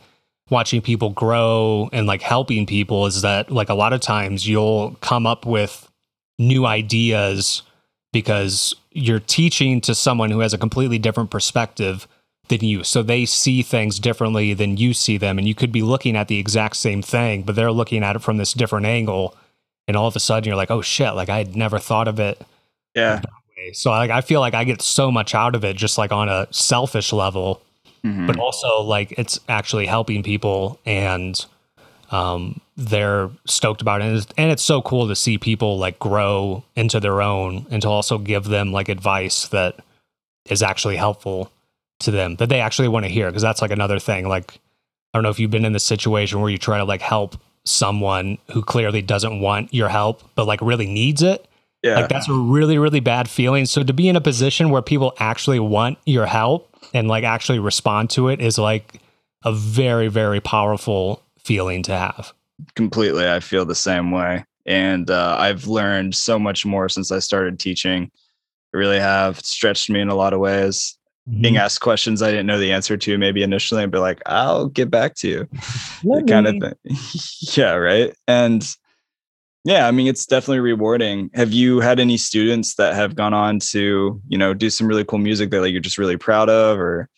watching 0.49 0.81
people 0.81 1.11
grow 1.11 1.91
and 1.93 2.07
like 2.07 2.23
helping 2.23 2.65
people 2.65 3.05
is 3.05 3.21
that 3.21 3.51
like 3.51 3.69
a 3.69 3.75
lot 3.75 3.93
of 3.93 4.01
times 4.01 4.49
you'll 4.49 4.97
come 5.03 5.27
up 5.27 5.45
with 5.45 5.87
new 6.39 6.65
ideas 6.65 7.61
because 8.15 8.75
you're 8.91 9.21
teaching 9.21 9.83
to 9.83 9.95
someone 9.95 10.31
who 10.31 10.39
has 10.39 10.55
a 10.55 10.59
completely 10.59 10.99
different 10.99 11.31
perspective 11.31 12.09
than 12.49 12.65
you. 12.65 12.85
So 12.85 13.03
they 13.03 13.25
see 13.25 13.63
things 13.63 13.99
differently 13.99 14.55
than 14.55 14.77
you 14.77 14.95
see 14.95 15.17
them. 15.19 15.39
And 15.39 15.47
you 15.47 15.55
could 15.55 15.73
be 15.73 15.83
looking 15.83 16.17
at 16.17 16.29
the 16.29 16.39
exact 16.39 16.77
same 16.77 17.03
thing, 17.03 17.43
but 17.43 17.55
they're 17.55 17.73
looking 17.73 18.03
at 18.03 18.17
it 18.17 18.21
from 18.21 18.37
this 18.37 18.53
different 18.53 18.87
angle 18.87 19.37
and 19.89 19.97
all 19.97 20.07
of 20.07 20.15
a 20.15 20.21
sudden 20.21 20.47
you're 20.47 20.57
like, 20.57 20.71
oh 20.71 20.83
shit, 20.83 21.15
like 21.15 21.31
I 21.31 21.39
had 21.39 21.57
never 21.57 21.79
thought 21.79 22.07
of 22.07 22.21
it. 22.21 22.41
Yeah. 22.95 23.23
So 23.73 23.91
like 23.91 24.11
I 24.11 24.21
feel 24.21 24.41
like 24.41 24.55
I 24.55 24.65
get 24.65 24.83
so 24.83 25.11
much 25.11 25.35
out 25.35 25.55
of 25.55 25.65
it 25.65 25.77
just 25.77 25.99
like 25.99 26.13
on 26.13 26.29
a 26.29 26.47
selfish 26.53 27.13
level, 27.13 27.63
mm-hmm. 28.05 28.27
but 28.27 28.39
also 28.39 28.83
like 28.83 29.13
it's 29.19 29.41
actually 29.49 29.87
helping 29.87 30.23
people 30.23 30.79
and 30.87 31.45
um, 32.11 32.61
they're 32.77 33.31
stoked 33.47 33.83
about 33.83 34.01
it. 34.01 34.05
And 34.05 34.17
it's, 34.17 34.27
and 34.37 34.51
it's 34.53 34.63
so 34.63 34.81
cool 34.83 35.09
to 35.09 35.17
see 35.17 35.39
people 35.39 35.79
like 35.79 35.99
grow 35.99 36.63
into 36.77 37.01
their 37.01 37.21
own 37.23 37.67
and 37.71 37.83
to 37.83 37.89
also 37.89 38.19
give 38.19 38.45
them 38.45 38.73
like 38.73 38.89
advice 38.89 39.49
that 39.49 39.77
is 40.49 40.63
actually 40.63 40.97
helpful 40.97 41.51
to 42.01 42.11
them 42.11 42.37
that 42.37 42.49
they 42.49 42.61
actually 42.61 42.89
want 42.89 43.05
to 43.05 43.11
hear. 43.11 43.31
Cause 43.33 43.43
that's 43.43 43.63
like 43.63 43.71
another 43.71 43.99
thing. 43.99 44.29
Like, 44.29 44.55
I 45.13 45.19
don't 45.19 45.23
know 45.23 45.31
if 45.31 45.39
you've 45.39 45.51
been 45.51 45.65
in 45.65 45.73
the 45.73 45.81
situation 45.81 46.41
where 46.41 46.51
you 46.51 46.59
try 46.59 46.79
to 46.79 46.85
like 46.85 47.01
help 47.01 47.37
someone 47.65 48.39
who 48.53 48.63
clearly 48.63 49.03
doesn't 49.03 49.41
want 49.41 49.73
your 49.75 49.89
help, 49.89 50.23
but 50.35 50.47
like 50.47 50.61
really 50.63 50.87
needs 50.87 51.23
it. 51.23 51.47
Yeah. 51.83 51.97
Like 52.01 52.09
that's 52.09 52.29
a 52.29 52.35
really, 52.35 52.79
really 52.79 53.01
bad 53.01 53.29
feeling. 53.29 53.65
So 53.67 53.83
to 53.83 53.93
be 53.93 54.09
in 54.09 54.17
a 54.17 54.21
position 54.21 54.71
where 54.71 54.83
people 54.83 55.15
actually 55.19 55.61
want 55.61 55.99
your 56.07 56.27
help 56.27 56.75
and 56.93 57.09
like 57.09 57.25
actually 57.25 57.59
respond 57.59 58.11
to 58.11 58.29
it 58.29 58.41
is 58.41 58.59
like 58.59 59.01
a 59.45 59.53
very, 59.53 60.09
very 60.09 60.41
powerful 60.41 61.23
feeling 61.39 61.83
to 61.85 61.97
have. 61.97 62.33
completely. 62.75 63.29
I 63.29 63.41
feel 63.41 63.65
the 63.65 63.75
same 63.75 64.11
way. 64.11 64.45
And 64.67 65.11
uh, 65.11 65.37
I've 65.39 65.67
learned 65.67 66.15
so 66.15 66.39
much 66.39 66.67
more 66.67 66.89
since 66.89 67.11
I 67.11 67.21
started 67.21 67.59
teaching. 67.59 68.11
I 68.75 68.77
really 68.77 68.99
have 68.99 69.41
stretched 69.41 69.89
me 69.89 70.01
in 70.01 70.09
a 70.09 70.15
lot 70.15 70.33
of 70.33 70.41
ways. 70.41 70.98
Mm-hmm. 71.29 71.43
Being 71.43 71.57
asked 71.57 71.81
questions 71.81 72.23
I 72.23 72.31
didn't 72.31 72.47
know 72.47 72.59
the 72.59 72.73
answer 72.73 72.97
to, 72.97 73.19
maybe 73.19 73.43
initially, 73.43 73.83
and 73.83 73.93
be 73.93 73.99
like, 73.99 74.23
I'll 74.27 74.69
get 74.69 74.91
back 74.91 75.15
to 75.17 75.29
you. 75.29 75.49
kind 76.27 76.47
of 76.47 76.57
thing. 76.61 76.99
yeah, 77.57 77.73
right. 77.73 78.15
And 78.27 78.67
yeah, 79.65 79.87
I 79.87 79.91
mean, 79.91 80.07
it's 80.07 80.25
definitely 80.25 80.61
rewarding. 80.61 81.31
Have 81.35 81.53
you 81.53 81.81
had 81.81 82.01
any 82.01 82.17
students 82.17 82.77
that 82.77 82.95
have 82.95 83.15
gone 83.15 83.35
on 83.35 83.59
to, 83.71 84.21
you 84.29 84.39
know, 84.39 84.55
do 84.55 84.71
some 84.71 84.87
really 84.87 85.05
cool 85.05 85.19
music 85.19 85.51
that 85.51 85.61
like 85.61 85.73
you're 85.73 85.81
just 85.81 85.99
really 85.99 86.17
proud 86.17 86.49
of 86.49 86.79
or 86.79 87.09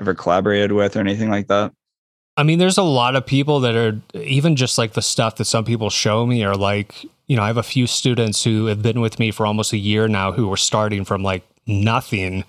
ever 0.00 0.14
collaborated 0.14 0.72
with 0.72 0.96
or 0.96 1.00
anything 1.00 1.28
like 1.28 1.48
that? 1.48 1.72
I 2.38 2.44
mean, 2.44 2.60
there's 2.60 2.78
a 2.78 2.82
lot 2.82 3.16
of 3.16 3.26
people 3.26 3.60
that 3.60 3.74
are 3.74 4.00
even 4.14 4.54
just 4.54 4.78
like 4.78 4.92
the 4.92 5.02
stuff 5.02 5.36
that 5.36 5.46
some 5.46 5.64
people 5.64 5.90
show 5.90 6.24
me 6.24 6.44
are 6.44 6.54
like, 6.54 7.04
you 7.26 7.36
know, 7.36 7.42
I 7.42 7.48
have 7.48 7.56
a 7.56 7.64
few 7.64 7.86
students 7.86 8.44
who 8.44 8.66
have 8.66 8.80
been 8.80 9.00
with 9.00 9.18
me 9.18 9.32
for 9.32 9.44
almost 9.44 9.72
a 9.72 9.76
year 9.76 10.06
now 10.06 10.32
who 10.32 10.46
were 10.46 10.56
starting 10.56 11.04
from 11.04 11.22
like 11.22 11.42
nothing 11.66 12.44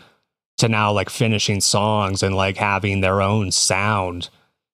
to 0.59 0.69
now 0.69 0.91
like 0.91 1.09
finishing 1.09 1.61
songs 1.61 2.23
and 2.23 2.35
like 2.35 2.57
having 2.57 3.01
their 3.01 3.21
own 3.21 3.51
sound. 3.51 4.29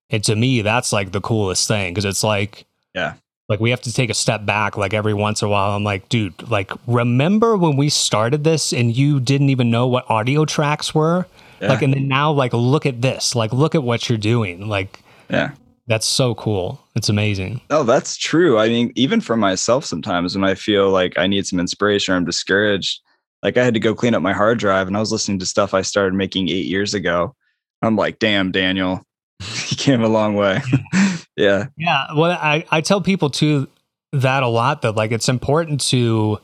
And 0.09 0.23
to 0.25 0.35
me, 0.35 0.61
that's 0.61 0.93
like 0.93 1.11
the 1.11 1.21
coolest 1.21 1.67
thing 1.67 1.93
because 1.93 2.05
it's 2.05 2.23
like, 2.23 2.65
yeah, 2.93 3.15
like 3.47 3.59
we 3.59 3.69
have 3.69 3.81
to 3.81 3.93
take 3.93 4.09
a 4.09 4.13
step 4.13 4.45
back 4.45 4.77
like 4.77 4.93
every 4.93 5.13
once 5.13 5.41
in 5.41 5.47
a 5.47 5.51
while. 5.51 5.75
I'm 5.75 5.83
like, 5.83 6.09
dude, 6.09 6.49
like 6.49 6.71
remember 6.87 7.55
when 7.57 7.77
we 7.77 7.89
started 7.89 8.43
this 8.43 8.73
and 8.73 8.95
you 8.95 9.19
didn't 9.19 9.49
even 9.49 9.69
know 9.69 9.87
what 9.87 10.09
audio 10.09 10.45
tracks 10.45 10.95
were? 10.95 11.25
Yeah. 11.61 11.69
Like 11.69 11.81
and 11.81 11.93
then 11.93 12.07
now 12.07 12.31
like 12.31 12.53
look 12.53 12.85
at 12.85 13.01
this. 13.01 13.35
Like 13.35 13.53
look 13.53 13.75
at 13.75 13.83
what 13.83 14.09
you're 14.09 14.17
doing. 14.17 14.67
Like 14.67 14.99
Yeah. 15.29 15.51
That's 15.87 16.07
so 16.07 16.33
cool. 16.33 16.81
It's 16.95 17.09
amazing. 17.09 17.61
Oh, 17.69 17.83
that's 17.83 18.17
true. 18.17 18.57
I 18.57 18.69
mean, 18.69 18.91
even 18.95 19.21
for 19.21 19.37
myself 19.37 19.85
sometimes 19.85 20.35
when 20.35 20.43
I 20.43 20.55
feel 20.55 20.89
like 20.89 21.17
I 21.17 21.27
need 21.27 21.45
some 21.45 21.59
inspiration 21.59 22.13
or 22.13 22.17
I'm 22.17 22.25
discouraged, 22.25 23.01
like 23.45 23.57
I 23.57 23.63
had 23.63 23.75
to 23.75 23.79
go 23.79 23.93
clean 23.93 24.15
up 24.15 24.23
my 24.23 24.33
hard 24.33 24.57
drive 24.57 24.87
and 24.87 24.97
I 24.97 24.99
was 24.99 25.11
listening 25.11 25.37
to 25.37 25.45
stuff 25.45 25.75
I 25.75 25.83
started 25.83 26.15
making 26.15 26.49
8 26.49 26.65
years 26.65 26.95
ago. 26.95 27.35
I'm 27.83 27.95
like, 27.95 28.17
"Damn, 28.17 28.51
Daniel, 28.51 29.03
you 29.69 29.77
came 29.77 30.01
a 30.01 30.07
long 30.07 30.33
way." 30.33 30.61
yeah. 31.37 31.67
Yeah. 31.77 32.07
Well, 32.15 32.31
I, 32.31 32.65
I 32.71 32.81
tell 32.81 33.01
people 33.01 33.29
too 33.29 33.67
that 34.13 34.41
a 34.41 34.47
lot 34.47 34.81
that 34.81 34.93
like 34.93 35.11
it's 35.11 35.29
important 35.29 35.79
to, 35.89 36.39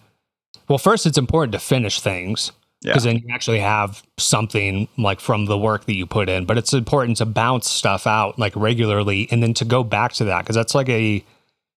well, 0.68 0.78
first, 0.78 1.08
it's 1.08 1.18
important 1.18 1.54
to 1.54 1.60
finish 1.60 2.00
things 2.00 2.52
because 2.84 3.04
yeah. 3.04 3.14
then 3.14 3.24
you 3.26 3.34
actually 3.34 3.62
have 3.62 4.04
something 4.20 4.88
like 4.96 5.20
from 5.20 5.46
the 5.46 5.58
work 5.58 5.86
that 5.86 5.96
you 5.96 6.06
put 6.06 6.30
in. 6.30 6.46
But 6.46 6.60
it's 6.60 6.72
important 6.72 7.18
to 7.18 7.26
bounce 7.26 7.68
stuff 7.68 8.06
out 8.06 8.38
like 8.38 8.56
regularly 8.56 9.28
and 9.32 9.42
then 9.42 9.56
to 9.56 9.66
go 9.66 9.84
back 9.84 10.14
to 10.14 10.26
that 10.26 10.44
because 10.44 10.56
that's 10.56 10.76
like 10.76 10.90
a, 10.90 11.24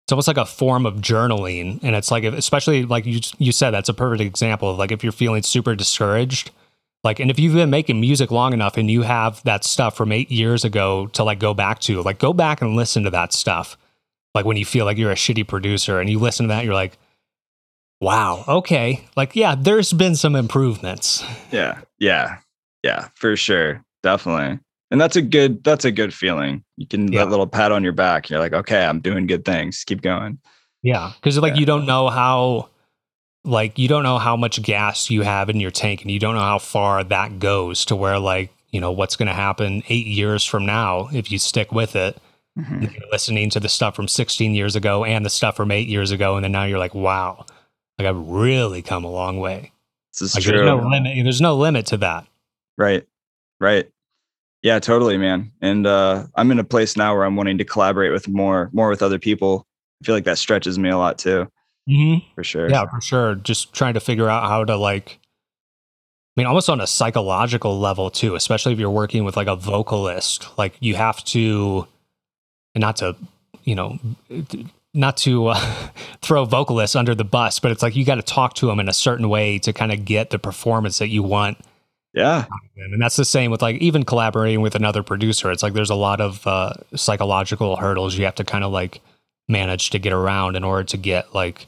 it's 0.04 0.12
almost 0.12 0.28
like 0.28 0.36
a 0.36 0.46
form 0.46 0.86
of 0.86 0.96
journaling. 0.96 1.80
And 1.82 1.96
it's 1.96 2.10
like, 2.10 2.24
especially 2.24 2.84
like 2.84 3.06
you, 3.06 3.20
you 3.38 3.52
said, 3.52 3.70
that's 3.70 3.88
a 3.88 3.94
perfect 3.94 4.22
example 4.22 4.70
of 4.70 4.78
like 4.78 4.92
if 4.92 5.02
you're 5.02 5.12
feeling 5.12 5.42
super 5.42 5.74
discouraged 5.74 6.50
like, 7.04 7.20
and 7.20 7.30
if 7.30 7.38
you've 7.38 7.52
been 7.52 7.70
making 7.70 8.00
music 8.00 8.30
long 8.30 8.54
enough 8.54 8.78
and 8.78 8.90
you 8.90 9.02
have 9.02 9.42
that 9.44 9.62
stuff 9.62 9.94
from 9.94 10.10
eight 10.10 10.30
years 10.30 10.64
ago 10.64 11.06
to 11.08 11.22
like 11.22 11.38
go 11.38 11.52
back 11.52 11.78
to, 11.80 12.02
like 12.02 12.18
go 12.18 12.32
back 12.32 12.62
and 12.62 12.74
listen 12.74 13.04
to 13.04 13.10
that 13.10 13.34
stuff. 13.34 13.76
Like 14.34 14.46
when 14.46 14.56
you 14.56 14.64
feel 14.64 14.86
like 14.86 14.96
you're 14.96 15.12
a 15.12 15.16
shitty 15.16 15.46
producer 15.46 16.00
and 16.00 16.08
you 16.08 16.18
listen 16.18 16.44
to 16.44 16.48
that, 16.48 16.64
you're 16.64 16.74
like, 16.74 16.96
wow, 18.00 18.42
okay. 18.48 19.04
Like, 19.16 19.36
yeah, 19.36 19.54
there's 19.54 19.92
been 19.92 20.16
some 20.16 20.34
improvements. 20.34 21.22
Yeah. 21.52 21.82
Yeah. 21.98 22.38
Yeah, 22.82 23.08
for 23.14 23.36
sure. 23.36 23.84
Definitely. 24.02 24.58
And 24.94 25.00
that's 25.00 25.16
a 25.16 25.22
good, 25.22 25.64
that's 25.64 25.84
a 25.84 25.90
good 25.90 26.14
feeling. 26.14 26.62
You 26.76 26.86
can 26.86 27.12
yeah. 27.12 27.24
that 27.24 27.30
little 27.32 27.48
pat 27.48 27.72
on 27.72 27.82
your 27.82 27.92
back. 27.92 28.30
You're 28.30 28.38
like, 28.38 28.52
okay, 28.52 28.86
I'm 28.86 29.00
doing 29.00 29.26
good 29.26 29.44
things. 29.44 29.82
Keep 29.82 30.02
going. 30.02 30.38
Yeah. 30.82 31.10
Cause 31.20 31.36
like 31.36 31.54
yeah. 31.54 31.58
you 31.58 31.66
don't 31.66 31.84
know 31.84 32.10
how 32.10 32.68
like 33.42 33.76
you 33.76 33.88
don't 33.88 34.04
know 34.04 34.18
how 34.18 34.36
much 34.36 34.62
gas 34.62 35.10
you 35.10 35.22
have 35.22 35.50
in 35.50 35.58
your 35.58 35.72
tank 35.72 36.02
and 36.02 36.12
you 36.12 36.20
don't 36.20 36.36
know 36.36 36.40
how 36.42 36.60
far 36.60 37.02
that 37.02 37.40
goes 37.40 37.84
to 37.86 37.96
where 37.96 38.20
like 38.20 38.54
you 38.70 38.80
know 38.80 38.92
what's 38.92 39.16
going 39.16 39.26
to 39.26 39.34
happen 39.34 39.82
eight 39.88 40.06
years 40.06 40.44
from 40.44 40.64
now 40.64 41.08
if 41.12 41.28
you 41.28 41.40
stick 41.40 41.72
with 41.72 41.96
it 41.96 42.16
mm-hmm. 42.56 42.84
listening 43.10 43.50
to 43.50 43.58
the 43.58 43.68
stuff 43.68 43.96
from 43.96 44.06
16 44.06 44.54
years 44.54 44.76
ago 44.76 45.04
and 45.04 45.26
the 45.26 45.30
stuff 45.30 45.56
from 45.56 45.72
eight 45.72 45.88
years 45.88 46.12
ago 46.12 46.36
and 46.36 46.44
then 46.44 46.52
now 46.52 46.62
you're 46.62 46.78
like 46.78 46.94
wow 46.94 47.44
like 47.98 48.06
i've 48.06 48.28
really 48.28 48.80
come 48.80 49.02
a 49.02 49.10
long 49.10 49.40
way 49.40 49.72
this 50.12 50.22
is 50.22 50.34
like, 50.36 50.44
true. 50.44 50.52
There's 50.52 50.66
no 50.66 50.88
limit 50.88 51.24
there's 51.24 51.40
no 51.40 51.56
limit 51.56 51.86
to 51.86 51.96
that 51.96 52.28
right 52.78 53.04
right 53.58 53.90
yeah 54.64 54.80
totally 54.80 55.16
man 55.16 55.52
and 55.60 55.86
uh 55.86 56.26
i'm 56.34 56.50
in 56.50 56.58
a 56.58 56.64
place 56.64 56.96
now 56.96 57.14
where 57.14 57.24
i'm 57.24 57.36
wanting 57.36 57.58
to 57.58 57.64
collaborate 57.64 58.10
with 58.10 58.26
more 58.26 58.68
more 58.72 58.88
with 58.88 59.00
other 59.02 59.20
people 59.20 59.64
i 60.02 60.04
feel 60.04 60.16
like 60.16 60.24
that 60.24 60.38
stretches 60.38 60.76
me 60.76 60.88
a 60.88 60.98
lot 60.98 61.16
too 61.16 61.46
Mm-hmm. 61.88 62.26
For 62.34 62.44
sure. 62.44 62.70
Yeah, 62.70 62.86
for 62.86 63.00
sure. 63.00 63.34
Just 63.34 63.72
trying 63.72 63.94
to 63.94 64.00
figure 64.00 64.28
out 64.28 64.48
how 64.48 64.64
to 64.64 64.76
like, 64.76 65.18
I 66.36 66.40
mean, 66.40 66.46
almost 66.46 66.68
on 66.68 66.80
a 66.80 66.86
psychological 66.86 67.78
level 67.78 68.10
too, 68.10 68.34
especially 68.34 68.72
if 68.72 68.78
you're 68.78 68.90
working 68.90 69.24
with 69.24 69.36
like 69.36 69.46
a 69.46 69.56
vocalist. 69.56 70.46
Like 70.58 70.74
you 70.80 70.94
have 70.96 71.22
to, 71.26 71.86
and 72.74 72.80
not 72.80 72.96
to, 72.96 73.16
you 73.64 73.74
know, 73.74 73.98
not 74.94 75.16
to 75.18 75.48
uh, 75.48 75.88
throw 76.22 76.44
vocalists 76.44 76.96
under 76.96 77.14
the 77.14 77.24
bus, 77.24 77.58
but 77.58 77.70
it's 77.70 77.82
like 77.82 77.96
you 77.96 78.04
got 78.04 78.16
to 78.16 78.22
talk 78.22 78.54
to 78.54 78.66
them 78.66 78.80
in 78.80 78.88
a 78.88 78.94
certain 78.94 79.28
way 79.28 79.58
to 79.58 79.72
kind 79.72 79.92
of 79.92 80.04
get 80.04 80.30
the 80.30 80.38
performance 80.38 80.98
that 80.98 81.08
you 81.08 81.22
want. 81.22 81.58
Yeah. 82.14 82.46
And 82.76 83.02
that's 83.02 83.16
the 83.16 83.24
same 83.24 83.50
with 83.50 83.60
like 83.60 83.76
even 83.76 84.04
collaborating 84.04 84.60
with 84.60 84.76
another 84.76 85.02
producer. 85.02 85.50
It's 85.50 85.62
like 85.62 85.72
there's 85.72 85.90
a 85.90 85.96
lot 85.96 86.20
of 86.20 86.46
uh, 86.46 86.74
psychological 86.94 87.76
hurdles 87.76 88.16
you 88.16 88.24
have 88.24 88.36
to 88.36 88.44
kind 88.44 88.62
of 88.62 88.70
like 88.72 89.00
manage 89.48 89.90
to 89.90 89.98
get 89.98 90.12
around 90.12 90.56
in 90.56 90.64
order 90.64 90.84
to 90.84 90.96
get 90.96 91.34
like 91.34 91.66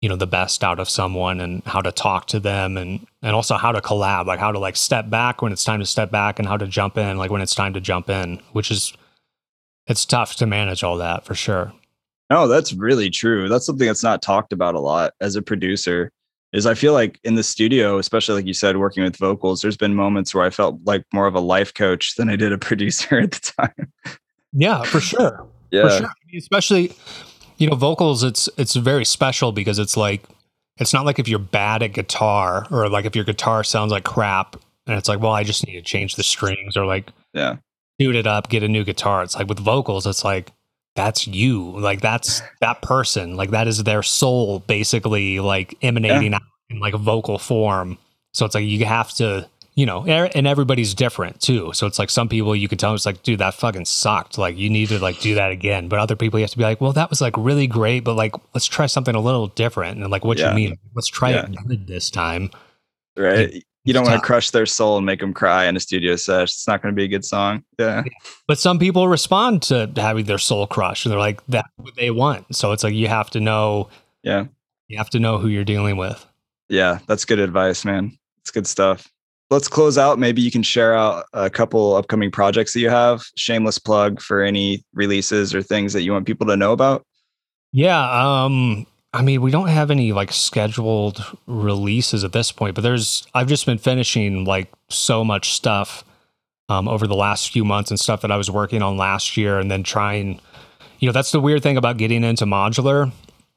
you 0.00 0.08
know 0.08 0.16
the 0.16 0.26
best 0.26 0.62
out 0.62 0.78
of 0.78 0.88
someone 0.88 1.40
and 1.40 1.62
how 1.64 1.80
to 1.80 1.90
talk 1.90 2.26
to 2.26 2.38
them 2.38 2.76
and 2.76 3.06
and 3.22 3.34
also 3.34 3.56
how 3.56 3.72
to 3.72 3.80
collab 3.80 4.26
like 4.26 4.38
how 4.38 4.52
to 4.52 4.58
like 4.58 4.76
step 4.76 5.10
back 5.10 5.42
when 5.42 5.52
it's 5.52 5.64
time 5.64 5.80
to 5.80 5.86
step 5.86 6.10
back 6.10 6.38
and 6.38 6.46
how 6.46 6.56
to 6.56 6.66
jump 6.66 6.96
in 6.96 7.18
like 7.18 7.30
when 7.30 7.42
it's 7.42 7.54
time 7.54 7.72
to 7.72 7.80
jump 7.80 8.08
in 8.08 8.40
which 8.52 8.70
is 8.70 8.92
it's 9.86 10.04
tough 10.04 10.36
to 10.36 10.46
manage 10.46 10.84
all 10.84 10.96
that 10.96 11.24
for 11.24 11.34
sure 11.34 11.72
no 12.30 12.46
that's 12.46 12.72
really 12.72 13.10
true 13.10 13.48
that's 13.48 13.66
something 13.66 13.88
that's 13.88 14.04
not 14.04 14.22
talked 14.22 14.52
about 14.52 14.76
a 14.76 14.80
lot 14.80 15.12
as 15.20 15.34
a 15.34 15.42
producer 15.42 16.12
is 16.52 16.66
i 16.66 16.74
feel 16.74 16.92
like 16.92 17.20
in 17.24 17.34
the 17.34 17.42
studio 17.42 17.98
especially 17.98 18.34
like 18.34 18.46
you 18.46 18.54
said 18.54 18.76
working 18.76 19.02
with 19.02 19.16
vocals 19.16 19.62
there's 19.62 19.76
been 19.76 19.94
moments 19.94 20.34
where 20.34 20.44
i 20.44 20.50
felt 20.50 20.78
like 20.84 21.04
more 21.12 21.26
of 21.26 21.34
a 21.34 21.40
life 21.40 21.74
coach 21.74 22.14
than 22.16 22.28
i 22.28 22.36
did 22.36 22.52
a 22.52 22.58
producer 22.68 23.18
at 23.18 23.32
the 23.32 23.52
time 23.58 23.92
yeah 24.52 24.82
for 24.82 25.00
sure 25.00 25.46
yeah 25.70 25.82
for 25.82 25.90
sure. 25.90 26.10
especially 26.36 26.92
you 27.58 27.68
know, 27.68 27.76
vocals 27.76 28.22
it's 28.22 28.48
it's 28.56 28.74
very 28.76 29.04
special 29.04 29.52
because 29.52 29.78
it's 29.78 29.96
like 29.96 30.22
it's 30.78 30.94
not 30.94 31.04
like 31.04 31.18
if 31.18 31.28
you're 31.28 31.40
bad 31.40 31.82
at 31.82 31.92
guitar 31.92 32.66
or 32.70 32.88
like 32.88 33.04
if 33.04 33.14
your 33.14 33.24
guitar 33.24 33.64
sounds 33.64 33.90
like 33.90 34.04
crap 34.04 34.56
and 34.86 34.96
it's 34.96 35.08
like, 35.08 35.20
well, 35.20 35.32
I 35.32 35.42
just 35.42 35.66
need 35.66 35.74
to 35.74 35.82
change 35.82 36.14
the 36.14 36.22
strings 36.22 36.76
or 36.76 36.86
like 36.86 37.10
yeah, 37.34 37.56
tune 38.00 38.14
it 38.14 38.26
up, 38.26 38.48
get 38.48 38.62
a 38.62 38.68
new 38.68 38.84
guitar. 38.84 39.24
It's 39.24 39.34
like 39.34 39.48
with 39.48 39.58
vocals, 39.58 40.06
it's 40.06 40.24
like 40.24 40.52
that's 40.98 41.28
you. 41.28 41.78
Like 41.78 42.00
that's 42.00 42.42
that 42.60 42.82
person. 42.82 43.36
Like 43.36 43.50
that 43.50 43.68
is 43.68 43.84
their 43.84 44.02
soul 44.02 44.58
basically 44.66 45.38
like 45.38 45.78
emanating 45.80 46.32
yeah. 46.32 46.38
out 46.38 46.42
in 46.70 46.80
like 46.80 46.92
a 46.92 46.98
vocal 46.98 47.38
form. 47.38 47.98
So 48.32 48.44
it's 48.44 48.54
like 48.56 48.64
you 48.64 48.84
have 48.84 49.12
to 49.14 49.48
you 49.76 49.86
know, 49.86 50.04
and 50.04 50.48
everybody's 50.48 50.92
different 50.92 51.40
too. 51.40 51.72
So 51.72 51.86
it's 51.86 52.00
like 52.00 52.10
some 52.10 52.28
people 52.28 52.56
you 52.56 52.66
can 52.66 52.78
tell 52.78 52.90
them 52.90 52.96
it's 52.96 53.06
like, 53.06 53.22
dude, 53.22 53.38
that 53.38 53.54
fucking 53.54 53.84
sucked. 53.84 54.36
Like 54.36 54.58
you 54.58 54.68
need 54.68 54.88
to 54.88 54.98
like 54.98 55.20
do 55.20 55.36
that 55.36 55.52
again. 55.52 55.86
But 55.86 56.00
other 56.00 56.16
people 56.16 56.40
you 56.40 56.42
have 56.42 56.50
to 56.50 56.58
be 56.58 56.64
like, 56.64 56.80
well, 56.80 56.92
that 56.94 57.10
was 57.10 57.20
like 57.20 57.36
really 57.36 57.68
great, 57.68 58.00
but 58.00 58.14
like 58.14 58.34
let's 58.54 58.66
try 58.66 58.86
something 58.86 59.14
a 59.14 59.20
little 59.20 59.46
different. 59.46 60.00
And 60.00 60.10
like, 60.10 60.24
what 60.24 60.36
yeah. 60.36 60.50
you 60.50 60.56
mean? 60.56 60.78
Let's 60.96 61.06
try 61.06 61.30
yeah. 61.30 61.44
it 61.44 61.54
good 61.68 61.86
this 61.86 62.10
time. 62.10 62.50
Right. 63.16 63.62
You 63.88 63.94
don't 63.94 64.04
want 64.04 64.20
to 64.20 64.26
crush 64.26 64.50
their 64.50 64.66
soul 64.66 64.96
and 64.96 65.06
make 65.06 65.20
them 65.20 65.32
cry 65.32 65.66
in 65.66 65.76
a 65.76 65.80
studio 65.80 66.16
sesh. 66.16 66.50
It's 66.50 66.68
not 66.68 66.82
going 66.82 66.94
to 66.94 66.96
be 66.96 67.04
a 67.04 67.08
good 67.08 67.24
song. 67.24 67.64
Yeah. 67.78 68.04
But 68.46 68.58
some 68.58 68.78
people 68.78 69.08
respond 69.08 69.62
to 69.64 69.90
having 69.96 70.26
their 70.26 70.38
soul 70.38 70.66
crushed 70.66 71.06
and 71.06 71.12
they're 71.12 71.18
like, 71.18 71.44
that's 71.46 71.68
what 71.76 71.96
they 71.96 72.10
want. 72.10 72.54
So 72.54 72.72
it's 72.72 72.84
like 72.84 72.94
you 72.94 73.08
have 73.08 73.30
to 73.30 73.40
know. 73.40 73.88
Yeah. 74.22 74.46
You 74.88 74.98
have 74.98 75.10
to 75.10 75.18
know 75.18 75.38
who 75.38 75.48
you're 75.48 75.64
dealing 75.64 75.96
with. 75.96 76.24
Yeah. 76.68 76.98
That's 77.06 77.24
good 77.24 77.38
advice, 77.38 77.84
man. 77.84 78.16
It's 78.40 78.50
good 78.50 78.66
stuff 78.66 79.10
let's 79.50 79.68
close 79.68 79.96
out. 79.96 80.18
Maybe 80.18 80.42
you 80.42 80.50
can 80.50 80.62
share 80.62 80.94
out 80.94 81.26
a 81.32 81.50
couple 81.50 81.96
upcoming 81.96 82.30
projects 82.30 82.72
that 82.74 82.80
you 82.80 82.90
have. 82.90 83.24
Shameless 83.36 83.78
plug 83.78 84.20
for 84.20 84.42
any 84.42 84.84
releases 84.92 85.54
or 85.54 85.62
things 85.62 85.92
that 85.92 86.02
you 86.02 86.12
want 86.12 86.26
people 86.26 86.46
to 86.48 86.56
know 86.56 86.72
about. 86.72 87.04
Yeah. 87.72 88.44
Um, 88.44 88.86
I 89.12 89.22
mean, 89.22 89.40
we 89.40 89.50
don't 89.50 89.68
have 89.68 89.90
any 89.90 90.12
like 90.12 90.32
scheduled 90.32 91.24
releases 91.46 92.24
at 92.24 92.32
this 92.32 92.52
point, 92.52 92.74
but 92.74 92.82
there's, 92.82 93.26
I've 93.34 93.46
just 93.46 93.64
been 93.64 93.78
finishing 93.78 94.44
like 94.44 94.70
so 94.90 95.24
much 95.24 95.52
stuff 95.52 96.04
um, 96.68 96.86
over 96.88 97.06
the 97.06 97.14
last 97.14 97.50
few 97.50 97.64
months 97.64 97.90
and 97.90 97.98
stuff 97.98 98.20
that 98.20 98.30
I 98.30 98.36
was 98.36 98.50
working 98.50 98.82
on 98.82 98.96
last 98.96 99.36
year 99.36 99.58
and 99.58 99.70
then 99.70 99.82
trying, 99.82 100.40
you 100.98 101.06
know, 101.06 101.12
that's 101.12 101.32
the 101.32 101.40
weird 101.40 101.62
thing 101.62 101.78
about 101.78 101.96
getting 101.96 102.22
into 102.22 102.44
modular 102.44 103.10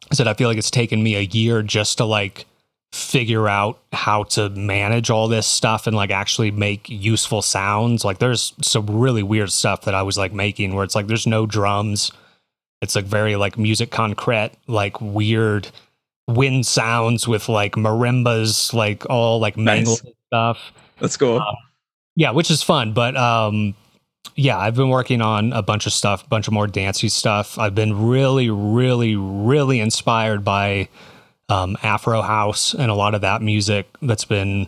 is 0.10 0.18
that 0.18 0.28
I 0.28 0.34
feel 0.34 0.48
like 0.48 0.58
it's 0.58 0.72
taken 0.72 1.04
me 1.04 1.16
a 1.16 1.22
year 1.22 1.62
just 1.62 1.98
to 1.98 2.06
like 2.06 2.46
figure 2.94 3.48
out 3.48 3.80
how 3.94 4.24
to 4.24 4.50
manage 4.50 5.10
all 5.10 5.28
this 5.28 5.48
stuff 5.48 5.88
and 5.88 5.96
like 5.96 6.12
actually 6.12 6.52
make 6.52 6.90
useful 6.90 7.42
sounds. 7.42 8.04
Like 8.04 8.20
there's 8.20 8.54
some 8.62 8.86
really 8.86 9.24
weird 9.24 9.52
stuff 9.52 9.84
that 9.84 9.96
I 9.96 10.04
was 10.04 10.18
like 10.18 10.34
making 10.34 10.76
where 10.76 10.84
it's 10.84 10.96
like 10.96 11.08
there's 11.08 11.28
no 11.28 11.46
drums. 11.46 12.12
It's 12.82 12.96
like 12.96 13.06
very 13.06 13.36
like 13.36 13.58
musique 13.58 13.92
concrète, 13.92 14.54
like 14.68 15.00
weird 15.00 15.70
wind 16.28 16.66
sounds 16.66 17.28
with 17.28 17.50
like 17.50 17.74
marimbas, 17.74 18.74
like 18.74 19.08
all 19.10 19.40
like 19.40 19.58
mangled 19.58 20.04
nice. 20.04 20.14
stuff. 20.28 20.74
That's 21.00 21.18
cool. 21.18 21.40
Uh, 21.40 21.56
yeah, 22.16 22.32
which 22.32 22.52
is 22.52 22.64
fun. 22.64 22.94
But 22.94 23.16
um, 23.16 23.76
yeah, 24.36 24.58
I've 24.58 24.76
been 24.76 24.90
working 24.90 25.22
on 25.22 25.54
a 25.54 25.62
bunch 25.62 25.86
of 25.86 25.94
stuff, 25.94 26.26
a 26.26 26.28
bunch 26.28 26.48
of 26.48 26.54
more 26.54 26.68
dancey 26.68 27.10
stuff. 27.10 27.58
I've 27.58 27.76
been 27.76 28.08
really, 28.08 28.50
really, 28.50 29.16
really 29.16 29.80
inspired 29.80 30.44
by 30.44 30.90
um, 31.50 31.78
Afro 31.84 32.22
House 32.22 32.74
and 32.74 32.90
a 32.90 32.96
lot 32.96 33.14
of 33.14 33.22
that 33.22 33.42
music 33.42 33.88
that's 34.02 34.26
been 34.26 34.68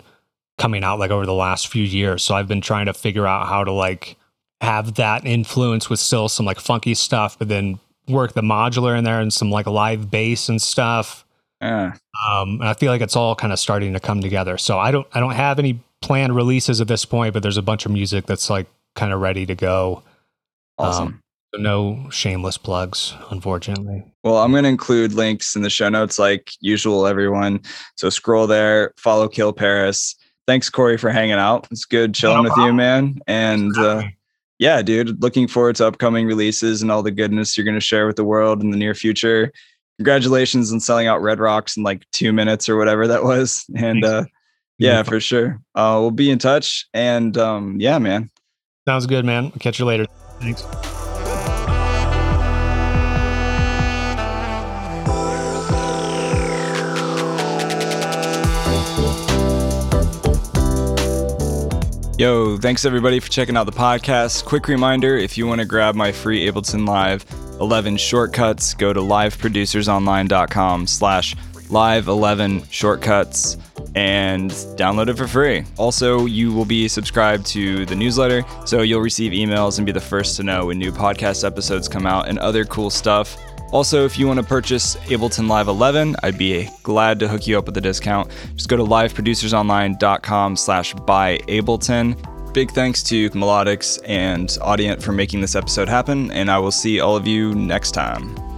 coming 0.57 0.83
out 0.83 0.99
like 0.99 1.11
over 1.11 1.25
the 1.25 1.33
last 1.33 1.67
few 1.67 1.83
years. 1.83 2.23
So 2.23 2.35
I've 2.35 2.47
been 2.47 2.61
trying 2.61 2.85
to 2.85 2.93
figure 2.93 3.25
out 3.25 3.47
how 3.47 3.63
to 3.63 3.71
like 3.71 4.17
have 4.61 4.95
that 4.95 5.25
influence 5.25 5.89
with 5.89 5.99
still 5.99 6.29
some 6.29 6.45
like 6.45 6.59
funky 6.59 6.93
stuff, 6.93 7.37
but 7.39 7.47
then 7.47 7.79
work 8.07 8.33
the 8.33 8.41
modular 8.41 8.97
in 8.97 9.03
there 9.03 9.19
and 9.19 9.33
some 9.33 9.49
like 9.49 9.65
live 9.65 10.11
bass 10.11 10.49
and 10.49 10.61
stuff. 10.61 11.25
Yeah. 11.61 11.93
Um, 12.29 12.59
and 12.59 12.67
I 12.67 12.73
feel 12.73 12.91
like 12.91 13.01
it's 13.01 13.15
all 13.15 13.35
kind 13.35 13.53
of 13.53 13.59
starting 13.59 13.93
to 13.93 13.99
come 13.99 14.21
together. 14.21 14.57
So 14.57 14.79
I 14.79 14.91
don't 14.91 15.07
I 15.13 15.19
don't 15.19 15.33
have 15.33 15.59
any 15.59 15.79
planned 16.01 16.35
releases 16.35 16.81
at 16.81 16.87
this 16.87 17.05
point, 17.05 17.33
but 17.33 17.41
there's 17.41 17.57
a 17.57 17.61
bunch 17.61 17.85
of 17.85 17.91
music 17.91 18.25
that's 18.25 18.49
like 18.49 18.67
kind 18.95 19.13
of 19.13 19.21
ready 19.21 19.45
to 19.45 19.55
go. 19.55 20.03
Awesome. 20.77 21.07
Um, 21.07 21.19
so 21.53 21.61
no 21.61 22.09
shameless 22.09 22.57
plugs, 22.57 23.13
unfortunately. 23.29 24.03
Well, 24.23 24.37
I'm 24.37 24.51
going 24.51 24.63
to 24.63 24.69
include 24.69 25.13
links 25.13 25.55
in 25.55 25.61
the 25.61 25.69
show 25.69 25.87
notes 25.87 26.17
like 26.17 26.51
usual, 26.61 27.05
everyone. 27.05 27.61
So 27.95 28.09
scroll 28.09 28.47
there, 28.47 28.93
follow 28.97 29.27
Kill 29.27 29.53
Paris. 29.53 30.15
Thanks, 30.47 30.69
Corey, 30.69 30.97
for 30.97 31.11
hanging 31.11 31.33
out. 31.33 31.67
It's 31.71 31.85
good 31.85 32.13
chilling 32.13 32.43
no 32.43 32.49
with 32.49 32.57
you, 32.57 32.73
man. 32.73 33.19
And 33.27 33.77
uh, 33.77 34.03
yeah, 34.63 34.81
dude, 34.81 35.21
looking 35.21 35.45
forward 35.45 35.75
to 35.75 35.85
upcoming 35.85 36.25
releases 36.25 36.81
and 36.81 36.89
all 36.89 37.03
the 37.03 37.11
goodness 37.11 37.57
you're 37.57 37.65
going 37.65 37.75
to 37.75 37.81
share 37.81 38.07
with 38.07 38.15
the 38.15 38.23
world 38.23 38.63
in 38.63 38.71
the 38.71 38.77
near 38.77 38.95
future. 38.95 39.51
Congratulations 39.97 40.71
on 40.71 40.79
selling 40.79 41.05
out 41.05 41.21
Red 41.21 41.41
Rocks 41.41 41.75
in 41.75 41.83
like 41.83 42.09
two 42.11 42.31
minutes 42.31 42.69
or 42.69 42.77
whatever 42.77 43.05
that 43.07 43.25
was. 43.25 43.65
And 43.75 44.05
uh, 44.05 44.23
yeah, 44.77 45.03
for 45.03 45.19
sure. 45.19 45.59
Uh, 45.75 45.97
we'll 45.99 46.11
be 46.11 46.31
in 46.31 46.39
touch. 46.39 46.87
And 46.93 47.37
um, 47.37 47.75
yeah, 47.77 47.99
man. 47.99 48.31
Sounds 48.87 49.05
good, 49.05 49.25
man. 49.25 49.47
I'll 49.47 49.59
catch 49.59 49.79
you 49.79 49.85
later. 49.85 50.05
Thanks. 50.39 50.63
Yo, 62.17 62.57
thanks 62.57 62.85
everybody 62.85 63.19
for 63.19 63.27
checking 63.27 63.57
out 63.57 63.65
the 63.65 63.71
podcast. 63.71 64.45
Quick 64.45 64.67
reminder 64.67 65.17
if 65.17 65.35
you 65.35 65.47
want 65.47 65.59
to 65.61 65.65
grab 65.65 65.95
my 65.95 66.11
free 66.11 66.47
Ableton 66.47 66.87
Live 66.87 67.25
11 67.59 67.97
shortcuts, 67.97 68.75
go 68.75 68.93
to 68.93 68.99
liveproducersonline.com 68.99 70.85
slash 70.85 71.35
live 71.71 72.07
11 72.07 72.67
shortcuts 72.69 73.57
and 73.95 74.51
download 74.51 75.07
it 75.07 75.17
for 75.17 75.27
free. 75.27 75.63
Also, 75.77 76.27
you 76.27 76.53
will 76.53 76.65
be 76.65 76.87
subscribed 76.87 77.47
to 77.47 77.83
the 77.87 77.95
newsletter, 77.95 78.45
so 78.65 78.83
you'll 78.83 79.01
receive 79.01 79.31
emails 79.31 79.79
and 79.79 79.85
be 79.85 79.91
the 79.91 79.99
first 79.99 80.35
to 80.37 80.43
know 80.43 80.67
when 80.67 80.77
new 80.77 80.91
podcast 80.91 81.43
episodes 81.43 81.87
come 81.87 82.05
out 82.05 82.27
and 82.27 82.37
other 82.37 82.63
cool 82.63 82.91
stuff. 82.91 83.37
Also, 83.73 84.05
if 84.05 84.19
you 84.19 84.27
want 84.27 84.39
to 84.39 84.45
purchase 84.45 84.95
Ableton 85.07 85.49
Live 85.49 85.67
11, 85.67 86.15
I'd 86.21 86.37
be 86.37 86.69
glad 86.83 87.19
to 87.19 87.27
hook 87.27 87.47
you 87.47 87.57
up 87.57 87.65
with 87.65 87.75
a 87.75 87.81
discount. 87.81 88.29
Just 88.55 88.69
go 88.69 88.77
to 88.77 88.83
liveproducersonline.com 88.83 90.55
slash 90.55 90.93
buy 90.93 91.39
Ableton. 91.47 92.53
Big 92.53 92.69
thanks 92.69 93.01
to 93.01 93.31
Melodics 93.31 93.99
and 94.05 94.49
Audient 94.61 95.01
for 95.01 95.11
making 95.11 95.41
this 95.41 95.55
episode 95.55 95.89
happen, 95.89 96.29
and 96.29 96.51
I 96.51 96.59
will 96.59 96.71
see 96.71 96.99
all 96.99 97.15
of 97.15 97.25
you 97.25 97.55
next 97.55 97.93
time. 97.93 98.52